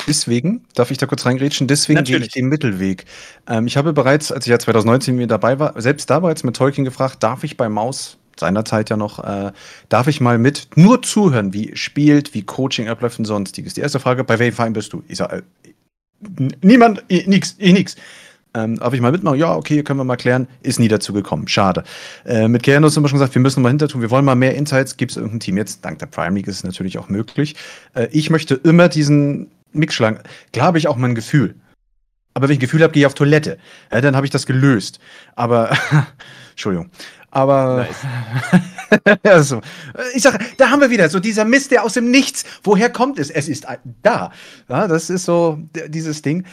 Deswegen, 0.07 0.64
darf 0.74 0.91
ich 0.91 0.99
da 0.99 1.07
kurz 1.07 1.24
reingrätschen, 1.24 1.66
deswegen 1.66 2.05
gehe 2.05 2.14
Natürlich. 2.16 2.26
ich 2.28 2.32
den 2.32 2.47
Mittelweg. 2.47 3.05
Ähm, 3.49 3.66
ich 3.66 3.76
habe 3.76 3.93
bereits, 3.93 4.30
als 4.30 4.47
ich 4.47 4.51
ja 4.51 4.59
2019 4.59 5.16
wieder 5.16 5.26
dabei 5.26 5.59
war, 5.59 5.80
selbst 5.80 6.11
da 6.11 6.20
bereits 6.20 6.45
mit 6.45 6.57
Tolkien 6.57 6.84
gefragt, 6.84 7.22
darf 7.22 7.45
ich 7.45 7.57
bei 7.57 7.68
Maus, 7.68 8.18
seinerzeit 8.39 8.91
ja 8.91 8.97
noch, 8.97 9.22
äh, 9.22 9.53
darf 9.89 10.07
ich 10.07 10.20
mal 10.20 10.39
mit 10.39 10.68
nur 10.76 11.03
zuhören, 11.03 11.53
wie 11.53 11.76
spielt, 11.76 12.34
wie 12.34 12.43
Coaching 12.43 12.89
abläuft 12.89 13.18
und 13.18 13.24
sonstiges. 13.24 13.74
Die 13.74 13.80
erste 13.80 14.01
Frage, 14.01 14.24
bei 14.24 14.39
welchem 14.39 14.57
Verein 14.57 14.72
bist 14.72 14.93
du? 14.93 15.03
Ich 15.09 15.18
sage, 15.18 15.43
äh, 15.64 16.49
niemand, 16.62 17.05
ich, 17.09 17.26
nix, 17.26 17.57
ich 17.59 17.72
nix. 17.72 17.97
Ähm, 18.55 18.78
darf 18.78 18.95
ich 18.95 19.03
mal 19.03 19.12
mitmachen? 19.12 19.39
Ja, 19.39 19.55
okay, 19.55 19.82
können 19.82 20.01
wir 20.01 20.05
mal 20.05 20.16
klären. 20.16 20.49
Ist 20.62 20.80
nie 20.80 20.89
dazu 20.89 21.12
gekommen. 21.12 21.47
Schade. 21.47 21.84
Äh, 22.24 22.49
mit 22.49 22.62
Keanos 22.62 22.97
haben 22.97 23.05
wir 23.05 23.09
schon 23.09 23.18
gesagt, 23.18 23.34
wir 23.34 23.43
müssen 23.43 23.62
mal 23.62 23.68
hinter 23.68 23.87
tun. 23.87 24.01
Wir 24.01 24.11
wollen 24.11 24.24
mal 24.24 24.34
mehr 24.34 24.55
Insights. 24.55 24.97
Gibt 24.97 25.11
es 25.11 25.16
irgendein 25.18 25.41
Team? 25.41 25.59
Jetzt, 25.59 25.84
dank 25.84 25.99
der 25.99 26.07
Prime 26.07 26.34
League 26.34 26.49
ist 26.49 26.57
es 26.57 26.64
natürlich 26.64 26.97
auch 26.97 27.11
möglich. 27.11 27.55
Äh, 27.95 28.09
ich 28.12 28.30
möchte 28.30 28.55
immer 28.55 28.89
diesen 28.89 29.51
Mix 29.72 29.95
schlagen. 29.95 30.20
Klar 30.55 30.68
habe 30.68 30.78
ich 30.78 30.89
auch 30.89 30.97
mein 30.97 31.14
Gefühl. 31.14 31.57
Aber 32.32 32.49
wenn 32.49 32.53
ich 32.53 32.59
ein 32.59 32.61
Gefühl 32.61 32.82
habe, 32.82 32.93
gehe 32.93 33.03
ich 33.03 33.07
auf 33.07 33.14
Toilette. 33.14 33.59
Ja, 33.93 34.01
dann 34.01 34.16
habe 34.16 34.26
ich 34.26 34.30
das 34.30 34.47
gelöst. 34.47 35.01
Aber, 35.34 35.76
Entschuldigung. 36.51 36.91
Aber, 37.37 37.87
ja, 39.24 39.43
so. 39.43 39.61
ich 40.14 40.22
sage, 40.22 40.39
da 40.57 40.70
haben 40.70 40.80
wir 40.80 40.89
wieder 40.89 41.11
so 41.11 41.20
dieser 41.20 41.45
Mist, 41.45 41.70
der 41.70 41.84
aus 41.84 41.93
dem 41.93 42.11
Nichts. 42.11 42.45
Woher 42.62 42.89
kommt 42.89 43.18
es? 43.18 43.28
Es 43.28 43.47
ist 43.47 43.66
da. 44.03 44.32
Ja, 44.70 44.89
das 44.89 45.11
ist 45.11 45.26
so 45.26 45.59
dieses 45.89 46.22
Ding. 46.22 46.47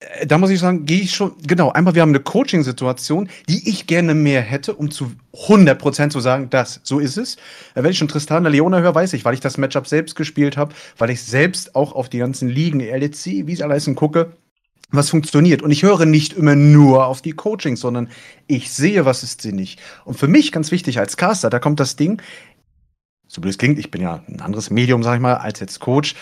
Äh, 0.00 0.26
Da 0.26 0.36
muss 0.38 0.50
ich 0.50 0.60
sagen, 0.60 0.84
gehe 0.84 1.00
ich 1.00 1.14
schon, 1.14 1.32
genau, 1.46 1.70
einmal, 1.72 1.94
wir 1.94 2.02
haben 2.02 2.10
eine 2.10 2.20
Coaching-Situation, 2.20 3.30
die 3.48 3.66
ich 3.70 3.86
gerne 3.86 4.14
mehr 4.14 4.42
hätte, 4.42 4.74
um 4.74 4.90
zu 4.90 5.12
100% 5.34 6.10
zu 6.10 6.20
sagen, 6.20 6.50
das, 6.50 6.80
so 6.82 6.98
ist 6.98 7.16
es. 7.16 7.36
Äh, 7.74 7.82
Wenn 7.82 7.92
ich 7.92 7.98
schon 7.98 8.08
Tristana 8.08 8.50
Leona 8.50 8.80
höre, 8.80 8.94
weiß 8.94 9.14
ich, 9.14 9.24
weil 9.24 9.34
ich 9.34 9.40
das 9.40 9.56
Matchup 9.56 9.86
selbst 9.86 10.16
gespielt 10.16 10.58
habe, 10.58 10.74
weil 10.98 11.10
ich 11.10 11.22
selbst 11.22 11.74
auch 11.74 11.94
auf 11.94 12.10
die 12.10 12.18
ganzen 12.18 12.48
Ligen, 12.50 12.80
LEC, 12.80 13.46
wie 13.46 13.52
es 13.54 13.62
alle 13.62 13.74
heißen, 13.74 13.94
gucke, 13.94 14.32
was 14.90 15.10
funktioniert. 15.10 15.62
Und 15.62 15.70
ich 15.70 15.82
höre 15.82 16.06
nicht 16.06 16.34
immer 16.34 16.54
nur 16.54 17.06
auf 17.06 17.22
die 17.22 17.32
Coachings, 17.32 17.80
sondern 17.80 18.08
ich 18.46 18.70
sehe, 18.70 19.04
was 19.04 19.22
ist 19.22 19.42
sinnig. 19.42 19.78
Und 20.04 20.18
für 20.18 20.28
mich 20.28 20.52
ganz 20.52 20.70
wichtig 20.70 20.98
als 20.98 21.16
Caster, 21.16 21.50
da 21.50 21.58
kommt 21.58 21.80
das 21.80 21.96
Ding, 21.96 22.22
so 23.26 23.40
blöd 23.40 23.52
es 23.52 23.58
klingt, 23.58 23.78
ich 23.78 23.90
bin 23.90 24.02
ja 24.02 24.22
ein 24.28 24.40
anderes 24.40 24.70
Medium, 24.70 25.02
sag 25.02 25.16
ich 25.16 25.20
mal, 25.20 25.34
als 25.34 25.60
jetzt 25.60 25.80
Coach. 25.80 26.14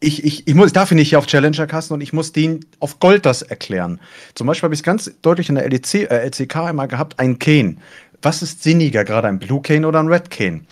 Ich, 0.00 0.24
ich, 0.24 0.46
ich, 0.46 0.54
muss, 0.54 0.68
ich 0.68 0.72
darf 0.72 0.92
ihn 0.92 0.96
nicht 0.96 1.08
hier 1.08 1.18
auf 1.18 1.26
Challenger 1.26 1.66
casten 1.66 1.94
und 1.94 2.00
ich 2.00 2.12
muss 2.12 2.32
den 2.32 2.64
auf 2.78 3.00
Gold 3.00 3.26
das 3.26 3.42
erklären. 3.42 3.98
Zum 4.34 4.46
Beispiel 4.46 4.66
habe 4.66 4.74
ich 4.74 4.80
es 4.80 4.84
ganz 4.84 5.10
deutlich 5.22 5.48
in 5.48 5.56
der 5.56 5.68
LEC, 5.68 6.08
äh, 6.08 6.26
LCK 6.26 6.56
einmal 6.56 6.86
gehabt, 6.86 7.18
ein 7.18 7.38
Kane. 7.38 7.78
Was 8.22 8.42
ist 8.42 8.62
sinniger, 8.62 9.04
gerade 9.04 9.28
ein 9.28 9.38
Blue 9.38 9.62
Kane 9.62 9.86
oder 9.86 9.98
ein 10.00 10.08
Red 10.08 10.30
Kane? 10.30 10.62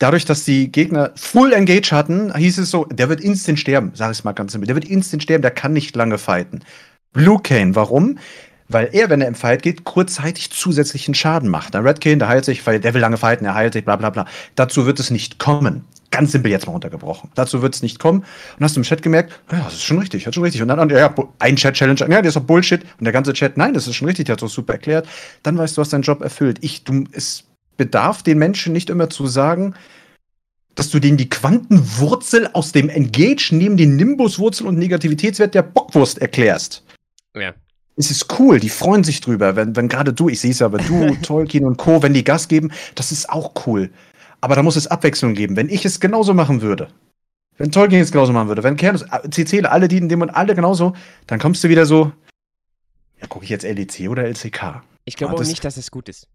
Dadurch, 0.00 0.24
dass 0.24 0.44
die 0.44 0.72
Gegner 0.72 1.12
Full 1.14 1.52
Engage 1.52 1.92
hatten, 1.92 2.34
hieß 2.34 2.56
es 2.58 2.70
so, 2.70 2.86
der 2.86 3.10
wird 3.10 3.20
instant 3.20 3.60
sterben, 3.60 3.92
sag 3.94 4.10
ich 4.12 4.24
mal 4.24 4.32
ganz 4.32 4.52
simpel. 4.52 4.66
Der 4.66 4.74
wird 4.74 4.86
instant 4.86 5.22
sterben, 5.22 5.42
der 5.42 5.50
kann 5.50 5.74
nicht 5.74 5.94
lange 5.94 6.16
fighten. 6.16 6.60
Blue 7.12 7.38
Kane, 7.42 7.74
warum? 7.74 8.18
Weil 8.68 8.88
er, 8.92 9.10
wenn 9.10 9.20
er 9.20 9.28
im 9.28 9.34
Fight 9.34 9.62
geht, 9.62 9.84
kurzzeitig 9.84 10.50
zusätzlichen 10.52 11.12
Schaden 11.12 11.50
macht. 11.50 11.74
Der 11.74 11.84
Red 11.84 12.00
Kane, 12.00 12.16
der 12.16 12.28
heilt 12.28 12.46
sich, 12.46 12.66
weil 12.66 12.80
der 12.80 12.94
will 12.94 13.02
lange 13.02 13.18
fighten, 13.18 13.44
er 13.44 13.54
heilt 13.54 13.74
sich, 13.74 13.84
bla 13.84 13.96
bla 13.96 14.08
bla. 14.08 14.24
Dazu 14.54 14.86
wird 14.86 14.98
es 15.00 15.10
nicht 15.10 15.38
kommen. 15.38 15.84
Ganz 16.10 16.32
simpel 16.32 16.50
jetzt 16.50 16.66
mal 16.66 16.72
runtergebrochen. 16.72 17.30
Dazu 17.34 17.60
wird 17.60 17.74
es 17.74 17.82
nicht 17.82 17.98
kommen. 17.98 18.20
Und 18.58 18.64
hast 18.64 18.76
du 18.76 18.80
im 18.80 18.84
Chat 18.84 19.02
gemerkt, 19.02 19.38
ja, 19.52 19.64
das 19.64 19.74
ist 19.74 19.82
schon 19.82 19.98
richtig, 19.98 20.24
das 20.24 20.30
ist 20.30 20.34
schon 20.36 20.44
richtig. 20.44 20.62
Und 20.62 20.68
dann, 20.68 20.88
ja, 20.88 21.14
ein 21.40 21.56
Chat-Challenger, 21.56 22.08
ja, 22.08 22.22
der 22.22 22.30
ist 22.30 22.36
doch 22.36 22.42
Bullshit. 22.42 22.82
Und 22.98 23.04
der 23.04 23.12
ganze 23.12 23.34
Chat, 23.34 23.58
nein, 23.58 23.74
das 23.74 23.86
ist 23.86 23.96
schon 23.96 24.08
richtig, 24.08 24.24
der 24.26 24.32
hat 24.32 24.42
doch 24.42 24.48
super 24.48 24.72
erklärt. 24.72 25.06
Dann 25.42 25.58
weißt 25.58 25.76
du, 25.76 25.80
du 25.80 25.82
hast 25.82 25.92
deinen 25.92 26.02
Job 26.02 26.22
erfüllt. 26.22 26.56
Ich, 26.62 26.84
du, 26.84 27.04
es 27.12 27.44
bedarf 27.80 28.22
den 28.22 28.36
Menschen 28.36 28.74
nicht 28.74 28.90
immer 28.90 29.08
zu 29.08 29.26
sagen, 29.26 29.74
dass 30.74 30.90
du 30.90 30.98
denen 30.98 31.16
die 31.16 31.30
Quantenwurzel 31.30 32.50
aus 32.52 32.72
dem 32.72 32.90
Engage 32.90 33.52
neben 33.52 33.78
den 33.78 33.96
Nimbuswurzel 33.96 34.66
und 34.66 34.76
Negativitätswert 34.76 35.54
der 35.54 35.62
Bockwurst 35.62 36.18
erklärst. 36.18 36.84
Ja. 37.34 37.54
Es 37.96 38.10
ist 38.10 38.38
cool, 38.38 38.60
die 38.60 38.68
freuen 38.68 39.02
sich 39.02 39.22
drüber, 39.22 39.56
wenn, 39.56 39.76
wenn 39.76 39.88
gerade 39.88 40.12
du, 40.12 40.28
ich 40.28 40.40
sehe 40.40 40.50
es 40.50 40.60
aber 40.60 40.76
du, 40.76 41.14
Tolkien 41.22 41.64
und 41.64 41.78
Co., 41.78 42.02
wenn 42.02 42.12
die 42.12 42.22
Gas 42.22 42.48
geben, 42.48 42.70
das 42.96 43.12
ist 43.12 43.30
auch 43.30 43.52
cool. 43.66 43.88
Aber 44.42 44.56
da 44.56 44.62
muss 44.62 44.76
es 44.76 44.86
Abwechslung 44.86 45.32
geben. 45.32 45.56
Wenn 45.56 45.70
ich 45.70 45.86
es 45.86 46.00
genauso 46.00 46.34
machen 46.34 46.60
würde, 46.60 46.88
wenn 47.56 47.72
Tolkien 47.72 48.02
es 48.02 48.12
genauso 48.12 48.34
machen 48.34 48.48
würde, 48.48 48.62
wenn 48.62 48.76
Kernus, 48.76 49.06
CC, 49.30 49.64
alle 49.64 49.88
die 49.88 49.96
in 49.96 50.10
dem 50.10 50.20
und 50.20 50.28
alle 50.28 50.54
genauso, 50.54 50.92
dann 51.26 51.38
kommst 51.38 51.64
du 51.64 51.70
wieder 51.70 51.86
so, 51.86 52.12
ja, 53.20 53.26
gucke 53.26 53.44
ich 53.44 53.50
jetzt 53.50 53.64
LEC 53.64 54.10
oder 54.10 54.24
LCK? 54.24 54.82
Ich 55.06 55.16
glaube 55.16 55.32
Ah, 55.32 55.40
auch 55.40 55.46
nicht, 55.46 55.64
dass 55.64 55.78
es 55.78 55.90
gut 55.90 56.10
ist. 56.10 56.28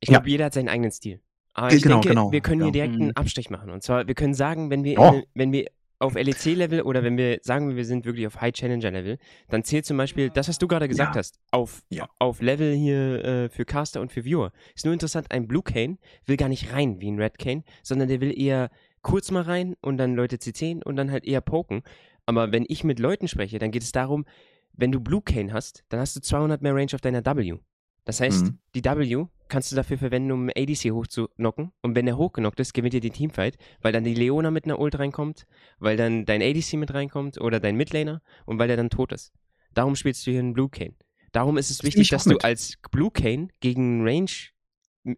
Ich 0.00 0.08
Ja. 0.08 0.14
glaube, 0.18 0.30
jeder 0.30 0.46
hat 0.46 0.54
seinen 0.54 0.68
eigenen 0.68 0.90
Stil. 0.90 1.20
Aber 1.52 1.72
ich 1.72 1.82
genau, 1.82 1.96
denke, 1.96 2.08
genau, 2.08 2.32
wir 2.32 2.40
können 2.40 2.60
ja. 2.60 2.66
hier 2.66 2.72
direkt 2.72 2.94
Mhm. 2.94 3.02
einen 3.02 3.16
Abstrich 3.16 3.50
machen. 3.50 3.70
Und 3.70 3.82
zwar, 3.82 4.06
wir 4.06 4.14
können 4.14 4.34
sagen, 4.34 4.70
wenn 4.70 4.84
wir, 4.84 4.94
Ja. 4.94 5.10
in, 5.14 5.24
wenn 5.34 5.52
wir 5.52 5.66
auf 5.98 6.14
LEC-Level 6.14 6.80
oder 6.82 7.02
wenn 7.02 7.18
wir 7.18 7.40
sagen, 7.42 7.76
wir 7.76 7.84
sind 7.84 8.06
wirklich 8.06 8.26
auf 8.26 8.40
High 8.40 8.52
Challenger-Level, 8.54 9.18
dann 9.48 9.64
zählt 9.64 9.84
zum 9.84 9.98
Beispiel 9.98 10.30
das, 10.30 10.48
was 10.48 10.56
du 10.56 10.66
gerade 10.66 10.88
gesagt 10.88 11.14
Ja. 11.14 11.18
hast, 11.18 11.38
auf, 11.50 11.82
Ja. 11.90 12.08
auf 12.18 12.40
Level 12.40 12.74
hier 12.74 13.22
äh, 13.24 13.48
für 13.50 13.66
Caster 13.66 14.00
und 14.00 14.10
für 14.10 14.24
Viewer. 14.24 14.52
Ist 14.74 14.86
nur 14.86 14.94
interessant, 14.94 15.30
ein 15.30 15.46
Blue 15.46 15.62
Kane 15.62 15.98
will 16.24 16.38
gar 16.38 16.48
nicht 16.48 16.72
rein 16.72 17.00
wie 17.00 17.10
ein 17.10 17.18
Red 17.20 17.38
Kane, 17.38 17.64
sondern 17.82 18.08
der 18.08 18.22
will 18.22 18.32
eher 18.38 18.70
kurz 19.02 19.30
mal 19.30 19.42
rein 19.42 19.74
und 19.82 19.98
dann 19.98 20.14
Leute 20.14 20.38
CCen 20.38 20.82
und 20.82 20.96
dann 20.96 21.10
halt 21.10 21.24
eher 21.26 21.42
poken. 21.42 21.82
Aber 22.24 22.50
wenn 22.52 22.64
ich 22.68 22.82
mit 22.84 22.98
Leuten 22.98 23.28
spreche, 23.28 23.58
dann 23.58 23.70
geht 23.70 23.82
es 23.82 23.92
darum, 23.92 24.24
wenn 24.72 24.92
du 24.92 25.00
Blue 25.00 25.20
Kane 25.20 25.52
hast, 25.52 25.84
dann 25.90 26.00
hast 26.00 26.16
du 26.16 26.20
200 26.20 26.62
mehr 26.62 26.74
Range 26.74 26.92
auf 26.94 27.00
deiner 27.02 27.24
W. 27.26 27.56
Das 28.04 28.20
heißt, 28.20 28.44
Mhm. 28.46 28.58
die 28.74 28.84
W 28.84 29.26
kannst 29.48 29.70
du 29.72 29.76
dafür 29.76 29.98
verwenden, 29.98 30.32
um 30.32 30.48
ADC 30.48 30.90
hochzunocken. 30.92 31.72
Und 31.82 31.94
wenn 31.96 32.06
der 32.06 32.16
hochgenockt 32.16 32.60
ist, 32.60 32.72
gewinnt 32.72 32.94
ihr 32.94 33.00
den 33.00 33.12
Teamfight, 33.12 33.56
weil 33.82 33.92
dann 33.92 34.04
die 34.04 34.14
Leona 34.14 34.50
mit 34.50 34.64
einer 34.64 34.78
Ult 34.78 34.98
reinkommt, 34.98 35.46
weil 35.78 35.96
dann 35.96 36.24
dein 36.24 36.40
ADC 36.42 36.74
mit 36.74 36.94
reinkommt 36.94 37.40
oder 37.40 37.58
dein 37.60 37.76
Midlaner 37.76 38.22
und 38.46 38.58
weil 38.58 38.68
der 38.68 38.76
dann 38.76 38.90
tot 38.90 39.12
ist. 39.12 39.32
Darum 39.74 39.96
spielst 39.96 40.26
du 40.26 40.30
hier 40.30 40.40
einen 40.40 40.52
Blue 40.54 40.68
Kane. 40.68 40.94
Darum 41.32 41.56
ist 41.58 41.70
es 41.70 41.78
Das 41.78 41.84
wichtig, 41.86 42.08
dass 42.08 42.24
du 42.24 42.30
mit. 42.30 42.44
als 42.44 42.76
Blue 42.90 43.10
Kane 43.10 43.48
gegen 43.60 44.02
Range 44.06 44.30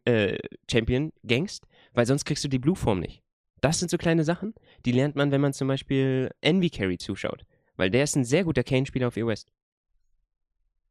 äh, 0.05 0.39
Champion 0.71 1.13
gangst, 1.27 1.67
weil 1.95 2.07
sonst 2.07 2.25
kriegst 2.25 2.45
du 2.45 2.49
die 2.49 2.59
Blue 2.59 2.77
Form 2.77 3.01
nicht. 3.01 3.23
Das 3.61 3.79
sind 3.79 3.91
so 3.91 3.97
kleine 3.99 4.25
Sachen, 4.25 4.55
die 4.85 4.93
lernt 4.93 5.15
man, 5.17 5.31
wenn 5.31 5.41
man 5.41 5.53
zum 5.53 5.69
Beispiel 5.69 6.31
Envy 6.41 6.69
Carry 6.71 6.99
zuschaut. 6.99 7.45
Weil 7.77 7.91
der 7.91 8.05
ist 8.05 8.17
ein 8.17 8.25
sehr 8.25 8.45
guter 8.45 8.65
Kane-Spieler 8.65 9.09
auf 9.09 9.17
EOS. 9.17 9.47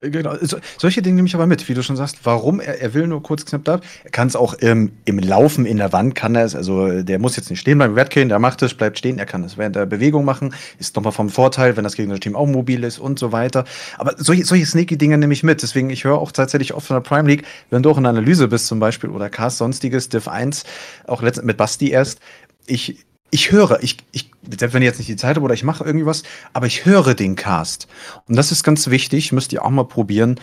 Genau, 0.04 0.36
so, 0.41 0.58
solche 0.80 1.04
Dinge 1.04 1.18
nehme 1.18 1.28
ich 1.28 1.36
aber 1.36 1.45
mit, 1.45 1.70
wie 1.70 1.76
du 1.76 1.84
schon 1.84 1.95
sagst. 1.95 2.22
Warum? 2.24 2.60
Er, 2.60 2.82
er 2.82 2.95
will 2.95 3.06
nur 3.06 3.22
kurz 3.22 3.45
knapp 3.45 3.64
da. 3.66 3.82
Er 4.04 4.10
kann 4.10 4.28
es 4.28 4.36
auch 4.36 4.56
im, 4.56 4.93
im 5.06 5.20
Laufen 5.20 5.68
in 5.68 5.78
der 5.78 5.93
Wand, 5.93 6.16
kann 6.16 6.34
er 6.34 6.43
es. 6.43 6.56
Also 6.56 7.04
der 7.04 7.20
muss 7.20 7.36
jetzt 7.36 7.52
nicht 7.52 7.60
stehen 7.60 7.78
bleiben. 7.78 7.93
Redkane, 7.93 8.30
der 8.30 8.39
macht 8.39 8.64
es, 8.64 8.74
bleibt 8.74 8.97
stehen. 8.97 9.20
Er 9.20 9.28
kann 9.28 9.43
es 9.43 9.60
während 9.60 9.76
der 9.76 9.86
Bewegung 9.86 10.26
machen. 10.26 10.56
Ist 10.80 10.95
nochmal 10.95 11.12
vom 11.12 11.30
Vorteil, 11.30 11.78
wenn 11.78 11.84
das 11.84 11.95
gegnerische 11.95 12.22
Team 12.22 12.36
auch 12.36 12.47
mobil 12.47 12.84
ist 12.84 12.97
und 12.97 13.20
so 13.20 13.32
weiter. 13.32 13.64
Aber 13.99 14.16
solche, 14.18 14.43
solche 14.43 14.66
sneaky 14.66 14.97
Dinge 14.97 15.20
nehme 15.20 15.34
ich 15.34 15.43
mit. 15.43 15.62
Deswegen, 15.62 15.91
ich 15.91 16.04
höre 16.04 16.18
auch 16.18 16.32
tatsächlich 16.32 16.74
oft 16.74 16.88
von 16.88 16.95
der 16.95 17.02
Prime 17.02 17.30
League, 17.30 17.43
wenn 17.70 17.84
du 17.84 17.91
auch 17.91 17.97
in 17.97 18.04
der 18.04 18.10
Analyse 18.10 18.47
bist 18.47 18.66
zum 18.66 18.80
Beispiel 18.80 19.12
oder 19.12 19.30
Cast 19.30 19.60
sonstiges, 19.60 20.10
Div 20.10 20.28
1, 20.28 20.64
auch 21.06 21.22
letztens 21.22 21.45
mit 21.45 21.58
Basti 21.58 21.91
erst. 21.91 22.22
Ich, 22.66 23.06
ich 23.32 23.51
höre, 23.51 23.82
ich, 23.82 23.97
ich, 24.11 24.29
selbst 24.57 24.73
wenn 24.73 24.82
ich 24.82 24.88
jetzt 24.88 24.99
nicht 24.99 25.09
die 25.09 25.15
Zeit 25.15 25.36
habe 25.36 25.45
oder 25.45 25.53
ich 25.53 25.63
mache 25.63 25.84
irgendwie 25.84 26.05
was, 26.05 26.23
aber 26.53 26.67
ich 26.67 26.86
höre 26.86 27.15
den 27.15 27.36
Cast. 27.36 27.88
Und 28.27 28.36
das 28.36 28.51
ist 28.51 28.63
ganz 28.63 28.89
wichtig, 28.89 29.32
müsst 29.32 29.53
ihr 29.53 29.63
auch 29.65 29.69
mal 29.69 29.86
probieren. 29.86 30.39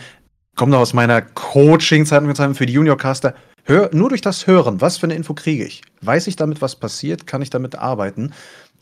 noch 0.71 0.79
aus 0.79 0.93
meiner 0.93 1.21
Coaching-Zeit 1.21 2.21
für 2.57 2.65
die 2.65 2.73
Junior-Caster. 2.73 3.35
Hör, 3.63 3.89
nur 3.93 4.09
durch 4.09 4.21
das 4.21 4.47
Hören, 4.47 4.81
was 4.81 4.97
für 4.97 5.05
eine 5.05 5.13
Info 5.13 5.33
kriege 5.35 5.63
ich? 5.63 5.83
Weiß 6.01 6.27
ich 6.27 6.35
damit, 6.35 6.61
was 6.61 6.75
passiert? 6.75 7.27
Kann 7.27 7.41
ich 7.41 7.51
damit 7.51 7.75
arbeiten? 7.75 8.33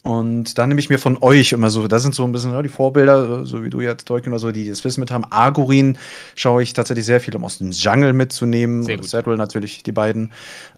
Und 0.07 0.57
da 0.57 0.65
nehme 0.65 0.79
ich 0.79 0.89
mir 0.89 0.99
von 0.99 1.17
euch 1.19 1.51
immer 1.51 1.69
so, 1.69 1.85
das 1.89 2.01
sind 2.01 2.15
so 2.15 2.23
ein 2.23 2.31
bisschen 2.31 2.53
ja, 2.53 2.61
die 2.61 2.69
Vorbilder, 2.69 3.45
so 3.45 3.65
wie 3.65 3.69
du 3.69 3.81
jetzt, 3.81 4.07
Tolkien 4.07 4.31
oder 4.31 4.39
so, 4.39 4.53
die 4.53 4.69
das 4.69 4.85
Wissen 4.85 5.01
mit 5.01 5.11
haben. 5.11 5.25
Argorin 5.25 5.97
schaue 6.33 6.63
ich 6.63 6.71
tatsächlich 6.71 7.05
sehr 7.05 7.19
viel, 7.19 7.35
um 7.35 7.43
aus 7.43 7.57
dem 7.57 7.71
Jungle 7.71 8.13
mitzunehmen. 8.13 8.83
Sehr 8.83 8.95
gut. 8.95 9.09
Saddle 9.09 9.35
natürlich, 9.35 9.83
die 9.83 9.91
beiden. 9.91 10.31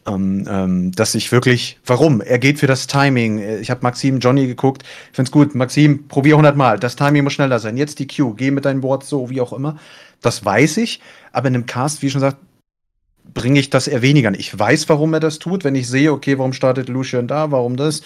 Ähm, 0.07 0.47
ähm, 0.49 0.91
dass 0.93 1.13
ich 1.13 1.31
wirklich, 1.31 1.77
warum? 1.85 2.21
Er 2.21 2.39
geht 2.39 2.57
für 2.57 2.65
das 2.65 2.87
Timing. 2.87 3.59
Ich 3.59 3.69
habe 3.69 3.81
Maxim, 3.83 4.17
Johnny 4.17 4.47
geguckt. 4.47 4.81
Ich 5.11 5.15
finde 5.15 5.29
es 5.29 5.31
gut. 5.31 5.53
Maxim, 5.53 6.07
probier 6.07 6.33
100 6.33 6.57
Mal. 6.57 6.79
Das 6.79 6.95
Timing 6.95 7.23
muss 7.23 7.33
schneller 7.33 7.59
sein. 7.59 7.77
Jetzt 7.77 7.99
die 7.99 8.07
Q. 8.07 8.33
Geh 8.33 8.49
mit 8.49 8.65
deinen 8.65 8.81
Boards 8.81 9.09
so, 9.09 9.29
wie 9.29 9.41
auch 9.41 9.53
immer. 9.53 9.77
Das 10.21 10.43
weiß 10.43 10.77
ich. 10.77 11.01
Aber 11.33 11.49
in 11.49 11.53
einem 11.53 11.67
Cast, 11.67 12.01
wie 12.01 12.09
schon 12.09 12.21
gesagt, 12.21 12.37
bringe 13.31 13.59
ich 13.59 13.69
das 13.69 13.87
eher 13.87 14.01
weniger. 14.01 14.33
Ich 14.33 14.57
weiß, 14.57 14.89
warum 14.89 15.13
er 15.13 15.19
das 15.19 15.37
tut. 15.37 15.63
Wenn 15.63 15.75
ich 15.75 15.87
sehe, 15.87 16.11
okay, 16.11 16.39
warum 16.39 16.53
startet 16.53 16.89
Lucian 16.89 17.27
da? 17.27 17.51
Warum 17.51 17.77
das? 17.77 18.01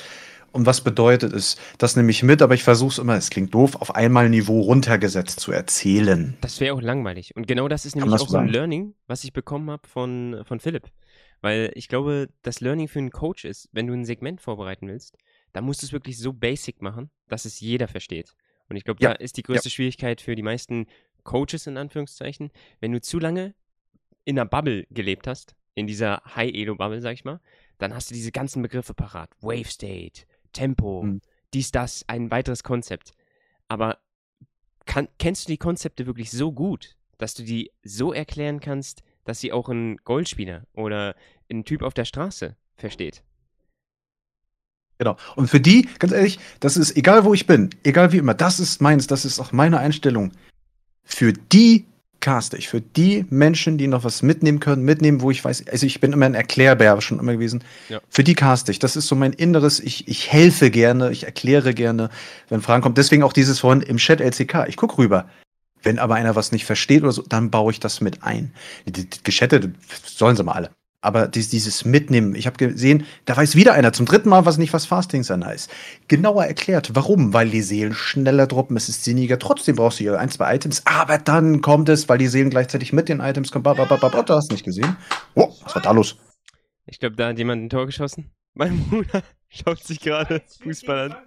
Und 0.53 0.67
was 0.67 0.81
bedeutet 0.81 1.33
es? 1.33 1.57
Das 1.79 1.95
nehme 1.95 2.11
ich 2.11 2.23
mit, 2.23 2.41
aber 2.41 2.53
ich 2.53 2.63
versuche 2.63 2.91
es 2.91 2.99
immer, 2.99 3.15
es 3.17 3.31
klingt 3.31 3.53
doof, 3.53 3.75
auf 3.75 3.95
einmal 3.95 4.29
Niveau 4.29 4.61
runtergesetzt 4.61 5.39
zu 5.39 5.51
erzählen. 5.51 6.37
Das 6.41 6.59
wäre 6.59 6.75
auch 6.75 6.81
langweilig. 6.81 7.35
Und 7.35 7.47
genau 7.47 7.67
das 7.67 7.85
ist 7.85 7.95
nämlich 7.95 8.21
auch 8.21 8.29
so 8.29 8.37
ein 8.37 8.47
Learning, 8.47 8.93
was 9.07 9.23
ich 9.23 9.33
bekommen 9.33 9.71
habe 9.71 9.87
von, 9.87 10.43
von 10.45 10.59
Philipp. 10.59 10.89
Weil 11.41 11.71
ich 11.73 11.87
glaube, 11.87 12.29
das 12.43 12.61
Learning 12.61 12.87
für 12.87 12.99
einen 12.99 13.09
Coach 13.09 13.45
ist, 13.45 13.67
wenn 13.73 13.87
du 13.87 13.93
ein 13.93 14.05
Segment 14.05 14.39
vorbereiten 14.39 14.87
willst, 14.87 15.17
dann 15.51 15.65
musst 15.65 15.81
du 15.81 15.87
es 15.87 15.91
wirklich 15.91 16.17
so 16.17 16.31
basic 16.31 16.81
machen, 16.81 17.09
dass 17.27 17.45
es 17.45 17.59
jeder 17.59 17.87
versteht. 17.87 18.33
Und 18.69 18.77
ich 18.77 18.83
glaube, 18.83 19.03
ja. 19.03 19.13
da 19.13 19.15
ist 19.15 19.37
die 19.37 19.43
größte 19.43 19.69
ja. 19.69 19.73
Schwierigkeit 19.73 20.21
für 20.21 20.35
die 20.35 20.43
meisten 20.43 20.85
Coaches 21.23 21.67
in 21.67 21.77
Anführungszeichen, 21.77 22.51
wenn 22.79 22.91
du 22.91 23.01
zu 23.01 23.19
lange 23.19 23.55
in 24.23 24.39
einer 24.39 24.47
Bubble 24.47 24.85
gelebt 24.89 25.27
hast, 25.27 25.55
in 25.75 25.87
dieser 25.87 26.21
High-Elo-Bubble, 26.35 27.01
sag 27.01 27.13
ich 27.13 27.25
mal, 27.25 27.39
dann 27.77 27.93
hast 27.93 28.09
du 28.09 28.13
diese 28.13 28.31
ganzen 28.31 28.61
Begriffe 28.61 28.93
parat. 28.93 29.29
Wave 29.41 29.69
State, 29.69 30.25
Tempo, 30.53 31.03
mhm. 31.03 31.21
dies, 31.53 31.71
das, 31.71 32.05
ein 32.07 32.31
weiteres 32.31 32.63
Konzept. 32.63 33.13
Aber 33.67 33.97
kann, 34.85 35.07
kennst 35.19 35.47
du 35.47 35.53
die 35.53 35.57
Konzepte 35.57 36.05
wirklich 36.05 36.31
so 36.31 36.51
gut, 36.51 36.95
dass 37.17 37.33
du 37.33 37.43
die 37.43 37.71
so 37.83 38.13
erklären 38.13 38.59
kannst, 38.59 39.03
dass 39.25 39.39
sie 39.39 39.51
auch 39.51 39.69
ein 39.69 39.97
Goldspieler 39.97 40.63
oder 40.73 41.15
ein 41.49 41.65
Typ 41.65 41.81
auf 41.81 41.93
der 41.93 42.05
Straße 42.05 42.55
versteht? 42.75 43.23
Genau. 44.97 45.17
Und 45.35 45.49
für 45.49 45.59
die, 45.59 45.87
ganz 45.99 46.13
ehrlich, 46.13 46.39
das 46.59 46.77
ist 46.77 46.95
egal, 46.95 47.25
wo 47.25 47.33
ich 47.33 47.47
bin, 47.47 47.69
egal 47.83 48.11
wie 48.11 48.17
immer, 48.17 48.33
das 48.33 48.59
ist 48.59 48.81
meins, 48.81 49.07
das 49.07 49.25
ist 49.25 49.39
auch 49.39 49.51
meine 49.51 49.79
Einstellung. 49.79 50.31
Für 51.03 51.33
die 51.33 51.85
caste 52.23 52.55
ich 52.55 52.69
für 52.69 52.79
die 52.79 53.25
Menschen, 53.29 53.77
die 53.77 53.87
noch 53.87 54.05
was 54.05 54.23
mitnehmen 54.23 54.61
können, 54.61 54.83
mitnehmen, 54.83 55.21
wo 55.21 55.29
ich 55.29 55.43
weiß, 55.43 55.67
also 55.67 55.85
ich 55.85 55.99
bin 55.99 56.13
immer 56.13 56.25
ein 56.25 56.35
Erklärbär 56.35 57.01
schon 57.01 57.19
immer 57.19 57.33
gewesen. 57.33 57.65
Ja. 57.89 57.99
Für 58.09 58.23
die 58.23 58.33
caste 58.33 58.71
ich. 58.71 58.79
Das 58.79 58.95
ist 58.95 59.07
so 59.07 59.15
mein 59.15 59.33
Inneres. 59.33 59.81
Ich, 59.81 60.07
ich 60.07 60.31
helfe 60.31 60.71
gerne, 60.71 61.11
ich 61.11 61.25
erkläre 61.25 61.73
gerne, 61.73 62.09
wenn 62.47 62.61
Fragen 62.61 62.81
kommen. 62.81 62.95
Deswegen 62.95 63.23
auch 63.23 63.33
dieses 63.33 63.59
vorhin 63.59 63.81
im 63.81 63.97
Chat 63.97 64.21
LCK. 64.21 64.67
Ich 64.67 64.77
gucke 64.77 64.99
rüber. 64.99 65.27
Wenn 65.83 65.99
aber 65.99 66.15
einer 66.15 66.33
was 66.37 66.53
nicht 66.53 66.63
versteht 66.63 67.03
oder 67.03 67.11
so, 67.11 67.23
dann 67.23 67.51
baue 67.51 67.73
ich 67.73 67.81
das 67.81 67.99
mit 67.99 68.23
ein. 68.23 68.53
Die, 68.87 68.93
die, 68.93 69.09
die 69.09 69.23
Gechattete 69.23 69.73
sollen 70.05 70.37
sie 70.37 70.43
mal 70.43 70.53
alle. 70.53 70.69
Aber 71.03 71.27
dies, 71.27 71.49
dieses 71.49 71.83
Mitnehmen, 71.83 72.33
ich 72.33 72.47
habe 72.47 72.55
gesehen, 72.55 73.05
da 73.25 73.35
weiß 73.35 73.57
wieder 73.57 73.73
einer 73.73 73.91
zum 73.91 74.05
dritten 74.05 74.29
Mal, 74.29 74.45
was 74.45 74.57
nicht 74.57 74.71
was 74.71 74.85
Fasting 74.85 75.23
sein 75.23 75.45
heißt. 75.45 75.69
Genauer 76.07 76.45
erklärt, 76.45 76.95
warum? 76.95 77.33
Weil 77.33 77.49
die 77.49 77.61
Seelen 77.61 77.93
schneller 77.93 78.47
droppen, 78.47 78.77
es 78.77 78.87
ist 78.87 79.03
sinniger, 79.03 79.37
trotzdem 79.37 79.75
brauchst 79.75 79.99
du 79.99 80.05
hier 80.05 80.17
ein, 80.17 80.29
zwei 80.29 80.55
Items, 80.55 80.81
aber 80.85 81.17
dann 81.17 81.59
kommt 81.61 81.89
es, 81.89 82.07
weil 82.07 82.19
die 82.19 82.27
Seelen 82.27 82.49
gleichzeitig 82.49 82.93
mit 82.93 83.09
den 83.09 83.19
Items 83.19 83.51
kommen. 83.51 83.63
Babababab, 83.63 84.25
du 84.25 84.33
hast 84.33 84.49
nicht 84.53 84.63
gesehen. 84.63 84.95
Oh, 85.35 85.53
was 85.63 85.75
war 85.75 85.81
da 85.81 85.91
los? 85.91 86.17
Ich 86.85 86.99
glaube, 86.99 87.17
da 87.17 87.27
hat 87.27 87.37
jemand 87.37 87.63
ein 87.63 87.69
Tor 87.69 87.85
geschossen. 87.85 88.31
Mein 88.53 88.79
Bruder 88.85 89.23
schaut 89.49 89.83
sich 89.83 89.99
gerade 89.99 90.41
Fußball 90.61 91.11
an. 91.11 91.17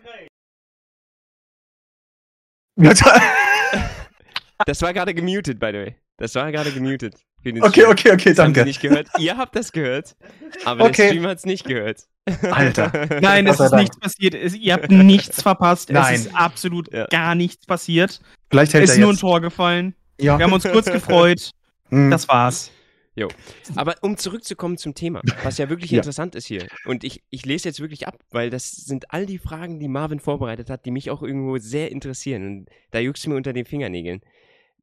Das 4.64 4.81
war 4.81 4.95
gerade 4.95 5.12
gemutet, 5.12 5.61
by 5.61 5.66
the 5.66 5.79
way. 5.79 5.97
Das 6.16 6.35
war 6.35 6.51
gerade 6.51 6.72
gemutet. 6.72 7.14
Okay, 7.47 7.84
okay, 7.86 8.12
okay, 8.12 8.30
das 8.30 8.36
danke. 8.36 8.64
nicht 8.64 8.80
gehört. 8.80 9.09
Ihr 9.18 9.36
habt 9.36 9.55
das 9.57 9.72
gehört, 9.72 10.16
aber 10.64 10.84
okay. 10.84 11.03
der 11.03 11.09
Stream 11.09 11.26
hat 11.26 11.38
es 11.38 11.47
nicht 11.47 11.64
gehört. 11.64 12.07
Alter. 12.51 13.20
Nein, 13.20 13.47
es 13.47 13.61
ist 13.61 13.72
nichts 13.72 13.99
passiert. 13.99 14.34
Es, 14.34 14.55
ihr 14.55 14.72
habt 14.74 14.90
nichts 14.90 15.42
verpasst. 15.42 15.90
Nein. 15.90 16.14
Es 16.14 16.26
ist 16.26 16.34
absolut 16.34 16.92
ja. 16.92 17.07
gar 17.07 17.34
nichts 17.34 17.66
passiert. 17.66 18.20
Vielleicht 18.51 18.74
hält 18.74 18.84
es 18.84 18.90
ist 18.92 18.99
nur 18.99 19.12
ein 19.12 19.16
Tor 19.16 19.40
gefallen. 19.40 19.94
Ja. 20.20 20.38
Wir 20.38 20.44
haben 20.44 20.53
uns 20.53 20.64
kurz 20.64 20.86
gefreut. 20.86 21.51
Hm. 21.88 22.11
Das 22.11 22.26
war's. 22.26 22.72
Jo. 23.14 23.28
Aber 23.76 23.94
um 24.03 24.18
zurückzukommen 24.18 24.76
zum 24.76 24.94
Thema, 24.94 25.22
was 25.42 25.57
ja 25.57 25.70
wirklich 25.70 25.90
ja. 25.92 25.99
interessant 25.99 26.34
ist 26.34 26.47
hier, 26.47 26.66
und 26.84 27.03
ich, 27.03 27.22
ich 27.30 27.47
lese 27.47 27.68
jetzt 27.68 27.80
wirklich 27.80 28.07
ab, 28.07 28.18
weil 28.30 28.51
das 28.51 28.72
sind 28.72 29.12
all 29.12 29.24
die 29.24 29.38
Fragen, 29.38 29.78
die 29.78 29.86
Marvin 29.88 30.20
vorbereitet 30.20 30.68
hat, 30.68 30.84
die 30.84 30.90
mich 30.90 31.11
auch 31.11 31.22
irgendwo 31.22 31.57
sehr 31.59 31.90
interessieren. 31.92 32.44
Und 32.44 32.68
da 32.90 32.99
juckst 32.99 33.24
du 33.24 33.30
mir 33.30 33.36
unter 33.36 33.55
den 33.55 33.64
Fingernägeln. 33.64 34.20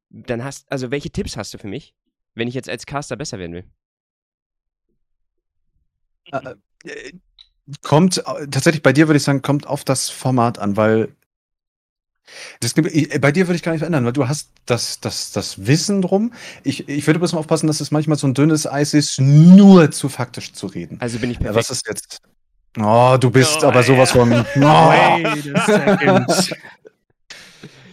Dann 0.08 0.42
hast, 0.42 0.70
also 0.72 0.90
welche 0.90 1.10
Tipps 1.10 1.36
hast 1.36 1.54
du 1.54 1.58
für 1.58 1.68
mich, 1.68 1.94
wenn 2.34 2.48
ich 2.48 2.54
jetzt 2.54 2.68
als 2.68 2.86
Caster 2.86 3.16
besser 3.16 3.38
werden 3.38 3.52
will? 3.52 3.64
Äh, 6.32 6.54
äh, 6.84 7.12
kommt, 7.82 8.18
äh, 8.18 8.46
tatsächlich 8.48 8.82
bei 8.82 8.92
dir 8.92 9.08
würde 9.08 9.16
ich 9.18 9.22
sagen, 9.22 9.42
kommt 9.42 9.66
auf 9.66 9.84
das 9.84 10.08
Format 10.08 10.58
an, 10.58 10.76
weil 10.76 11.14
das, 12.60 12.72
bei 12.74 13.32
dir 13.32 13.46
würde 13.46 13.56
ich 13.56 13.62
gar 13.62 13.72
nicht 13.72 13.80
verändern, 13.80 14.04
weil 14.06 14.12
du 14.12 14.28
hast 14.28 14.50
das, 14.64 15.00
das, 15.00 15.32
das 15.32 15.66
Wissen 15.66 16.00
drum. 16.00 16.32
Ich, 16.62 16.88
ich 16.88 17.06
würde 17.06 17.18
bloß 17.18 17.32
mal 17.34 17.40
aufpassen, 17.40 17.66
dass 17.66 17.80
es 17.80 17.90
manchmal 17.90 18.16
so 18.16 18.26
ein 18.26 18.34
dünnes 18.34 18.66
Eis 18.66 18.94
ist, 18.94 19.20
nur 19.20 19.90
zu 19.90 20.08
faktisch 20.08 20.52
zu 20.52 20.66
reden. 20.66 20.96
Also 21.00 21.18
bin 21.18 21.30
ich 21.30 21.38
perfekt. 21.38 21.56
Was 21.56 21.70
ist 21.70 21.86
jetzt? 21.86 22.22
Oh, 22.78 23.16
du 23.20 23.30
bist 23.30 23.62
oh, 23.62 23.66
aber 23.66 23.82
sowas 23.82 24.12
von. 24.12 24.44
Oh. 24.56 25.20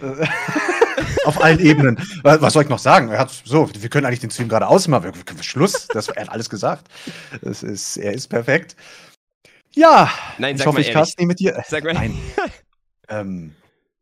auf 1.25 1.41
allen 1.41 1.59
Ebenen. 1.59 1.97
Was 2.23 2.53
soll 2.53 2.63
ich 2.63 2.69
noch 2.69 2.79
sagen? 2.79 3.09
Er 3.09 3.19
hat 3.19 3.31
so, 3.45 3.69
wir 3.73 3.89
können 3.89 4.05
eigentlich 4.05 4.19
den 4.19 4.31
Stream 4.31 4.49
gerade 4.49 4.67
ausmachen. 4.67 5.11
Schluss. 5.41 5.87
Das, 5.87 6.09
er 6.09 6.23
hat 6.23 6.31
alles 6.31 6.49
gesagt. 6.49 6.87
Das 7.41 7.63
ist, 7.63 7.97
er 7.97 8.13
ist 8.13 8.27
perfekt. 8.27 8.75
Ja. 9.73 10.11
Nein, 10.37 10.55
ich 10.55 10.65
hoffe, 10.65 10.81
ich 10.81 10.91
cast 10.91 11.19
nie 11.19 11.25
mit 11.25 11.39
dir. 11.39 11.63
Sag 11.67 11.83
mal. 11.83 11.93
Nein. 11.93 12.17
ähm, 13.09 13.55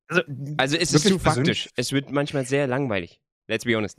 also, 0.08 0.22
also 0.58 0.78
es 0.78 0.94
ist 0.94 1.08
zu 1.08 1.20
faktisch. 1.20 1.70
Es 1.76 1.92
wird 1.92 2.12
manchmal 2.12 2.46
sehr 2.46 2.66
langweilig. 2.68 3.22
Let's 3.50 3.66
be 3.66 3.76
honest. 3.76 3.98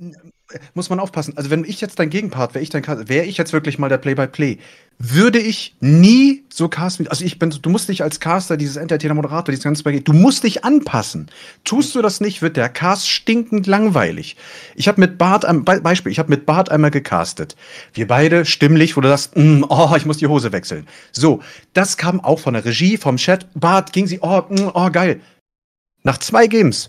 Muss 0.74 0.90
man 0.90 1.01
aufpassen. 1.01 1.36
Also, 1.36 1.51
wenn 1.51 1.64
ich 1.64 1.80
jetzt 1.80 1.98
dein 1.98 2.09
Gegenpart 2.09 2.55
wäre, 2.55 2.62
ich 2.62 2.70
dein 2.70 2.86
wäre 3.09 3.24
ich 3.24 3.36
jetzt 3.36 3.53
wirklich 3.53 3.80
mal 3.80 3.88
der 3.88 3.98
Play-by-Play, 3.98 4.53
-play, 4.53 4.59
würde 5.01 5.40
ich 5.40 5.74
nie 5.80 6.44
so 6.53 6.68
casten. 6.68 7.09
Also, 7.09 7.24
ich 7.24 7.40
bin, 7.40 7.51
du 7.51 7.68
musst 7.68 7.88
dich 7.88 8.05
als 8.05 8.20
Caster, 8.20 8.57
dieses 8.57 8.76
Entertainer-Moderator, 8.76 9.51
dieses 9.51 9.64
ganze 9.64 9.82
du 9.82 10.12
musst 10.12 10.44
dich 10.44 10.64
anpassen. 10.64 11.32
Tust 11.64 11.96
du 11.96 12.01
das 12.01 12.20
nicht, 12.20 12.42
wird 12.42 12.57
der 12.57 12.68
Cast 12.68 13.11
stinkend 13.11 13.66
langweilig. 13.66 14.36
Ich 14.76 14.86
habe 14.86 15.01
mit 15.01 15.18
Bart, 15.18 15.44
Be 15.64 15.80
Beispiel, 15.80 16.12
ich 16.12 16.20
habe 16.20 16.30
mit 16.30 16.46
Bart 16.46 16.70
einmal 16.70 16.92
gecastet. 16.92 17.57
Wir 17.92 18.07
beide 18.07 18.44
stimmlich, 18.44 18.96
wo 18.96 19.01
du 19.01 19.09
sagst, 19.09 19.36
mm, 19.36 19.64
oh, 19.68 19.92
ich 19.96 20.07
muss 20.07 20.18
die 20.18 20.28
Hose 20.28 20.53
wechseln. 20.53 20.86
So, 21.11 21.42
das 21.72 21.96
kam 21.96 22.20
auch 22.20 22.38
von 22.38 22.55
der 22.55 22.64
Regie, 22.64 22.98
vom 22.98 23.16
Chat. 23.16 23.48
Bart 23.55 23.92
ging 23.92 24.07
sie, 24.07 24.20
oh, 24.22 24.42
mm, 24.48 24.70
oh, 24.74 24.90
geil. 24.90 25.20
Nach 26.05 26.18
zwei 26.18 26.46
Games 26.46 26.88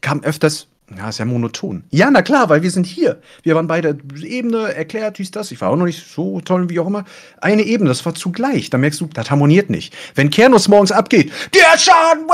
kam 0.00 0.22
öfters, 0.22 0.68
ja, 0.96 1.08
ist 1.08 1.18
ja 1.18 1.24
monoton. 1.24 1.84
Ja, 1.90 2.10
na 2.10 2.22
klar, 2.22 2.48
weil 2.48 2.62
wir 2.62 2.70
sind 2.70 2.86
hier. 2.86 3.20
Wir 3.42 3.54
waren 3.54 3.66
beide 3.66 3.98
Ebene, 4.22 4.74
erklärt, 4.74 5.18
wie 5.18 5.22
ist 5.22 5.36
das. 5.36 5.50
Ich 5.50 5.60
war 5.60 5.70
auch 5.70 5.76
noch 5.76 5.86
nicht 5.86 6.06
so 6.06 6.40
toll, 6.40 6.68
wie 6.68 6.80
auch 6.80 6.86
immer. 6.86 7.04
Eine 7.40 7.62
Ebene, 7.62 7.88
das 7.88 8.04
war 8.04 8.14
zugleich. 8.14 8.70
Da 8.70 8.78
merkst 8.78 9.00
du, 9.00 9.06
das 9.06 9.30
harmoniert 9.30 9.70
nicht. 9.70 9.94
Wenn 10.14 10.30
Kernus 10.30 10.68
morgens 10.68 10.92
abgeht, 10.92 11.32
der 11.54 11.78
Schaden. 11.78 12.26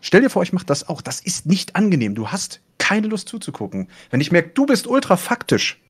Stell 0.00 0.20
dir 0.20 0.30
vor, 0.30 0.42
ich 0.42 0.52
mach 0.52 0.64
das 0.64 0.88
auch. 0.88 1.02
Das 1.02 1.20
ist 1.20 1.46
nicht 1.46 1.76
angenehm. 1.76 2.14
Du 2.14 2.28
hast 2.28 2.60
keine 2.78 3.08
Lust 3.08 3.28
zuzugucken. 3.28 3.88
Wenn 4.10 4.20
ich 4.20 4.32
merke, 4.32 4.50
du 4.50 4.66
bist 4.66 4.86
ultra 4.86 5.16
faktisch, 5.16 5.80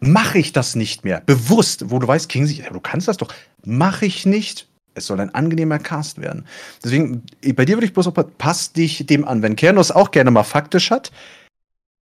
mache 0.00 0.38
ich 0.38 0.52
das 0.52 0.74
nicht 0.74 1.04
mehr. 1.04 1.20
Bewusst, 1.20 1.90
wo 1.90 1.98
du 1.98 2.08
weißt, 2.08 2.28
King 2.28 2.46
du 2.46 2.80
kannst 2.80 3.08
das 3.08 3.16
doch. 3.16 3.32
Mache 3.64 4.06
ich 4.06 4.26
nicht, 4.26 4.67
es 4.98 5.06
soll 5.06 5.20
ein 5.20 5.34
angenehmer 5.34 5.78
Cast 5.78 6.20
werden. 6.20 6.46
Deswegen, 6.82 7.24
bei 7.54 7.64
dir 7.64 7.76
würde 7.76 7.86
ich 7.86 7.92
bloß 7.92 8.08
auch, 8.08 8.14
passt 8.38 8.76
dich 8.76 9.06
dem 9.06 9.26
an. 9.26 9.42
Wenn 9.42 9.56
Kernos 9.56 9.90
auch 9.90 10.10
gerne 10.10 10.30
mal 10.30 10.44
faktisch 10.44 10.90
hat, 10.90 11.10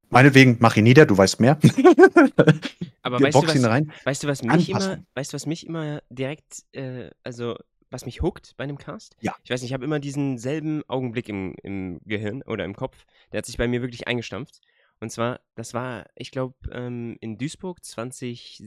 meinetwegen, 0.10 0.58
mach 0.60 0.76
ihn 0.76 0.84
nieder, 0.84 1.06
du 1.06 1.18
weißt 1.18 1.40
mehr. 1.40 1.58
Aber 3.02 3.20
weißt 3.20 3.36
du, 3.36 3.48
was, 3.48 3.64
rein. 3.64 3.92
weißt 4.04 4.24
du, 4.24 4.28
was 4.28 4.44
mich 4.44 4.70
immer, 4.70 5.00
weißt 5.16 5.34
du, 5.34 5.36
was 5.36 5.46
mich 5.46 5.66
immer 5.66 6.02
direkt, 6.10 6.64
äh, 6.74 7.10
also 7.24 7.56
was 7.90 8.06
mich 8.06 8.22
huckt 8.22 8.56
bei 8.58 8.64
einem 8.64 8.78
Cast? 8.78 9.18
Ja. 9.20 9.36
Ich 9.44 9.50
weiß 9.50 9.62
nicht, 9.62 9.72
ich 9.72 9.74
habe 9.74 9.84
immer 9.84 10.00
diesen 10.00 10.38
selben 10.38 10.84
Augenblick 10.88 11.28
im, 11.28 11.56
im 11.62 12.00
Gehirn 12.06 12.42
oder 12.44 12.64
im 12.64 12.76
Kopf. 12.76 13.06
Der 13.32 13.40
hat 13.40 13.46
sich 13.46 13.58
bei 13.58 13.68
mir 13.68 13.82
wirklich 13.82 14.08
eingestampft. 14.08 14.62
Und 15.02 15.12
zwar, 15.12 15.42
das 15.56 15.74
war, 15.74 16.06
ich 16.16 16.32
glaube, 16.32 16.56
ähm, 16.72 17.18
in 17.20 17.38
Duisburg 17.38 17.84
20, 17.84 18.62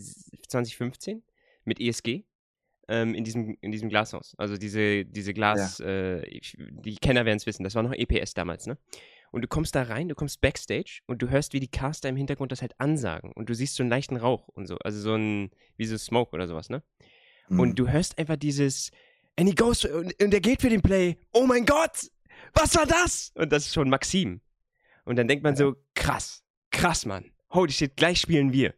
2015 0.49 1.22
mit 1.64 1.81
ESG 1.81 2.25
ähm, 2.89 3.14
in, 3.14 3.24
diesem, 3.24 3.57
in 3.61 3.72
diesem 3.72 3.89
Glashaus. 3.89 4.35
Also 4.39 4.57
diese, 4.57 5.05
diese 5.05 5.35
Glas, 5.35 5.78
ja. 5.78 5.87
äh, 5.87 6.26
ich, 6.28 6.57
die 6.59 6.97
Kenner 6.97 7.24
werden 7.24 7.37
es 7.37 7.47
wissen, 7.47 7.64
das 7.64 7.74
war 7.74 7.82
noch 7.82 7.93
EPS 7.93 8.35
damals, 8.35 8.66
ne? 8.66 8.78
Und 9.30 9.43
du 9.43 9.49
kommst 9.49 9.74
da 9.74 9.82
rein, 9.82 10.09
du 10.09 10.14
kommst 10.14 10.41
backstage 10.41 11.01
und 11.07 11.20
du 11.20 11.28
hörst, 11.28 11.55
wie 11.55 11.61
die 11.61 11.66
Caster 11.66 12.09
im 12.09 12.14
Hintergrund 12.14 12.53
das 12.53 12.62
halt 12.62 12.78
ansagen. 12.78 13.32
Und 13.32 13.49
du 13.49 13.55
siehst 13.55 13.74
so 13.74 13.82
einen 13.82 13.91
leichten 13.91 14.16
Rauch 14.16 14.47
und 14.47 14.68
so. 14.68 14.76
Also 14.78 15.01
so 15.01 15.16
ein, 15.16 15.51
wie 15.76 15.87
so 15.87 15.99
Smoke 15.99 16.32
oder 16.32 16.47
sowas, 16.47 16.70
ne? 16.70 16.85
Mhm. 17.49 17.59
Und 17.59 17.78
du 17.80 17.89
hörst 17.89 18.16
einfach 18.16 18.37
dieses, 18.37 18.93
and 19.37 19.49
he 19.49 19.55
goes, 19.55 19.85
und, 19.85 20.14
und 20.22 20.32
er 20.32 20.41
geht 20.41 20.61
für 20.61 20.70
den 20.70 20.82
Play. 20.82 21.16
Oh 21.32 21.47
mein 21.47 21.64
Gott! 21.64 22.11
Was 22.53 22.76
war 22.76 22.87
das? 22.87 23.32
Und 23.35 23.53
das 23.53 23.66
ist 23.66 23.74
schon 23.74 23.91
Maxim. 23.91 24.41
Und 25.05 25.16
dann 25.16 25.26
denkt 25.26 25.43
man 25.43 25.57
so, 25.57 25.74
krass, 25.95 26.45
krass, 26.70 27.05
Mann. 27.05 27.32
Holy 27.51 27.72
shit, 27.72 27.97
gleich 27.97 28.20
spielen 28.20 28.53
wir. 28.53 28.74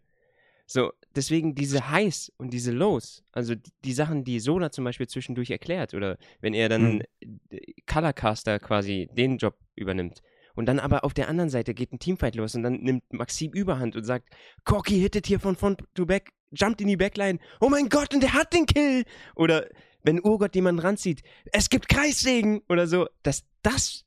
So, 0.67 0.93
deswegen 1.17 1.55
diese 1.55 1.91
Highs 1.91 2.33
und 2.37 2.53
diese 2.53 2.73
Lows, 2.73 3.25
also 3.33 3.55
die, 3.55 3.71
die, 3.85 3.93
Sachen, 3.93 4.25
die 4.25 4.41
Sola 4.41 4.71
zum 4.71 4.85
Beispiel 4.85 5.09
zwischendurch 5.09 5.51
erklärt, 5.51 5.95
oder 5.95 6.19
wenn 6.41 6.55
er 6.55 6.69
dann 6.69 7.03
mhm. 7.21 7.61
Colorcaster 7.87 8.59
quasi 8.59 9.09
den 9.13 9.39
Job 9.39 9.59
übernimmt. 9.75 10.23
Und 10.55 10.67
dann 10.67 10.79
aber 10.79 11.05
auf 11.05 11.13
der 11.13 11.29
anderen 11.29 11.51
Seite 11.51 11.75
geht 11.75 11.93
ein 11.93 11.99
Teamfight 11.99 12.35
los 12.35 12.55
und 12.55 12.63
dann 12.63 12.81
nimmt 12.81 13.03
Maxim 13.13 13.53
Überhand 13.53 13.95
und 13.95 14.05
sagt, 14.05 14.31
Corky 14.65 14.99
hittet 14.99 15.27
hier 15.27 15.39
von 15.39 15.55
Front 15.55 15.83
to 15.95 16.07
Back, 16.07 16.31
jumpt 16.51 16.81
in 16.81 16.89
die 16.89 16.97
Backline, 16.97 17.39
oh 17.61 17.69
mein 17.69 17.89
Gott, 17.89 18.15
und 18.15 18.23
der 18.23 18.33
hat 18.33 18.55
den 18.55 18.65
Kill! 18.65 19.05
Oder 19.35 19.69
wenn 20.03 20.25
Urgott 20.25 20.55
jemanden 20.55 20.81
ranzieht, 20.81 21.23
es 21.53 21.69
gibt 21.69 21.89
Kreissegen 21.89 22.63
oder 22.69 22.87
so. 22.87 23.07
Das, 23.23 23.45
das, 23.63 24.05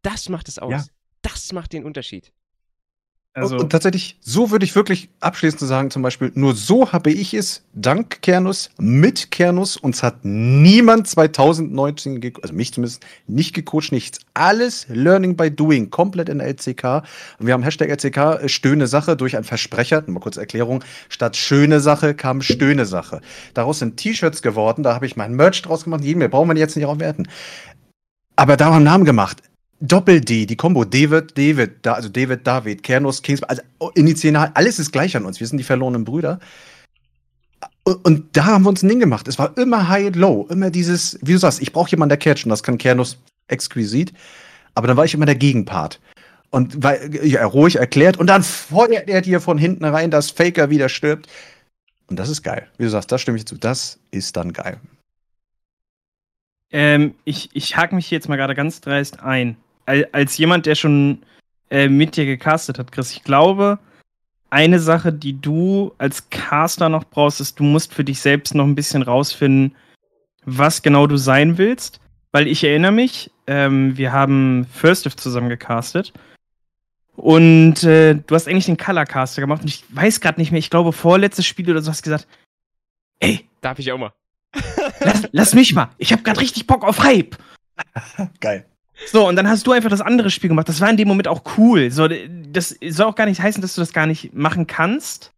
das 0.00 0.28
macht 0.28 0.48
es 0.48 0.58
aus. 0.58 0.70
Ja. 0.70 0.84
Das 1.22 1.52
macht 1.52 1.72
den 1.72 1.84
Unterschied. 1.84 2.32
Also 3.32 3.58
und, 3.58 3.70
tatsächlich, 3.70 4.18
so 4.20 4.50
würde 4.50 4.64
ich 4.64 4.74
wirklich 4.74 5.08
abschließend 5.20 5.60
sagen, 5.60 5.92
zum 5.92 6.02
Beispiel, 6.02 6.32
nur 6.34 6.52
so 6.56 6.90
habe 6.90 7.12
ich 7.12 7.32
es 7.32 7.62
dank 7.72 8.22
Kernus, 8.22 8.70
mit 8.76 9.30
Kernus, 9.30 9.76
uns 9.76 10.02
hat 10.02 10.24
niemand 10.24 11.06
2019, 11.06 12.32
also 12.42 12.52
mich 12.52 12.74
zumindest, 12.74 13.06
nicht 13.28 13.54
gecoacht, 13.54 13.92
nichts. 13.92 14.18
Alles 14.34 14.86
Learning 14.88 15.36
by 15.36 15.48
Doing, 15.48 15.90
komplett 15.90 16.28
in 16.28 16.38
der 16.38 16.48
LCK. 16.48 17.04
Und 17.38 17.46
wir 17.46 17.54
haben 17.54 17.62
Hashtag 17.62 17.88
LCK, 17.90 18.42
äh, 18.42 18.48
stöhne 18.48 18.88
Sache 18.88 19.16
durch 19.16 19.36
ein 19.36 19.44
Versprecher, 19.44 20.02
mal 20.08 20.18
kurz 20.18 20.36
Erklärung, 20.36 20.82
statt 21.08 21.36
schöne 21.36 21.78
Sache 21.78 22.14
kam 22.14 22.42
stöhne 22.42 22.84
Sache. 22.84 23.20
Daraus 23.54 23.78
sind 23.78 23.96
T-Shirts 23.96 24.42
geworden, 24.42 24.82
da 24.82 24.96
habe 24.96 25.06
ich 25.06 25.14
meinen 25.14 25.36
Merch 25.36 25.62
draus 25.62 25.84
gemacht, 25.84 26.02
jeden 26.02 26.18
mehr 26.18 26.28
brauchen 26.28 26.48
wir 26.48 26.56
jetzt 26.56 26.74
nicht 26.74 26.86
aufwerten. 26.86 27.28
Aber 28.34 28.56
da 28.56 28.64
haben 28.64 28.72
wir 28.72 28.76
einen 28.76 28.84
Namen 28.86 29.04
gemacht. 29.04 29.40
Doppel-D, 29.80 30.46
die 30.46 30.56
Combo 30.56 30.84
David, 30.84 31.36
David, 31.36 31.78
da, 31.82 31.94
also 31.94 32.08
David, 32.08 32.46
David, 32.46 32.82
Kernus, 32.82 33.22
Kings, 33.22 33.42
also 33.42 33.62
initial, 33.94 34.50
alles 34.54 34.78
ist 34.78 34.92
gleich 34.92 35.16
an 35.16 35.24
uns. 35.24 35.40
Wir 35.40 35.46
sind 35.46 35.58
die 35.58 35.64
verlorenen 35.64 36.04
Brüder. 36.04 36.38
Und, 37.84 38.36
da 38.36 38.44
haben 38.44 38.64
wir 38.64 38.68
uns 38.68 38.82
ein 38.82 38.88
Ding 38.88 39.00
gemacht. 39.00 39.26
Es 39.26 39.38
war 39.38 39.56
immer 39.56 39.88
High 39.88 40.08
and 40.08 40.16
Low, 40.16 40.46
immer 40.50 40.70
dieses, 40.70 41.18
wie 41.22 41.32
du 41.32 41.38
sagst, 41.38 41.62
ich 41.62 41.72
brauche 41.72 41.90
jemanden, 41.90 42.10
der 42.10 42.18
catcht, 42.18 42.44
und 42.44 42.50
das 42.50 42.62
kann 42.62 42.78
Kernus 42.78 43.18
exquisit. 43.48 44.12
Aber 44.74 44.86
dann 44.86 44.96
war 44.96 45.04
ich 45.04 45.14
immer 45.14 45.26
der 45.26 45.34
Gegenpart. 45.34 45.98
Und 46.50 46.82
weil 46.82 47.14
ja, 47.24 47.44
ruhig 47.46 47.76
erklärt 47.76 48.16
und 48.16 48.26
dann 48.26 48.42
feuert 48.42 49.08
er 49.08 49.20
dir 49.22 49.40
von 49.40 49.56
hinten 49.56 49.84
rein, 49.84 50.10
dass 50.10 50.30
Faker 50.30 50.68
wieder 50.68 50.88
stirbt. 50.88 51.28
Und 52.08 52.18
das 52.18 52.28
ist 52.28 52.42
geil. 52.42 52.68
Wie 52.76 52.84
du 52.84 52.90
sagst, 52.90 53.10
das 53.12 53.20
stimme 53.20 53.38
ich 53.38 53.46
zu. 53.46 53.56
Das 53.56 53.98
ist 54.10 54.36
dann 54.36 54.52
geil. 54.52 54.78
Ähm, 56.72 57.14
ich, 57.24 57.50
ich 57.52 57.76
hake 57.76 57.94
mich 57.94 58.10
jetzt 58.10 58.28
mal 58.28 58.36
gerade 58.36 58.54
ganz 58.54 58.80
dreist 58.80 59.20
ein 59.20 59.56
als 59.86 60.36
jemand, 60.38 60.66
der 60.66 60.74
schon 60.74 61.22
äh, 61.70 61.88
mit 61.88 62.16
dir 62.16 62.26
gecastet 62.26 62.78
hat, 62.78 62.92
Chris, 62.92 63.12
ich 63.12 63.22
glaube, 63.22 63.78
eine 64.50 64.80
Sache, 64.80 65.12
die 65.12 65.40
du 65.40 65.92
als 65.98 66.28
Caster 66.30 66.88
noch 66.88 67.04
brauchst, 67.04 67.40
ist, 67.40 67.58
du 67.58 67.64
musst 67.64 67.94
für 67.94 68.04
dich 68.04 68.20
selbst 68.20 68.54
noch 68.54 68.64
ein 68.64 68.74
bisschen 68.74 69.02
rausfinden, 69.02 69.76
was 70.44 70.82
genau 70.82 71.06
du 71.06 71.16
sein 71.16 71.58
willst. 71.58 72.00
Weil 72.32 72.46
ich 72.46 72.62
erinnere 72.62 72.92
mich, 72.92 73.30
ähm, 73.46 73.96
wir 73.96 74.12
haben 74.12 74.66
First 74.72 75.06
If 75.06 75.16
zusammen 75.16 75.48
gecastet. 75.48 76.12
Und 77.16 77.82
äh, 77.82 78.14
du 78.14 78.34
hast 78.34 78.48
eigentlich 78.48 78.66
den 78.66 78.76
Color 78.76 79.04
Caster 79.04 79.40
gemacht. 79.40 79.62
Und 79.62 79.68
ich 79.68 79.84
weiß 79.90 80.20
gerade 80.20 80.40
nicht 80.40 80.52
mehr, 80.52 80.60
ich 80.60 80.70
glaube, 80.70 80.92
vorletztes 80.92 81.46
Spiel 81.46 81.70
oder 81.70 81.82
so 81.82 81.90
hast 81.90 82.06
du 82.06 82.10
gesagt, 82.10 82.28
ey. 83.18 83.46
Darf 83.60 83.78
ich 83.78 83.92
auch 83.92 83.98
mal? 83.98 84.12
lass, 85.00 85.28
lass 85.32 85.54
mich 85.54 85.74
mal. 85.74 85.90
Ich 85.98 86.12
habe 86.12 86.22
gerade 86.22 86.40
richtig 86.40 86.66
Bock 86.66 86.84
auf 86.84 87.02
Hype. 87.02 87.36
Geil. 88.40 88.66
So, 89.06 89.28
und 89.28 89.36
dann 89.36 89.48
hast 89.48 89.66
du 89.66 89.72
einfach 89.72 89.90
das 89.90 90.00
andere 90.00 90.30
Spiel 90.30 90.48
gemacht. 90.48 90.68
Das 90.68 90.80
war 90.80 90.90
in 90.90 90.96
dem 90.96 91.08
Moment 91.08 91.28
auch 91.28 91.42
cool. 91.56 91.90
So, 91.90 92.08
das 92.08 92.76
soll 92.88 93.06
auch 93.06 93.14
gar 93.14 93.26
nicht 93.26 93.40
heißen, 93.40 93.62
dass 93.62 93.74
du 93.74 93.80
das 93.80 93.92
gar 93.92 94.06
nicht 94.06 94.34
machen 94.34 94.66
kannst. 94.66 95.32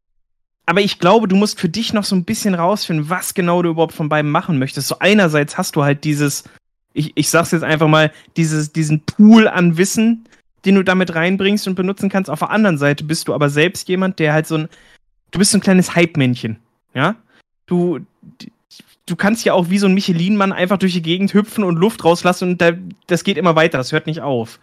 Aber 0.67 0.81
ich 0.81 0.99
glaube, 0.99 1.29
du 1.29 1.37
musst 1.37 1.61
für 1.61 1.69
dich 1.69 1.93
noch 1.93 2.05
so 2.05 2.15
ein 2.15 2.25
bisschen 2.25 2.55
rausfinden, 2.55 3.11
was 3.11 3.35
genau 3.35 3.63
du 3.63 3.71
überhaupt 3.71 3.95
von 3.95 4.09
beiden 4.09 4.31
machen 4.31 4.59
möchtest. 4.59 4.89
So 4.89 4.99
einerseits 4.99 5.59
hast 5.59 5.77
du 5.77 5.83
halt 5.83 6.05
dieses, 6.05 6.45
ich, 6.93 7.13
ich 7.15 7.31
sag's 7.31 7.51
jetzt 7.51 7.65
einfach 7.65 7.89
mal, 7.89 8.13
dieses, 8.37 8.73
diesen 8.73 9.01
Pool 9.01 9.49
an 9.49 9.77
Wissen, 9.77 10.25
den 10.65 10.77
du 10.77 10.85
damit 10.85 11.15
reinbringst 11.15 11.67
und 11.67 11.75
benutzen 11.75 12.09
kannst. 12.09 12.31
Auf 12.31 12.41
der 12.41 12.51
anderen 12.51 12.79
Seite 12.79 13.05
bist 13.05 13.29
du 13.29 13.35
aber 13.35 13.51
selbst 13.51 13.89
jemand, 13.89 14.19
der 14.19 14.33
halt 14.33 14.47
so 14.47 14.57
ein, 14.57 14.69
du 15.33 15.39
bist 15.39 15.51
so 15.51 15.59
ein 15.59 15.63
kleines 15.63 15.97
Hype-Männchen. 15.97 16.59
Ja? 16.95 17.17
Du, 17.67 17.99
du 19.07 19.17
kannst 19.17 19.45
ja 19.45 19.53
auch 19.53 19.71
wie 19.71 19.79
so 19.79 19.87
ein 19.87 19.95
Michelin-Mann 19.95 20.53
einfach 20.53 20.79
durch 20.79 20.93
die 20.93 21.03
Gegend 21.03 21.35
hüpfen 21.35 21.65
und 21.65 21.77
Luft 21.77 22.05
rauslassen 22.05 22.51
und 22.51 22.61
da, 22.61 22.73
das 23.07 23.25
geht 23.25 23.37
immer 23.37 23.57
weiter, 23.57 23.79
das 23.79 23.93
hört 23.93 24.07
nicht 24.07 24.21
auf. 24.21 24.61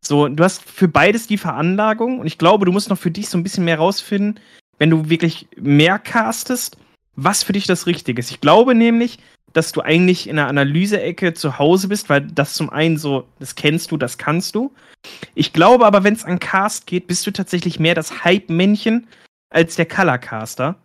So, 0.00 0.28
du 0.28 0.42
hast 0.42 0.64
für 0.64 0.88
beides 0.88 1.26
die 1.26 1.38
Veranlagung 1.38 2.20
und 2.20 2.26
ich 2.26 2.38
glaube, 2.38 2.64
du 2.64 2.72
musst 2.72 2.88
noch 2.88 2.98
für 2.98 3.10
dich 3.10 3.28
so 3.28 3.36
ein 3.36 3.42
bisschen 3.42 3.64
mehr 3.64 3.78
rausfinden, 3.78 4.40
wenn 4.78 4.90
du 4.90 5.10
wirklich 5.10 5.46
mehr 5.56 5.98
castest, 5.98 6.78
was 7.16 7.42
für 7.42 7.52
dich 7.52 7.66
das 7.66 7.86
Richtige 7.86 8.20
ist. 8.20 8.30
Ich 8.30 8.40
glaube 8.40 8.74
nämlich, 8.74 9.18
dass 9.52 9.72
du 9.72 9.82
eigentlich 9.82 10.28
in 10.28 10.36
der 10.36 10.46
Analyse-Ecke 10.46 11.34
zu 11.34 11.58
Hause 11.58 11.88
bist, 11.88 12.08
weil 12.08 12.22
das 12.22 12.54
zum 12.54 12.70
einen 12.70 12.96
so, 12.96 13.26
das 13.40 13.56
kennst 13.56 13.90
du, 13.90 13.96
das 13.96 14.16
kannst 14.16 14.54
du. 14.54 14.72
Ich 15.34 15.52
glaube 15.52 15.84
aber, 15.86 16.04
wenn 16.04 16.14
es 16.14 16.24
an 16.24 16.38
Cast 16.38 16.86
geht, 16.86 17.06
bist 17.06 17.26
du 17.26 17.30
tatsächlich 17.30 17.80
mehr 17.80 17.94
das 17.94 18.24
Hype-Männchen 18.24 19.06
als 19.50 19.76
der 19.76 19.86
Color-Caster. 19.86 20.76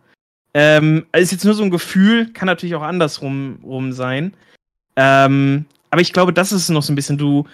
Ähm, 0.56 1.06
also 1.12 1.22
ist 1.22 1.32
jetzt 1.34 1.44
nur 1.44 1.54
so 1.54 1.64
ein 1.64 1.70
Gefühl, 1.70 2.32
kann 2.32 2.46
natürlich 2.46 2.76
auch 2.76 2.82
andersrum 2.82 3.60
rum 3.62 3.92
sein. 3.92 4.38
Ähm, 4.96 5.66
aber 5.90 6.02
ich 6.02 6.14
glaube, 6.14 6.32
das 6.32 6.54
ist 6.54 6.70
noch 6.70 6.82
so 6.82 6.94
ein 6.94 6.96
bisschen, 6.96 7.18
du, 7.18 7.46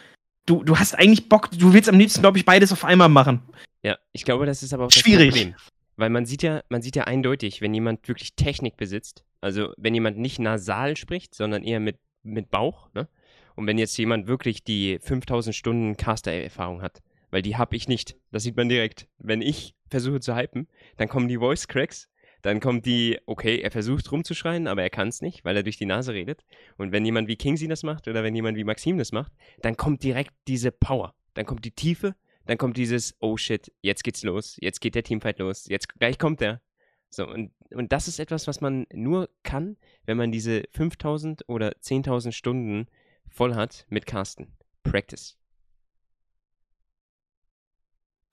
du, 0.46 0.64
du 0.64 0.78
hast 0.78 0.94
eigentlich 0.94 1.28
Bock, 1.28 1.50
du 1.50 1.74
willst 1.74 1.90
am 1.90 1.98
liebsten, 1.98 2.22
glaube 2.22 2.38
ich, 2.38 2.46
beides 2.46 2.72
auf 2.72 2.86
einmal 2.86 3.10
machen. 3.10 3.42
Ja, 3.82 3.98
ich 4.12 4.24
glaube, 4.24 4.46
das 4.46 4.62
ist 4.62 4.72
aber 4.72 4.86
auch 4.86 4.92
Schwierig. 4.92 5.32
Problem. 5.32 5.56
Weil 5.98 6.12
man 6.12 6.28
sieht 6.28 6.44
ja, 6.44 6.62
man 6.70 6.84
sieht 6.84 6.96
ja 6.96 7.06
eindeutig, 7.06 7.60
wenn 7.60 7.74
jemand 7.74 8.08
wirklich 8.08 8.36
Technik 8.36 8.78
besitzt, 8.78 9.24
also 9.42 9.74
wenn 9.78 9.96
jemand 9.96 10.20
nicht 10.20 10.38
nasal 10.38 10.96
spricht, 10.96 11.34
sondern 11.34 11.64
eher 11.64 11.80
mit, 11.80 11.98
mit 12.22 12.52
Bauch, 12.52 12.90
ne? 12.94 13.08
Und 13.56 13.66
wenn 13.66 13.80
jetzt 13.80 13.98
jemand 13.98 14.28
wirklich 14.28 14.64
die 14.64 15.00
5000 15.02 15.56
Stunden 15.56 15.98
Caster-Erfahrung 15.98 16.84
hat, 16.84 17.02
weil 17.32 17.42
die 17.42 17.58
habe 17.58 17.76
ich 17.76 17.88
nicht. 17.88 18.16
Das 18.32 18.44
sieht 18.44 18.56
man 18.56 18.70
direkt. 18.70 19.08
Wenn 19.18 19.42
ich 19.42 19.74
versuche 19.90 20.20
zu 20.20 20.36
hypen, 20.36 20.68
dann 20.98 21.10
kommen 21.10 21.28
die 21.28 21.38
Voice 21.38 21.68
Cracks 21.68 22.08
dann 22.42 22.60
kommt 22.60 22.86
die, 22.86 23.20
okay, 23.26 23.60
er 23.60 23.72
versucht 23.72 24.12
rumzuschreien, 24.12 24.68
aber 24.68 24.82
er 24.82 24.90
kann 24.90 25.08
es 25.08 25.22
nicht, 25.22 25.46
weil 25.46 25.56
er 25.56 25.64
durch 25.64 25.78
die 25.78 25.86
Nase 25.86 26.14
redet. 26.14 26.44
Und 26.78 26.92
wenn 26.92 27.06
jemand 27.06 27.28
wie 27.28 27.36
Kingsley 27.36 27.68
das 27.68 27.84
macht 27.84 28.08
oder 28.08 28.24
wenn 28.24 28.36
jemand 28.36 28.58
wie 28.58 28.64
Maxim 28.64 28.98
das 28.98 29.12
macht, 29.12 29.32
dann 29.62 29.78
kommt 29.78 30.04
direkt 30.04 30.34
diese 30.48 30.72
Power. 30.72 31.14
Dann 31.34 31.46
kommt 31.46 31.66
die 31.66 31.72
Tiefe, 31.72 32.16
dann 32.46 32.58
kommt 32.58 32.78
dieses, 32.78 33.16
oh 33.20 33.38
shit, 33.38 33.72
jetzt 33.82 34.04
geht's 34.04 34.24
los, 34.24 34.58
jetzt 34.60 34.82
geht 34.82 34.96
der 34.96 35.04
Teamfight 35.04 35.40
los, 35.40 35.68
jetzt 35.68 35.88
gleich 36.00 36.18
kommt 36.18 36.42
er. 36.42 36.62
So, 37.10 37.28
und, 37.28 37.52
und 37.74 37.92
das 37.92 38.08
ist 38.08 38.20
etwas, 38.20 38.48
was 38.48 38.62
man 38.62 38.88
nur 38.94 39.30
kann, 39.44 39.78
wenn 40.06 40.18
man 40.18 40.32
diese 40.32 40.64
5000 40.72 41.48
oder 41.48 41.72
10.000 41.72 42.32
Stunden 42.32 42.88
voll 43.28 43.56
hat 43.56 43.86
mit 43.90 44.06
Carsten. 44.06 44.58
Practice. 44.84 45.41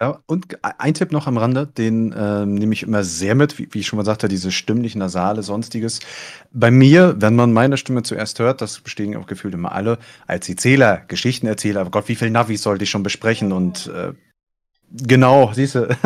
Ja, 0.01 0.21
und 0.27 0.59
ein 0.63 0.95
Tipp 0.95 1.11
noch 1.11 1.27
am 1.27 1.39
Rande, 1.39 1.67
den 1.67 2.15
ähm, 2.17 2.55
nehme 2.55 2.73
ich 2.73 2.85
immer 2.85 3.03
sehr 3.03 3.35
mit, 3.35 3.59
wie, 3.59 3.69
wie, 3.73 3.81
ich 3.81 3.89
schon 3.89 3.97
mal 3.97 4.05
sagte, 4.05 4.29
diese 4.29 4.53
stimmlich 4.53 4.95
nasale, 4.95 5.43
sonstiges. 5.43 5.99
Bei 6.53 6.71
mir, 6.71 7.17
wenn 7.19 7.35
man 7.35 7.53
meine 7.53 7.77
Stimme 7.77 8.05
zuerst 8.05 8.39
hört, 8.39 8.61
das 8.61 8.79
bestätigen 8.79 9.17
auch 9.17 9.27
gefühlt 9.27 9.55
immer 9.55 9.73
alle, 9.73 9.99
als 10.29 10.49
Erzähler, 10.49 11.03
Geschichtenerzähler, 11.09 11.85
oh 11.85 11.91
Gott, 11.91 12.09
wie 12.09 12.15
viel 12.15 12.31
Navis 12.31 12.63
sollte 12.63 12.85
ich 12.85 12.91
schon 12.91 13.03
besprechen 13.03 13.53
und 13.53 13.89
äh, 13.89 14.13
Genau, 14.91 15.53
siehst 15.53 15.75
du. 15.75 15.87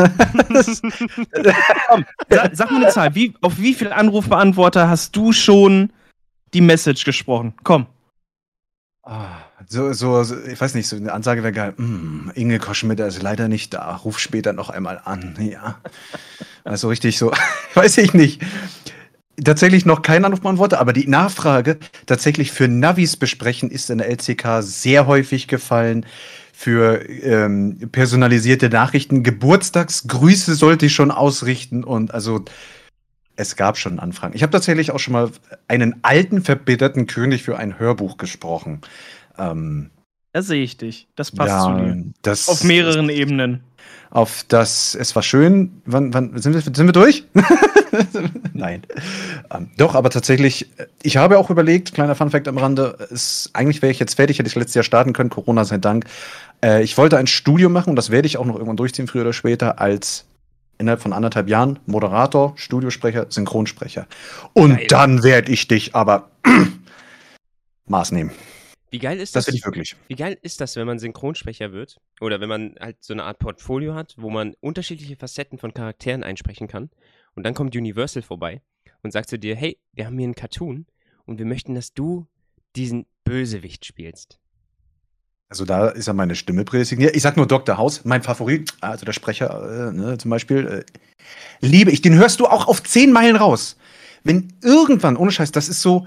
sag 2.53 2.71
mal 2.73 2.83
eine 2.83 2.89
Zahl. 2.89 3.15
Wie, 3.15 3.33
auf 3.41 3.59
wie 3.59 3.75
viel 3.75 3.93
Anrufbeantworter 3.93 4.89
hast 4.89 5.15
du 5.15 5.33
schon 5.33 5.93
die 6.53 6.61
Message 6.61 7.05
gesprochen? 7.05 7.55
Komm. 7.63 7.87
Ah. 9.05 9.42
So, 9.73 9.95
so, 9.95 10.23
so, 10.23 10.37
ich 10.45 10.61
weiß 10.61 10.75
nicht, 10.75 10.87
so 10.87 10.97
eine 10.97 11.15
Ansage 11.15 11.43
wäre 11.43 11.55
geil. 11.55 11.73
Mm, 11.79 12.29
Inge 12.35 12.59
Koschmitter 12.59 13.07
ist 13.07 13.23
leider 13.23 13.49
nicht 13.49 13.73
da. 13.73 13.97
Ruf 13.97 14.19
später 14.19 14.53
noch 14.53 14.69
einmal 14.69 15.01
an. 15.03 15.35
Ja. 15.41 15.81
Also 16.63 16.89
richtig 16.89 17.17
so, 17.17 17.33
weiß 17.75 17.97
ich 17.97 18.13
nicht. 18.13 18.43
Tatsächlich 19.43 19.87
noch 19.87 20.03
kein 20.03 20.27
Anrufbeantworter, 20.27 20.79
aber 20.79 20.93
die 20.93 21.09
Nachfrage 21.09 21.79
tatsächlich 22.05 22.53
für 22.53 22.69
Navis 22.69 23.17
besprechen 23.17 23.71
ist 23.71 23.89
in 23.89 23.97
der 23.97 24.11
LCK 24.11 24.61
sehr 24.61 25.07
häufig 25.07 25.49
gefallen. 25.49 26.05
Für 26.53 27.09
ähm, 27.09 27.89
personalisierte 27.91 28.69
Nachrichten, 28.69 29.23
Geburtstagsgrüße 29.23 30.55
sollte 30.55 30.85
ich 30.85 30.93
schon 30.93 31.11
ausrichten 31.11 31.83
und 31.83 32.13
also 32.13 32.45
es 33.37 33.57
gab 33.57 33.79
schon 33.79 33.99
Anfragen. 33.99 34.35
Ich 34.35 34.43
habe 34.43 34.53
tatsächlich 34.53 34.91
auch 34.91 34.99
schon 34.99 35.15
mal 35.15 35.31
einen 35.67 35.97
alten, 36.03 36.43
verbitterten 36.43 37.07
König 37.07 37.43
für 37.43 37.57
ein 37.57 37.79
Hörbuch 37.79 38.19
gesprochen. 38.19 38.83
Ähm, 39.39 39.91
Da 40.33 40.43
sehe 40.43 40.63
ich 40.63 40.77
dich. 40.77 41.09
Das 41.17 41.31
passt 41.31 41.51
Ja, 41.51 41.63
zu 41.65 41.85
dir. 41.85 42.05
das, 42.23 42.49
Auf 42.49 42.65
mehreren 42.65 43.09
Ebenen. 43.09 43.63
Auf 44.11 44.45
das, 44.49 44.95
es 44.95 45.15
war 45.17 45.23
schön. 45.23 45.81
Wann, 45.87 46.13
wann 46.13 46.37
sind 46.39 46.53
wir, 46.53 46.61
sind 46.61 46.85
wir 46.87 46.93
durch? 46.93 47.25
Nein. 48.53 48.83
Ähm, 49.51 49.71
doch, 49.79 49.95
aber 49.95 50.11
tatsächlich, 50.11 50.69
äh, 50.79 50.87
ich 51.03 51.17
habe 51.17 51.39
auch 51.39 51.49
überlegt, 51.51 51.95
kleiner 51.95 52.15
Funfact 52.15 52.47
am 52.49 52.59
Rande, 52.59 52.97
ist, 53.11 53.51
eigentlich 53.55 53.81
wäre 53.81 53.91
ich 53.91 53.99
jetzt 53.99 54.15
fertig, 54.15 54.39
hätte 54.39 54.49
ich 54.49 54.55
letztes 54.55 54.75
Jahr 54.75 54.85
starten 54.85 55.13
können, 55.15 55.31
Corona 55.31 55.65
sei 55.65 55.79
Dank. 55.79 56.05
Äh, 56.63 56.83
ich 56.83 56.97
wollte 56.99 57.17
ein 57.17 57.27
Studium 57.27 57.73
machen 57.73 57.91
und 57.91 57.97
das 57.97 58.11
werde 58.11 58.27
ich 58.27 58.37
auch 58.37 58.45
noch 58.45 58.55
irgendwann 58.55 58.77
durchziehen, 58.77 59.07
früher 59.09 59.23
oder 59.23 59.33
später, 59.33 59.81
als 59.81 60.27
innerhalb 60.79 61.01
von 61.01 61.13
anderthalb 61.15 61.49
Jahren 61.49 61.79
Moderator, 61.87 62.53
Studiosprecher, 62.57 63.27
Synchronsprecher. 63.31 64.07
Und 64.53 64.77
Geil. 64.77 64.87
dann 64.89 65.23
werde 65.23 65.51
ich 65.53 65.69
dich 65.69 65.95
aber 65.95 66.29
Maß 67.87 68.13
nehmen. 68.13 68.31
Wie 68.93 68.99
geil 68.99 69.19
ist 69.19 69.35
Das 69.35 69.47
das? 69.47 69.53
will 69.53 69.59
ich 69.59 69.65
wirklich. 69.65 69.97
Wie 70.07 70.17
geil 70.17 70.39
ist 70.43 70.61
das, 70.61 70.77
wenn 70.77 70.87
man 70.87 70.99
Synchronsprecher 70.99 71.73
wird? 71.73 71.99
Oder 72.21 72.41
wenn 72.41 72.49
man 72.51 72.75
halt 72.79 72.99
so 73.01 73.15
eine 73.15 73.25
Art 73.25 73.39
Portfolio 73.39 73.95
hat, 73.95 74.15
wo 74.19 74.29
man 74.29 74.55
unterschiedliche 74.61 75.17
Facetten 75.17 75.59
von 75.59 75.73
Charakteren 75.73 76.23
einsprechen 76.23 76.69
kann. 76.69 76.91
Und 77.35 77.45
dann 77.45 77.55
kommt 77.55 77.75
Universal 77.75 78.23
vorbei 78.23 78.61
und 79.03 79.11
sagt 79.11 79.31
zu 79.31 79.39
dir, 79.39 79.57
hey, 79.57 79.79
wir 79.95 80.05
haben 80.05 80.19
hier 80.19 80.27
einen 80.27 80.35
Cartoon 80.35 80.85
und 81.25 81.39
wir 81.39 81.47
möchten, 81.47 81.75
dass 81.75 81.95
du 81.95 82.27
diesen 82.77 83.07
Bösewicht 83.25 83.87
spielst. 83.87 84.39
Also 85.49 85.65
da 85.65 85.89
ist 85.89 86.07
ja 86.07 86.13
meine 86.13 86.35
Stimme 86.35 86.65
prädestiniert. 86.65 87.17
Ich 87.17 87.23
sag 87.23 87.37
nur 87.39 87.47
Dr. 87.47 87.79
House, 87.79 88.05
mein 88.05 88.23
Favorit, 88.23 88.75
also 88.83 89.07
der 89.07 89.13
Sprecher 89.15 89.89
äh, 89.89 89.93
ne, 89.93 90.19
zum 90.19 90.31
Beispiel. 90.31 90.67
Äh, 90.67 90.85
liebe 91.67 91.91
ich, 91.91 92.03
den 92.03 92.15
hörst 92.15 92.41
du 92.41 92.47
auch 92.47 92.69
auf 92.69 92.83
zehn 92.83 93.11
Meilen 93.13 93.37
raus. 93.37 93.77
Wenn 94.25 94.53
irgendwann, 94.63 95.17
ohne 95.17 95.31
Scheiß, 95.33 95.51
das 95.53 95.69
ist 95.71 95.81
so, 95.83 96.07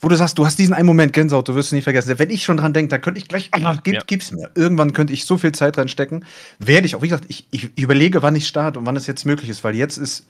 wo 0.00 0.08
du 0.08 0.16
sagst, 0.16 0.38
du 0.38 0.46
hast 0.46 0.58
diesen 0.58 0.74
einen 0.74 0.86
Moment 0.86 1.12
Gänsehaut, 1.12 1.48
du 1.48 1.54
wirst 1.54 1.68
es 1.68 1.72
nie 1.72 1.82
vergessen. 1.82 2.18
Wenn 2.18 2.30
ich 2.30 2.42
schon 2.44 2.56
dran 2.56 2.72
denke, 2.72 2.88
da 2.88 2.98
könnte 2.98 3.18
ich 3.20 3.28
gleich, 3.28 3.48
ah, 3.52 3.78
gib, 3.82 3.94
Ja. 3.94 4.00
gib's 4.06 4.32
mir. 4.32 4.50
Irgendwann 4.54 4.92
könnte 4.92 5.12
ich 5.12 5.26
so 5.26 5.36
viel 5.36 5.52
Zeit 5.52 5.76
reinstecken. 5.78 6.24
Werde 6.58 6.86
ich 6.86 6.94
auch, 6.96 7.02
wie 7.02 7.08
gesagt, 7.08 7.26
ich, 7.28 7.46
ich 7.50 7.76
überlege, 7.78 8.22
wann 8.22 8.34
ich 8.34 8.46
starte 8.48 8.78
und 8.78 8.86
wann 8.86 8.96
es 8.96 9.06
jetzt 9.06 9.26
möglich 9.26 9.50
ist, 9.50 9.62
weil 9.62 9.76
jetzt 9.76 9.98
ist 9.98 10.26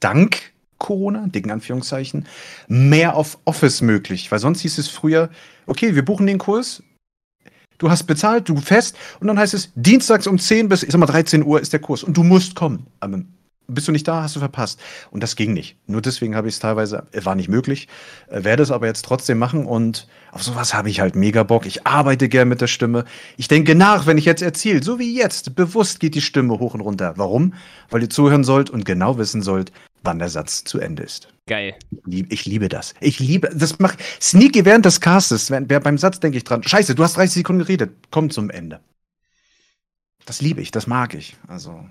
dank 0.00 0.52
Corona, 0.78 1.26
dicken 1.26 1.50
Anführungszeichen, 1.50 2.26
mehr 2.68 3.16
auf 3.16 3.38
Office 3.44 3.82
möglich. 3.82 4.30
Weil 4.30 4.38
sonst 4.38 4.60
hieß 4.60 4.78
es 4.78 4.88
früher, 4.88 5.28
okay, 5.66 5.96
wir 5.96 6.04
buchen 6.04 6.26
den 6.28 6.38
Kurs, 6.38 6.84
du 7.78 7.90
hast 7.90 8.04
bezahlt, 8.04 8.48
du 8.48 8.56
fest, 8.60 8.96
und 9.18 9.26
dann 9.26 9.38
heißt 9.38 9.54
es, 9.54 9.72
dienstags 9.74 10.28
um 10.28 10.38
10 10.38 10.68
bis, 10.68 10.84
ich 10.84 10.92
sag 10.92 10.98
mal, 10.98 11.06
13 11.06 11.44
Uhr 11.44 11.60
ist 11.60 11.72
der 11.72 11.80
Kurs 11.80 12.04
und 12.04 12.16
du 12.16 12.22
musst 12.22 12.54
kommen. 12.54 12.86
Aber 13.00 13.20
bist 13.68 13.86
du 13.86 13.92
nicht 13.92 14.08
da, 14.08 14.22
hast 14.22 14.34
du 14.34 14.40
verpasst. 14.40 14.80
Und 15.10 15.22
das 15.22 15.36
ging 15.36 15.52
nicht. 15.52 15.76
Nur 15.86 16.00
deswegen 16.00 16.34
habe 16.34 16.48
ich 16.48 16.54
es 16.54 16.60
teilweise, 16.60 17.06
äh, 17.12 17.24
war 17.24 17.34
nicht 17.34 17.48
möglich, 17.48 17.88
äh, 18.28 18.42
werde 18.42 18.62
es 18.62 18.70
aber 18.70 18.86
jetzt 18.86 19.04
trotzdem 19.04 19.38
machen 19.38 19.66
und 19.66 20.08
auf 20.32 20.42
sowas 20.42 20.74
habe 20.74 20.90
ich 20.90 21.00
halt 21.00 21.14
mega 21.14 21.42
Bock. 21.42 21.66
Ich 21.66 21.86
arbeite 21.86 22.28
gern 22.28 22.48
mit 22.48 22.60
der 22.60 22.66
Stimme. 22.66 23.04
Ich 23.36 23.48
denke 23.48 23.74
nach, 23.74 24.06
wenn 24.06 24.18
ich 24.18 24.24
jetzt 24.24 24.42
erzähle, 24.42 24.82
so 24.82 24.98
wie 24.98 25.14
jetzt, 25.14 25.54
bewusst 25.54 26.00
geht 26.00 26.14
die 26.14 26.20
Stimme 26.20 26.58
hoch 26.58 26.74
und 26.74 26.80
runter. 26.80 27.14
Warum? 27.16 27.54
Weil 27.90 28.02
ihr 28.02 28.10
zuhören 28.10 28.44
sollt 28.44 28.70
und 28.70 28.84
genau 28.84 29.18
wissen 29.18 29.42
sollt, 29.42 29.70
wann 30.02 30.18
der 30.18 30.28
Satz 30.28 30.64
zu 30.64 30.78
Ende 30.78 31.02
ist. 31.02 31.28
Geil. 31.46 31.74
Ich 32.06 32.46
liebe 32.46 32.68
das. 32.68 32.94
Ich 33.00 33.18
liebe, 33.20 33.50
das 33.54 33.78
macht 33.78 33.98
sneaky 34.20 34.64
während 34.64 34.84
des 34.84 35.00
Castes. 35.00 35.50
Beim 35.50 35.98
Satz 35.98 36.20
denke 36.20 36.38
ich 36.38 36.44
dran. 36.44 36.62
Scheiße, 36.62 36.94
du 36.94 37.02
hast 37.02 37.16
30 37.16 37.34
Sekunden 37.34 37.62
geredet. 37.62 37.90
Komm 38.10 38.30
zum 38.30 38.50
Ende. 38.50 38.80
Das 40.26 40.42
liebe 40.42 40.60
ich, 40.60 40.70
das 40.70 40.86
mag 40.86 41.14
ich. 41.14 41.36
Also, 41.46 41.84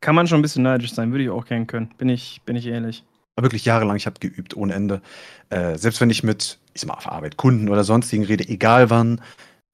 Kann 0.00 0.14
man 0.14 0.26
schon 0.26 0.38
ein 0.40 0.42
bisschen 0.42 0.62
neidisch 0.62 0.92
sein, 0.92 1.10
würde 1.12 1.24
ich 1.24 1.30
auch 1.30 1.46
gern 1.46 1.66
können. 1.66 1.94
Bin 1.98 2.08
ich, 2.08 2.40
bin 2.44 2.56
ich 2.56 2.66
ehrlich. 2.66 3.04
aber 3.36 3.46
wirklich 3.46 3.64
jahrelang, 3.64 3.96
ich 3.96 4.06
habe 4.06 4.18
geübt 4.20 4.56
ohne 4.56 4.74
Ende. 4.74 5.00
Äh, 5.50 5.76
selbst 5.78 6.00
wenn 6.00 6.10
ich 6.10 6.22
mit, 6.24 6.58
ich 6.74 6.80
sag 6.80 6.88
mal, 6.88 6.94
auf 6.94 7.06
Arbeit, 7.08 7.36
Kunden 7.36 7.68
oder 7.68 7.84
sonstigen 7.84 8.24
rede, 8.24 8.46
egal 8.48 8.90
wann, 8.90 9.20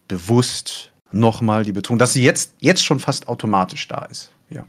bewusst 0.09 0.93
nochmal 1.13 1.65
die 1.65 1.73
Betonung, 1.73 1.99
dass 1.99 2.13
sie 2.13 2.23
jetzt, 2.23 2.55
jetzt 2.61 2.85
schon 2.85 3.01
fast 3.01 3.29
automatisch 3.29 3.89
da 3.89 4.05
ist. 4.05 4.33
Ja. 4.51 4.67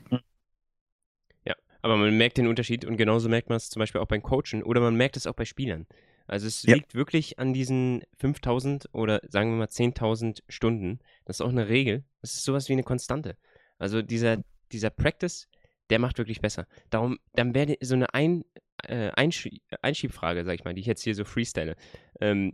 Aber 1.82 1.98
man 1.98 2.18
merkt 2.18 2.38
den 2.40 2.48
Unterschied 2.48 2.84
und 2.84 2.98
genauso 2.98 3.30
merkt 3.30 3.50
man 3.50 3.58
es 3.58 3.70
zum 3.70 3.80
Beispiel 3.80 4.02
auch 4.02 4.08
beim 4.08 4.24
Coachen 4.24 4.64
oder 4.64 4.82
man 4.82 4.96
merkt 4.96 5.18
es 5.18 5.28
auch 5.28 5.36
bei 5.36 5.46
Spielern. 5.46 5.86
Also 6.26 6.48
es 6.48 6.64
Ja. 6.64 6.74
liegt 6.74 6.96
wirklich 6.96 7.38
an 7.38 7.54
diesen 7.54 8.02
5000 8.18 8.90
oder 8.92 9.22
sagen 9.30 9.52
wir 9.52 9.58
mal 9.58 9.68
10.000 9.68 10.42
Stunden. 10.50 10.98
Das 11.26 11.38
ist 11.38 11.42
auch 11.42 11.50
eine 11.50 11.68
Regel. 11.70 12.04
Das 12.22 12.34
ist 12.34 12.44
sowas 12.44 12.70
wie 12.70 12.74
eine 12.74 12.82
Konstante. 12.82 13.38
Also 13.78 14.02
dieser, 14.02 14.38
dieser 14.76 14.90
Practice, 14.90 15.48
der 15.90 16.00
macht 16.00 16.18
wirklich 16.18 16.42
besser. 16.42 16.68
Darum, 16.90 17.20
dann 17.34 17.54
wäre 17.54 17.78
so 17.82 17.96
eine 17.96 18.14
Ein, 18.14 18.44
äh, 18.84 19.10
Einschie 19.12 19.62
Einschiebfrage, 19.82 20.44
sag 20.44 20.56
ich 20.56 20.64
mal, 20.64 20.74
die 20.74 20.82
ich 20.82 20.88
jetzt 20.88 21.04
hier 21.04 21.16
so 21.16 21.26
freestyle. 21.26 21.76
Ähm, 22.20 22.54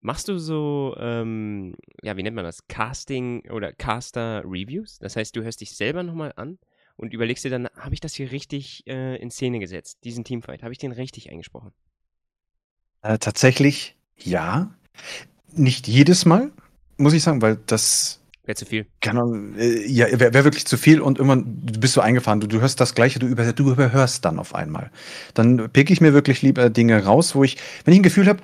machst 0.00 0.28
du 0.28 0.38
so, 0.38 0.96
ähm, 0.98 1.74
ja, 2.02 2.16
wie 2.16 2.22
nennt 2.22 2.36
man 2.36 2.44
das? 2.44 2.66
Casting 2.68 3.48
oder 3.50 3.72
Caster-Reviews? 3.72 4.98
Das 4.98 5.16
heißt, 5.16 5.36
du 5.36 5.42
hörst 5.42 5.60
dich 5.60 5.76
selber 5.76 6.02
nochmal 6.02 6.32
an 6.36 6.58
und 6.96 7.12
überlegst 7.12 7.44
dir 7.44 7.50
dann, 7.50 7.68
habe 7.76 7.94
ich 7.94 8.00
das 8.00 8.14
hier 8.14 8.30
richtig 8.32 8.86
äh, 8.86 9.16
in 9.16 9.30
Szene 9.30 9.58
gesetzt, 9.58 9.98
diesen 10.04 10.24
Teamfight? 10.24 10.62
Habe 10.62 10.72
ich 10.72 10.78
den 10.78 10.92
richtig 10.92 11.30
eingesprochen? 11.30 11.72
Äh, 13.02 13.18
tatsächlich, 13.18 13.96
ja. 14.16 14.74
Nicht 15.52 15.88
jedes 15.88 16.26
Mal, 16.26 16.52
muss 16.96 17.12
ich 17.12 17.22
sagen, 17.22 17.42
weil 17.42 17.56
das 17.66 18.22
Wäre 18.44 18.56
zu 18.56 18.64
viel. 18.64 18.86
Ahnung, 19.06 19.54
äh, 19.56 19.86
ja, 19.86 20.06
wäre 20.18 20.32
wär 20.34 20.44
wirklich 20.44 20.66
zu 20.66 20.76
viel 20.76 21.00
und 21.00 21.18
irgendwann 21.18 21.44
bist 21.78 21.96
du 21.96 22.00
eingefahren. 22.00 22.40
Du, 22.40 22.46
du 22.46 22.60
hörst 22.60 22.80
das 22.80 22.94
Gleiche, 22.94 23.18
du, 23.18 23.26
über, 23.26 23.52
du 23.52 23.70
überhörst 23.70 24.24
dann 24.24 24.38
auf 24.38 24.54
einmal. 24.54 24.90
Dann 25.34 25.68
pick 25.70 25.90
ich 25.90 26.00
mir 26.00 26.14
wirklich 26.14 26.42
lieber 26.42 26.70
Dinge 26.70 27.04
raus, 27.04 27.34
wo 27.34 27.44
ich, 27.44 27.58
wenn 27.84 27.92
ich 27.94 28.00
ein 28.00 28.04
Gefühl 28.04 28.26
habe, 28.26 28.40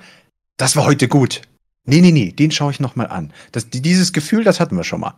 das 0.57 0.75
war 0.75 0.85
heute 0.85 1.07
gut. 1.07 1.41
Nee, 1.89 2.01
nee, 2.01 2.11
nee, 2.11 2.31
den 2.31 2.51
schaue 2.51 2.71
ich 2.71 2.79
nochmal 2.79 3.07
an. 3.07 3.31
Das, 3.53 3.69
die- 3.69 3.81
dieses 3.81 4.13
Gefühl, 4.13 4.43
das 4.43 4.59
hatten 4.59 4.75
wir 4.75 4.83
schon 4.83 4.99
mal. 4.99 5.15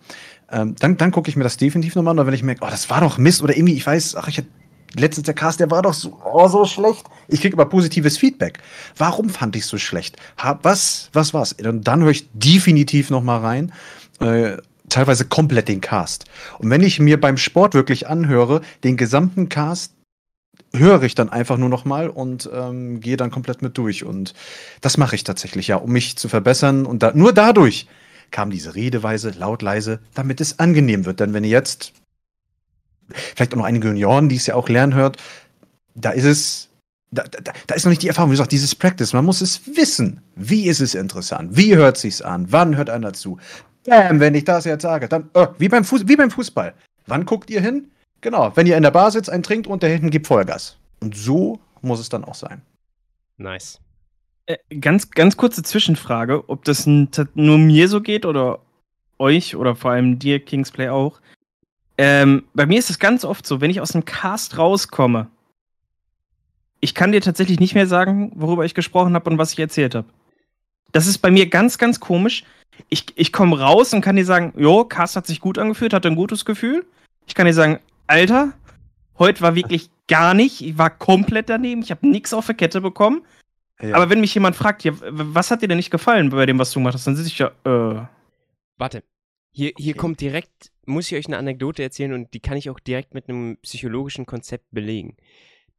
Ähm, 0.52 0.76
dann 0.80 0.98
dann 0.98 1.12
gucke 1.12 1.30
ich 1.30 1.36
mir 1.36 1.44
das 1.44 1.58
definitiv 1.58 1.96
nochmal 1.96 2.12
an, 2.14 2.20
und 2.20 2.28
wenn 2.28 2.34
ich 2.34 2.44
merke, 2.44 2.64
oh, 2.64 2.70
das 2.70 2.90
war 2.90 3.02
doch 3.02 3.18
Mist 3.18 3.42
oder 3.42 3.56
irgendwie, 3.58 3.74
ich 3.74 3.86
weiß, 3.86 4.16
ach, 4.16 4.28
ich 4.28 4.38
hatte 4.38 4.48
letztens 4.96 5.26
der 5.26 5.34
Cast, 5.34 5.60
der 5.60 5.70
war 5.72 5.82
doch 5.82 5.94
so, 5.94 6.20
oh, 6.24 6.48
so 6.48 6.66
schlecht. 6.66 7.06
Ich 7.28 7.42
kriege 7.42 7.56
aber 7.56 7.66
positives 7.66 8.18
Feedback. 8.18 8.60
Warum 8.98 9.30
fand 9.30 9.56
ich 9.56 9.66
so 9.66 9.78
schlecht? 9.78 10.18
Hab, 10.38 10.64
was, 10.64 11.10
was 11.14 11.34
war's? 11.34 11.54
Und 11.54 11.88
dann 11.88 12.02
höre 12.04 12.12
ich 12.12 12.30
definitiv 12.34 13.10
nochmal 13.10 13.40
rein. 13.42 13.74
Äh, 14.20 14.58
teilweise 14.90 15.26
komplett 15.26 15.68
den 15.68 15.82
Cast. 15.82 16.26
Und 16.58 16.70
wenn 16.70 16.82
ich 16.82 17.00
mir 17.00 17.20
beim 17.20 17.38
Sport 17.38 17.74
wirklich 17.74 18.08
anhöre, 18.08 18.62
den 18.84 18.98
gesamten 18.98 19.50
Cast 19.50 19.94
höre 20.74 21.04
ich 21.04 21.16
dann 21.16 21.30
einfach 21.30 21.58
nur 21.58 21.70
noch 21.70 21.86
mal 21.86 22.10
und 22.10 22.50
ähm, 22.54 23.00
gehe 23.00 23.18
dann 23.18 23.32
komplett 23.32 23.62
mit 23.62 23.78
durch. 23.78 24.04
Und 24.04 24.34
das 24.82 24.98
mache 24.98 25.16
ich 25.16 25.24
tatsächlich, 25.24 25.68
ja, 25.68 25.78
um 25.78 25.92
mich 25.92 26.18
zu 26.18 26.30
verbessern. 26.30 26.86
Und 26.86 27.02
da, 27.02 27.12
nur 27.14 27.34
dadurch 27.34 27.88
kam 28.32 28.52
diese 28.52 28.76
Redeweise, 28.76 29.32
laut, 29.32 29.62
leise, 29.62 30.00
damit 30.14 30.42
es 30.42 30.60
angenehm 30.60 31.06
wird. 31.06 31.20
Denn 31.20 31.34
wenn 31.34 31.44
ihr 31.44 31.50
jetzt, 31.50 31.94
vielleicht 33.10 33.54
auch 33.54 33.58
noch 33.58 33.66
einige 33.66 33.88
Junioren, 33.88 34.30
die 34.30 34.36
es 34.36 34.46
ja 34.46 34.56
auch 34.56 34.70
lernen 34.70 34.94
hört, 34.94 35.18
da 35.96 36.12
ist 36.12 36.26
es, 36.26 36.70
da, 37.12 37.24
da, 37.24 37.52
da 37.66 37.76
ist 37.76 37.86
noch 37.86 37.90
nicht 37.90 38.04
die 38.04 38.08
Erfahrung, 38.08 38.30
wie 38.30 38.34
gesagt, 38.34 38.52
dieses 38.52 38.76
Practice. 38.76 39.14
Man 39.14 39.26
muss 39.26 39.42
es 39.42 39.62
wissen. 39.76 40.22
Wie 40.36 40.68
ist 40.68 40.80
es 40.82 40.94
interessant? 40.94 41.58
Wie 41.58 41.76
hört 41.76 41.98
sich's 41.98 42.22
an? 42.22 42.52
Wann 42.52 42.78
hört 42.78 42.92
einer 42.92 43.14
zu? 43.14 43.40
Bam, 43.90 44.20
wenn 44.20 44.36
ich 44.36 44.46
das 44.46 44.66
jetzt 44.66 44.84
sage, 44.84 45.08
dann, 45.08 45.30
äh, 45.34 45.48
wie, 45.58 45.70
beim 45.70 45.84
Fuß, 45.84 46.08
wie 46.08 46.16
beim 46.16 46.32
Fußball. 46.32 46.74
Wann 47.08 47.26
guckt 47.26 47.50
ihr 47.50 47.62
hin? 47.62 47.90
Genau, 48.22 48.52
wenn 48.56 48.68
ihr 48.68 48.78
in 48.78 48.84
der 48.84 48.92
Bar 48.92 49.12
sitzt, 49.12 49.30
einen 49.30 49.44
trinkt 49.44 49.68
und 49.68 49.84
der 49.84 49.90
hinten 49.90 50.10
gibt 50.10 50.28
Vollgas. 50.28 50.78
Und 51.00 51.16
so 51.16 51.60
muss 51.82 52.00
es 52.00 52.10
dann 52.10 52.24
auch 52.24 52.36
sein. 52.36 52.62
Nice. 53.38 53.80
Äh, 54.46 54.58
ganz, 54.80 55.12
ganz 55.12 55.38
kurze 55.38 55.64
Zwischenfrage, 55.64 56.50
ob 56.50 56.66
das 56.66 56.86
nur 56.86 57.58
mir 57.58 57.88
so 57.88 58.02
geht 58.02 58.26
oder 58.26 58.60
euch 59.18 59.56
oder 59.56 59.76
vor 59.76 59.92
allem 59.92 60.20
dir, 60.20 60.40
Kingsplay, 60.44 60.90
auch. 60.90 61.22
Ähm, 61.98 62.46
bei 62.54 62.66
mir 62.66 62.80
ist 62.80 62.90
es 62.90 63.00
ganz 63.00 63.26
oft 63.26 63.46
so, 63.46 63.62
wenn 63.62 63.72
ich 63.72 63.82
aus 63.82 63.92
dem 63.92 64.06
Cast 64.06 64.58
rauskomme, 64.58 65.28
ich 66.80 66.96
kann 66.96 67.12
dir 67.12 67.22
tatsächlich 67.22 67.60
nicht 67.60 67.76
mehr 67.76 67.88
sagen, 67.88 68.32
worüber 68.36 68.64
ich 68.64 68.74
gesprochen 68.74 69.14
habe 69.16 69.30
und 69.30 69.38
was 69.38 69.52
ich 69.52 69.60
erzählt 69.60 69.96
habe. 69.96 70.08
Das 70.92 71.08
ist 71.08 71.20
bei 71.20 71.32
mir 71.32 71.48
ganz, 71.50 71.78
ganz 71.78 72.00
komisch. 72.00 72.44
Ich, 72.90 73.06
ich 73.16 73.32
komme 73.32 73.60
raus 73.60 73.94
und 73.94 74.02
kann 74.02 74.16
dir 74.16 74.26
sagen, 74.26 74.54
jo, 74.58 74.86
Cast 74.86 75.16
hat 75.16 75.28
sich 75.28 75.40
gut 75.40 75.58
angefühlt, 75.58 75.94
hatte 75.94 76.08
ein 76.08 76.16
gutes 76.16 76.46
Gefühl. 76.46 76.86
Ich 77.28 77.36
kann 77.36 77.46
dir 77.46 77.54
sagen, 77.54 77.80
Alter, 78.08 78.54
heute 79.18 79.42
war 79.42 79.56
wirklich 79.56 79.90
gar 80.08 80.34
nicht, 80.34 80.62
ich 80.62 80.78
war 80.78 80.90
komplett 80.90 81.50
daneben, 81.50 81.82
ich 81.82 81.92
habe 81.92 82.08
nichts 82.08 82.34
auf 82.34 82.46
der 82.48 82.56
Kette 82.56 82.82
bekommen. 82.82 83.22
Ja. 83.82 83.96
Aber 83.96 84.10
wenn 84.10 84.20
mich 84.22 84.34
jemand 84.34 84.56
fragt, 84.56 84.84
ja, 84.84 84.94
was 85.02 85.52
hat 85.52 85.62
dir 85.62 85.68
denn 85.68 85.78
nicht 85.78 85.92
gefallen 85.92 86.30
bei 86.30 86.46
dem, 86.46 86.58
was 86.60 86.72
du 86.72 86.80
gemacht 86.80 86.96
hast, 86.96 87.06
dann 87.06 87.16
sitze 87.16 87.30
ich 87.30 87.38
ja, 87.40 87.52
äh, 87.66 88.06
Warte. 88.78 89.04
Hier, 89.52 89.74
hier 89.78 89.92
Okay. 89.94 90.00
kommt 90.00 90.22
direkt, 90.22 90.72
muss 90.86 91.12
ich 91.12 91.18
euch 91.18 91.28
eine 91.28 91.38
Anekdote 91.38 91.84
erzählen 91.84 92.14
und 92.14 92.34
die 92.34 92.40
kann 92.40 92.58
ich 92.58 92.70
auch 92.70 92.80
direkt 92.80 93.14
mit 93.14 93.30
einem 93.30 93.58
psychologischen 93.62 94.26
Konzept 94.26 94.66
belegen. 94.72 95.18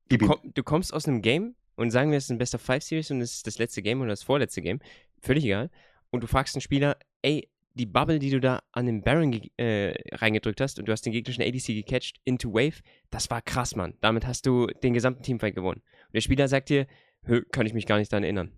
Du, 0.09 0.19
komm, 0.19 0.39
du 0.55 0.63
kommst 0.63 0.93
aus 0.93 1.07
einem 1.07 1.23
Game 1.23 1.55
und 1.81 1.91
sagen 1.91 2.11
wir, 2.11 2.19
es 2.19 2.25
ist 2.25 2.31
ein 2.31 2.37
Best 2.37 2.55
of 2.55 2.61
Five 2.61 2.83
Series 2.83 3.11
und 3.11 3.23
es 3.23 3.37
ist 3.37 3.47
das 3.47 3.57
letzte 3.57 3.81
Game 3.81 4.03
oder 4.03 4.11
das 4.11 4.23
vorletzte 4.23 4.61
Game, 4.61 4.81
völlig 5.23 5.47
egal. 5.47 5.71
Und 6.11 6.23
du 6.23 6.27
fragst 6.27 6.55
einen 6.55 6.61
Spieler, 6.61 6.99
ey, 7.23 7.49
die 7.73 7.87
Bubble, 7.87 8.19
die 8.19 8.29
du 8.29 8.39
da 8.39 8.63
an 8.73 8.85
den 8.85 9.03
Baron 9.03 9.33
äh, 9.57 9.95
reingedrückt 10.13 10.61
hast 10.61 10.79
und 10.79 10.87
du 10.87 10.93
hast 10.93 11.07
den 11.07 11.15
gegnerischen 11.15 11.43
ADC 11.43 11.69
gecatcht 11.69 12.21
into 12.25 12.53
Wave, 12.53 12.83
das 13.09 13.31
war 13.31 13.41
krass, 13.41 13.77
Mann. 13.77 13.95
Damit 14.03 14.27
hast 14.27 14.45
du 14.45 14.67
den 14.67 14.93
gesamten 14.93 15.23
Teamfight 15.23 15.55
gewonnen. 15.55 15.81
Und 15.81 16.15
der 16.15 16.21
Spieler 16.21 16.49
sagt 16.49 16.69
dir, 16.69 16.87
"Hö, 17.23 17.45
kann 17.51 17.65
ich 17.65 17.73
mich 17.73 17.87
gar 17.87 17.97
nicht 17.97 18.13
daran 18.13 18.25
erinnern. 18.25 18.53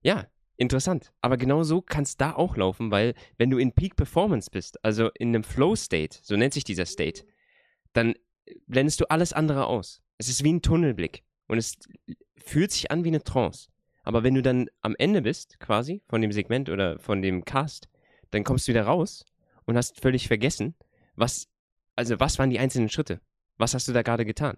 Ja, 0.00 0.28
interessant. 0.56 1.12
Aber 1.22 1.36
genau 1.36 1.64
so 1.64 1.82
kann 1.82 2.04
es 2.04 2.16
da 2.16 2.36
auch 2.36 2.56
laufen, 2.56 2.92
weil 2.92 3.14
wenn 3.36 3.50
du 3.50 3.58
in 3.58 3.72
Peak 3.72 3.96
Performance 3.96 4.48
bist, 4.48 4.84
also 4.84 5.10
in 5.18 5.30
einem 5.30 5.42
Flow 5.42 5.74
State, 5.74 6.18
so 6.22 6.36
nennt 6.36 6.54
sich 6.54 6.62
dieser 6.62 6.86
State, 6.86 7.24
dann 7.94 8.14
blendest 8.68 9.00
du 9.00 9.10
alles 9.10 9.32
andere 9.32 9.66
aus. 9.66 10.02
Es 10.18 10.28
ist 10.28 10.44
wie 10.44 10.52
ein 10.52 10.62
Tunnelblick 10.62 11.23
und 11.46 11.58
es 11.58 11.76
fühlt 12.36 12.72
sich 12.72 12.90
an 12.90 13.04
wie 13.04 13.08
eine 13.08 13.22
Trance. 13.22 13.68
Aber 14.02 14.22
wenn 14.22 14.34
du 14.34 14.42
dann 14.42 14.68
am 14.82 14.94
Ende 14.98 15.22
bist, 15.22 15.58
quasi, 15.60 16.02
von 16.08 16.20
dem 16.20 16.32
Segment 16.32 16.68
oder 16.68 16.98
von 16.98 17.22
dem 17.22 17.44
Cast, 17.44 17.88
dann 18.30 18.44
kommst 18.44 18.68
du 18.68 18.72
wieder 18.72 18.84
raus 18.84 19.24
und 19.64 19.76
hast 19.76 20.00
völlig 20.00 20.28
vergessen, 20.28 20.74
was, 21.16 21.48
also 21.96 22.20
was 22.20 22.38
waren 22.38 22.50
die 22.50 22.58
einzelnen 22.58 22.88
Schritte? 22.88 23.20
Was 23.56 23.74
hast 23.74 23.88
du 23.88 23.92
da 23.92 24.02
gerade 24.02 24.24
getan? 24.24 24.56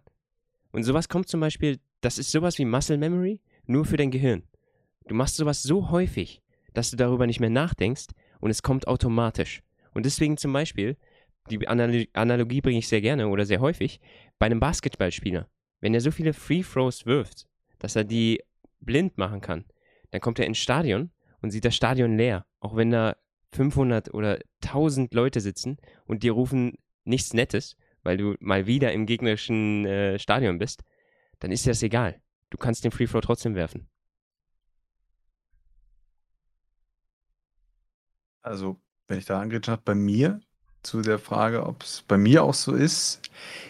Und 0.72 0.82
sowas 0.82 1.08
kommt 1.08 1.28
zum 1.28 1.40
Beispiel, 1.40 1.78
das 2.00 2.18
ist 2.18 2.32
sowas 2.32 2.58
wie 2.58 2.64
Muscle 2.64 2.98
Memory, 2.98 3.40
nur 3.66 3.84
für 3.84 3.96
dein 3.96 4.10
Gehirn. 4.10 4.42
Du 5.06 5.14
machst 5.14 5.36
sowas 5.36 5.62
so 5.62 5.90
häufig, 5.90 6.42
dass 6.74 6.90
du 6.90 6.96
darüber 6.96 7.26
nicht 7.26 7.40
mehr 7.40 7.50
nachdenkst 7.50 8.06
und 8.40 8.50
es 8.50 8.62
kommt 8.62 8.88
automatisch. 8.88 9.62
Und 9.94 10.06
deswegen 10.06 10.36
zum 10.36 10.52
Beispiel, 10.52 10.96
die 11.50 11.66
Analogie 11.68 12.60
bringe 12.60 12.78
ich 12.78 12.88
sehr 12.88 13.00
gerne 13.00 13.28
oder 13.28 13.46
sehr 13.46 13.60
häufig, 13.60 14.00
bei 14.38 14.46
einem 14.46 14.60
Basketballspieler. 14.60 15.48
Wenn 15.80 15.94
er 15.94 16.00
so 16.00 16.10
viele 16.10 16.32
Free 16.32 16.62
Throws 16.62 17.06
wirft, 17.06 17.46
dass 17.78 17.96
er 17.96 18.04
die 18.04 18.42
blind 18.80 19.18
machen 19.18 19.40
kann, 19.40 19.64
dann 20.10 20.20
kommt 20.20 20.38
er 20.38 20.46
ins 20.46 20.58
Stadion 20.58 21.10
und 21.42 21.50
sieht 21.50 21.64
das 21.64 21.76
Stadion 21.76 22.16
leer, 22.16 22.46
auch 22.60 22.76
wenn 22.76 22.90
da 22.90 23.16
500 23.52 24.12
oder 24.14 24.38
1000 24.62 25.12
Leute 25.14 25.40
sitzen 25.40 25.78
und 26.04 26.22
dir 26.22 26.32
rufen 26.32 26.78
nichts 27.04 27.34
Nettes, 27.34 27.76
weil 28.02 28.16
du 28.16 28.34
mal 28.40 28.66
wieder 28.66 28.92
im 28.92 29.06
gegnerischen 29.06 29.84
äh, 29.84 30.18
Stadion 30.18 30.58
bist, 30.58 30.82
dann 31.38 31.52
ist 31.52 31.66
dir 31.66 31.70
das 31.70 31.82
egal. 31.82 32.20
Du 32.50 32.58
kannst 32.58 32.84
den 32.84 32.92
Free 32.92 33.06
Throw 33.06 33.20
trotzdem 33.20 33.54
werfen. 33.54 33.88
Also, 38.42 38.80
wenn 39.08 39.18
ich 39.18 39.24
da 39.24 39.40
angegriffen 39.40 39.72
habe, 39.72 39.82
bei 39.84 39.94
mir 39.94 40.40
zu 40.86 41.02
der 41.02 41.18
Frage, 41.18 41.66
ob 41.66 41.82
es 41.82 42.02
bei 42.06 42.16
mir 42.16 42.44
auch 42.44 42.54
so 42.54 42.72
ist. 42.72 43.20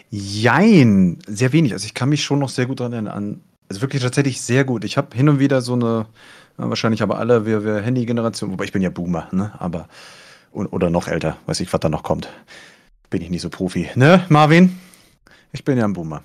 Jein, 0.09 1.19
sehr 1.27 1.51
wenig. 1.51 1.73
Also 1.73 1.85
ich 1.85 1.93
kann 1.93 2.09
mich 2.09 2.23
schon 2.23 2.39
noch 2.39 2.49
sehr 2.49 2.67
gut 2.67 2.79
daran 2.79 2.93
erinnern. 2.93 3.41
Also 3.67 3.81
wirklich 3.81 4.01
tatsächlich 4.01 4.39
sehr 4.39 4.63
gut. 4.63 4.85
Ich 4.85 4.97
habe 4.97 5.15
hin 5.15 5.27
und 5.27 5.39
wieder 5.39 5.61
so 5.61 5.73
eine, 5.73 6.05
wahrscheinlich 6.55 7.01
aber 7.01 7.17
alle, 7.17 7.45
wir, 7.45 7.65
wir 7.65 7.81
Handy-Generation, 7.81 8.51
wobei 8.51 8.63
ich 8.63 8.71
bin 8.71 8.81
ja 8.81 8.89
Boomer, 8.89 9.27
ne? 9.31 9.51
Aber, 9.59 9.89
oder 10.53 10.89
noch 10.89 11.07
älter, 11.07 11.37
weiß 11.45 11.59
ich, 11.59 11.73
was 11.73 11.79
da 11.81 11.89
noch 11.89 12.03
kommt. 12.03 12.29
Bin 13.09 13.21
ich 13.21 13.29
nicht 13.29 13.41
so 13.41 13.49
Profi. 13.49 13.89
Ne, 13.95 14.25
Marvin? 14.29 14.79
Ich 15.51 15.65
bin 15.65 15.77
ja 15.77 15.85
ein 15.85 15.93
Boomer. 15.93 16.23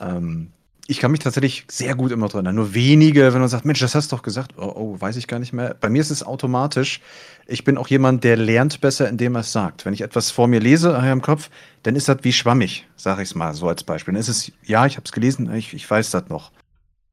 Ähm, 0.00 0.52
ich 0.90 0.98
kann 0.98 1.12
mich 1.12 1.20
tatsächlich 1.20 1.64
sehr 1.70 1.94
gut 1.94 2.10
immer 2.10 2.26
dran 2.26 2.44
erinnern. 2.46 2.56
Nur 2.56 2.74
wenige, 2.74 3.32
wenn 3.32 3.40
man 3.40 3.48
sagt, 3.48 3.64
Mensch, 3.64 3.78
das 3.78 3.94
hast 3.94 4.10
du 4.10 4.16
doch 4.16 4.24
gesagt. 4.24 4.54
Oh, 4.56 4.72
oh, 4.74 5.00
weiß 5.00 5.16
ich 5.16 5.28
gar 5.28 5.38
nicht 5.38 5.52
mehr. 5.52 5.76
Bei 5.80 5.88
mir 5.88 6.00
ist 6.00 6.10
es 6.10 6.24
automatisch. 6.24 7.00
Ich 7.46 7.62
bin 7.62 7.78
auch 7.78 7.86
jemand, 7.86 8.24
der 8.24 8.36
lernt 8.36 8.80
besser, 8.80 9.08
indem 9.08 9.36
er 9.36 9.42
es 9.42 9.52
sagt. 9.52 9.86
Wenn 9.86 9.94
ich 9.94 10.00
etwas 10.00 10.32
vor 10.32 10.48
mir 10.48 10.58
lese 10.58 10.98
äh, 11.00 11.12
im 11.12 11.22
Kopf, 11.22 11.48
dann 11.84 11.94
ist 11.94 12.08
das 12.08 12.18
wie 12.22 12.32
schwammig, 12.32 12.88
sage 12.96 13.22
ich 13.22 13.28
es 13.28 13.34
mal 13.36 13.54
so 13.54 13.68
als 13.68 13.84
Beispiel. 13.84 14.14
Dann 14.14 14.20
ist 14.20 14.28
es, 14.28 14.50
ja, 14.64 14.84
ich 14.84 14.96
habe 14.96 15.04
es 15.04 15.12
gelesen, 15.12 15.54
ich, 15.54 15.74
ich 15.74 15.88
weiß 15.88 16.10
das 16.10 16.28
noch. 16.28 16.50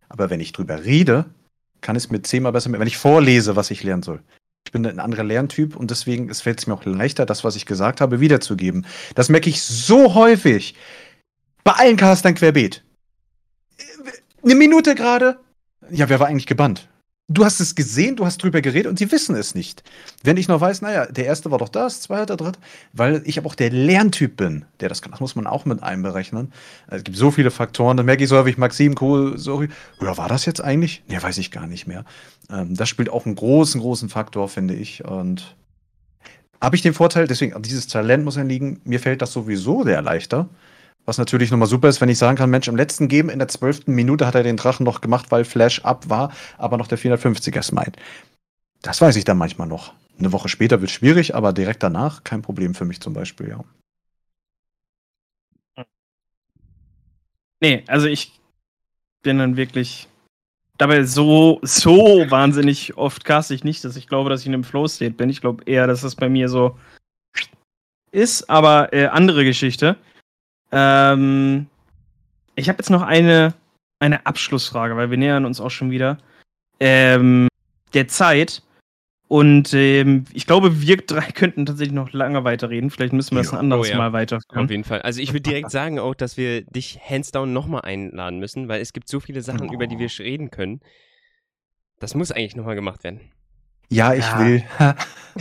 Aber 0.10 0.32
wenn 0.32 0.40
ich 0.40 0.54
drüber 0.54 0.84
rede, 0.84 1.26
kann 1.82 1.96
es 1.96 2.10
mir 2.10 2.24
zehnmal 2.24 2.54
besser, 2.54 2.72
wenn 2.72 2.88
ich 2.88 2.98
vorlese, 2.98 3.56
was 3.56 3.70
ich 3.70 3.84
lernen 3.84 4.02
soll. 4.02 4.22
Ich 4.66 4.72
bin 4.72 4.88
ein 4.88 5.00
anderer 5.00 5.24
Lerntyp 5.24 5.76
und 5.76 5.92
deswegen 5.92 6.34
fällt 6.34 6.60
es 6.60 6.66
mir 6.66 6.74
auch 6.74 6.86
leichter, 6.86 7.28
das, 7.28 7.44
was 7.44 7.56
ich 7.56 7.68
gesagt 7.68 8.02
habe, 8.02 8.20
wiederzugeben. 8.20 8.88
Das 9.14 9.30
merke 9.30 9.52
ich 9.52 9.62
so 9.62 10.16
häufig. 10.16 10.74
Bei 11.64 11.74
allen 11.74 11.96
Castern 11.96 12.34
querbeet 12.34 12.84
eine 14.44 14.56
Minute 14.56 14.96
gerade. 14.96 15.40
Ja, 15.90 16.10
wer 16.10 16.20
war 16.20 16.28
eigentlich 16.28 16.48
gebannt? 16.48 16.88
Du 17.30 17.44
hast 17.44 17.60
es 17.60 17.76
gesehen, 17.76 18.16
du 18.16 18.26
hast 18.26 18.42
drüber 18.42 18.62
geredet 18.62 18.90
und 18.90 18.98
sie 18.98 19.12
wissen 19.12 19.36
es 19.36 19.54
nicht. 19.54 19.84
Wenn 20.24 20.38
ich 20.38 20.48
noch 20.48 20.62
weiß, 20.62 20.82
naja, 20.82 21.08
der 21.08 21.26
erste 21.26 21.52
war 21.52 21.58
doch 21.58 21.68
das, 21.68 22.00
zweiter, 22.00 22.38
dritter, 22.38 22.60
weil 22.94 23.22
ich 23.26 23.38
aber 23.38 23.48
auch 23.48 23.56
der 23.56 23.70
Lerntyp 23.70 24.38
bin, 24.38 24.64
der 24.80 24.88
das 24.88 25.02
kann. 25.02 25.12
Das 25.12 25.20
muss 25.20 25.36
man 25.36 25.46
auch 25.46 25.66
mit 25.66 25.84
einberechnen. 25.84 26.54
Es 26.88 27.04
gibt 27.04 27.18
so 27.18 27.30
viele 27.30 27.52
Faktoren, 27.52 27.98
dann 27.98 28.06
merke 28.06 28.24
ich 28.24 28.30
so 28.30 28.38
häufig, 28.38 28.58
Maxim, 28.58 28.96
cool, 29.02 29.38
sorry. 29.38 29.68
Ja, 30.00 30.16
war 30.18 30.30
das 30.30 30.46
jetzt 30.46 30.62
eigentlich? 30.62 31.04
Nee, 31.10 31.22
weiß 31.22 31.38
ich 31.40 31.52
gar 31.52 31.68
nicht 31.68 31.86
mehr. 31.86 32.06
Ähm, 32.50 32.76
das 32.76 32.88
spielt 32.88 33.10
auch 33.10 33.26
einen 33.26 33.36
großen, 33.36 33.82
großen 33.82 34.08
Faktor, 34.08 34.48
finde 34.48 34.76
ich. 34.76 35.04
Und 35.04 35.58
habe 36.62 36.78
ich 36.78 36.82
den 36.82 36.94
Vorteil, 36.94 37.28
deswegen, 37.28 37.62
dieses 37.62 37.88
Talent 37.88 38.24
muss 38.24 38.38
ja 38.38 38.44
liegen, 38.44 38.80
mir 38.86 39.02
fällt 39.02 39.22
das 39.22 39.34
sowieso 39.34 39.84
sehr 39.84 40.02
leichter. 40.02 40.48
Was 41.08 41.18
natürlich 41.18 41.52
nochmal 41.52 41.70
super 41.70 41.88
ist, 41.88 42.02
wenn 42.02 42.10
ich 42.10 42.18
sagen 42.18 42.36
kann, 42.36 42.50
Mensch, 42.50 42.68
im 42.68 42.76
letzten 42.76 43.08
Game 43.08 43.30
in 43.30 43.40
der 43.40 43.48
zwölften 43.48 43.96
Minute 43.96 44.28
hat 44.28 44.36
er 44.36 44.44
den 44.44 44.58
Drachen 44.58 44.84
noch 44.84 45.00
gemacht, 45.00 45.32
weil 45.32 45.46
Flash 45.46 45.80
up 45.86 46.10
war, 46.10 46.34
aber 46.58 46.76
noch 46.76 46.88
der 46.88 47.00
450er 47.00 47.64
Smite. 47.64 47.94
Das 48.82 49.00
weiß 49.00 49.16
ich 49.16 49.24
dann 49.24 49.38
manchmal 49.38 49.70
noch. 49.70 49.94
Eine 50.20 50.34
Woche 50.34 50.50
später 50.50 50.82
wird 50.82 50.92
schwierig, 50.92 51.34
aber 51.34 51.54
direkt 51.54 51.82
danach 51.82 52.26
kein 52.26 52.42
Problem 52.42 52.76
für 52.76 52.84
mich 52.84 53.00
zum 53.00 53.14
Beispiel, 53.14 53.48
ja. 53.48 53.64
Nee, 57.62 57.86
also 57.88 58.08
ich 58.08 58.38
bin 59.24 59.38
dann 59.38 59.56
wirklich 59.56 60.10
dabei 60.78 61.04
so, 61.06 61.60
so 61.62 62.26
wahnsinnig 62.30 62.98
oft 62.98 63.24
cast 63.24 63.52
ich 63.52 63.64
nicht, 63.64 63.82
dass 63.86 63.96
ich 63.96 64.08
glaube, 64.08 64.30
dass 64.30 64.42
ich 64.42 64.48
in 64.48 64.54
einem 64.54 64.66
Flow-State 64.66 65.14
bin. 65.14 65.30
Ich 65.30 65.40
glaube 65.40 65.64
eher, 65.64 65.88
dass 65.88 66.02
das 66.02 66.16
bei 66.16 66.28
mir 66.28 66.50
so 66.50 66.78
ist, 68.12 68.50
aber 68.50 68.92
äh, 68.92 69.06
andere 69.06 69.46
Geschichte. 69.46 69.96
Ähm, 70.72 71.68
ich 72.56 72.70
habe 72.70 72.80
jetzt 72.80 72.90
noch 72.90 73.02
eine, 73.02 73.54
eine 74.00 74.26
Abschlussfrage, 74.26 74.96
weil 74.96 75.10
wir 75.12 75.18
nähern 75.18 75.46
uns 75.46 75.62
auch 75.62 75.72
schon 75.72 75.92
wieder 75.92 76.18
ähm, 76.80 77.48
der 77.94 78.08
Zeit. 78.08 78.64
Und 79.30 79.74
ähm, 79.74 80.24
ich 80.32 80.48
glaube, 80.48 80.82
wir 80.82 80.98
drei 80.98 81.32
könnten 81.34 81.66
tatsächlich 81.66 81.94
noch 81.94 82.14
lange 82.14 82.44
weiterreden. 82.44 82.90
Vielleicht 82.90 83.14
müssen 83.14 83.36
wir 83.36 83.44
das 83.44 83.52
ein 83.52 83.60
anderes 83.60 83.88
oh, 83.88 83.92
ja. 83.92 83.98
Mal 83.98 84.14
weiterführen. 84.14 84.66
Auf 84.66 84.72
jeden 84.72 84.84
Fall. 84.86 85.02
Also 85.02 85.22
ich 85.22 85.34
würde 85.34 85.42
direkt 85.42 85.72
sagen 85.72 86.00
auch, 86.00 86.16
dass 86.16 86.38
wir 86.38 86.62
dich 86.62 87.00
hands 87.04 87.32
down 87.32 87.52
nochmal 87.52 87.82
einladen 87.82 88.40
müssen, 88.40 88.68
weil 88.68 88.82
es 88.82 88.94
gibt 88.94 89.10
so 89.10 89.20
viele 89.20 89.42
Sachen, 89.42 89.70
oh. 89.70 89.74
über 89.74 89.88
die 89.88 90.00
wir 90.00 90.10
reden 90.20 90.50
können. 90.50 90.80
Das 92.00 92.16
muss 92.16 92.32
eigentlich 92.32 92.56
nochmal 92.56 92.76
gemacht 92.76 93.04
werden. 93.04 93.20
Ja, 93.90 94.14
ich 94.14 94.26
ja. 94.26 94.40
will. 94.40 94.64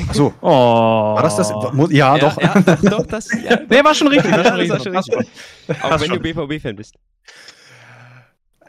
Achso. 0.09 0.35
Oh. 0.41 1.15
War 1.15 1.23
das 1.23 1.37
das? 1.37 1.51
Ja, 1.51 1.87
ja 1.91 2.19
doch. 2.19 2.41
Ja, 2.41 2.61
doch, 2.61 2.81
doch 2.83 3.07
das, 3.07 3.29
ja. 3.43 3.59
Nee, 3.69 3.85
war 3.85 3.95
schon 3.95 4.09
richtig. 4.09 4.31
War 4.33 4.45
schon 4.45 4.55
richtig. 4.57 4.71
War 4.71 5.03
schon 5.03 5.19
richtig. 5.19 5.83
Auch 5.83 6.01
wenn 6.01 6.09
schon. 6.09 6.23
du 6.23 6.47
BVB-Fan 6.47 6.77
bist. 6.77 6.95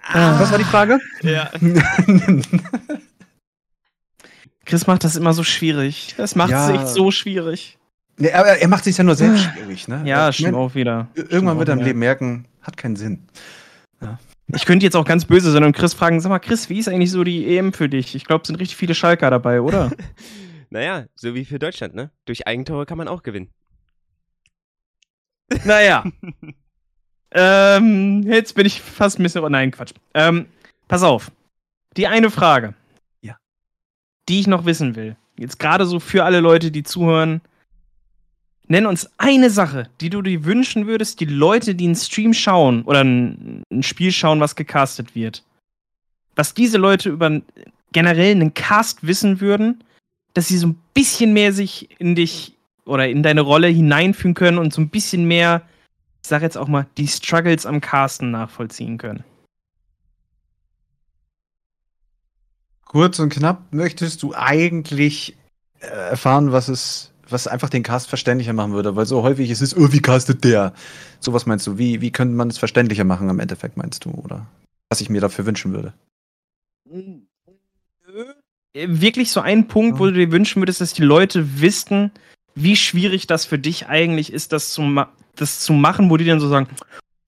Ah. 0.04 0.40
Was 0.40 0.52
war 0.52 0.58
die 0.58 0.64
Frage? 0.64 1.00
Ja. 1.22 1.52
Chris 4.66 4.88
macht 4.88 5.04
das 5.04 5.16
immer 5.16 5.34
so 5.34 5.44
schwierig. 5.44 6.14
Das 6.18 6.36
macht 6.36 6.52
ja. 6.52 6.68
sich 6.68 6.82
so 6.82 7.12
schwierig. 7.12 7.78
Nee, 8.18 8.32
aber 8.32 8.48
er 8.48 8.68
macht 8.68 8.84
sich 8.84 8.98
ja 8.98 9.04
nur 9.04 9.16
selbst 9.16 9.44
schwierig, 9.44 9.88
ne? 9.88 10.02
Ja, 10.06 10.32
stimmt 10.32 10.56
auch 10.56 10.76
wieder. 10.76 11.08
Irgendwann 11.16 11.60
wird 11.60 11.70
er 11.70 11.76
im 11.76 11.82
Leben 11.82 12.00
merken, 12.00 12.46
hat 12.62 12.76
keinen 12.76 12.96
Sinn. 12.96 13.28
Ja. 14.02 14.18
Ich 14.54 14.66
könnte 14.66 14.86
jetzt 14.86 14.96
auch 14.96 15.06
ganz 15.06 15.26
böse 15.26 15.52
sein 15.52 15.64
und 15.64 15.76
Chris 15.76 15.94
fragen, 15.94 16.20
sag 16.20 16.30
mal, 16.30 16.40
Chris, 16.40 16.70
wie 16.70 16.80
ist 16.80 16.88
eigentlich 16.88 17.12
so 17.12 17.24
die 17.24 17.58
EM 17.58 17.74
für 17.74 17.90
dich? 17.90 18.16
Ich 18.16 18.26
glaube, 18.26 18.42
es 18.44 18.48
sind 18.48 18.56
richtig 18.60 18.78
viele 18.78 18.96
Schalker 18.96 19.30
dabei, 19.30 19.62
oder? 19.62 19.92
naja, 20.70 21.06
so 21.16 21.34
wie 21.36 21.46
für 21.46 21.60
Deutschland, 21.60 21.96
ne? 21.96 22.12
Durch 22.26 22.48
Eigentore 22.48 22.86
kann 22.86 22.98
man 22.98 23.08
auch 23.08 23.24
gewinnen. 23.24 23.50
Naja. 25.64 26.04
ähm, 27.32 28.24
jetzt 28.24 28.54
bin 28.54 28.66
ich 28.66 28.82
fast 28.82 29.18
ein 29.18 29.24
bisschen. 29.24 29.44
Oh 29.44 29.50
nein, 29.50 29.72
Quatsch. 29.72 29.94
Ähm, 30.14 30.48
pass 30.88 31.04
auf. 31.04 31.32
Die 31.96 32.08
eine 32.08 32.30
Frage. 32.30 32.74
Ja. 33.22 33.38
Die 34.28 34.42
ich 34.42 34.48
noch 34.48 34.66
wissen 34.66 34.96
will. 34.96 35.16
Jetzt 35.38 35.58
gerade 35.58 35.86
so 35.86 36.00
für 36.00 36.26
alle 36.26 36.40
Leute, 36.42 36.72
die 36.72 36.84
zuhören. 36.84 37.42
Nenn 38.68 38.86
uns 38.86 39.10
eine 39.18 39.50
Sache, 39.50 39.90
die 40.02 40.10
du 40.10 40.22
dir 40.22 40.44
wünschen 40.44 40.88
würdest, 40.88 41.22
die 41.22 41.26
Leute, 41.26 41.74
die 41.74 41.86
einen 41.86 41.96
Stream 41.96 42.34
schauen 42.34 42.84
oder 42.84 43.02
ein, 43.02 43.64
ein 43.72 43.84
Spiel 43.84 44.12
schauen, 44.12 44.42
was 44.42 44.58
gecastet 44.58 45.16
wird. 45.16 45.46
Was 46.36 46.54
diese 46.54 46.78
Leute 46.78 47.10
über 47.10 47.42
generell 47.94 48.32
einen 48.32 48.54
Cast 48.54 49.08
wissen 49.08 49.40
würden, 49.40 49.84
dass 50.34 50.48
sie 50.48 50.58
so 50.58 50.68
ein 50.68 50.80
bisschen 50.94 51.34
mehr 51.34 51.54
sich 51.54 51.90
in 52.00 52.16
dich 52.16 52.56
oder 52.86 53.08
in 53.08 53.24
deine 53.24 53.42
Rolle 53.42 53.68
hineinführen 53.68 54.34
können 54.34 54.58
und 54.58 54.74
so 54.74 54.82
ein 54.82 54.90
bisschen 54.90 55.28
mehr, 55.28 55.64
ich 56.24 56.30
sag 56.30 56.42
jetzt 56.42 56.58
auch 56.58 56.68
mal, 56.68 56.88
die 56.98 57.08
Struggles 57.08 57.66
am 57.66 57.82
Casten 57.82 58.32
nachvollziehen 58.32 58.98
können. 58.98 59.24
Kurz 62.86 63.20
und 63.20 63.30
knapp, 63.30 63.64
möchtest 63.72 64.24
du 64.24 64.34
eigentlich 64.34 65.36
äh, 65.82 65.88
erfahren, 65.88 66.54
was 66.54 66.70
es 66.70 67.12
was 67.32 67.48
einfach 67.48 67.70
den 67.70 67.84
Cast 67.84 68.08
verständlicher 68.08 68.54
machen 68.54 68.74
würde, 68.74 68.96
weil 68.96 69.06
so 69.06 69.24
häufig 69.24 69.50
ist 69.50 69.62
es, 69.62 69.76
oh, 69.76 69.92
wie 69.92 70.02
castet 70.02 70.44
der? 70.44 70.74
So 71.20 71.34
was 71.34 71.46
meinst 71.46 71.68
du? 71.68 71.78
Wie, 71.78 72.02
wie 72.02 72.12
könnte 72.12 72.36
man 72.36 72.50
es 72.50 72.58
verständlicher 72.58 73.04
machen 73.04 73.30
im 73.30 73.40
Endeffekt, 73.40 73.78
meinst 73.78 74.06
du? 74.06 74.12
Oder 74.12 74.48
was 74.90 75.02
ich 75.02 75.10
mir 75.10 75.22
dafür 75.22 75.46
wünschen 75.46 75.74
würde? 75.74 75.94
Wirklich 78.86 79.32
so 79.32 79.42
ein 79.42 79.68
Punkt, 79.68 80.00
wo 80.00 80.06
du 80.06 80.14
dir 80.14 80.32
wünschen 80.32 80.62
würdest, 80.62 80.82
dass 80.82 80.94
die 80.94 81.04
Leute 81.04 81.62
wüssten, 81.62 82.12
wie 82.56 82.76
schwierig 82.76 83.28
das 83.28 83.46
für 83.46 83.60
dich 83.60 83.88
eigentlich 83.88 84.34
ist, 84.34 84.52
das 84.52 84.72
zu, 84.72 85.04
das 85.36 85.60
zu 85.60 85.74
machen, 85.74 86.10
wo 86.10 86.18
die 86.18 86.26
dann 86.26 86.40
so 86.40 86.50
sagen, 86.50 86.68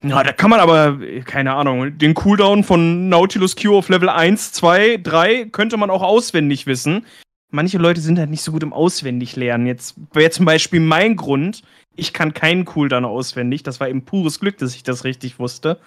Ja, 0.02 0.22
da 0.22 0.32
kann 0.32 0.50
man 0.50 0.60
aber, 0.60 0.98
keine 1.24 1.54
Ahnung, 1.54 1.98
den 1.98 2.14
Cooldown 2.14 2.64
von 2.64 3.08
Nautilus 3.08 3.54
Q 3.54 3.76
auf 3.76 3.88
Level 3.90 4.08
1, 4.08 4.52
2, 4.52 4.98
3 5.02 5.46
könnte 5.46 5.76
man 5.76 5.90
auch 5.90 6.02
auswendig 6.02 6.66
wissen. 6.66 7.04
Manche 7.50 7.78
Leute 7.78 8.00
sind 8.00 8.18
halt 8.18 8.30
nicht 8.30 8.42
so 8.42 8.52
gut 8.52 8.62
im 8.62 8.72
Auswendiglernen. 8.72 9.66
Jetzt 9.66 9.96
wäre 10.12 10.30
zum 10.30 10.46
Beispiel 10.46 10.80
mein 10.80 11.16
Grund, 11.16 11.62
ich 11.96 12.12
kann 12.12 12.32
keinen 12.32 12.64
Cooldown 12.64 13.04
auswendig. 13.04 13.62
Das 13.62 13.78
war 13.78 13.88
eben 13.88 14.04
pures 14.04 14.40
Glück, 14.40 14.56
dass 14.58 14.74
ich 14.74 14.84
das 14.84 15.04
richtig 15.04 15.38
wusste. 15.38 15.78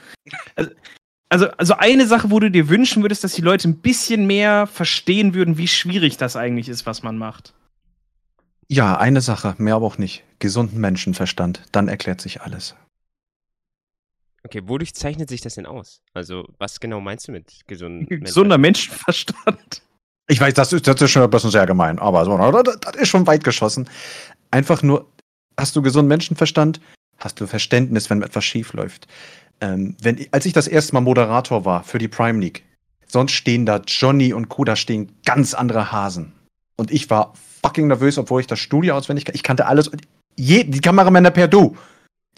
Also, 0.56 0.72
also, 1.34 1.48
also 1.58 1.74
eine 1.74 2.06
Sache, 2.06 2.30
wo 2.30 2.40
du 2.40 2.52
dir 2.52 2.70
wünschen 2.70 3.02
würdest, 3.02 3.24
dass 3.24 3.34
die 3.34 3.42
Leute 3.42 3.68
ein 3.68 3.78
bisschen 3.78 4.28
mehr 4.28 4.68
verstehen 4.68 5.34
würden, 5.34 5.58
wie 5.58 5.68
schwierig 5.68 6.18
das 6.18 6.36
eigentlich 6.36 6.70
ist, 6.70 6.86
was 6.86 7.02
man 7.02 7.18
macht. 7.18 7.56
Ja, 8.68 8.98
eine 8.98 9.20
Sache, 9.20 9.56
mehr 9.58 9.74
aber 9.74 9.88
auch 9.88 9.98
nicht. 9.98 10.24
Gesunden 10.38 10.80
Menschenverstand, 10.80 11.64
dann 11.72 11.88
erklärt 11.88 12.22
sich 12.22 12.42
alles. 12.42 12.76
Okay, 14.46 14.62
wodurch 14.66 14.94
zeichnet 14.94 15.28
sich 15.28 15.42
das 15.42 15.56
denn 15.56 15.66
aus? 15.66 16.02
Also, 16.14 16.48
was 16.60 16.80
genau 16.80 17.02
meinst 17.02 17.28
du 17.28 17.32
mit 17.32 17.62
gesunden 17.66 18.06
Gesunder 18.24 18.60
Menschenverstand? 18.60 19.82
Ich 20.28 20.40
weiß, 20.40 20.54
das 20.54 20.72
ist, 20.72 20.86
das 20.86 21.02
ist 21.02 21.10
schon 21.10 21.24
ein 21.24 21.32
bisschen 21.32 21.50
sehr 21.50 21.66
gemein, 21.66 21.98
aber 21.98 22.26
so, 22.26 22.38
das, 22.38 22.80
das 22.80 22.96
ist 22.96 23.10
schon 23.10 23.26
weit 23.26 23.44
geschossen. 23.44 23.90
Einfach 24.52 24.84
nur, 24.84 25.10
hast 25.58 25.76
du 25.76 25.82
gesunden 25.82 26.10
Menschenverstand, 26.10 26.80
hast 27.18 27.42
du 27.42 27.48
Verständnis, 27.48 28.12
wenn 28.12 28.22
etwas 28.22 28.46
schief 28.46 28.74
läuft. 28.74 29.08
Ähm, 29.62 29.96
wenn, 30.02 30.26
als 30.32 30.46
ich 30.46 30.54
das 30.54 30.68
erste 30.68 30.94
Mal 30.94 31.02
Moderator 31.02 31.66
war 31.66 31.84
für 31.84 31.98
die 31.98 32.08
Prime 32.08 32.40
League, 32.40 32.64
sonst 33.08 33.32
stehen 33.32 33.66
da 33.66 33.82
Johnny 33.86 34.34
und 34.34 34.50
Co., 34.50 34.64
da 34.64 34.76
stehen 34.76 35.12
ganz 35.26 35.54
andere 35.54 35.92
Hasen. 35.92 36.34
Und 36.76 36.92
ich 36.92 37.10
war 37.10 37.34
fucking 37.62 37.88
nervös, 37.88 38.18
obwohl 38.18 38.42
ich 38.42 38.48
das 38.48 38.60
Studio 38.60 38.96
auswendig 38.96 39.26
kannte. 39.26 39.38
Ich 39.38 39.44
kannte 39.44 39.66
alles. 39.66 39.90
Je, 40.36 40.64
die 40.64 40.80
Kameramänner 40.80 41.32
per 41.32 41.48
Du. 41.48 41.78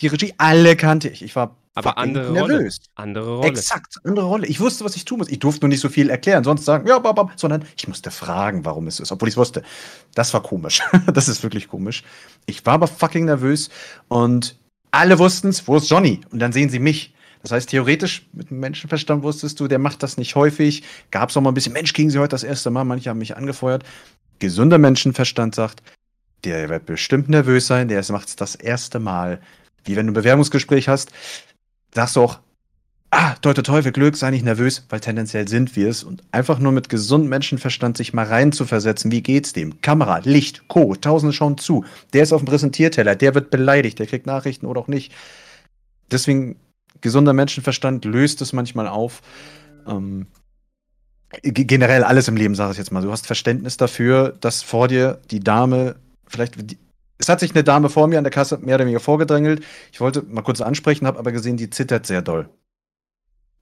Die 0.01 0.07
Regie, 0.07 0.33
alle 0.37 0.75
kannte 0.75 1.07
ich. 1.07 1.23
Ich 1.23 1.35
war 1.35 1.55
aber 1.73 1.97
andere 1.97 2.31
nervös. 2.31 2.49
Rolle. 2.49 2.69
Andere 2.95 3.35
Rolle. 3.37 3.47
Exakt, 3.47 3.99
andere 4.03 4.25
Rolle. 4.25 4.47
Ich 4.47 4.59
wusste, 4.59 4.85
was 4.85 4.95
ich 4.95 5.05
tun 5.05 5.19
muss. 5.19 5.29
Ich 5.29 5.39
durfte 5.39 5.61
nur 5.61 5.69
nicht 5.69 5.81
so 5.81 5.89
viel 5.89 6.09
erklären, 6.09 6.43
sonst 6.43 6.65
sagen, 6.65 6.87
ja, 6.87 6.99
bab, 6.99 7.15
bab, 7.15 7.31
sondern 7.35 7.65
ich 7.77 7.87
musste 7.87 8.11
fragen, 8.11 8.63
warum 8.65 8.87
es 8.87 8.99
ist, 8.99 9.11
obwohl 9.11 9.27
ich 9.27 9.33
es 9.33 9.37
wusste. 9.37 9.63
Das 10.13 10.33
war 10.33 10.41
komisch. 10.41 10.81
das 11.13 11.27
ist 11.27 11.43
wirklich 11.43 11.67
komisch. 11.67 12.03
Ich 12.45 12.65
war 12.65 12.75
aber 12.75 12.87
fucking 12.87 13.25
nervös 13.25 13.69
und 14.07 14.57
alle 14.95 15.19
wussten 15.19 15.49
es, 15.49 15.67
wo 15.67 15.77
ist 15.77 15.89
Johnny? 15.89 16.21
Und 16.31 16.39
dann 16.39 16.51
sehen 16.51 16.69
sie 16.69 16.79
mich. 16.79 17.13
Das 17.41 17.51
heißt, 17.51 17.69
theoretisch 17.69 18.27
mit 18.33 18.49
dem 18.49 18.59
Menschenverstand 18.59 19.21
wusstest 19.21 19.59
du, 19.59 19.67
der 19.67 19.77
macht 19.77 20.01
das 20.01 20.17
nicht 20.17 20.35
häufig. 20.35 20.83
Gab 21.11 21.29
es 21.29 21.37
auch 21.37 21.41
mal 21.41 21.51
ein 21.51 21.53
bisschen, 21.53 21.73
Mensch, 21.73 21.93
kriegen 21.93 22.09
sie 22.09 22.17
heute 22.17 22.29
das 22.29 22.43
erste 22.43 22.71
Mal. 22.71 22.85
Manche 22.85 23.09
haben 23.09 23.19
mich 23.19 23.37
angefeuert. 23.37 23.83
Gesunder 24.39 24.77
Menschenverstand 24.77 25.53
sagt, 25.53 25.83
der 26.43 26.69
wird 26.69 26.85
bestimmt 26.85 27.29
nervös 27.29 27.67
sein, 27.67 27.87
der 27.87 28.03
macht 28.09 28.29
es 28.29 28.35
das 28.35 28.55
erste 28.55 28.99
Mal. 28.99 29.41
Wie 29.83 29.95
wenn 29.95 30.07
du 30.07 30.11
ein 30.11 30.15
Bewerbungsgespräch 30.15 30.87
hast, 30.87 31.11
sagst 31.93 32.15
du 32.15 32.21
auch, 32.21 32.39
ah, 33.15 33.35
Teufel, 33.41 33.63
Teufel, 33.63 33.91
Glück, 33.91 34.17
sei 34.17 34.29
nicht 34.31 34.43
nervös, 34.43 34.85
weil 34.89 34.99
tendenziell 34.99 35.47
sind 35.47 35.75
wir 35.75 35.87
es. 35.89 36.03
Und 36.03 36.21
einfach 36.31 36.59
nur 36.59 36.71
mit 36.71 36.89
gesundem 36.89 37.29
Menschenverstand 37.29 37.97
sich 37.97 38.13
mal 38.13 38.25
rein 38.25 38.51
zu 38.51 38.65
versetzen, 38.65 39.11
wie 39.11 39.23
geht's 39.23 39.53
dem? 39.53 39.81
Kamera, 39.81 40.19
Licht, 40.19 40.67
Co., 40.67 40.95
Tausende 40.95 41.33
schauen 41.33 41.57
zu. 41.57 41.85
Der 42.13 42.23
ist 42.23 42.33
auf 42.33 42.41
dem 42.41 42.47
Präsentierteller, 42.47 43.15
der 43.15 43.33
wird 43.33 43.49
beleidigt, 43.49 43.99
der 43.99 44.07
kriegt 44.07 44.25
Nachrichten 44.25 44.65
oder 44.65 44.81
auch 44.81 44.87
nicht. 44.87 45.13
Deswegen, 46.11 46.57
gesunder 47.01 47.33
Menschenverstand 47.33 48.05
löst 48.05 48.41
es 48.41 48.53
manchmal 48.53 48.87
auf. 48.87 49.21
Ähm, 49.87 50.27
generell 51.41 52.03
alles 52.03 52.27
im 52.27 52.35
Leben, 52.35 52.55
sage 52.55 52.73
ich 52.73 52.77
jetzt 52.77 52.91
mal. 52.91 53.01
Du 53.01 53.11
hast 53.11 53.25
Verständnis 53.25 53.77
dafür, 53.77 54.35
dass 54.41 54.61
vor 54.61 54.87
dir 54.87 55.19
die 55.31 55.39
Dame, 55.39 55.95
vielleicht, 56.27 56.55
es 57.17 57.29
hat 57.29 57.39
sich 57.39 57.51
eine 57.51 57.63
Dame 57.63 57.89
vor 57.89 58.07
mir 58.07 58.17
an 58.17 58.23
der 58.23 58.31
Kasse 58.31 58.57
mehr 58.57 58.75
oder 58.75 58.85
weniger 58.85 58.99
vorgedrängelt. 58.99 59.63
Ich 59.91 60.01
wollte 60.01 60.21
mal 60.23 60.41
kurz 60.41 60.61
ansprechen, 60.61 61.07
habe 61.07 61.17
aber 61.17 61.31
gesehen, 61.31 61.57
die 61.57 61.69
zittert 61.69 62.05
sehr 62.05 62.21
doll. 62.21 62.49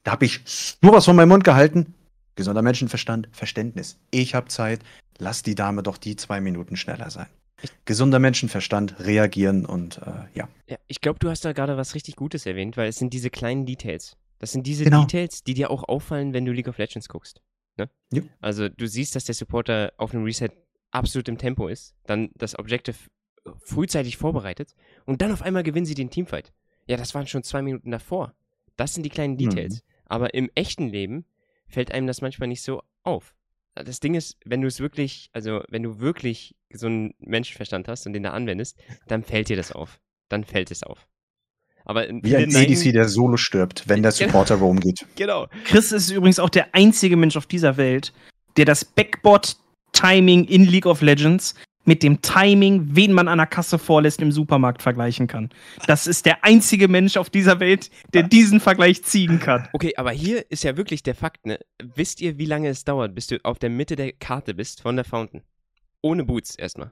Da 0.03 0.11
habe 0.11 0.25
ich 0.25 0.41
nur 0.81 0.93
was 0.93 1.05
von 1.05 1.15
meinem 1.15 1.29
Mund 1.29 1.43
gehalten. 1.43 1.93
Gesunder 2.35 2.61
Menschenverstand, 2.61 3.29
Verständnis. 3.31 3.99
Ich 4.11 4.35
habe 4.35 4.47
Zeit. 4.47 4.81
Lass 5.19 5.43
die 5.43 5.55
Dame 5.55 5.83
doch 5.83 5.97
die 5.97 6.15
zwei 6.15 6.41
Minuten 6.41 6.75
schneller 6.75 7.09
sein. 7.09 7.27
Gesunder 7.85 8.19
Menschenverstand, 8.19 8.99
reagieren 8.99 9.65
und 9.65 9.99
äh, 9.99 10.11
ja. 10.33 10.49
Ja, 10.67 10.77
ich 10.87 10.99
glaube, 10.99 11.19
du 11.19 11.29
hast 11.29 11.45
da 11.45 11.53
gerade 11.53 11.77
was 11.77 11.95
richtig 11.95 12.15
Gutes 12.15 12.45
erwähnt, 12.45 12.75
weil 12.75 12.89
es 12.89 12.97
sind 12.97 13.13
diese 13.13 13.29
kleinen 13.29 13.65
Details. 13.65 14.17
Das 14.39 14.51
sind 14.51 14.67
diese 14.67 14.83
Genau. 14.83 15.01
Details, 15.05 15.43
die 15.43 15.53
dir 15.53 15.71
auch 15.71 15.87
auffallen, 15.87 16.33
wenn 16.33 16.43
du 16.43 16.51
League 16.51 16.67
of 16.67 16.77
Legends 16.77 17.07
guckst. 17.07 17.41
Ne? 17.77 17.89
Ja. 18.11 18.23
Also 18.41 18.67
du 18.67 18.87
siehst, 18.87 19.15
dass 19.15 19.23
der 19.25 19.35
Supporter 19.35 19.93
auf 19.97 20.13
einem 20.13 20.25
Reset 20.25 20.49
absolut 20.91 21.29
im 21.29 21.37
Tempo 21.37 21.67
ist, 21.69 21.95
dann 22.05 22.31
das 22.35 22.59
Objective 22.59 22.97
frühzeitig 23.63 24.17
vorbereitet 24.17 24.75
und 25.05 25.21
dann 25.21 25.31
auf 25.31 25.41
einmal 25.41 25.63
gewinnen 25.63 25.85
sie 25.85 25.95
den 25.95 26.09
Teamfight. 26.09 26.51
Ja, 26.87 26.97
das 26.97 27.13
waren 27.15 27.27
schon 27.27 27.43
zwei 27.43 27.61
Minuten 27.61 27.91
davor. 27.91 28.33
Das 28.75 28.93
sind 28.93 29.03
die 29.03 29.09
kleinen 29.09 29.37
Details. 29.37 29.83
Aber 30.05 30.33
im 30.33 30.49
echten 30.55 30.89
Leben 30.89 31.25
fällt 31.67 31.91
einem 31.91 32.07
das 32.07 32.21
manchmal 32.21 32.47
nicht 32.49 32.61
so 32.61 32.81
auf. 33.03 33.33
Das 33.75 33.99
Ding 33.99 34.13
ist, 34.13 34.37
wenn 34.45 34.61
du 34.61 34.67
es 34.67 34.79
wirklich, 34.79 35.29
also 35.33 35.63
wenn 35.69 35.81
du 35.83 35.99
wirklich 35.99 36.55
so 36.71 36.85
einen 36.87 37.13
Menschenverstand 37.19 37.87
hast 37.87 38.05
und 38.05 38.13
den 38.13 38.23
da 38.23 38.31
anwendest, 38.31 38.77
dann 39.07 39.23
fällt 39.23 39.49
dir 39.49 39.55
das 39.55 39.71
auf. 39.71 39.99
Dann 40.29 40.43
fällt 40.43 40.69
es 40.71 40.83
auf. 40.83 41.07
Aber 41.85 42.07
in 42.07 42.23
Wie 42.23 42.35
ein 42.35 42.49
neigen- 42.49 42.93
der 42.93 43.09
solo 43.09 43.35
stirbt, 43.37 43.89
wenn 43.89 44.03
der 44.03 44.11
Genau. 44.17 44.27
Supporter 44.31 44.55
roam 44.55 44.79
geht. 44.79 45.05
Genau. 45.15 45.47
Chris 45.65 45.91
ist 45.91 46.11
übrigens 46.11 46.39
auch 46.39 46.49
der 46.49 46.73
einzige 46.75 47.17
Mensch 47.17 47.35
auf 47.35 47.45
dieser 47.45 47.75
Welt, 47.77 48.13
der 48.57 48.65
das 48.65 48.85
Backbot-Timing 48.85 50.45
in 50.45 50.65
League 50.65 50.85
of 50.85 51.01
Legends 51.01 51.55
mit 51.85 52.01
dem 52.03 52.21
Timing, 52.21 52.95
wen 52.95 53.11
man 53.13 53.27
an 53.27 53.37
der 53.37 53.47
Kasse 53.47 53.77
vorlässt, 53.77 54.21
im 54.21 54.31
Supermarkt 54.31 54.81
vergleichen 54.81 55.27
kann. 55.27 55.49
Das 55.87 56.07
ist 56.07 56.25
der 56.25 56.43
einzige 56.43 56.87
Mensch 56.87 57.17
auf 57.17 57.29
dieser 57.29 57.59
Welt, 57.59 57.89
der 58.13 58.23
diesen 58.23 58.59
Vergleich 58.59 59.03
ziehen 59.03 59.39
kann. 59.39 59.67
Okay, 59.73 59.93
aber 59.97 60.11
hier 60.11 60.49
ist 60.49 60.63
ja 60.63 60.77
wirklich 60.77 61.03
der 61.03 61.15
Fakt, 61.15 61.45
ne? 61.45 61.59
Wisst 61.95 62.21
ihr, 62.21 62.37
wie 62.37 62.45
lange 62.45 62.69
es 62.69 62.85
dauert, 62.85 63.13
bis 63.15 63.27
du 63.27 63.37
auf 63.43 63.59
der 63.59 63.69
Mitte 63.69 63.95
der 63.95 64.13
Karte 64.13 64.53
bist 64.53 64.81
von 64.81 64.95
der 64.95 65.05
Fountain? 65.05 65.41
Ohne 66.01 66.23
Boots 66.23 66.55
erstmal. 66.55 66.91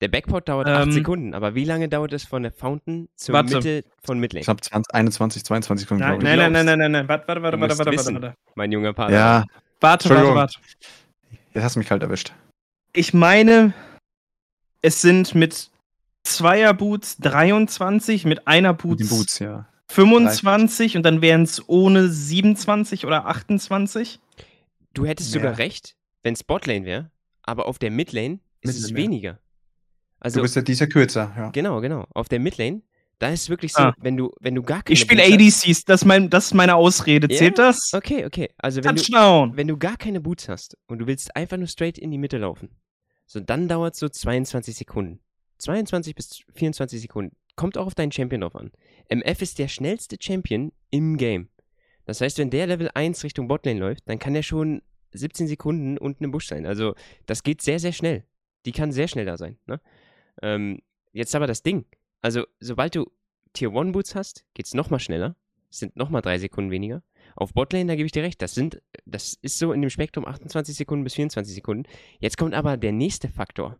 Der 0.00 0.08
Backport 0.08 0.48
dauert 0.48 0.68
8 0.68 0.84
Ähm. 0.86 0.92
Sekunden, 0.92 1.34
aber 1.34 1.54
wie 1.56 1.64
lange 1.64 1.88
dauert 1.88 2.12
es 2.12 2.24
von 2.24 2.42
der 2.42 2.52
Fountain 2.52 3.08
zur 3.16 3.32
Warte. 3.32 3.56
Mitte 3.56 3.84
von 4.04 4.20
Midlane? 4.20 4.42
Ich 4.42 4.48
habe 4.48 4.60
20, 4.60 4.94
21, 4.94 5.44
22 5.44 5.82
Sekunden, 5.88 6.02
Nein, 6.04 6.20
glaube 6.20 6.32
ich. 6.32 6.36
nein, 6.38 6.52
nein, 6.52 6.52
nein, 6.52 6.66
nein, 6.66 6.78
nein, 6.78 6.92
nein. 6.92 7.08
Warte, 7.08 7.26
warte, 7.26 7.42
warte, 7.42 7.60
warte, 7.60 7.78
warte, 7.78 7.86
warte, 7.86 7.98
wissen. 7.98 8.14
warte. 8.22 8.34
Mein 8.54 8.70
junger 8.70 8.92
Partner. 8.92 9.16
Ja, 9.16 9.44
Warte, 9.80 10.08
warte, 10.10 10.34
warte. 10.34 10.58
jetzt 11.52 11.64
hast 11.64 11.74
du 11.74 11.80
mich 11.80 11.88
kalt 11.88 12.02
erwischt. 12.02 12.32
Ich 12.96 13.12
meine, 13.12 13.74
es 14.80 15.00
sind 15.02 15.34
mit 15.34 15.70
Zweierboots 16.22 17.16
23, 17.18 18.24
mit 18.24 18.46
einer 18.46 18.72
Mit 18.72 18.82
Boots, 18.82 18.98
den 18.98 19.08
Boots, 19.08 19.38
ja. 19.40 19.68
25 19.90 20.96
und 20.96 21.02
dann 21.02 21.20
wären 21.20 21.42
es 21.42 21.68
ohne 21.68 22.08
27 22.08 23.04
oder 23.04 23.26
28. 23.26 24.20
Du 24.94 25.04
hättest 25.06 25.34
Mehr. 25.34 25.42
sogar 25.42 25.58
recht, 25.58 25.96
wenn 26.22 26.34
es 26.34 26.44
Botlane 26.44 26.84
wäre, 26.84 27.10
aber 27.42 27.66
auf 27.66 27.78
der 27.78 27.90
Midlane 27.90 28.38
ist 28.60 28.76
es 28.78 28.90
Midlane, 28.92 29.00
ja. 29.00 29.04
weniger. 29.04 29.32
Du 29.34 29.38
Also, 30.20 30.42
bist 30.42 30.56
ja 30.56 30.62
dieser 30.62 30.86
kürzer, 30.86 31.32
ja. 31.36 31.50
genau, 31.50 31.80
genau. 31.80 32.06
Auf 32.14 32.28
der 32.28 32.38
Midlane, 32.40 32.82
da 33.18 33.28
ist 33.28 33.42
es 33.42 33.48
wirklich 33.50 33.72
so, 33.72 33.82
Ah. 33.82 33.94
wenn 33.98 34.16
du, 34.16 34.30
wenn 34.40 34.54
du 34.54 34.62
gar 34.62 34.82
keine 34.82 34.94
Ich 34.94 35.00
spiele 35.00 35.22
Boots 35.22 35.32
hast- 35.34 35.64
ADCs, 35.66 35.84
das 35.84 36.00
ist, 36.02 36.06
mein, 36.06 36.30
das 36.30 36.46
ist 36.46 36.54
meine 36.54 36.76
Ausrede. 36.76 37.26
Ja, 37.30 37.38
Zählt 37.38 37.58
das? 37.58 37.90
Okay, 37.92 38.24
okay. 38.24 38.48
Also 38.56 38.82
wenn 38.84 38.96
du, 38.96 39.02
wenn 39.56 39.68
du 39.68 39.76
gar 39.76 39.96
keine 39.96 40.20
Boots 40.20 40.48
hast 40.48 40.76
und 40.86 40.98
du 41.00 41.06
willst 41.06 41.34
einfach 41.36 41.56
nur 41.58 41.66
straight 41.66 41.98
in 41.98 42.10
die 42.10 42.18
Mitte 42.18 42.38
laufen, 42.38 42.70
so 43.26 43.40
dann 43.40 43.68
dauert 43.68 43.94
es 43.94 44.00
so 44.00 44.08
22 44.08 44.74
Sekunden. 44.74 45.20
22 45.58 46.14
bis 46.14 46.44
24 46.54 47.00
Sekunden. 47.00 47.36
Kommt 47.56 47.78
auch 47.78 47.86
auf 47.86 47.94
deinen 47.94 48.12
Champion 48.12 48.40
drauf 48.40 48.56
an. 48.56 48.72
MF 49.08 49.42
ist 49.42 49.58
der 49.58 49.68
schnellste 49.68 50.16
Champion 50.20 50.72
im 50.90 51.16
Game. 51.16 51.48
Das 52.04 52.20
heißt, 52.20 52.38
wenn 52.38 52.50
der 52.50 52.66
Level 52.66 52.90
1 52.92 53.24
Richtung 53.24 53.48
Botlane 53.48 53.78
läuft, 53.78 54.08
dann 54.08 54.18
kann 54.18 54.34
der 54.34 54.42
schon 54.42 54.82
17 55.12 55.46
Sekunden 55.46 55.96
unten 55.96 56.24
im 56.24 56.30
Busch 56.32 56.48
sein. 56.48 56.66
Also 56.66 56.94
das 57.26 57.42
geht 57.42 57.62
sehr, 57.62 57.78
sehr 57.78 57.92
schnell. 57.92 58.24
Die 58.66 58.72
kann 58.72 58.92
sehr 58.92 59.08
schnell 59.08 59.24
da 59.24 59.36
sein. 59.36 59.58
Ne? 59.66 59.80
Ähm, 60.42 60.80
jetzt 61.12 61.34
aber 61.34 61.46
das 61.46 61.62
Ding. 61.62 61.86
Also 62.20 62.44
sobald 62.60 62.94
du 62.94 63.10
Tier 63.52 63.70
1 63.70 63.92
Boots 63.92 64.14
hast, 64.14 64.44
geht 64.54 64.66
es 64.66 64.74
nochmal 64.74 65.00
schneller. 65.00 65.36
Es 65.70 65.78
sind 65.78 65.96
nochmal 65.96 66.22
drei 66.22 66.38
Sekunden 66.38 66.70
weniger. 66.70 67.02
Auf 67.36 67.52
Botlane, 67.52 67.86
da 67.86 67.94
gebe 67.96 68.06
ich 68.06 68.12
dir 68.12 68.22
recht, 68.22 68.40
das 68.42 68.54
sind, 68.54 68.80
das 69.06 69.34
ist 69.42 69.58
so 69.58 69.72
in 69.72 69.80
dem 69.80 69.90
Spektrum 69.90 70.24
28 70.26 70.74
Sekunden 70.76 71.04
bis 71.04 71.14
24 71.14 71.54
Sekunden. 71.54 71.84
Jetzt 72.20 72.36
kommt 72.38 72.54
aber 72.54 72.76
der 72.76 72.92
nächste 72.92 73.28
Faktor. 73.28 73.78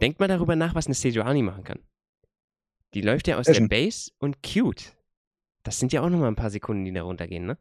Denkt 0.00 0.20
mal 0.20 0.28
darüber 0.28 0.56
nach, 0.56 0.74
was 0.74 0.86
eine 0.86 0.94
Sejuani 0.94 1.42
machen 1.42 1.64
kann. 1.64 1.80
Die 2.94 3.00
läuft 3.00 3.26
ja 3.28 3.38
aus 3.38 3.46
Fashion. 3.46 3.68
der 3.68 3.76
Base 3.76 4.12
und 4.18 4.42
cute. 4.42 4.92
Das 5.64 5.78
sind 5.78 5.92
ja 5.92 6.02
auch 6.02 6.08
nochmal 6.10 6.28
ein 6.28 6.36
paar 6.36 6.50
Sekunden, 6.50 6.84
die 6.84 6.92
da 6.92 7.02
runtergehen, 7.02 7.46
ne? 7.46 7.58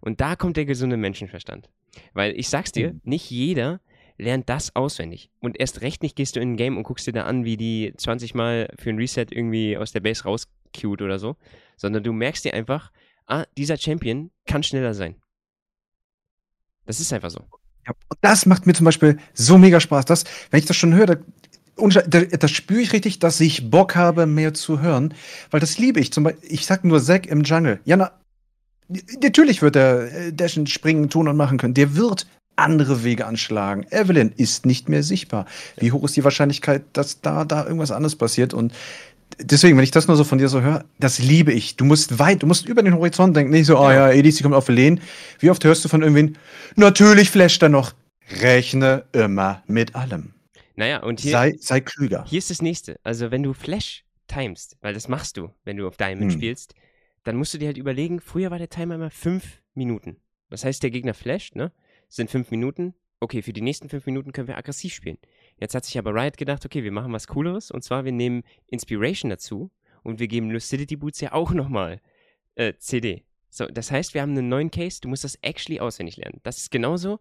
Und 0.00 0.20
da 0.20 0.36
kommt 0.36 0.56
der 0.56 0.64
gesunde 0.64 0.96
Menschenverstand. 0.96 1.70
Weil 2.12 2.38
ich 2.38 2.48
sag's 2.48 2.72
dir, 2.72 2.92
Mhm. 2.94 3.00
nicht 3.04 3.30
jeder 3.30 3.80
lernt 4.18 4.48
das 4.48 4.74
auswendig. 4.74 5.30
Und 5.40 5.58
erst 5.58 5.82
recht 5.82 6.02
nicht 6.02 6.16
gehst 6.16 6.36
du 6.36 6.40
in 6.40 6.52
ein 6.52 6.56
Game 6.56 6.76
und 6.76 6.84
guckst 6.84 7.06
dir 7.06 7.12
da 7.12 7.24
an, 7.24 7.44
wie 7.44 7.56
die 7.56 7.92
20 7.96 8.34
Mal 8.34 8.72
für 8.78 8.90
ein 8.90 8.96
Reset 8.98 9.26
irgendwie 9.30 9.76
aus 9.76 9.92
der 9.92 10.00
Base 10.00 10.24
rauscute 10.24 11.04
oder 11.04 11.18
so. 11.18 11.36
Sondern 11.76 12.02
du 12.02 12.12
merkst 12.12 12.44
dir 12.44 12.54
einfach, 12.54 12.92
ah, 13.26 13.44
dieser 13.56 13.76
Champion 13.76 14.30
kann 14.46 14.62
schneller 14.62 14.94
sein. 14.94 15.16
Das 16.84 17.00
ist 17.00 17.12
einfach 17.12 17.30
so. 17.30 17.40
Ja, 17.86 17.92
und 18.08 18.18
das 18.20 18.46
macht 18.46 18.66
mir 18.66 18.74
zum 18.74 18.84
Beispiel 18.84 19.18
so 19.34 19.58
mega 19.58 19.80
Spaß. 19.80 20.04
Das, 20.04 20.24
wenn 20.50 20.60
ich 20.60 20.66
das 20.66 20.76
schon 20.76 20.94
höre, 20.94 21.06
da, 21.06 21.16
und 21.76 21.94
da, 21.94 22.20
das 22.20 22.50
spüre 22.50 22.80
ich 22.80 22.92
richtig, 22.92 23.18
dass 23.18 23.40
ich 23.40 23.70
Bock 23.70 23.96
habe, 23.96 24.26
mehr 24.26 24.54
zu 24.54 24.80
hören, 24.80 25.14
weil 25.50 25.60
das 25.60 25.78
liebe 25.78 26.00
ich. 26.00 26.12
Zum 26.12 26.24
Beispiel, 26.24 26.50
ich 26.50 26.66
sag 26.66 26.84
nur 26.84 27.02
Zack 27.02 27.26
im 27.26 27.42
Jungle. 27.42 27.80
Ja, 27.84 27.96
na, 27.96 28.12
natürlich 29.20 29.62
wird 29.62 29.76
er 29.76 30.12
äh, 30.12 30.32
dashen, 30.32 30.66
springen, 30.66 31.10
tun 31.10 31.28
und 31.28 31.36
machen 31.36 31.58
können. 31.58 31.74
Der 31.74 31.94
wird 31.96 32.26
andere 32.56 33.04
Wege 33.04 33.26
anschlagen. 33.26 33.86
Evelyn 33.90 34.32
ist 34.36 34.64
nicht 34.64 34.88
mehr 34.88 35.02
sichtbar. 35.02 35.44
Wie 35.76 35.92
hoch 35.92 36.04
ist 36.04 36.16
die 36.16 36.24
Wahrscheinlichkeit, 36.24 36.84
dass 36.94 37.20
da, 37.20 37.44
da 37.44 37.64
irgendwas 37.64 37.90
anderes 37.90 38.16
passiert? 38.16 38.54
Und 38.54 38.72
deswegen, 39.38 39.76
wenn 39.76 39.84
ich 39.84 39.90
das 39.90 40.06
nur 40.08 40.16
so 40.16 40.24
von 40.24 40.38
dir 40.38 40.48
so 40.48 40.60
höre, 40.60 40.84
das 40.98 41.18
liebe 41.18 41.52
ich. 41.52 41.76
Du 41.76 41.84
musst 41.84 42.18
weit, 42.18 42.42
du 42.42 42.46
musst 42.46 42.66
über 42.68 42.82
den 42.82 42.94
Horizont 42.94 43.36
denken, 43.36 43.52
nicht 43.52 43.66
so, 43.66 43.78
oh 43.78 43.90
ja, 43.90 44.10
Edis, 44.10 44.36
die 44.36 44.42
kommt 44.42 44.54
auf 44.54 44.68
Lehn. 44.68 45.00
Wie 45.38 45.50
oft 45.50 45.62
hörst 45.64 45.84
du 45.84 45.88
von 45.88 46.02
irgendwen, 46.02 46.38
natürlich 46.76 47.30
flasht 47.30 47.62
er 47.62 47.68
noch. 47.68 47.92
Rechne 48.40 49.04
immer 49.12 49.62
mit 49.66 49.94
allem. 49.94 50.34
Naja, 50.74 51.02
und 51.02 51.20
hier, 51.20 51.32
sei, 51.32 51.54
sei 51.60 51.80
klüger. 51.80 52.24
hier 52.28 52.38
ist 52.38 52.50
das 52.50 52.60
nächste. 52.60 52.98
Also, 53.02 53.30
wenn 53.30 53.42
du 53.42 53.52
Flash 53.52 54.04
timest, 54.26 54.76
weil 54.80 54.94
das 54.94 55.08
machst 55.08 55.36
du, 55.36 55.50
wenn 55.64 55.76
du 55.76 55.86
auf 55.86 55.96
Diamond 55.96 56.32
Hm. 56.32 56.38
spielst, 56.38 56.74
dann 57.24 57.36
musst 57.36 57.54
du 57.54 57.58
dir 57.58 57.66
halt 57.66 57.78
überlegen, 57.78 58.20
früher 58.20 58.50
war 58.50 58.58
der 58.58 58.68
Timer 58.68 58.96
immer 58.96 59.10
fünf 59.10 59.60
Minuten. 59.74 60.16
Das 60.50 60.64
heißt, 60.64 60.82
der 60.82 60.90
Gegner 60.90 61.14
flasht, 61.14 61.54
ne? 61.56 61.72
Das 62.08 62.16
sind 62.16 62.30
fünf 62.30 62.50
Minuten. 62.50 62.94
Okay, 63.20 63.42
für 63.42 63.52
die 63.52 63.62
nächsten 63.62 63.88
fünf 63.88 64.06
Minuten 64.06 64.32
können 64.32 64.48
wir 64.48 64.58
aggressiv 64.58 64.92
spielen. 64.92 65.18
Jetzt 65.58 65.74
hat 65.74 65.84
sich 65.84 65.98
aber 65.98 66.14
Riot 66.14 66.36
gedacht, 66.36 66.64
okay, 66.64 66.84
wir 66.84 66.92
machen 66.92 67.12
was 67.12 67.26
Cooleres 67.26 67.70
und 67.70 67.82
zwar 67.82 68.04
wir 68.04 68.12
nehmen 68.12 68.42
Inspiration 68.66 69.30
dazu 69.30 69.70
und 70.02 70.20
wir 70.20 70.28
geben 70.28 70.50
Lucidity 70.50 70.96
Boots 70.96 71.20
ja 71.20 71.32
auch 71.32 71.50
nochmal 71.52 72.00
äh, 72.54 72.74
CD. 72.78 73.24
So, 73.50 73.66
das 73.66 73.90
heißt, 73.90 74.14
wir 74.14 74.22
haben 74.22 74.32
einen 74.32 74.48
neuen 74.48 74.70
Case, 74.70 75.00
du 75.00 75.08
musst 75.08 75.24
das 75.24 75.36
actually 75.36 75.80
auswendig 75.80 76.16
lernen. 76.16 76.40
Das 76.42 76.58
ist 76.58 76.70
genauso. 76.70 77.20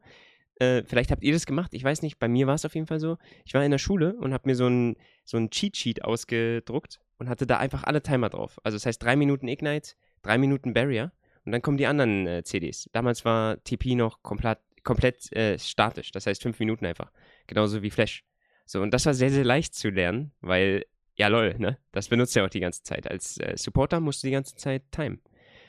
Äh, 0.59 0.83
vielleicht 0.85 1.11
habt 1.11 1.23
ihr 1.23 1.33
das 1.33 1.45
gemacht, 1.45 1.73
ich 1.73 1.83
weiß 1.83 2.01
nicht, 2.01 2.19
bei 2.19 2.27
mir 2.27 2.47
war 2.47 2.55
es 2.55 2.65
auf 2.65 2.75
jeden 2.75 2.87
Fall 2.87 2.99
so. 2.99 3.17
Ich 3.45 3.53
war 3.53 3.63
in 3.63 3.71
der 3.71 3.77
Schule 3.77 4.15
und 4.15 4.33
habe 4.33 4.47
mir 4.49 4.55
so 4.55 4.67
ein, 4.67 4.95
so 5.23 5.37
ein 5.37 5.49
Cheat-Sheet 5.49 6.03
ausgedruckt 6.03 6.99
und 7.17 7.29
hatte 7.29 7.45
da 7.47 7.57
einfach 7.57 7.83
alle 7.83 8.01
Timer 8.01 8.29
drauf. 8.29 8.59
Also 8.63 8.75
das 8.75 8.85
heißt 8.85 9.01
drei 9.01 9.15
Minuten 9.15 9.47
Ignite, 9.47 9.93
drei 10.21 10.37
Minuten 10.37 10.73
Barrier 10.73 11.11
und 11.45 11.51
dann 11.51 11.61
kommen 11.61 11.77
die 11.77 11.87
anderen 11.87 12.27
äh, 12.27 12.43
CDs. 12.43 12.89
Damals 12.93 13.25
war 13.25 13.63
TP 13.63 13.95
noch 13.95 14.23
komplett, 14.23 14.59
komplett 14.85 15.29
äh, 15.33 15.59
statisch, 15.59 16.11
das 16.11 16.25
heißt 16.25 16.41
fünf 16.41 16.59
Minuten 16.59 16.85
einfach. 16.85 17.11
Genauso 17.47 17.81
wie 17.81 17.89
Flash. 17.89 18.23
So, 18.65 18.81
und 18.81 18.91
das 18.91 19.05
war 19.05 19.13
sehr, 19.13 19.29
sehr 19.29 19.43
leicht 19.43 19.75
zu 19.75 19.89
lernen, 19.89 20.31
weil, 20.39 20.85
ja 21.15 21.27
lol, 21.27 21.55
ne? 21.59 21.77
Das 21.91 22.07
benutzt 22.07 22.35
ja 22.35 22.45
auch 22.45 22.49
die 22.49 22.61
ganze 22.61 22.83
Zeit. 22.83 23.09
Als 23.09 23.37
äh, 23.37 23.57
Supporter 23.57 23.99
musst 23.99 24.23
du 24.23 24.27
die 24.27 24.33
ganze 24.33 24.55
Zeit 24.55 24.83
timen. 24.91 25.21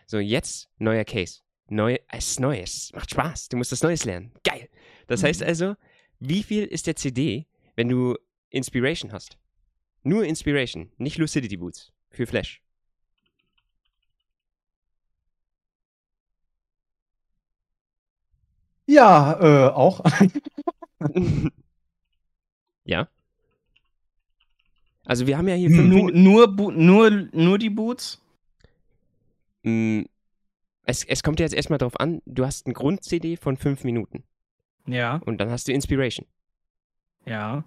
So, 0.06 0.18
jetzt 0.18 0.70
neuer 0.78 1.04
Case. 1.04 1.40
Neu, 1.68 1.98
ist 2.16 2.38
Neues. 2.38 2.92
Macht 2.94 3.10
Spaß. 3.10 3.48
Du 3.48 3.56
musst 3.56 3.72
das 3.72 3.82
Neues 3.82 4.04
lernen. 4.04 4.32
Geil. 4.44 4.68
Das 5.08 5.24
heißt 5.24 5.42
also, 5.42 5.74
wie 6.20 6.44
viel 6.44 6.64
ist 6.64 6.86
der 6.86 6.94
CD, 6.94 7.48
wenn 7.74 7.88
du 7.88 8.16
Inspiration 8.50 9.12
hast? 9.12 9.36
Nur 10.02 10.24
Inspiration, 10.24 10.92
nicht 10.96 11.18
Lucidity 11.18 11.56
Boots 11.56 11.92
für 12.10 12.26
Flash. 12.26 12.62
Ja, 18.86 19.38
äh, 19.40 19.70
auch. 19.72 20.00
ja. 22.84 23.08
Also 25.04 25.26
wir 25.26 25.38
haben 25.38 25.48
ja 25.48 25.54
hier 25.54 25.70
fünf 25.70 25.88
Nur, 25.88 26.04
Minuten. 26.10 26.22
nur, 26.22 26.72
nur, 26.72 27.10
nur 27.32 27.58
die 27.58 27.70
Boots? 27.70 28.20
Mm, 29.62 30.02
Es, 30.84 31.04
es 31.04 31.22
kommt 31.22 31.40
jetzt 31.40 31.54
erstmal 31.54 31.78
drauf 31.78 31.98
an, 32.00 32.22
du 32.26 32.44
hast 32.44 32.66
einen 32.66 32.74
Grund-CD 32.74 33.36
von 33.36 33.56
fünf 33.56 33.84
Minuten 33.84 34.24
Ja, 34.86 35.16
und 35.24 35.38
dann 35.38 35.50
hast 35.50 35.68
du 35.68 35.72
Inspiration. 35.72 36.26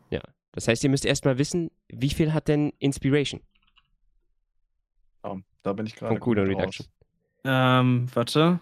ja. 0.09 0.21
Das 0.51 0.67
heißt, 0.67 0.83
ihr 0.83 0.89
müsst 0.89 1.05
erstmal 1.05 1.37
wissen, 1.37 1.69
wie 1.89 2.09
viel 2.09 2.33
hat 2.33 2.47
denn 2.47 2.73
Inspiration 2.79 3.41
da 5.61 5.73
bin 5.73 5.85
ich 5.85 5.95
gerade. 5.95 6.13
von 6.13 6.19
Cooldown 6.19 6.47
gut 6.47 6.57
Reduction? 6.57 6.87
Ähm, 7.43 8.07
warte. 8.13 8.59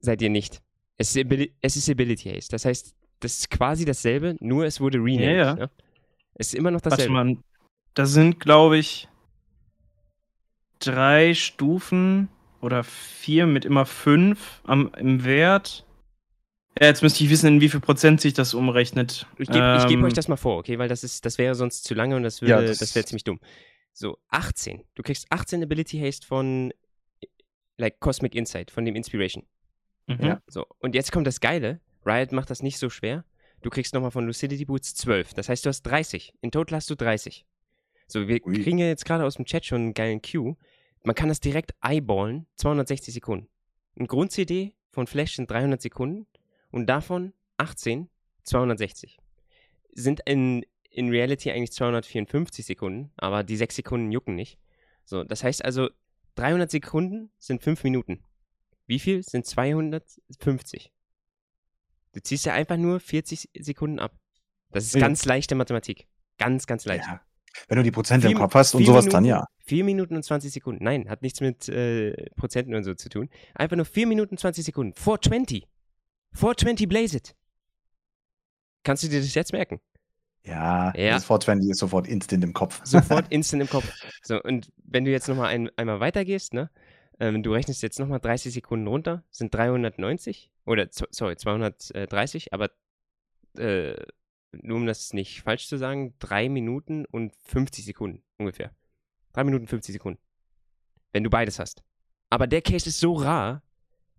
Seid 0.00 0.22
ihr 0.22 0.30
nicht. 0.30 0.62
Es 0.98 1.14
ist, 1.14 1.24
Abili 1.24 1.52
es 1.60 1.76
ist 1.76 1.88
Ability 1.90 2.30
Haste. 2.30 2.50
Das 2.52 2.64
heißt, 2.64 2.94
das 3.20 3.38
ist 3.38 3.50
quasi 3.50 3.84
dasselbe, 3.84 4.36
nur 4.40 4.64
es 4.66 4.80
wurde 4.80 4.98
renamed. 4.98 5.22
Ja, 5.24 5.32
ja. 5.34 5.54
Ne? 5.54 5.70
Es 6.34 6.48
ist 6.48 6.54
immer 6.54 6.70
noch 6.70 6.80
Warte 6.84 6.90
dasselbe. 6.90 7.12
mal. 7.12 7.36
Da 7.94 8.06
sind, 8.06 8.40
glaube 8.40 8.78
ich, 8.78 9.08
drei 10.78 11.34
Stufen 11.34 12.28
oder 12.60 12.84
vier 12.84 13.46
mit 13.46 13.64
immer 13.64 13.86
fünf 13.86 14.60
am, 14.64 14.92
im 14.98 15.24
Wert. 15.24 15.84
Ja, 16.78 16.88
jetzt 16.88 17.02
müsste 17.02 17.24
ich 17.24 17.30
wissen, 17.30 17.46
in 17.46 17.60
wie 17.62 17.70
viel 17.70 17.80
Prozent 17.80 18.20
sich 18.20 18.34
das 18.34 18.52
umrechnet. 18.52 19.26
Ich 19.38 19.48
gebe 19.48 19.76
ich 19.78 19.86
geb 19.86 19.98
Ähm, 19.98 20.04
euch 20.04 20.12
das 20.12 20.28
mal 20.28 20.36
vor, 20.36 20.58
okay? 20.58 20.78
Weil 20.78 20.88
das 20.88 21.04
ist, 21.04 21.24
das 21.24 21.38
wäre 21.38 21.54
sonst 21.54 21.84
zu 21.84 21.94
lange 21.94 22.16
und 22.16 22.22
das 22.22 22.42
würde, 22.42 22.50
Ja, 22.52 22.60
das, 22.60 22.78
das- 22.78 22.94
wäre 22.94 23.06
ziemlich 23.06 23.24
dumm. 23.24 23.40
So, 23.94 24.18
18. 24.28 24.82
Du 24.94 25.02
kriegst 25.02 25.26
18 25.30 25.62
Ability 25.62 25.98
Haste 26.00 26.26
von 26.26 26.70
like 27.78 27.98
Cosmic 27.98 28.34
Insight, 28.34 28.70
von 28.70 28.84
dem 28.84 28.94
Inspiration. 28.94 29.44
Mhm. 30.06 30.24
Ja. 30.24 30.42
So, 30.46 30.66
und 30.78 30.94
jetzt 30.94 31.12
kommt 31.12 31.26
das 31.26 31.40
Geile. 31.40 31.80
Riot 32.04 32.32
macht 32.32 32.50
das 32.50 32.62
nicht 32.62 32.78
so 32.78 32.88
schwer. 32.88 33.24
Du 33.62 33.70
kriegst 33.70 33.94
nochmal 33.94 34.10
von 34.10 34.26
Lucidity 34.26 34.64
Boots 34.64 34.94
12. 34.94 35.34
Das 35.34 35.48
heißt, 35.48 35.64
du 35.64 35.68
hast 35.68 35.82
30. 35.82 36.34
In 36.40 36.50
total 36.50 36.76
hast 36.76 36.90
du 36.90 36.94
30. 36.94 37.44
So, 38.06 38.28
wir 38.28 38.44
Ui. 38.46 38.62
kriegen 38.62 38.78
ja 38.78 38.86
jetzt 38.86 39.04
gerade 39.04 39.24
aus 39.24 39.34
dem 39.34 39.44
Chat 39.44 39.64
schon 39.64 39.80
einen 39.80 39.94
geilen 39.94 40.22
Cue. 40.22 40.56
Man 41.02 41.14
kann 41.14 41.28
das 41.28 41.40
direkt 41.40 41.74
eyeballen. 41.82 42.46
260 42.56 43.14
Sekunden. 43.14 43.48
Ein 43.98 44.06
Grund-CD 44.06 44.74
von 44.92 45.06
Flash 45.06 45.36
sind 45.36 45.50
300 45.50 45.80
Sekunden 45.80 46.26
und 46.70 46.86
davon 46.86 47.32
18, 47.56 48.08
260. 48.44 49.18
Sind 49.92 50.20
in, 50.26 50.64
in 50.90 51.08
Reality 51.08 51.50
eigentlich 51.50 51.72
254 51.72 52.64
Sekunden, 52.64 53.10
aber 53.16 53.42
die 53.42 53.56
6 53.56 53.76
Sekunden 53.76 54.12
jucken 54.12 54.34
nicht. 54.34 54.58
So, 55.04 55.24
das 55.24 55.42
heißt 55.42 55.64
also, 55.64 55.88
300 56.36 56.70
Sekunden 56.70 57.30
sind 57.38 57.62
5 57.62 57.82
Minuten. 57.84 58.22
Wie 58.86 58.98
viel 58.98 59.22
sind 59.22 59.46
250? 59.46 60.92
Du 62.12 62.20
ziehst 62.20 62.46
ja 62.46 62.54
einfach 62.54 62.76
nur 62.76 63.00
40 63.00 63.50
Sekunden 63.58 63.98
ab. 63.98 64.16
Das 64.70 64.84
ist 64.84 64.94
Ja. 64.94 65.00
ganz 65.00 65.24
leichte 65.24 65.54
Mathematik. 65.54 66.06
Ganz, 66.38 66.66
ganz 66.66 66.84
leicht. 66.84 67.04
Ja. 67.06 67.20
Wenn 67.68 67.78
du 67.78 67.82
die 67.84 67.90
Prozente 67.90 68.26
Vier- 68.26 68.36
im 68.36 68.40
Kopf 68.42 68.54
hast 68.54 68.74
und 68.74 68.84
sowas, 68.84 69.04
Minuten, 69.06 69.12
dann 69.14 69.24
ja. 69.24 69.44
4 69.64 69.84
Minuten 69.84 70.14
und 70.16 70.22
20 70.22 70.52
Sekunden. 70.52 70.84
Nein, 70.84 71.08
hat 71.08 71.22
nichts 71.22 71.40
mit 71.40 71.68
äh, 71.68 72.12
Prozenten 72.36 72.74
und 72.74 72.84
so 72.84 72.94
zu 72.94 73.08
tun. 73.08 73.28
Einfach 73.54 73.76
nur 73.76 73.86
4 73.86 74.06
Minuten 74.06 74.36
20 74.36 74.64
Sekunden. 74.64 74.94
420. 74.94 75.66
420 76.34 76.88
Blaze 76.88 77.16
it. 77.16 77.34
Kannst 78.84 79.02
du 79.02 79.08
dir 79.08 79.20
das 79.20 79.34
jetzt 79.34 79.52
merken? 79.52 79.80
Ja, 80.44 80.92
Ja. 80.96 81.12
das 81.14 81.24
420 81.24 81.70
ist 81.70 81.78
sofort 81.78 82.06
instant 82.06 82.44
im 82.44 82.52
Kopf. 82.52 82.80
Sofort 82.84 83.26
instant 83.32 83.62
im 83.62 83.68
Kopf. 83.68 83.90
So, 84.22 84.40
und 84.42 84.70
wenn 84.84 85.04
du 85.04 85.10
jetzt 85.10 85.26
nochmal 85.28 85.48
ein, 85.48 85.70
einmal 85.76 85.98
weitergehst, 86.00 86.52
ne? 86.54 86.70
Ähm, 87.18 87.42
du 87.42 87.52
rechnest 87.52 87.82
jetzt 87.82 87.98
nochmal 87.98 88.20
30 88.20 88.52
Sekunden 88.52 88.86
runter, 88.86 89.24
sind 89.30 89.54
390 89.54 90.50
oder 90.66 90.88
sorry, 90.90 91.36
230, 91.36 92.52
aber 92.52 92.70
äh, 93.56 93.94
nur 94.52 94.76
um 94.76 94.86
das 94.86 95.12
nicht 95.12 95.42
falsch 95.42 95.68
zu 95.68 95.78
sagen, 95.78 96.14
3 96.18 96.48
Minuten 96.48 97.04
und 97.06 97.34
50 97.44 97.84
Sekunden 97.84 98.22
ungefähr. 98.38 98.70
3 99.32 99.44
Minuten 99.44 99.66
50 99.66 99.94
Sekunden. 99.94 100.20
Wenn 101.12 101.24
du 101.24 101.30
beides 101.30 101.58
hast. 101.58 101.82
Aber 102.30 102.46
der 102.46 102.62
Case 102.62 102.88
ist 102.88 103.00
so 103.00 103.14
rar, 103.14 103.62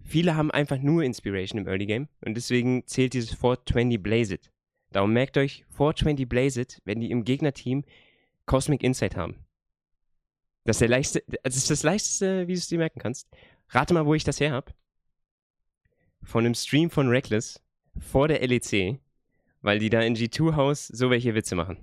viele 0.01 0.35
haben 0.35 0.51
einfach 0.51 0.79
nur 0.79 1.03
Inspiration 1.03 1.59
im 1.59 1.67
Early 1.67 1.85
Game 1.85 2.07
und 2.21 2.35
deswegen 2.35 2.85
zählt 2.87 3.13
dieses 3.13 3.31
420 3.31 4.01
Blaze 4.01 4.35
It. 4.35 4.51
Darum 4.91 5.13
merkt 5.13 5.37
euch, 5.37 5.65
420 5.69 6.27
Blaze 6.27 6.61
It, 6.61 6.81
wenn 6.85 6.99
die 6.99 7.11
im 7.11 7.23
Gegnerteam 7.23 7.83
Cosmic 8.45 8.83
Insight 8.83 9.15
haben. 9.15 9.35
Das 10.67 10.75
ist, 10.75 10.81
der 10.81 10.89
leichteste, 10.89 11.23
das 11.43 11.55
ist 11.55 11.69
das 11.69 11.83
leichteste, 11.83 12.45
wie 12.49 12.53
du 12.53 12.59
es 12.59 12.67
dir 12.67 12.77
merken 12.77 12.99
kannst. 12.99 13.25
Rate 13.69 13.93
mal, 13.93 14.05
wo 14.05 14.13
ich 14.15 14.25
das 14.25 14.41
her 14.41 14.51
habe. 14.51 14.73
Von 16.21 16.45
einem 16.45 16.55
Stream 16.55 16.89
von 16.89 17.07
Reckless 17.07 17.61
vor 17.97 18.27
der 18.27 18.45
LEC, 18.45 18.99
weil 19.61 19.79
die 19.79 19.89
da 19.89 20.01
in 20.01 20.13
G2 20.13 20.57
House 20.57 20.87
so 20.87 21.09
welche 21.09 21.33
Witze 21.33 21.55
machen. 21.55 21.77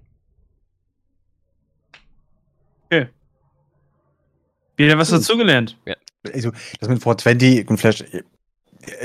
Wieder 4.77 4.99
was 4.99 5.09
dazugelernt. 5.09 5.79
Also, 6.23 6.51
das 6.79 6.89
mit 6.91 7.03
420 7.03 7.71
und 7.71 7.79
Flash, 7.79 8.05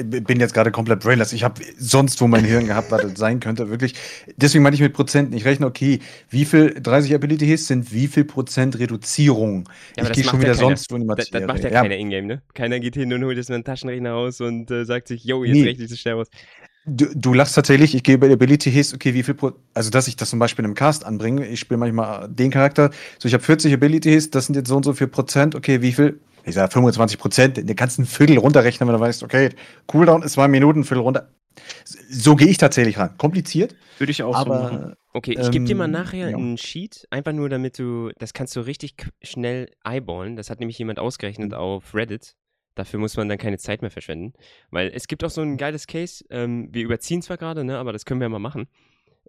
bin 0.04 0.40
jetzt 0.40 0.54
gerade 0.54 0.72
komplett 0.72 1.02
brainless. 1.02 1.34
Ich 1.34 1.44
habe 1.44 1.62
sonst 1.78 2.20
wo 2.22 2.28
mein 2.28 2.44
Hirn 2.46 2.66
gehabt, 2.66 2.92
was 2.92 3.02
das 3.02 3.14
sein 3.18 3.40
könnte, 3.40 3.70
wirklich. 3.70 3.96
Deswegen 4.38 4.64
meine 4.64 4.76
ich 4.76 4.82
mit 4.82 4.94
Prozenten. 4.94 5.36
Ich 5.36 5.46
rechne, 5.46 5.66
okay, 5.66 6.00
wie 6.30 6.46
viel 6.46 6.74
30 6.82 7.14
Ability 7.16 7.46
Hits 7.46 7.68
sind 7.68 7.94
wie 7.94 8.08
viel 8.08 8.24
Prozent 8.26 8.80
Reduzierung? 8.80 9.68
Ja, 9.98 10.04
ich 10.06 10.12
gehe 10.14 10.24
schon 10.24 10.40
ja 10.40 10.42
wieder 10.42 10.56
keiner. 10.56 10.68
sonst 10.78 10.92
wo 10.92 10.96
in 10.96 11.02
die 11.02 11.08
Materie. 11.08 11.32
das 11.32 11.48
macht 11.48 11.64
ja, 11.64 11.70
Ja, 11.70 11.82
keiner 11.82 11.96
Ingame, 11.98 12.28
ne? 12.28 12.42
Keiner 12.54 12.80
geht 12.80 12.96
hin 12.96 13.12
und 13.14 13.24
holt 13.24 13.38
jetzt 13.38 13.52
einen 13.52 13.64
Taschenrechner 13.64 14.12
raus 14.12 14.42
und 14.42 14.72
äh, 14.72 14.86
sagt 14.86 15.08
sich, 15.08 15.24
yo, 15.24 15.44
jetzt 15.44 15.54
Nee. 15.56 15.64
rechne 15.64 15.84
ich 15.86 15.90
das 15.90 16.00
schnell 16.00 16.16
aus. 16.16 16.28
Du, 16.86 17.06
du 17.14 17.34
lachst 17.34 17.54
tatsächlich, 17.56 17.94
ich 17.94 18.04
gehe 18.04 18.18
bei 18.18 18.32
Ability 18.32 18.72
Hits, 18.72 18.94
okay, 18.96 19.14
wie 19.14 19.22
viel 19.22 19.34
Pro 19.36 19.52
also 19.74 19.92
dass 19.92 20.08
ich 20.08 20.16
das 20.16 20.30
zum 20.30 20.40
Beispiel 20.40 20.66
im 20.66 20.74
Cast 20.76 21.06
anbringe, 21.06 21.46
ich 21.46 21.60
spiele 21.60 21.78
manchmal 21.78 22.28
den 22.30 22.50
Charakter, 22.52 22.90
so 23.20 23.28
ich 23.28 23.34
habe 23.34 23.44
40 23.44 23.74
Ability 23.74 24.10
Hits, 24.10 24.32
das 24.32 24.48
sind 24.48 24.56
jetzt 24.56 24.70
so 24.70 24.78
und 24.78 24.84
so 24.86 24.94
viel 24.94 25.08
Prozent, 25.08 25.54
okay, 25.56 25.82
wie 25.82 25.92
viel? 25.92 26.20
Ich 26.46 26.56
sage 26.56 26.72
25 26.72 27.18
Prozent, 27.20 27.58
der 27.70 27.76
kannst 27.76 28.00
ein 28.00 28.06
Viertel 28.06 28.38
runterrechnen, 28.38 28.88
wenn 28.88 28.96
du 28.96 29.00
weißt, 29.02 29.24
okay, 29.24 29.50
Cooldown 29.88 30.24
ist 30.24 30.34
zwei 30.34 30.48
Minuten, 30.48 30.84
Viertel 30.84 31.02
runter. 31.02 31.30
So 32.10 32.36
gehe 32.36 32.48
ich 32.48 32.58
tatsächlich 32.58 32.98
ran. 32.98 33.18
Kompliziert, 33.18 33.76
Würde 33.98 34.12
ich 34.12 34.24
auch 34.24 34.38
so 34.38 34.46
machen. 34.50 34.78
aber 34.78 34.98
Okay, 35.14 35.36
ich 35.40 35.52
gebe 35.52 35.66
dir 35.66 35.76
mal 35.76 35.86
Ähm, 35.86 35.92
nachher 35.92 36.30
ja. 36.30 36.38
einen 36.38 36.58
Sheet, 36.58 37.08
einfach 37.10 37.34
nur 37.34 37.50
damit 37.50 37.78
du, 37.80 38.12
das 38.20 38.34
kannst 38.34 38.56
du 38.56 38.62
richtig 38.62 38.94
schnell 39.24 39.70
eyeballen. 39.84 40.36
Das 40.36 40.50
hat 40.50 40.60
nämlich 40.60 40.78
jemand 40.78 41.00
ausgerechnet 41.00 41.50
Mhm. 41.50 41.56
auf 41.58 41.94
Reddit. 41.96 42.36
Dafür 42.76 43.00
muss 43.00 43.18
man 43.18 43.28
dann 43.28 43.38
keine 43.40 43.58
Zeit 43.58 43.82
mehr 43.82 43.92
verschwenden. 43.92 44.34
Weil 44.70 44.92
es 44.94 45.08
gibt 45.08 45.24
auch 45.24 45.30
so 45.32 45.42
ein 45.42 45.58
geiles 45.58 45.88
Case, 45.88 46.24
ähm, 46.30 46.70
wir 46.72 46.84
überziehen 46.84 47.22
zwar 47.22 47.38
gerade, 47.38 47.64
ne, 47.66 47.78
aber 47.78 47.92
das 47.92 48.06
können 48.06 48.22
wir 48.22 48.26
ja 48.26 48.30
mal 48.30 48.40
machen. 48.40 48.68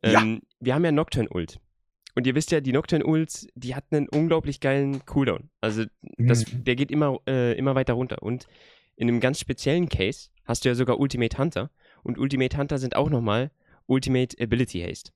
Ja. 0.04 0.20
Ähm, 0.20 0.42
Wir 0.60 0.74
haben 0.74 0.84
ja 0.84 0.92
Nocturne 0.92 1.28
Ult. 1.30 1.58
Und 2.14 2.26
ihr 2.26 2.34
wisst 2.34 2.50
ja, 2.50 2.60
die 2.60 2.72
Nocturne 2.72 3.04
Ult, 3.06 3.48
die 3.54 3.74
hat 3.74 3.84
einen 3.90 4.08
unglaublich 4.08 4.60
geilen 4.60 5.04
Cooldown. 5.06 5.50
Also 5.60 5.84
das, 6.18 6.50
Mhm. 6.52 6.64
der 6.64 6.76
geht 6.76 6.90
immer, 6.90 7.18
äh, 7.26 7.56
immer 7.56 7.74
weiter 7.74 7.94
runter. 7.94 8.22
Und 8.22 8.46
in 8.96 9.08
einem 9.08 9.20
ganz 9.20 9.38
speziellen 9.40 9.88
Case 9.88 10.30
hast 10.44 10.64
du 10.64 10.68
ja 10.70 10.74
sogar 10.74 10.98
Ultimate 10.98 11.38
Hunter. 11.38 11.70
Und 12.02 12.18
Ultimate 12.18 12.56
Hunter 12.56 12.78
sind 12.78 12.96
auch 12.96 13.10
nochmal 13.10 13.50
Ultimate 13.86 14.36
Ability 14.42 14.80
Haste. 14.80 15.12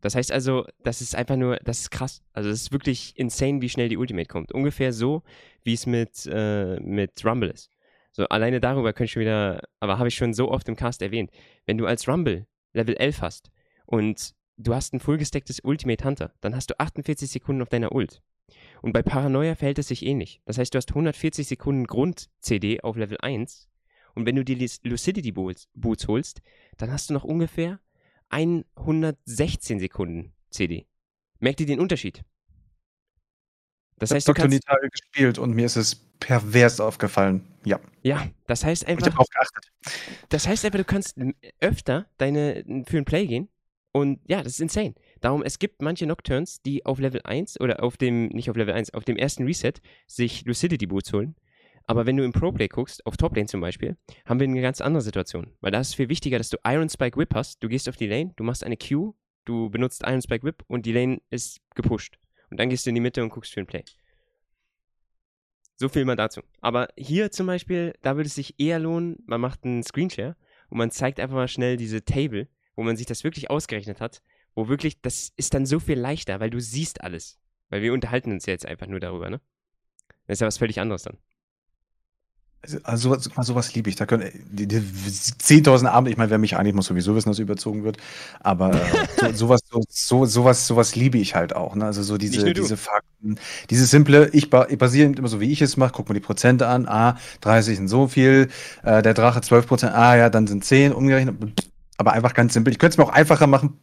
Das 0.00 0.14
heißt 0.14 0.32
also, 0.32 0.64
das 0.82 1.02
ist 1.02 1.14
einfach 1.14 1.36
nur, 1.36 1.56
das 1.56 1.80
ist 1.80 1.90
krass. 1.90 2.22
Also 2.32 2.48
es 2.48 2.62
ist 2.62 2.72
wirklich 2.72 3.12
insane, 3.16 3.60
wie 3.60 3.68
schnell 3.68 3.90
die 3.90 3.98
Ultimate 3.98 4.28
kommt. 4.28 4.50
Ungefähr 4.52 4.92
so, 4.94 5.22
wie 5.62 5.74
es 5.74 5.84
mit, 5.86 6.26
äh, 6.26 6.80
mit 6.80 7.22
Rumble 7.24 7.50
ist. 7.50 7.70
So, 8.12 8.24
alleine 8.26 8.60
darüber 8.60 8.92
könnte 8.92 9.04
ich 9.04 9.12
schon 9.12 9.20
wieder, 9.20 9.62
aber 9.78 9.98
habe 9.98 10.08
ich 10.08 10.14
schon 10.14 10.32
so 10.32 10.50
oft 10.50 10.68
im 10.68 10.76
Cast 10.76 11.02
erwähnt. 11.02 11.30
Wenn 11.66 11.76
du 11.78 11.86
als 11.86 12.08
Rumble 12.08 12.46
Level 12.72 12.96
11 12.96 13.20
hast 13.20 13.50
und 13.84 14.34
du 14.62 14.74
hast 14.74 14.92
ein 14.92 15.00
fullgestecktes 15.00 15.60
Ultimate 15.62 16.04
Hunter, 16.04 16.32
dann 16.40 16.54
hast 16.54 16.70
du 16.70 16.78
48 16.78 17.30
Sekunden 17.30 17.62
auf 17.62 17.68
deiner 17.68 17.92
Ult. 17.92 18.22
Und 18.82 18.92
bei 18.92 19.02
Paranoia 19.02 19.54
verhält 19.54 19.78
es 19.78 19.88
sich 19.88 20.04
ähnlich. 20.04 20.40
Das 20.44 20.58
heißt, 20.58 20.74
du 20.74 20.78
hast 20.78 20.90
140 20.90 21.46
Sekunden 21.46 21.86
Grund-CD 21.86 22.80
auf 22.80 22.96
Level 22.96 23.18
1 23.20 23.68
und 24.14 24.26
wenn 24.26 24.36
du 24.36 24.44
die 24.44 24.68
Lucidity 24.82 25.32
Boots, 25.32 25.68
holst, 26.08 26.42
dann 26.76 26.90
hast 26.90 27.10
du 27.10 27.14
noch 27.14 27.24
ungefähr 27.24 27.80
116 28.30 29.78
Sekunden 29.78 30.32
CD. 30.50 30.86
Merkt 31.38 31.60
ihr 31.60 31.66
den 31.66 31.80
Unterschied? 31.80 32.24
Das 33.98 34.10
Ich 34.10 34.16
heißt, 34.16 34.28
du 34.28 34.32
habe 34.32 34.40
Dr. 34.40 34.50
kannst, 34.50 34.68
Nitare 34.68 34.88
gespielt 34.88 35.38
und 35.38 35.54
mir 35.54 35.66
ist 35.66 35.76
es 35.76 35.94
pervers 35.94 36.80
aufgefallen. 36.80 37.46
Ja, 37.64 37.80
ja, 38.02 38.28
das 38.46 38.64
heißt 38.64 38.82
ich 38.82 38.88
einfach, 38.88 39.06
habe 39.06 39.16
drauf 39.16 39.28
geachtet. 39.28 39.72
das 40.28 40.48
heißt 40.48 40.64
einfach, 40.64 40.78
du 40.78 40.84
kannst 40.84 41.16
öfter 41.60 42.08
deine 42.18 42.64
für 42.86 42.98
ein 42.98 43.04
Play 43.04 43.26
gehen 43.26 43.48
und 43.92 44.20
ja, 44.28 44.42
das 44.42 44.54
ist 44.54 44.60
insane. 44.60 44.94
Darum, 45.20 45.42
es 45.42 45.58
gibt 45.58 45.82
manche 45.82 46.06
Nocturnes, 46.06 46.62
die 46.62 46.86
auf 46.86 46.98
Level 46.98 47.20
1 47.24 47.60
oder 47.60 47.82
auf 47.82 47.96
dem, 47.96 48.28
nicht 48.28 48.48
auf 48.48 48.56
Level 48.56 48.74
1, 48.74 48.94
auf 48.94 49.04
dem 49.04 49.16
ersten 49.16 49.44
Reset 49.44 49.74
sich 50.06 50.44
Lucidity 50.44 50.86
Boots 50.86 51.12
holen. 51.12 51.34
Aber 51.86 52.06
wenn 52.06 52.16
du 52.16 52.24
im 52.24 52.32
Pro-Play 52.32 52.68
guckst, 52.68 53.04
auf 53.04 53.16
Top-Lane 53.16 53.48
zum 53.48 53.60
Beispiel, 53.60 53.96
haben 54.24 54.38
wir 54.38 54.46
eine 54.46 54.60
ganz 54.60 54.80
andere 54.80 55.02
Situation. 55.02 55.52
Weil 55.60 55.72
da 55.72 55.80
ist 55.80 55.88
es 55.88 55.94
viel 55.94 56.08
wichtiger, 56.08 56.38
dass 56.38 56.50
du 56.50 56.56
Iron 56.64 56.88
Spike 56.88 57.18
Whip 57.18 57.34
hast. 57.34 57.62
Du 57.64 57.68
gehst 57.68 57.88
auf 57.88 57.96
die 57.96 58.06
Lane, 58.06 58.32
du 58.36 58.44
machst 58.44 58.62
eine 58.62 58.76
Q, 58.76 59.14
du 59.44 59.70
benutzt 59.70 60.02
Iron 60.06 60.22
Spike 60.22 60.44
Whip 60.44 60.62
und 60.68 60.86
die 60.86 60.92
Lane 60.92 61.20
ist 61.30 61.60
gepusht. 61.74 62.18
Und 62.50 62.60
dann 62.60 62.68
gehst 62.68 62.86
du 62.86 62.90
in 62.90 62.94
die 62.94 63.00
Mitte 63.00 63.24
und 63.24 63.30
guckst 63.30 63.52
für 63.52 63.60
ein 63.60 63.66
Play. 63.66 63.84
So 65.74 65.88
viel 65.88 66.04
mal 66.04 66.14
dazu. 66.14 66.42
Aber 66.60 66.88
hier 66.96 67.32
zum 67.32 67.46
Beispiel, 67.46 67.94
da 68.02 68.14
würde 68.14 68.28
es 68.28 68.34
sich 68.34 68.60
eher 68.60 68.78
lohnen, 68.78 69.16
man 69.26 69.40
macht 69.40 69.64
einen 69.64 69.82
Screenshare 69.82 70.36
und 70.68 70.78
man 70.78 70.90
zeigt 70.90 71.18
einfach 71.18 71.36
mal 71.36 71.48
schnell 71.48 71.76
diese 71.76 72.04
Table, 72.04 72.48
wo 72.76 72.82
man 72.82 72.96
sich 72.96 73.06
das 73.06 73.24
wirklich 73.24 73.50
ausgerechnet 73.50 74.00
hat, 74.00 74.22
wo 74.54 74.68
wirklich, 74.68 75.00
das 75.00 75.32
ist 75.36 75.54
dann 75.54 75.66
so 75.66 75.80
viel 75.80 75.98
leichter, 75.98 76.40
weil 76.40 76.50
du 76.50 76.60
siehst 76.60 77.02
alles. 77.02 77.38
Weil 77.68 77.82
wir 77.82 77.92
unterhalten 77.92 78.32
uns 78.32 78.46
ja 78.46 78.52
jetzt 78.52 78.66
einfach 78.66 78.86
nur 78.86 79.00
darüber, 79.00 79.30
ne? 79.30 79.40
Das 80.26 80.36
ist 80.36 80.40
ja 80.40 80.46
was 80.46 80.58
völlig 80.58 80.80
anderes 80.80 81.04
dann. 81.04 81.18
Also 82.82 83.14
sowas, 83.14 83.46
sowas 83.46 83.74
liebe 83.74 83.88
ich. 83.88 83.96
Da 83.96 84.04
können 84.04 84.30
die, 84.50 84.68
die 84.68 84.80
10.000 84.80 85.86
Abende, 85.86 86.10
ich 86.10 86.18
meine, 86.18 86.30
wer 86.30 86.36
mich 86.36 86.56
eigentlich 86.56 86.74
muss 86.74 86.86
sowieso 86.86 87.16
wissen, 87.16 87.30
dass 87.30 87.38
überzogen 87.38 87.84
wird. 87.84 87.96
Aber 88.40 88.74
äh, 88.74 89.32
so, 89.32 89.32
sowas, 89.34 89.60
so, 89.70 89.82
so, 89.88 90.26
sowas, 90.26 90.66
sowas 90.66 90.94
liebe 90.94 91.16
ich 91.16 91.34
halt 91.34 91.56
auch. 91.56 91.74
Ne? 91.74 91.86
Also 91.86 92.02
so 92.02 92.18
diese, 92.18 92.52
diese 92.52 92.76
Fakten, 92.76 93.38
dieses 93.70 93.90
simple, 93.90 94.28
ich, 94.34 94.50
ba 94.50 94.66
ich 94.68 94.76
basiere 94.76 95.10
immer 95.10 95.28
so, 95.28 95.40
wie 95.40 95.50
ich 95.50 95.62
es 95.62 95.78
mache, 95.78 95.92
guck 95.94 96.08
mal 96.10 96.14
die 96.14 96.20
Prozente 96.20 96.66
an. 96.66 96.86
Ah, 96.86 97.16
30 97.40 97.78
sind 97.78 97.88
so 97.88 98.08
viel, 98.08 98.50
äh, 98.82 99.00
der 99.00 99.14
Drache 99.14 99.40
12 99.40 99.66
Prozent, 99.66 99.94
ah 99.94 100.16
ja, 100.16 100.28
dann 100.28 100.46
sind 100.46 100.62
10 100.62 100.92
umgerechnet. 100.92 101.36
Aber 102.00 102.14
einfach 102.14 102.32
ganz 102.32 102.54
simpel. 102.54 102.72
Ich 102.72 102.78
könnte 102.78 102.94
es 102.94 102.98
mir 102.98 103.04
auch 103.04 103.10
einfacher 103.12 103.46
machen. 103.46 103.78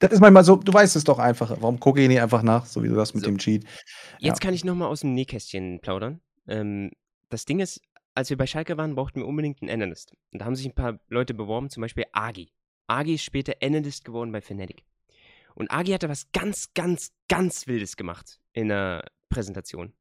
Das 0.00 0.10
ist 0.10 0.18
manchmal 0.20 0.42
so, 0.42 0.56
du 0.56 0.72
weißt 0.72 0.96
es 0.96 1.04
doch 1.04 1.20
einfacher. 1.20 1.58
Warum 1.60 1.78
gucke 1.78 2.02
ich 2.02 2.08
nicht 2.08 2.20
einfach 2.20 2.42
nach, 2.42 2.66
so 2.66 2.82
wie 2.82 2.88
du 2.88 2.96
das 2.96 3.14
mit 3.14 3.22
So. 3.22 3.30
dem 3.30 3.38
Cheat? 3.38 3.62
Jetzt 4.18 4.38
Ja. 4.42 4.46
kann 4.46 4.52
ich 4.52 4.64
nochmal 4.64 4.88
aus 4.88 5.00
dem 5.02 5.14
Nähkästchen 5.14 5.78
plaudern. 5.80 6.20
Ähm, 6.48 6.90
das 7.28 7.44
Ding 7.44 7.60
ist, 7.60 7.80
als 8.12 8.28
wir 8.28 8.36
bei 8.36 8.48
Schalke 8.48 8.76
waren, 8.76 8.96
brauchten 8.96 9.20
wir 9.20 9.26
unbedingt 9.28 9.62
einen 9.62 9.70
Analyst. 9.70 10.12
Und 10.32 10.40
da 10.40 10.44
haben 10.44 10.56
sich 10.56 10.66
ein 10.66 10.74
paar 10.74 10.98
Leute 11.08 11.34
beworben, 11.34 11.70
zum 11.70 11.82
Beispiel 11.82 12.04
Agi. 12.12 12.50
Agi 12.88 13.14
ist 13.14 13.22
später 13.22 13.54
Analyst 13.62 14.04
geworden 14.04 14.32
bei 14.32 14.40
Fnatic. 14.40 14.82
Und 15.54 15.70
Agi 15.70 15.92
hatte 15.92 16.08
was 16.08 16.32
ganz, 16.32 16.74
ganz, 16.74 17.12
ganz 17.28 17.68
Wildes 17.68 17.96
gemacht 17.96 18.40
in 18.54 18.68
der 18.68 19.04
Präsentation. 19.28 19.92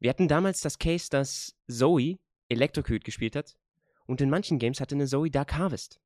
Wir 0.00 0.10
hatten 0.10 0.26
damals 0.26 0.60
das 0.60 0.78
Case, 0.80 1.06
dass 1.08 1.54
Zoe 1.68 2.18
Electrocute 2.48 3.04
gespielt 3.04 3.36
hat 3.36 3.56
und 4.06 4.20
in 4.20 4.28
manchen 4.28 4.58
Games 4.58 4.80
hatte 4.80 4.96
eine 4.96 5.06
Zoe 5.06 5.30
Dark 5.30 5.54
Harvest. 5.54 6.00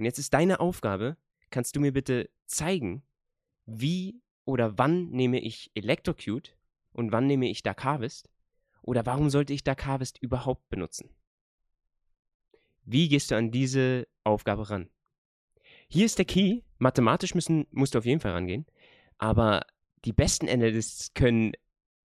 Und 0.00 0.06
jetzt 0.06 0.18
ist 0.18 0.32
deine 0.32 0.60
Aufgabe, 0.60 1.18
kannst 1.50 1.76
du 1.76 1.80
mir 1.80 1.92
bitte 1.92 2.30
zeigen, 2.46 3.02
wie 3.66 4.22
oder 4.46 4.78
wann 4.78 5.10
nehme 5.10 5.38
ich 5.38 5.70
Electrocute 5.74 6.56
und 6.92 7.12
wann 7.12 7.26
nehme 7.26 7.50
ich 7.50 7.62
Dark 7.62 7.84
Harvest? 7.84 8.30
Oder 8.80 9.04
warum 9.04 9.28
sollte 9.28 9.52
ich 9.52 9.62
Dark 9.62 9.84
Harvest 9.84 10.16
überhaupt 10.22 10.70
benutzen? 10.70 11.10
Wie 12.86 13.10
gehst 13.10 13.30
du 13.30 13.36
an 13.36 13.50
diese 13.50 14.08
Aufgabe 14.24 14.70
ran? 14.70 14.88
Hier 15.86 16.06
ist 16.06 16.16
der 16.16 16.24
Key. 16.24 16.62
Mathematisch 16.78 17.34
müssen, 17.34 17.66
musst 17.70 17.94
du 17.94 17.98
auf 17.98 18.06
jeden 18.06 18.20
Fall 18.20 18.32
rangehen. 18.32 18.64
Aber 19.18 19.66
die 20.06 20.14
besten 20.14 20.48
Analysts 20.48 21.12
können 21.12 21.52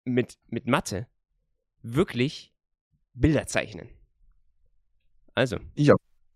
mit, 0.05 0.39
mit 0.47 0.66
Mathe 0.66 1.09
wirklich 1.82 2.55
Bilder 3.12 3.47
zeichnen. 3.47 3.90
Also, 5.35 5.59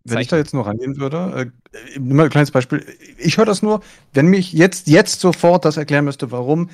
Wenn 0.08 0.20
ich 0.20 0.28
da 0.28 0.36
jetzt 0.36 0.54
nur 0.54 0.66
rangehen 0.66 0.98
würde, 0.98 1.50
äh, 1.94 1.98
nur 1.98 2.16
mal 2.16 2.24
ein 2.24 2.30
kleines 2.30 2.50
Beispiel. 2.50 2.84
Ich 3.18 3.38
höre 3.38 3.44
das 3.44 3.62
nur, 3.62 3.80
wenn 4.12 4.26
mich 4.26 4.52
jetzt, 4.52 4.86
jetzt 4.88 5.20
sofort 5.20 5.64
das 5.64 5.76
erklären 5.76 6.04
müsste, 6.04 6.30
warum 6.30 6.70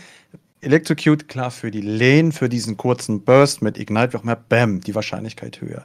Electrocute, 0.63 1.27
klar, 1.27 1.51
für 1.51 1.73
die 1.73 1.81
Lane, 1.81 2.31
für 2.31 2.49
diesen 2.49 2.77
kurzen 2.77 3.25
Burst 3.25 3.63
mit 3.63 3.79
Ignite, 3.79 4.13
wie 4.13 4.17
auch 4.19 4.23
immer, 4.23 4.37
bam, 4.37 4.81
die 4.81 4.95
Wahrscheinlichkeit 4.95 5.61
höher. 5.61 5.85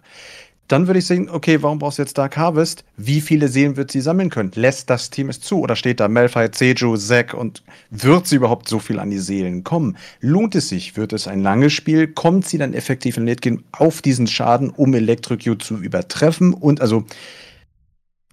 Dann 0.68 0.88
würde 0.88 1.00
ich 1.00 1.06
sehen, 1.06 1.30
okay, 1.30 1.62
warum 1.62 1.80
brauchst 1.80 1.98
du 1.98 2.02
jetzt 2.02 2.18
Dark 2.18 2.36
Harvest? 2.36 2.84
Wie 2.98 3.22
viele 3.22 3.48
Seelen 3.48 3.78
wird 3.78 3.90
sie 3.90 4.02
sammeln 4.02 4.30
können? 4.30 4.52
Lässt 4.54 4.90
das 4.90 5.10
Team 5.10 5.30
es 5.30 5.40
zu? 5.40 5.60
Oder 5.60 5.78
steht 5.78 6.02
da 6.02 6.10
Malphite, 6.10 6.58
Seju, 6.58 6.98
Zack 6.98 7.34
und 7.34 7.64
wird 7.90 8.28
sie 8.28 8.36
überhaupt 8.36 8.68
so 8.68 8.80
viel 8.80 9.00
an 9.00 9.10
die 9.10 9.20
Seelen 9.20 9.64
kommen? 9.64 9.98
Lohnt 10.20 10.56
es 10.56 10.68
sich? 10.68 10.98
Wird 10.98 11.14
es 11.14 11.28
ein 11.28 11.42
langes 11.42 11.72
Spiel? 11.72 12.08
Kommt 12.08 12.48
sie 12.48 12.58
dann 12.58 12.74
effektiv 12.74 13.16
in 13.16 13.26
Late 13.26 13.40
Game 13.40 13.64
auf 13.72 14.02
diesen 14.02 14.28
Schaden, 14.28 14.70
um 14.70 14.94
Electrocute 14.94 15.64
zu 15.64 15.78
übertreffen? 15.78 16.54
Und 16.54 16.82
also, 16.82 17.06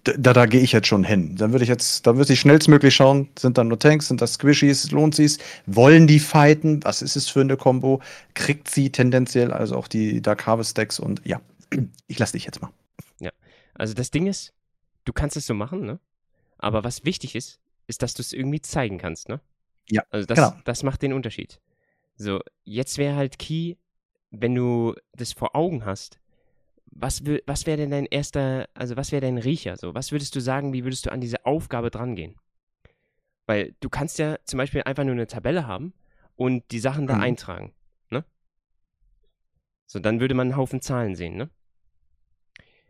da, 0.03 0.33
da 0.33 0.45
gehe 0.45 0.61
ich 0.61 0.73
jetzt 0.73 0.87
schon 0.87 1.03
hin. 1.03 1.35
Dann 1.35 1.51
würde 1.51 1.63
ich 1.63 1.69
jetzt, 1.69 2.05
da 2.05 2.17
würde 2.17 2.33
ich 2.33 2.39
schnellstmöglich 2.39 2.93
schauen, 2.93 3.29
sind 3.39 3.57
da 3.57 3.63
nur 3.63 3.79
Tanks, 3.79 4.09
sind 4.09 4.21
das 4.21 4.33
Squishies, 4.33 4.91
lohnt 4.91 5.15
sie's? 5.15 5.39
Wollen 5.65 6.05
die 6.05 6.19
fighten? 6.19 6.81
Was 6.83 7.01
ist 7.01 7.15
es 7.15 7.27
für 7.29 7.41
eine 7.41 7.57
Combo? 7.57 8.01
Kriegt 8.33 8.69
sie 8.69 8.91
tendenziell 8.91 9.51
also 9.51 9.75
auch 9.75 9.87
die 9.87 10.21
Dark 10.21 10.45
Harvest 10.45 10.77
Decks 10.77 10.99
und 10.99 11.21
ja, 11.23 11.39
ich 12.07 12.19
lasse 12.19 12.33
dich 12.33 12.45
jetzt 12.45 12.61
mal. 12.61 12.71
also 13.77 13.93
das 13.93 14.09
Ding 14.09 14.25
ist, 14.27 14.53
du 15.03 15.11
kannst 15.11 15.35
es 15.35 15.45
so 15.45 15.53
machen, 15.53 15.85
ne? 15.85 15.99
Aber 16.57 16.85
was 16.85 17.03
wichtig 17.03 17.35
ist, 17.35 17.59
ist, 17.87 18.01
dass 18.01 18.13
du 18.13 18.21
es 18.21 18.31
irgendwie 18.31 18.61
zeigen 18.61 18.97
kannst, 18.97 19.27
ne? 19.27 19.41
Ja, 19.89 20.03
Also 20.09 20.25
das, 20.25 20.39
genau. 20.39 20.61
das 20.63 20.83
macht 20.83 21.01
den 21.01 21.11
Unterschied. 21.13 21.59
So, 22.15 22.39
jetzt 22.63 22.97
wäre 22.97 23.15
halt 23.17 23.37
Key, 23.37 23.75
wenn 24.31 24.55
du 24.55 24.95
das 25.13 25.33
vor 25.33 25.55
Augen 25.55 25.83
hast, 25.85 26.19
was, 26.85 27.23
was 27.45 27.65
wäre 27.65 27.77
denn 27.77 27.91
dein 27.91 28.05
erster, 28.05 28.69
also 28.73 28.95
was 28.95 29.11
wäre 29.11 29.21
dein 29.21 29.37
Riecher? 29.37 29.75
So, 29.75 29.93
was 29.93 30.11
würdest 30.13 30.33
du 30.35 30.39
sagen, 30.39 30.71
wie 30.71 30.85
würdest 30.85 31.05
du 31.05 31.11
an 31.11 31.19
diese 31.19 31.45
Aufgabe 31.45 31.91
drangehen? 31.91 32.35
Weil 33.45 33.75
du 33.81 33.89
kannst 33.89 34.17
ja 34.17 34.37
zum 34.45 34.57
Beispiel 34.57 34.83
einfach 34.83 35.03
nur 35.03 35.13
eine 35.13 35.27
Tabelle 35.27 35.67
haben 35.67 35.93
und 36.37 36.71
die 36.71 36.79
Sachen 36.79 37.07
da 37.07 37.15
Mhm. 37.15 37.21
eintragen? 37.21 37.73
So, 39.85 39.99
dann 39.99 40.19
würde 40.19 40.33
man 40.35 40.47
einen 40.47 40.57
Haufen 40.57 40.81
Zahlen 40.81 41.15
sehen, 41.15 41.35
ne? 41.37 41.49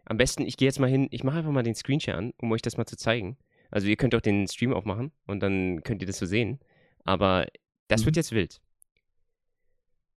Am 0.06 0.18
besten, 0.18 0.44
ich 0.44 0.58
gehe 0.58 0.68
jetzt 0.68 0.80
mal 0.80 0.90
hin, 0.90 1.08
ich 1.12 1.24
mache 1.24 1.38
einfach 1.40 1.52
mal 1.52 1.64
den 1.64 1.76
Screenshare 1.76 2.18
an, 2.18 2.34
um 2.38 2.52
euch 2.52 2.62
das 2.62 2.78
mal 2.78 2.86
zu 2.86 2.96
zeigen. 2.96 3.38
Also 3.72 3.88
ihr 3.88 3.96
könnt 3.98 4.14
auch 4.16 4.22
den 4.22 4.48
Stream 4.48 4.74
aufmachen 4.74 5.12
und 5.26 5.40
dann 5.42 5.82
könnt 5.84 6.02
ihr 6.02 6.08
das 6.08 6.20
so 6.20 6.26
sehen. 6.28 6.60
Aber 7.04 7.48
das 7.88 8.02
Mhm. 8.02 8.06
wird 8.06 8.16
jetzt 8.18 8.32
wild. 8.32 8.62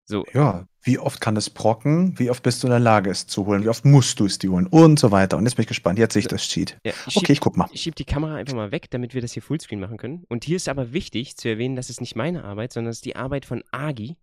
So, 0.08 0.24
Ja, 0.34 0.68
wie 0.82 0.98
oft 1.00 1.20
kann 1.20 1.36
es 1.36 1.50
brocken? 1.50 2.16
Wie 2.18 2.30
oft 2.30 2.42
bist 2.44 2.62
du 2.62 2.68
in 2.68 2.70
der 2.70 2.78
Lage, 2.80 3.10
es 3.10 3.26
zu 3.26 3.46
holen? 3.46 3.64
Wie 3.64 3.68
oft 3.68 3.84
musst 3.84 4.20
du 4.20 4.26
es 4.26 4.38
dir 4.38 4.50
holen? 4.52 4.68
Und 4.68 5.00
so 5.00 5.10
weiter. 5.10 5.36
Und 5.36 5.44
jetzt 5.44 5.56
bin 5.56 5.62
ich 5.62 5.68
gespannt. 5.68 5.98
Jetzt 5.98 6.12
sehe 6.12 6.20
ich 6.20 6.28
das 6.28 6.42
Cheat. 6.42 6.78
ja, 6.84 6.92
ich 7.06 7.12
schieb, 7.14 7.22
Okay, 7.22 7.32
ich 7.32 7.40
guck 7.40 7.56
mal. 7.56 7.68
ich 7.72 7.80
schieb 7.80 7.96
die 7.96 8.04
Kamera 8.04 8.36
einfach 8.36 8.54
mal 8.54 8.70
weg, 8.70 8.88
damit 8.90 9.14
wir 9.14 9.20
das 9.20 9.32
hier 9.32 9.42
Fullscreen 9.42 9.80
machen 9.80 9.96
können. 9.96 10.24
Und 10.28 10.44
hier 10.44 10.56
ist 10.56 10.68
aber 10.68 10.92
wichtig 10.92 11.36
zu 11.36 11.48
erwähnen, 11.48 11.74
das 11.74 11.90
ist 11.90 12.00
nicht 12.00 12.14
meine 12.14 12.44
Arbeit, 12.44 12.72
sondern 12.72 12.90
es 12.90 12.98
ist 12.98 13.04
die 13.04 13.16
Arbeit 13.16 13.46
von 13.46 13.64
Agi, 13.72 14.16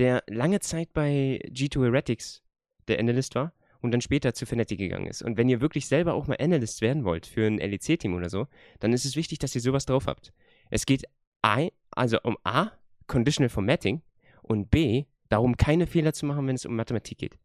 der 0.00 0.24
lange 0.26 0.60
Zeit 0.60 0.92
bei 0.92 1.40
G2 1.50 1.84
Heretics 1.84 2.42
der 2.88 2.98
Analyst 2.98 3.34
war 3.34 3.52
und 3.80 3.92
dann 3.92 4.00
später 4.00 4.34
zu 4.34 4.46
Fnatic 4.46 4.78
gegangen 4.78 5.06
ist. 5.06 5.22
Und 5.22 5.36
wenn 5.36 5.48
ihr 5.48 5.60
wirklich 5.60 5.86
selber 5.86 6.14
auch 6.14 6.26
mal 6.26 6.38
Analyst 6.40 6.80
werden 6.80 7.04
wollt 7.04 7.26
für 7.26 7.46
ein 7.46 7.58
LEC-Team 7.58 8.14
oder 8.14 8.30
so, 8.30 8.46
dann 8.80 8.92
ist 8.92 9.04
es 9.04 9.14
wichtig, 9.14 9.38
dass 9.38 9.54
ihr 9.54 9.60
sowas 9.60 9.86
drauf 9.86 10.06
habt. 10.06 10.32
Es 10.70 10.86
geht 10.86 11.04
I, 11.46 11.70
also 11.90 12.18
um 12.22 12.36
A, 12.44 12.72
Conditional 13.06 13.50
Formatting 13.50 14.02
und 14.42 14.70
B, 14.70 15.04
darum, 15.28 15.56
keine 15.56 15.86
Fehler 15.86 16.12
zu 16.12 16.26
machen, 16.26 16.46
wenn 16.46 16.56
es 16.56 16.66
um 16.66 16.74
Mathematik 16.74 17.18
geht. 17.18 17.38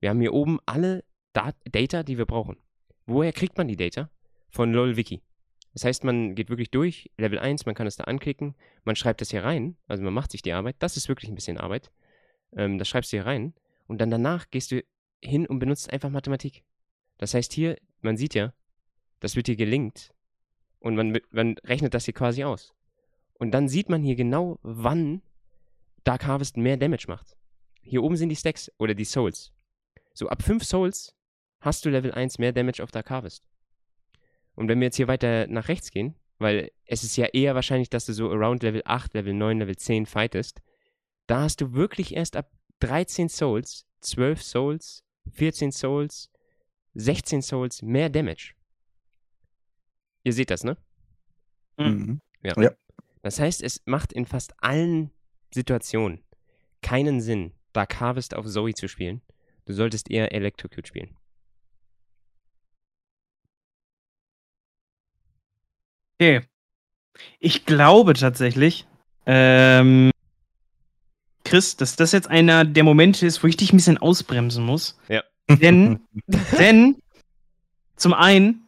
Wir 0.00 0.10
haben 0.10 0.20
hier 0.20 0.32
oben 0.32 0.58
alle 0.66 1.04
Dat 1.32 1.56
Data, 1.64 2.02
die 2.02 2.18
wir 2.18 2.26
brauchen. 2.26 2.56
Woher 3.06 3.32
kriegt 3.32 3.56
man 3.56 3.68
die 3.68 3.76
Data? 3.76 4.10
Von 4.50 4.72
LOLWiki. 4.72 5.22
Das 5.72 5.84
heißt, 5.84 6.04
man 6.04 6.34
geht 6.34 6.50
wirklich 6.50 6.70
durch, 6.70 7.10
Level 7.16 7.38
1, 7.38 7.64
man 7.64 7.74
kann 7.74 7.86
es 7.86 7.96
da 7.96 8.04
anklicken, 8.04 8.54
man 8.84 8.96
schreibt 8.96 9.22
das 9.22 9.30
hier 9.30 9.42
rein, 9.42 9.76
also 9.86 10.02
man 10.02 10.12
macht 10.12 10.30
sich 10.30 10.42
die 10.42 10.52
Arbeit, 10.52 10.76
das 10.80 10.98
ist 10.98 11.08
wirklich 11.08 11.30
ein 11.30 11.34
bisschen 11.34 11.56
Arbeit. 11.56 11.90
Ähm, 12.56 12.78
das 12.78 12.88
schreibst 12.88 13.12
du 13.12 13.16
hier 13.16 13.26
rein 13.26 13.54
und 13.86 14.00
dann 14.00 14.10
danach 14.10 14.50
gehst 14.50 14.70
du 14.72 14.82
hin 15.22 15.46
und 15.46 15.58
benutzt 15.58 15.92
einfach 15.92 16.10
Mathematik. 16.10 16.64
Das 17.18 17.34
heißt 17.34 17.52
hier, 17.52 17.76
man 18.00 18.16
sieht 18.16 18.34
ja, 18.34 18.52
das 19.20 19.36
wird 19.36 19.46
hier 19.46 19.56
gelinkt 19.56 20.12
und 20.80 20.96
man, 20.96 21.18
man 21.30 21.56
rechnet 21.64 21.94
das 21.94 22.04
hier 22.04 22.14
quasi 22.14 22.44
aus. 22.44 22.74
Und 23.34 23.52
dann 23.52 23.68
sieht 23.68 23.88
man 23.88 24.02
hier 24.02 24.16
genau, 24.16 24.58
wann 24.62 25.22
Dark 26.04 26.26
Harvest 26.26 26.56
mehr 26.56 26.76
Damage 26.76 27.06
macht. 27.08 27.36
Hier 27.82 28.02
oben 28.02 28.16
sind 28.16 28.28
die 28.28 28.36
Stacks 28.36 28.70
oder 28.78 28.94
die 28.94 29.04
Souls. 29.04 29.52
So 30.14 30.28
ab 30.28 30.42
5 30.42 30.64
Souls 30.64 31.14
hast 31.60 31.84
du 31.84 31.90
Level 31.90 32.12
1 32.12 32.38
mehr 32.38 32.52
Damage 32.52 32.82
auf 32.82 32.90
Dark 32.90 33.10
Harvest. 33.10 33.44
Und 34.54 34.68
wenn 34.68 34.80
wir 34.80 34.86
jetzt 34.86 34.96
hier 34.96 35.08
weiter 35.08 35.46
nach 35.46 35.68
rechts 35.68 35.90
gehen, 35.90 36.14
weil 36.38 36.70
es 36.84 37.04
ist 37.04 37.16
ja 37.16 37.26
eher 37.26 37.54
wahrscheinlich, 37.54 37.88
dass 37.88 38.04
du 38.04 38.12
so 38.12 38.30
around 38.30 38.62
Level 38.62 38.82
8, 38.84 39.14
Level 39.14 39.32
9, 39.32 39.60
Level 39.60 39.76
10 39.76 40.06
fightest, 40.06 40.60
da 41.26 41.42
hast 41.42 41.60
du 41.60 41.72
wirklich 41.72 42.14
erst 42.14 42.36
ab 42.36 42.50
13 42.80 43.28
Souls, 43.28 43.86
12 44.00 44.42
Souls, 44.42 45.04
14 45.32 45.72
Souls, 45.72 46.30
16 46.94 47.42
Souls 47.42 47.82
mehr 47.82 48.10
Damage. 48.10 48.54
Ihr 50.24 50.32
seht 50.32 50.50
das, 50.50 50.64
ne? 50.64 50.76
Mhm. 51.78 52.20
Ja. 52.42 52.60
Ja. 52.60 52.72
Das 53.22 53.38
heißt, 53.38 53.62
es 53.62 53.82
macht 53.86 54.12
in 54.12 54.26
fast 54.26 54.52
allen 54.58 55.10
Situationen 55.52 56.24
keinen 56.80 57.20
Sinn, 57.20 57.52
Dark 57.72 58.00
Harvest 58.00 58.34
auf 58.34 58.46
Zoe 58.46 58.74
zu 58.74 58.88
spielen. 58.88 59.22
Du 59.64 59.72
solltest 59.72 60.10
eher 60.10 60.32
Electrocute 60.32 60.86
spielen. 60.86 61.16
Okay. 66.18 66.42
Ich 67.38 67.66
glaube 67.66 68.14
tatsächlich, 68.14 68.86
ähm, 69.26 70.11
Chris, 71.52 71.76
dass 71.76 71.96
das 71.96 72.12
jetzt 72.12 72.30
einer 72.30 72.64
der 72.64 72.82
Momente 72.82 73.26
ist, 73.26 73.42
wo 73.42 73.46
ich 73.46 73.58
dich 73.58 73.74
ein 73.74 73.76
bisschen 73.76 73.98
ausbremsen 73.98 74.64
muss. 74.64 74.98
Ja. 75.10 75.22
Denn, 75.50 76.00
denn, 76.58 76.96
zum 77.94 78.14
einen, 78.14 78.62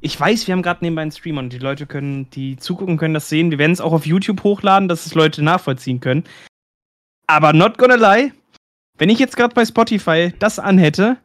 ich 0.00 0.18
weiß, 0.18 0.46
wir 0.46 0.52
haben 0.52 0.62
gerade 0.62 0.82
nebenbei 0.82 1.02
einen 1.02 1.12
Stream 1.12 1.36
und 1.36 1.52
die 1.52 1.58
Leute 1.58 1.84
können, 1.84 2.30
die 2.30 2.56
zugucken, 2.56 2.96
können 2.96 3.12
das 3.12 3.28
sehen. 3.28 3.50
Wir 3.50 3.58
werden 3.58 3.72
es 3.72 3.82
auch 3.82 3.92
auf 3.92 4.06
YouTube 4.06 4.44
hochladen, 4.44 4.88
dass 4.88 5.04
es 5.04 5.14
Leute 5.14 5.42
nachvollziehen 5.42 6.00
können. 6.00 6.24
Aber 7.26 7.52
not 7.52 7.76
gonna 7.76 7.96
lie, 7.96 8.32
wenn 8.96 9.10
ich 9.10 9.18
jetzt 9.18 9.36
gerade 9.36 9.54
bei 9.54 9.66
Spotify 9.66 10.32
das 10.38 10.58
anhätte, 10.58 11.18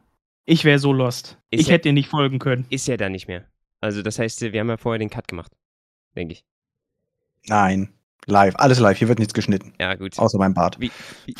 ich 0.44 0.64
wäre 0.64 0.78
so 0.78 0.92
lost. 0.92 1.38
Ist 1.50 1.60
ich 1.60 1.66
ja- 1.68 1.72
hätte 1.72 1.88
dir 1.88 1.94
nicht 1.94 2.10
folgen 2.10 2.38
können. 2.38 2.66
Ist 2.68 2.86
ja 2.86 2.98
da 2.98 3.08
nicht 3.08 3.28
mehr. 3.28 3.46
Also 3.80 4.02
das 4.02 4.18
heißt, 4.18 4.42
wir 4.42 4.60
haben 4.60 4.68
ja 4.68 4.76
vorher 4.76 4.98
den 4.98 5.08
Cut 5.08 5.26
gemacht. 5.26 5.52
Denke 6.14 6.34
ich. 6.34 6.44
Nein. 7.46 7.94
Live. 8.26 8.54
Alles 8.56 8.78
live. 8.78 8.98
Hier 8.98 9.08
wird 9.08 9.18
nichts 9.18 9.34
geschnitten. 9.34 9.72
Ja, 9.80 9.94
gut. 9.94 10.18
Außer 10.18 10.38
beim 10.38 10.54
Bart. 10.54 10.78
Wie, 10.80 10.90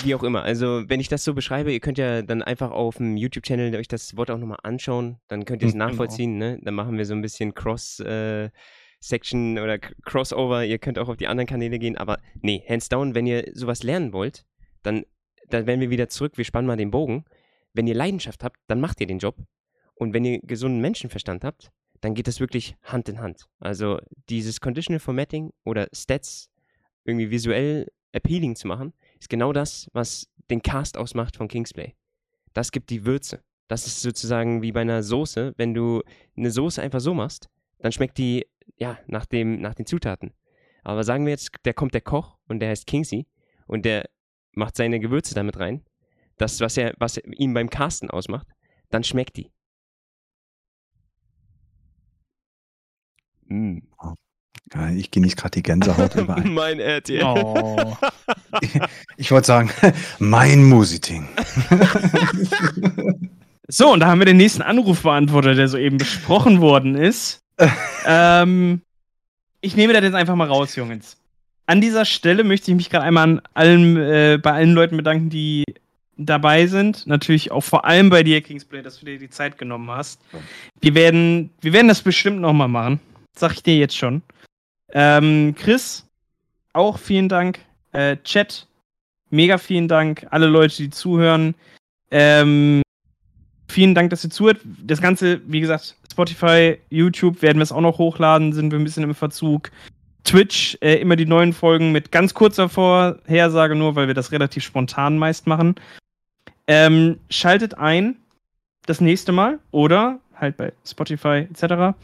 wie, 0.03 0.15
auch 0.15 0.23
immer. 0.23 0.43
Also, 0.43 0.83
wenn 0.89 1.01
ich 1.01 1.09
das 1.09 1.25
so 1.25 1.35
beschreibe, 1.35 1.73
ihr 1.73 1.81
könnt 1.81 1.99
ja 1.99 2.23
dann 2.23 2.43
einfach 2.43 2.71
auf 2.71 2.97
dem 2.97 3.17
YouTube-Channel 3.17 3.75
euch 3.77 3.89
das 3.89 4.17
Wort 4.17 4.31
auch 4.31 4.39
nochmal 4.39 4.59
anschauen. 4.63 5.19
Dann 5.29 5.45
könnt 5.45 5.63
ihr 5.63 5.69
es 5.69 5.75
Mhm, 5.75 5.79
genau. 5.81 5.91
nachvollziehen. 5.91 6.39
Ne? 6.39 6.59
Dann 6.63 6.75
machen 6.75 6.97
wir 6.97 7.05
so 7.05 7.15
ein 7.15 7.23
bisschen 7.23 7.55
Cross-Section 7.55 9.59
oder 9.59 9.79
K- 9.79 9.95
Crossover. 10.05 10.65
Ihr 10.65 10.79
könnt 10.79 10.99
auch 10.99 11.09
auf 11.09 11.17
die 11.17 11.29
anderen 11.29 11.47
Kanäle 11.47 11.79
gehen. 11.79 11.97
Aber 11.97 12.19
nee, 12.41 12.63
hands 12.69 12.89
down, 12.89 13.15
wenn 13.15 13.27
ihr 13.27 13.51
sowas 13.55 13.83
lernen 13.83 14.13
wollt, 14.13 14.45
dann, 14.83 15.05
dann 15.49 15.67
werden 15.67 15.81
wir 15.81 15.91
wieder 15.91 16.09
zurück. 16.09 16.33
Wir 16.37 16.45
spannen 16.45 16.67
mal 16.67 16.77
den 16.77 16.91
Bogen. 16.91 17.25
Wenn 17.73 17.87
ihr 17.87 17.95
Leidenschaft 17.95 18.43
habt, 18.43 18.57
dann 18.67 18.81
macht 18.81 19.01
ihr 19.01 19.07
den 19.07 19.19
Job. 19.19 19.37
Und 19.95 20.15
wenn 20.15 20.25
ihr 20.25 20.41
gesunden 20.41 20.81
Menschenverstand 20.81 21.45
habt, 21.45 21.71
dann 22.01 22.15
geht 22.15 22.27
das 22.27 22.41
wirklich 22.41 22.75
Hand 22.83 23.09
in 23.11 23.21
Hand. 23.21 23.47
Also 23.61 23.99
dieses 24.31 24.61
Conditional 24.61 24.99
Formatting 25.01 25.51
oder 25.65 25.87
Stats 25.93 26.49
irgendwie 27.05 27.31
visuell 27.31 27.91
appealing 28.13 28.57
zu 28.57 28.67
machen, 28.67 28.93
ist 29.19 29.29
genau 29.29 29.53
das, 29.53 29.89
was 29.93 30.29
den 30.51 30.63
Cast 30.63 30.97
ausmacht 30.97 31.37
von 31.37 31.49
Kingsplay. 31.49 31.95
Das 32.53 32.73
gibt 32.73 32.91
die 32.91 33.05
Würze. 33.05 33.43
Das 33.69 33.87
ist 33.87 34.03
sozusagen 34.03 34.63
wie 34.63 34.73
bei 34.73 34.81
einer 34.81 35.03
Soße. 35.03 35.55
Wenn 35.57 35.75
du 35.75 36.03
eine 36.37 36.51
Soße 36.51 36.83
einfach 36.83 37.01
so 37.01 37.15
machst, 37.15 37.49
dann 37.79 37.93
schmeckt 37.93 38.19
die, 38.19 38.47
ja, 38.77 38.99
nach, 39.07 39.27
dem, 39.27 39.61
nach 39.61 39.75
den 39.75 39.87
Zutaten. 39.87 40.33
Aber 40.83 41.05
sagen 41.05 41.25
wir 41.25 41.31
jetzt, 41.31 41.53
der 41.65 41.75
kommt 41.75 41.95
der 41.95 42.01
Koch 42.01 42.39
und 42.49 42.61
der 42.61 42.71
heißt 42.71 42.87
Kingsy 42.87 43.27
und 43.67 43.85
der 43.85 44.09
macht 44.53 44.77
seine 44.77 44.99
Gewürze 44.99 45.35
damit 45.35 45.59
rein, 45.59 45.85
das, 46.37 46.61
was 46.61 46.77
er, 46.77 46.95
was 46.99 47.19
ihn 47.19 47.55
beim 47.55 47.71
Casten 47.71 48.11
ausmacht, 48.11 48.49
dann 48.89 49.05
schmeckt 49.05 49.37
die. 49.37 49.53
Mm. 53.49 53.81
Ich 54.97 55.11
genieße 55.11 55.35
gerade 55.35 55.51
die 55.53 55.63
Gänsehaut 55.63 56.15
überall. 56.15 56.45
mein 56.45 56.79
RTL. 56.81 57.25
Oh. 57.25 57.97
Ich 59.17 59.31
wollte 59.31 59.47
sagen, 59.47 59.71
mein 60.19 60.65
Musiting. 60.65 61.29
So, 63.69 63.93
und 63.93 64.01
da 64.01 64.07
haben 64.07 64.19
wir 64.19 64.27
den 64.27 64.37
nächsten 64.37 64.63
Anrufbeantworter, 64.63 65.55
der 65.55 65.69
soeben 65.69 65.99
besprochen 65.99 66.61
worden 66.61 66.95
ist. 66.95 67.43
ähm, 68.07 68.83
ich 69.61 69.77
nehme 69.77 69.93
das 69.93 70.03
jetzt 70.03 70.15
einfach 70.15 70.35
mal 70.35 70.49
raus, 70.49 70.75
Jungs. 70.77 71.17
An 71.67 71.81
dieser 71.81 72.05
Stelle 72.05 72.45
möchte 72.45 72.71
ich 72.71 72.77
mich 72.77 72.91
gerade 72.91 73.05
einmal 73.05 73.25
an 73.25 73.43
allen, 73.55 73.97
äh, 73.97 74.39
bei 74.43 74.53
allen 74.53 74.73
Leuten 74.73 74.97
bedanken, 74.97 75.31
die 75.31 75.65
dabei 76.17 76.67
sind. 76.67 77.07
Natürlich 77.07 77.51
auch 77.51 77.63
vor 77.63 77.85
allem 77.85 78.11
bei 78.11 78.23
dir, 78.23 78.41
Kingsplay, 78.41 78.83
dass 78.83 79.01
du 79.01 79.07
dir 79.07 79.19
die 79.19 79.31
Zeit 79.31 79.59
genommen 79.59 79.91
hast. 79.91 80.21
Wir 80.81 80.95
werden, 80.95 81.51
wir 81.61 81.73
werden 81.73 81.89
das 81.89 82.03
bestimmt 82.03 82.41
nochmal 82.41 82.69
machen. 82.69 83.01
Sag 83.37 83.53
ich 83.53 83.63
dir 83.63 83.77
jetzt 83.77 83.97
schon. 83.97 84.23
Ähm, 84.93 85.55
Chris, 85.57 86.07
auch 86.73 86.99
vielen 86.99 87.29
Dank. 87.29 87.61
Äh, 87.93 88.17
Chat, 88.25 88.67
mega 89.31 89.59
vielen 89.59 89.89
Dank. 89.89 90.27
Alle 90.31 90.47
Leute, 90.47 90.77
die 90.77 90.91
zuhören. 90.91 91.55
Ähm, 92.11 92.83
vielen 93.69 93.95
Dank, 93.95 94.11
dass 94.11 94.25
ihr 94.25 94.31
zuhört. 94.31 94.61
Das 94.65 95.01
Ganze, 95.01 95.41
wie 95.47 95.61
gesagt, 95.61 95.97
Spotify, 96.11 96.79
YouTube 96.91 97.43
werden 97.43 97.59
wir 97.59 97.63
es 97.63 97.73
auch 97.73 97.81
noch 97.81 97.99
hochladen, 97.99 98.53
sind 98.53 98.71
wir 98.73 98.79
ein 98.79 98.85
bisschen 98.85 99.05
im 99.05 99.15
Verzug. 99.15 99.71
Twitch, 100.25 100.77
äh, 100.81 100.97
immer 100.97 101.17
die 101.17 101.27
neuen 101.27 101.53
Folgen 101.53 101.93
mit 101.93 102.13
ganz 102.13 102.35
kurzer 102.35 102.69
Vorhersage 102.69 103.75
nur, 103.75 103.97
weil 103.97 104.07
wir 104.07 104.15
das 104.15 104.33
relativ 104.33 104.65
spontan 104.65 105.19
meist 105.19 105.47
machen. 105.47 105.77
Ähm, 106.67 107.19
schaltet 107.31 107.79
ein 107.79 108.17
das 108.87 109.01
nächste 109.01 109.33
Mal 109.33 109.59
oder 109.71 110.21
halt 110.35 110.57
bei 110.57 110.73
Spotify 110.85 111.49
etc. 111.51 111.97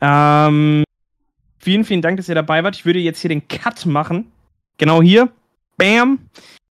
Ähm, 0.00 0.84
vielen, 1.58 1.84
vielen 1.84 2.02
Dank, 2.02 2.16
dass 2.16 2.28
ihr 2.28 2.34
dabei 2.34 2.64
wart. 2.64 2.76
Ich 2.76 2.84
würde 2.84 2.98
jetzt 2.98 3.20
hier 3.20 3.28
den 3.28 3.46
Cut 3.48 3.86
machen. 3.86 4.30
Genau 4.78 5.02
hier. 5.02 5.30
Bam. 5.76 6.18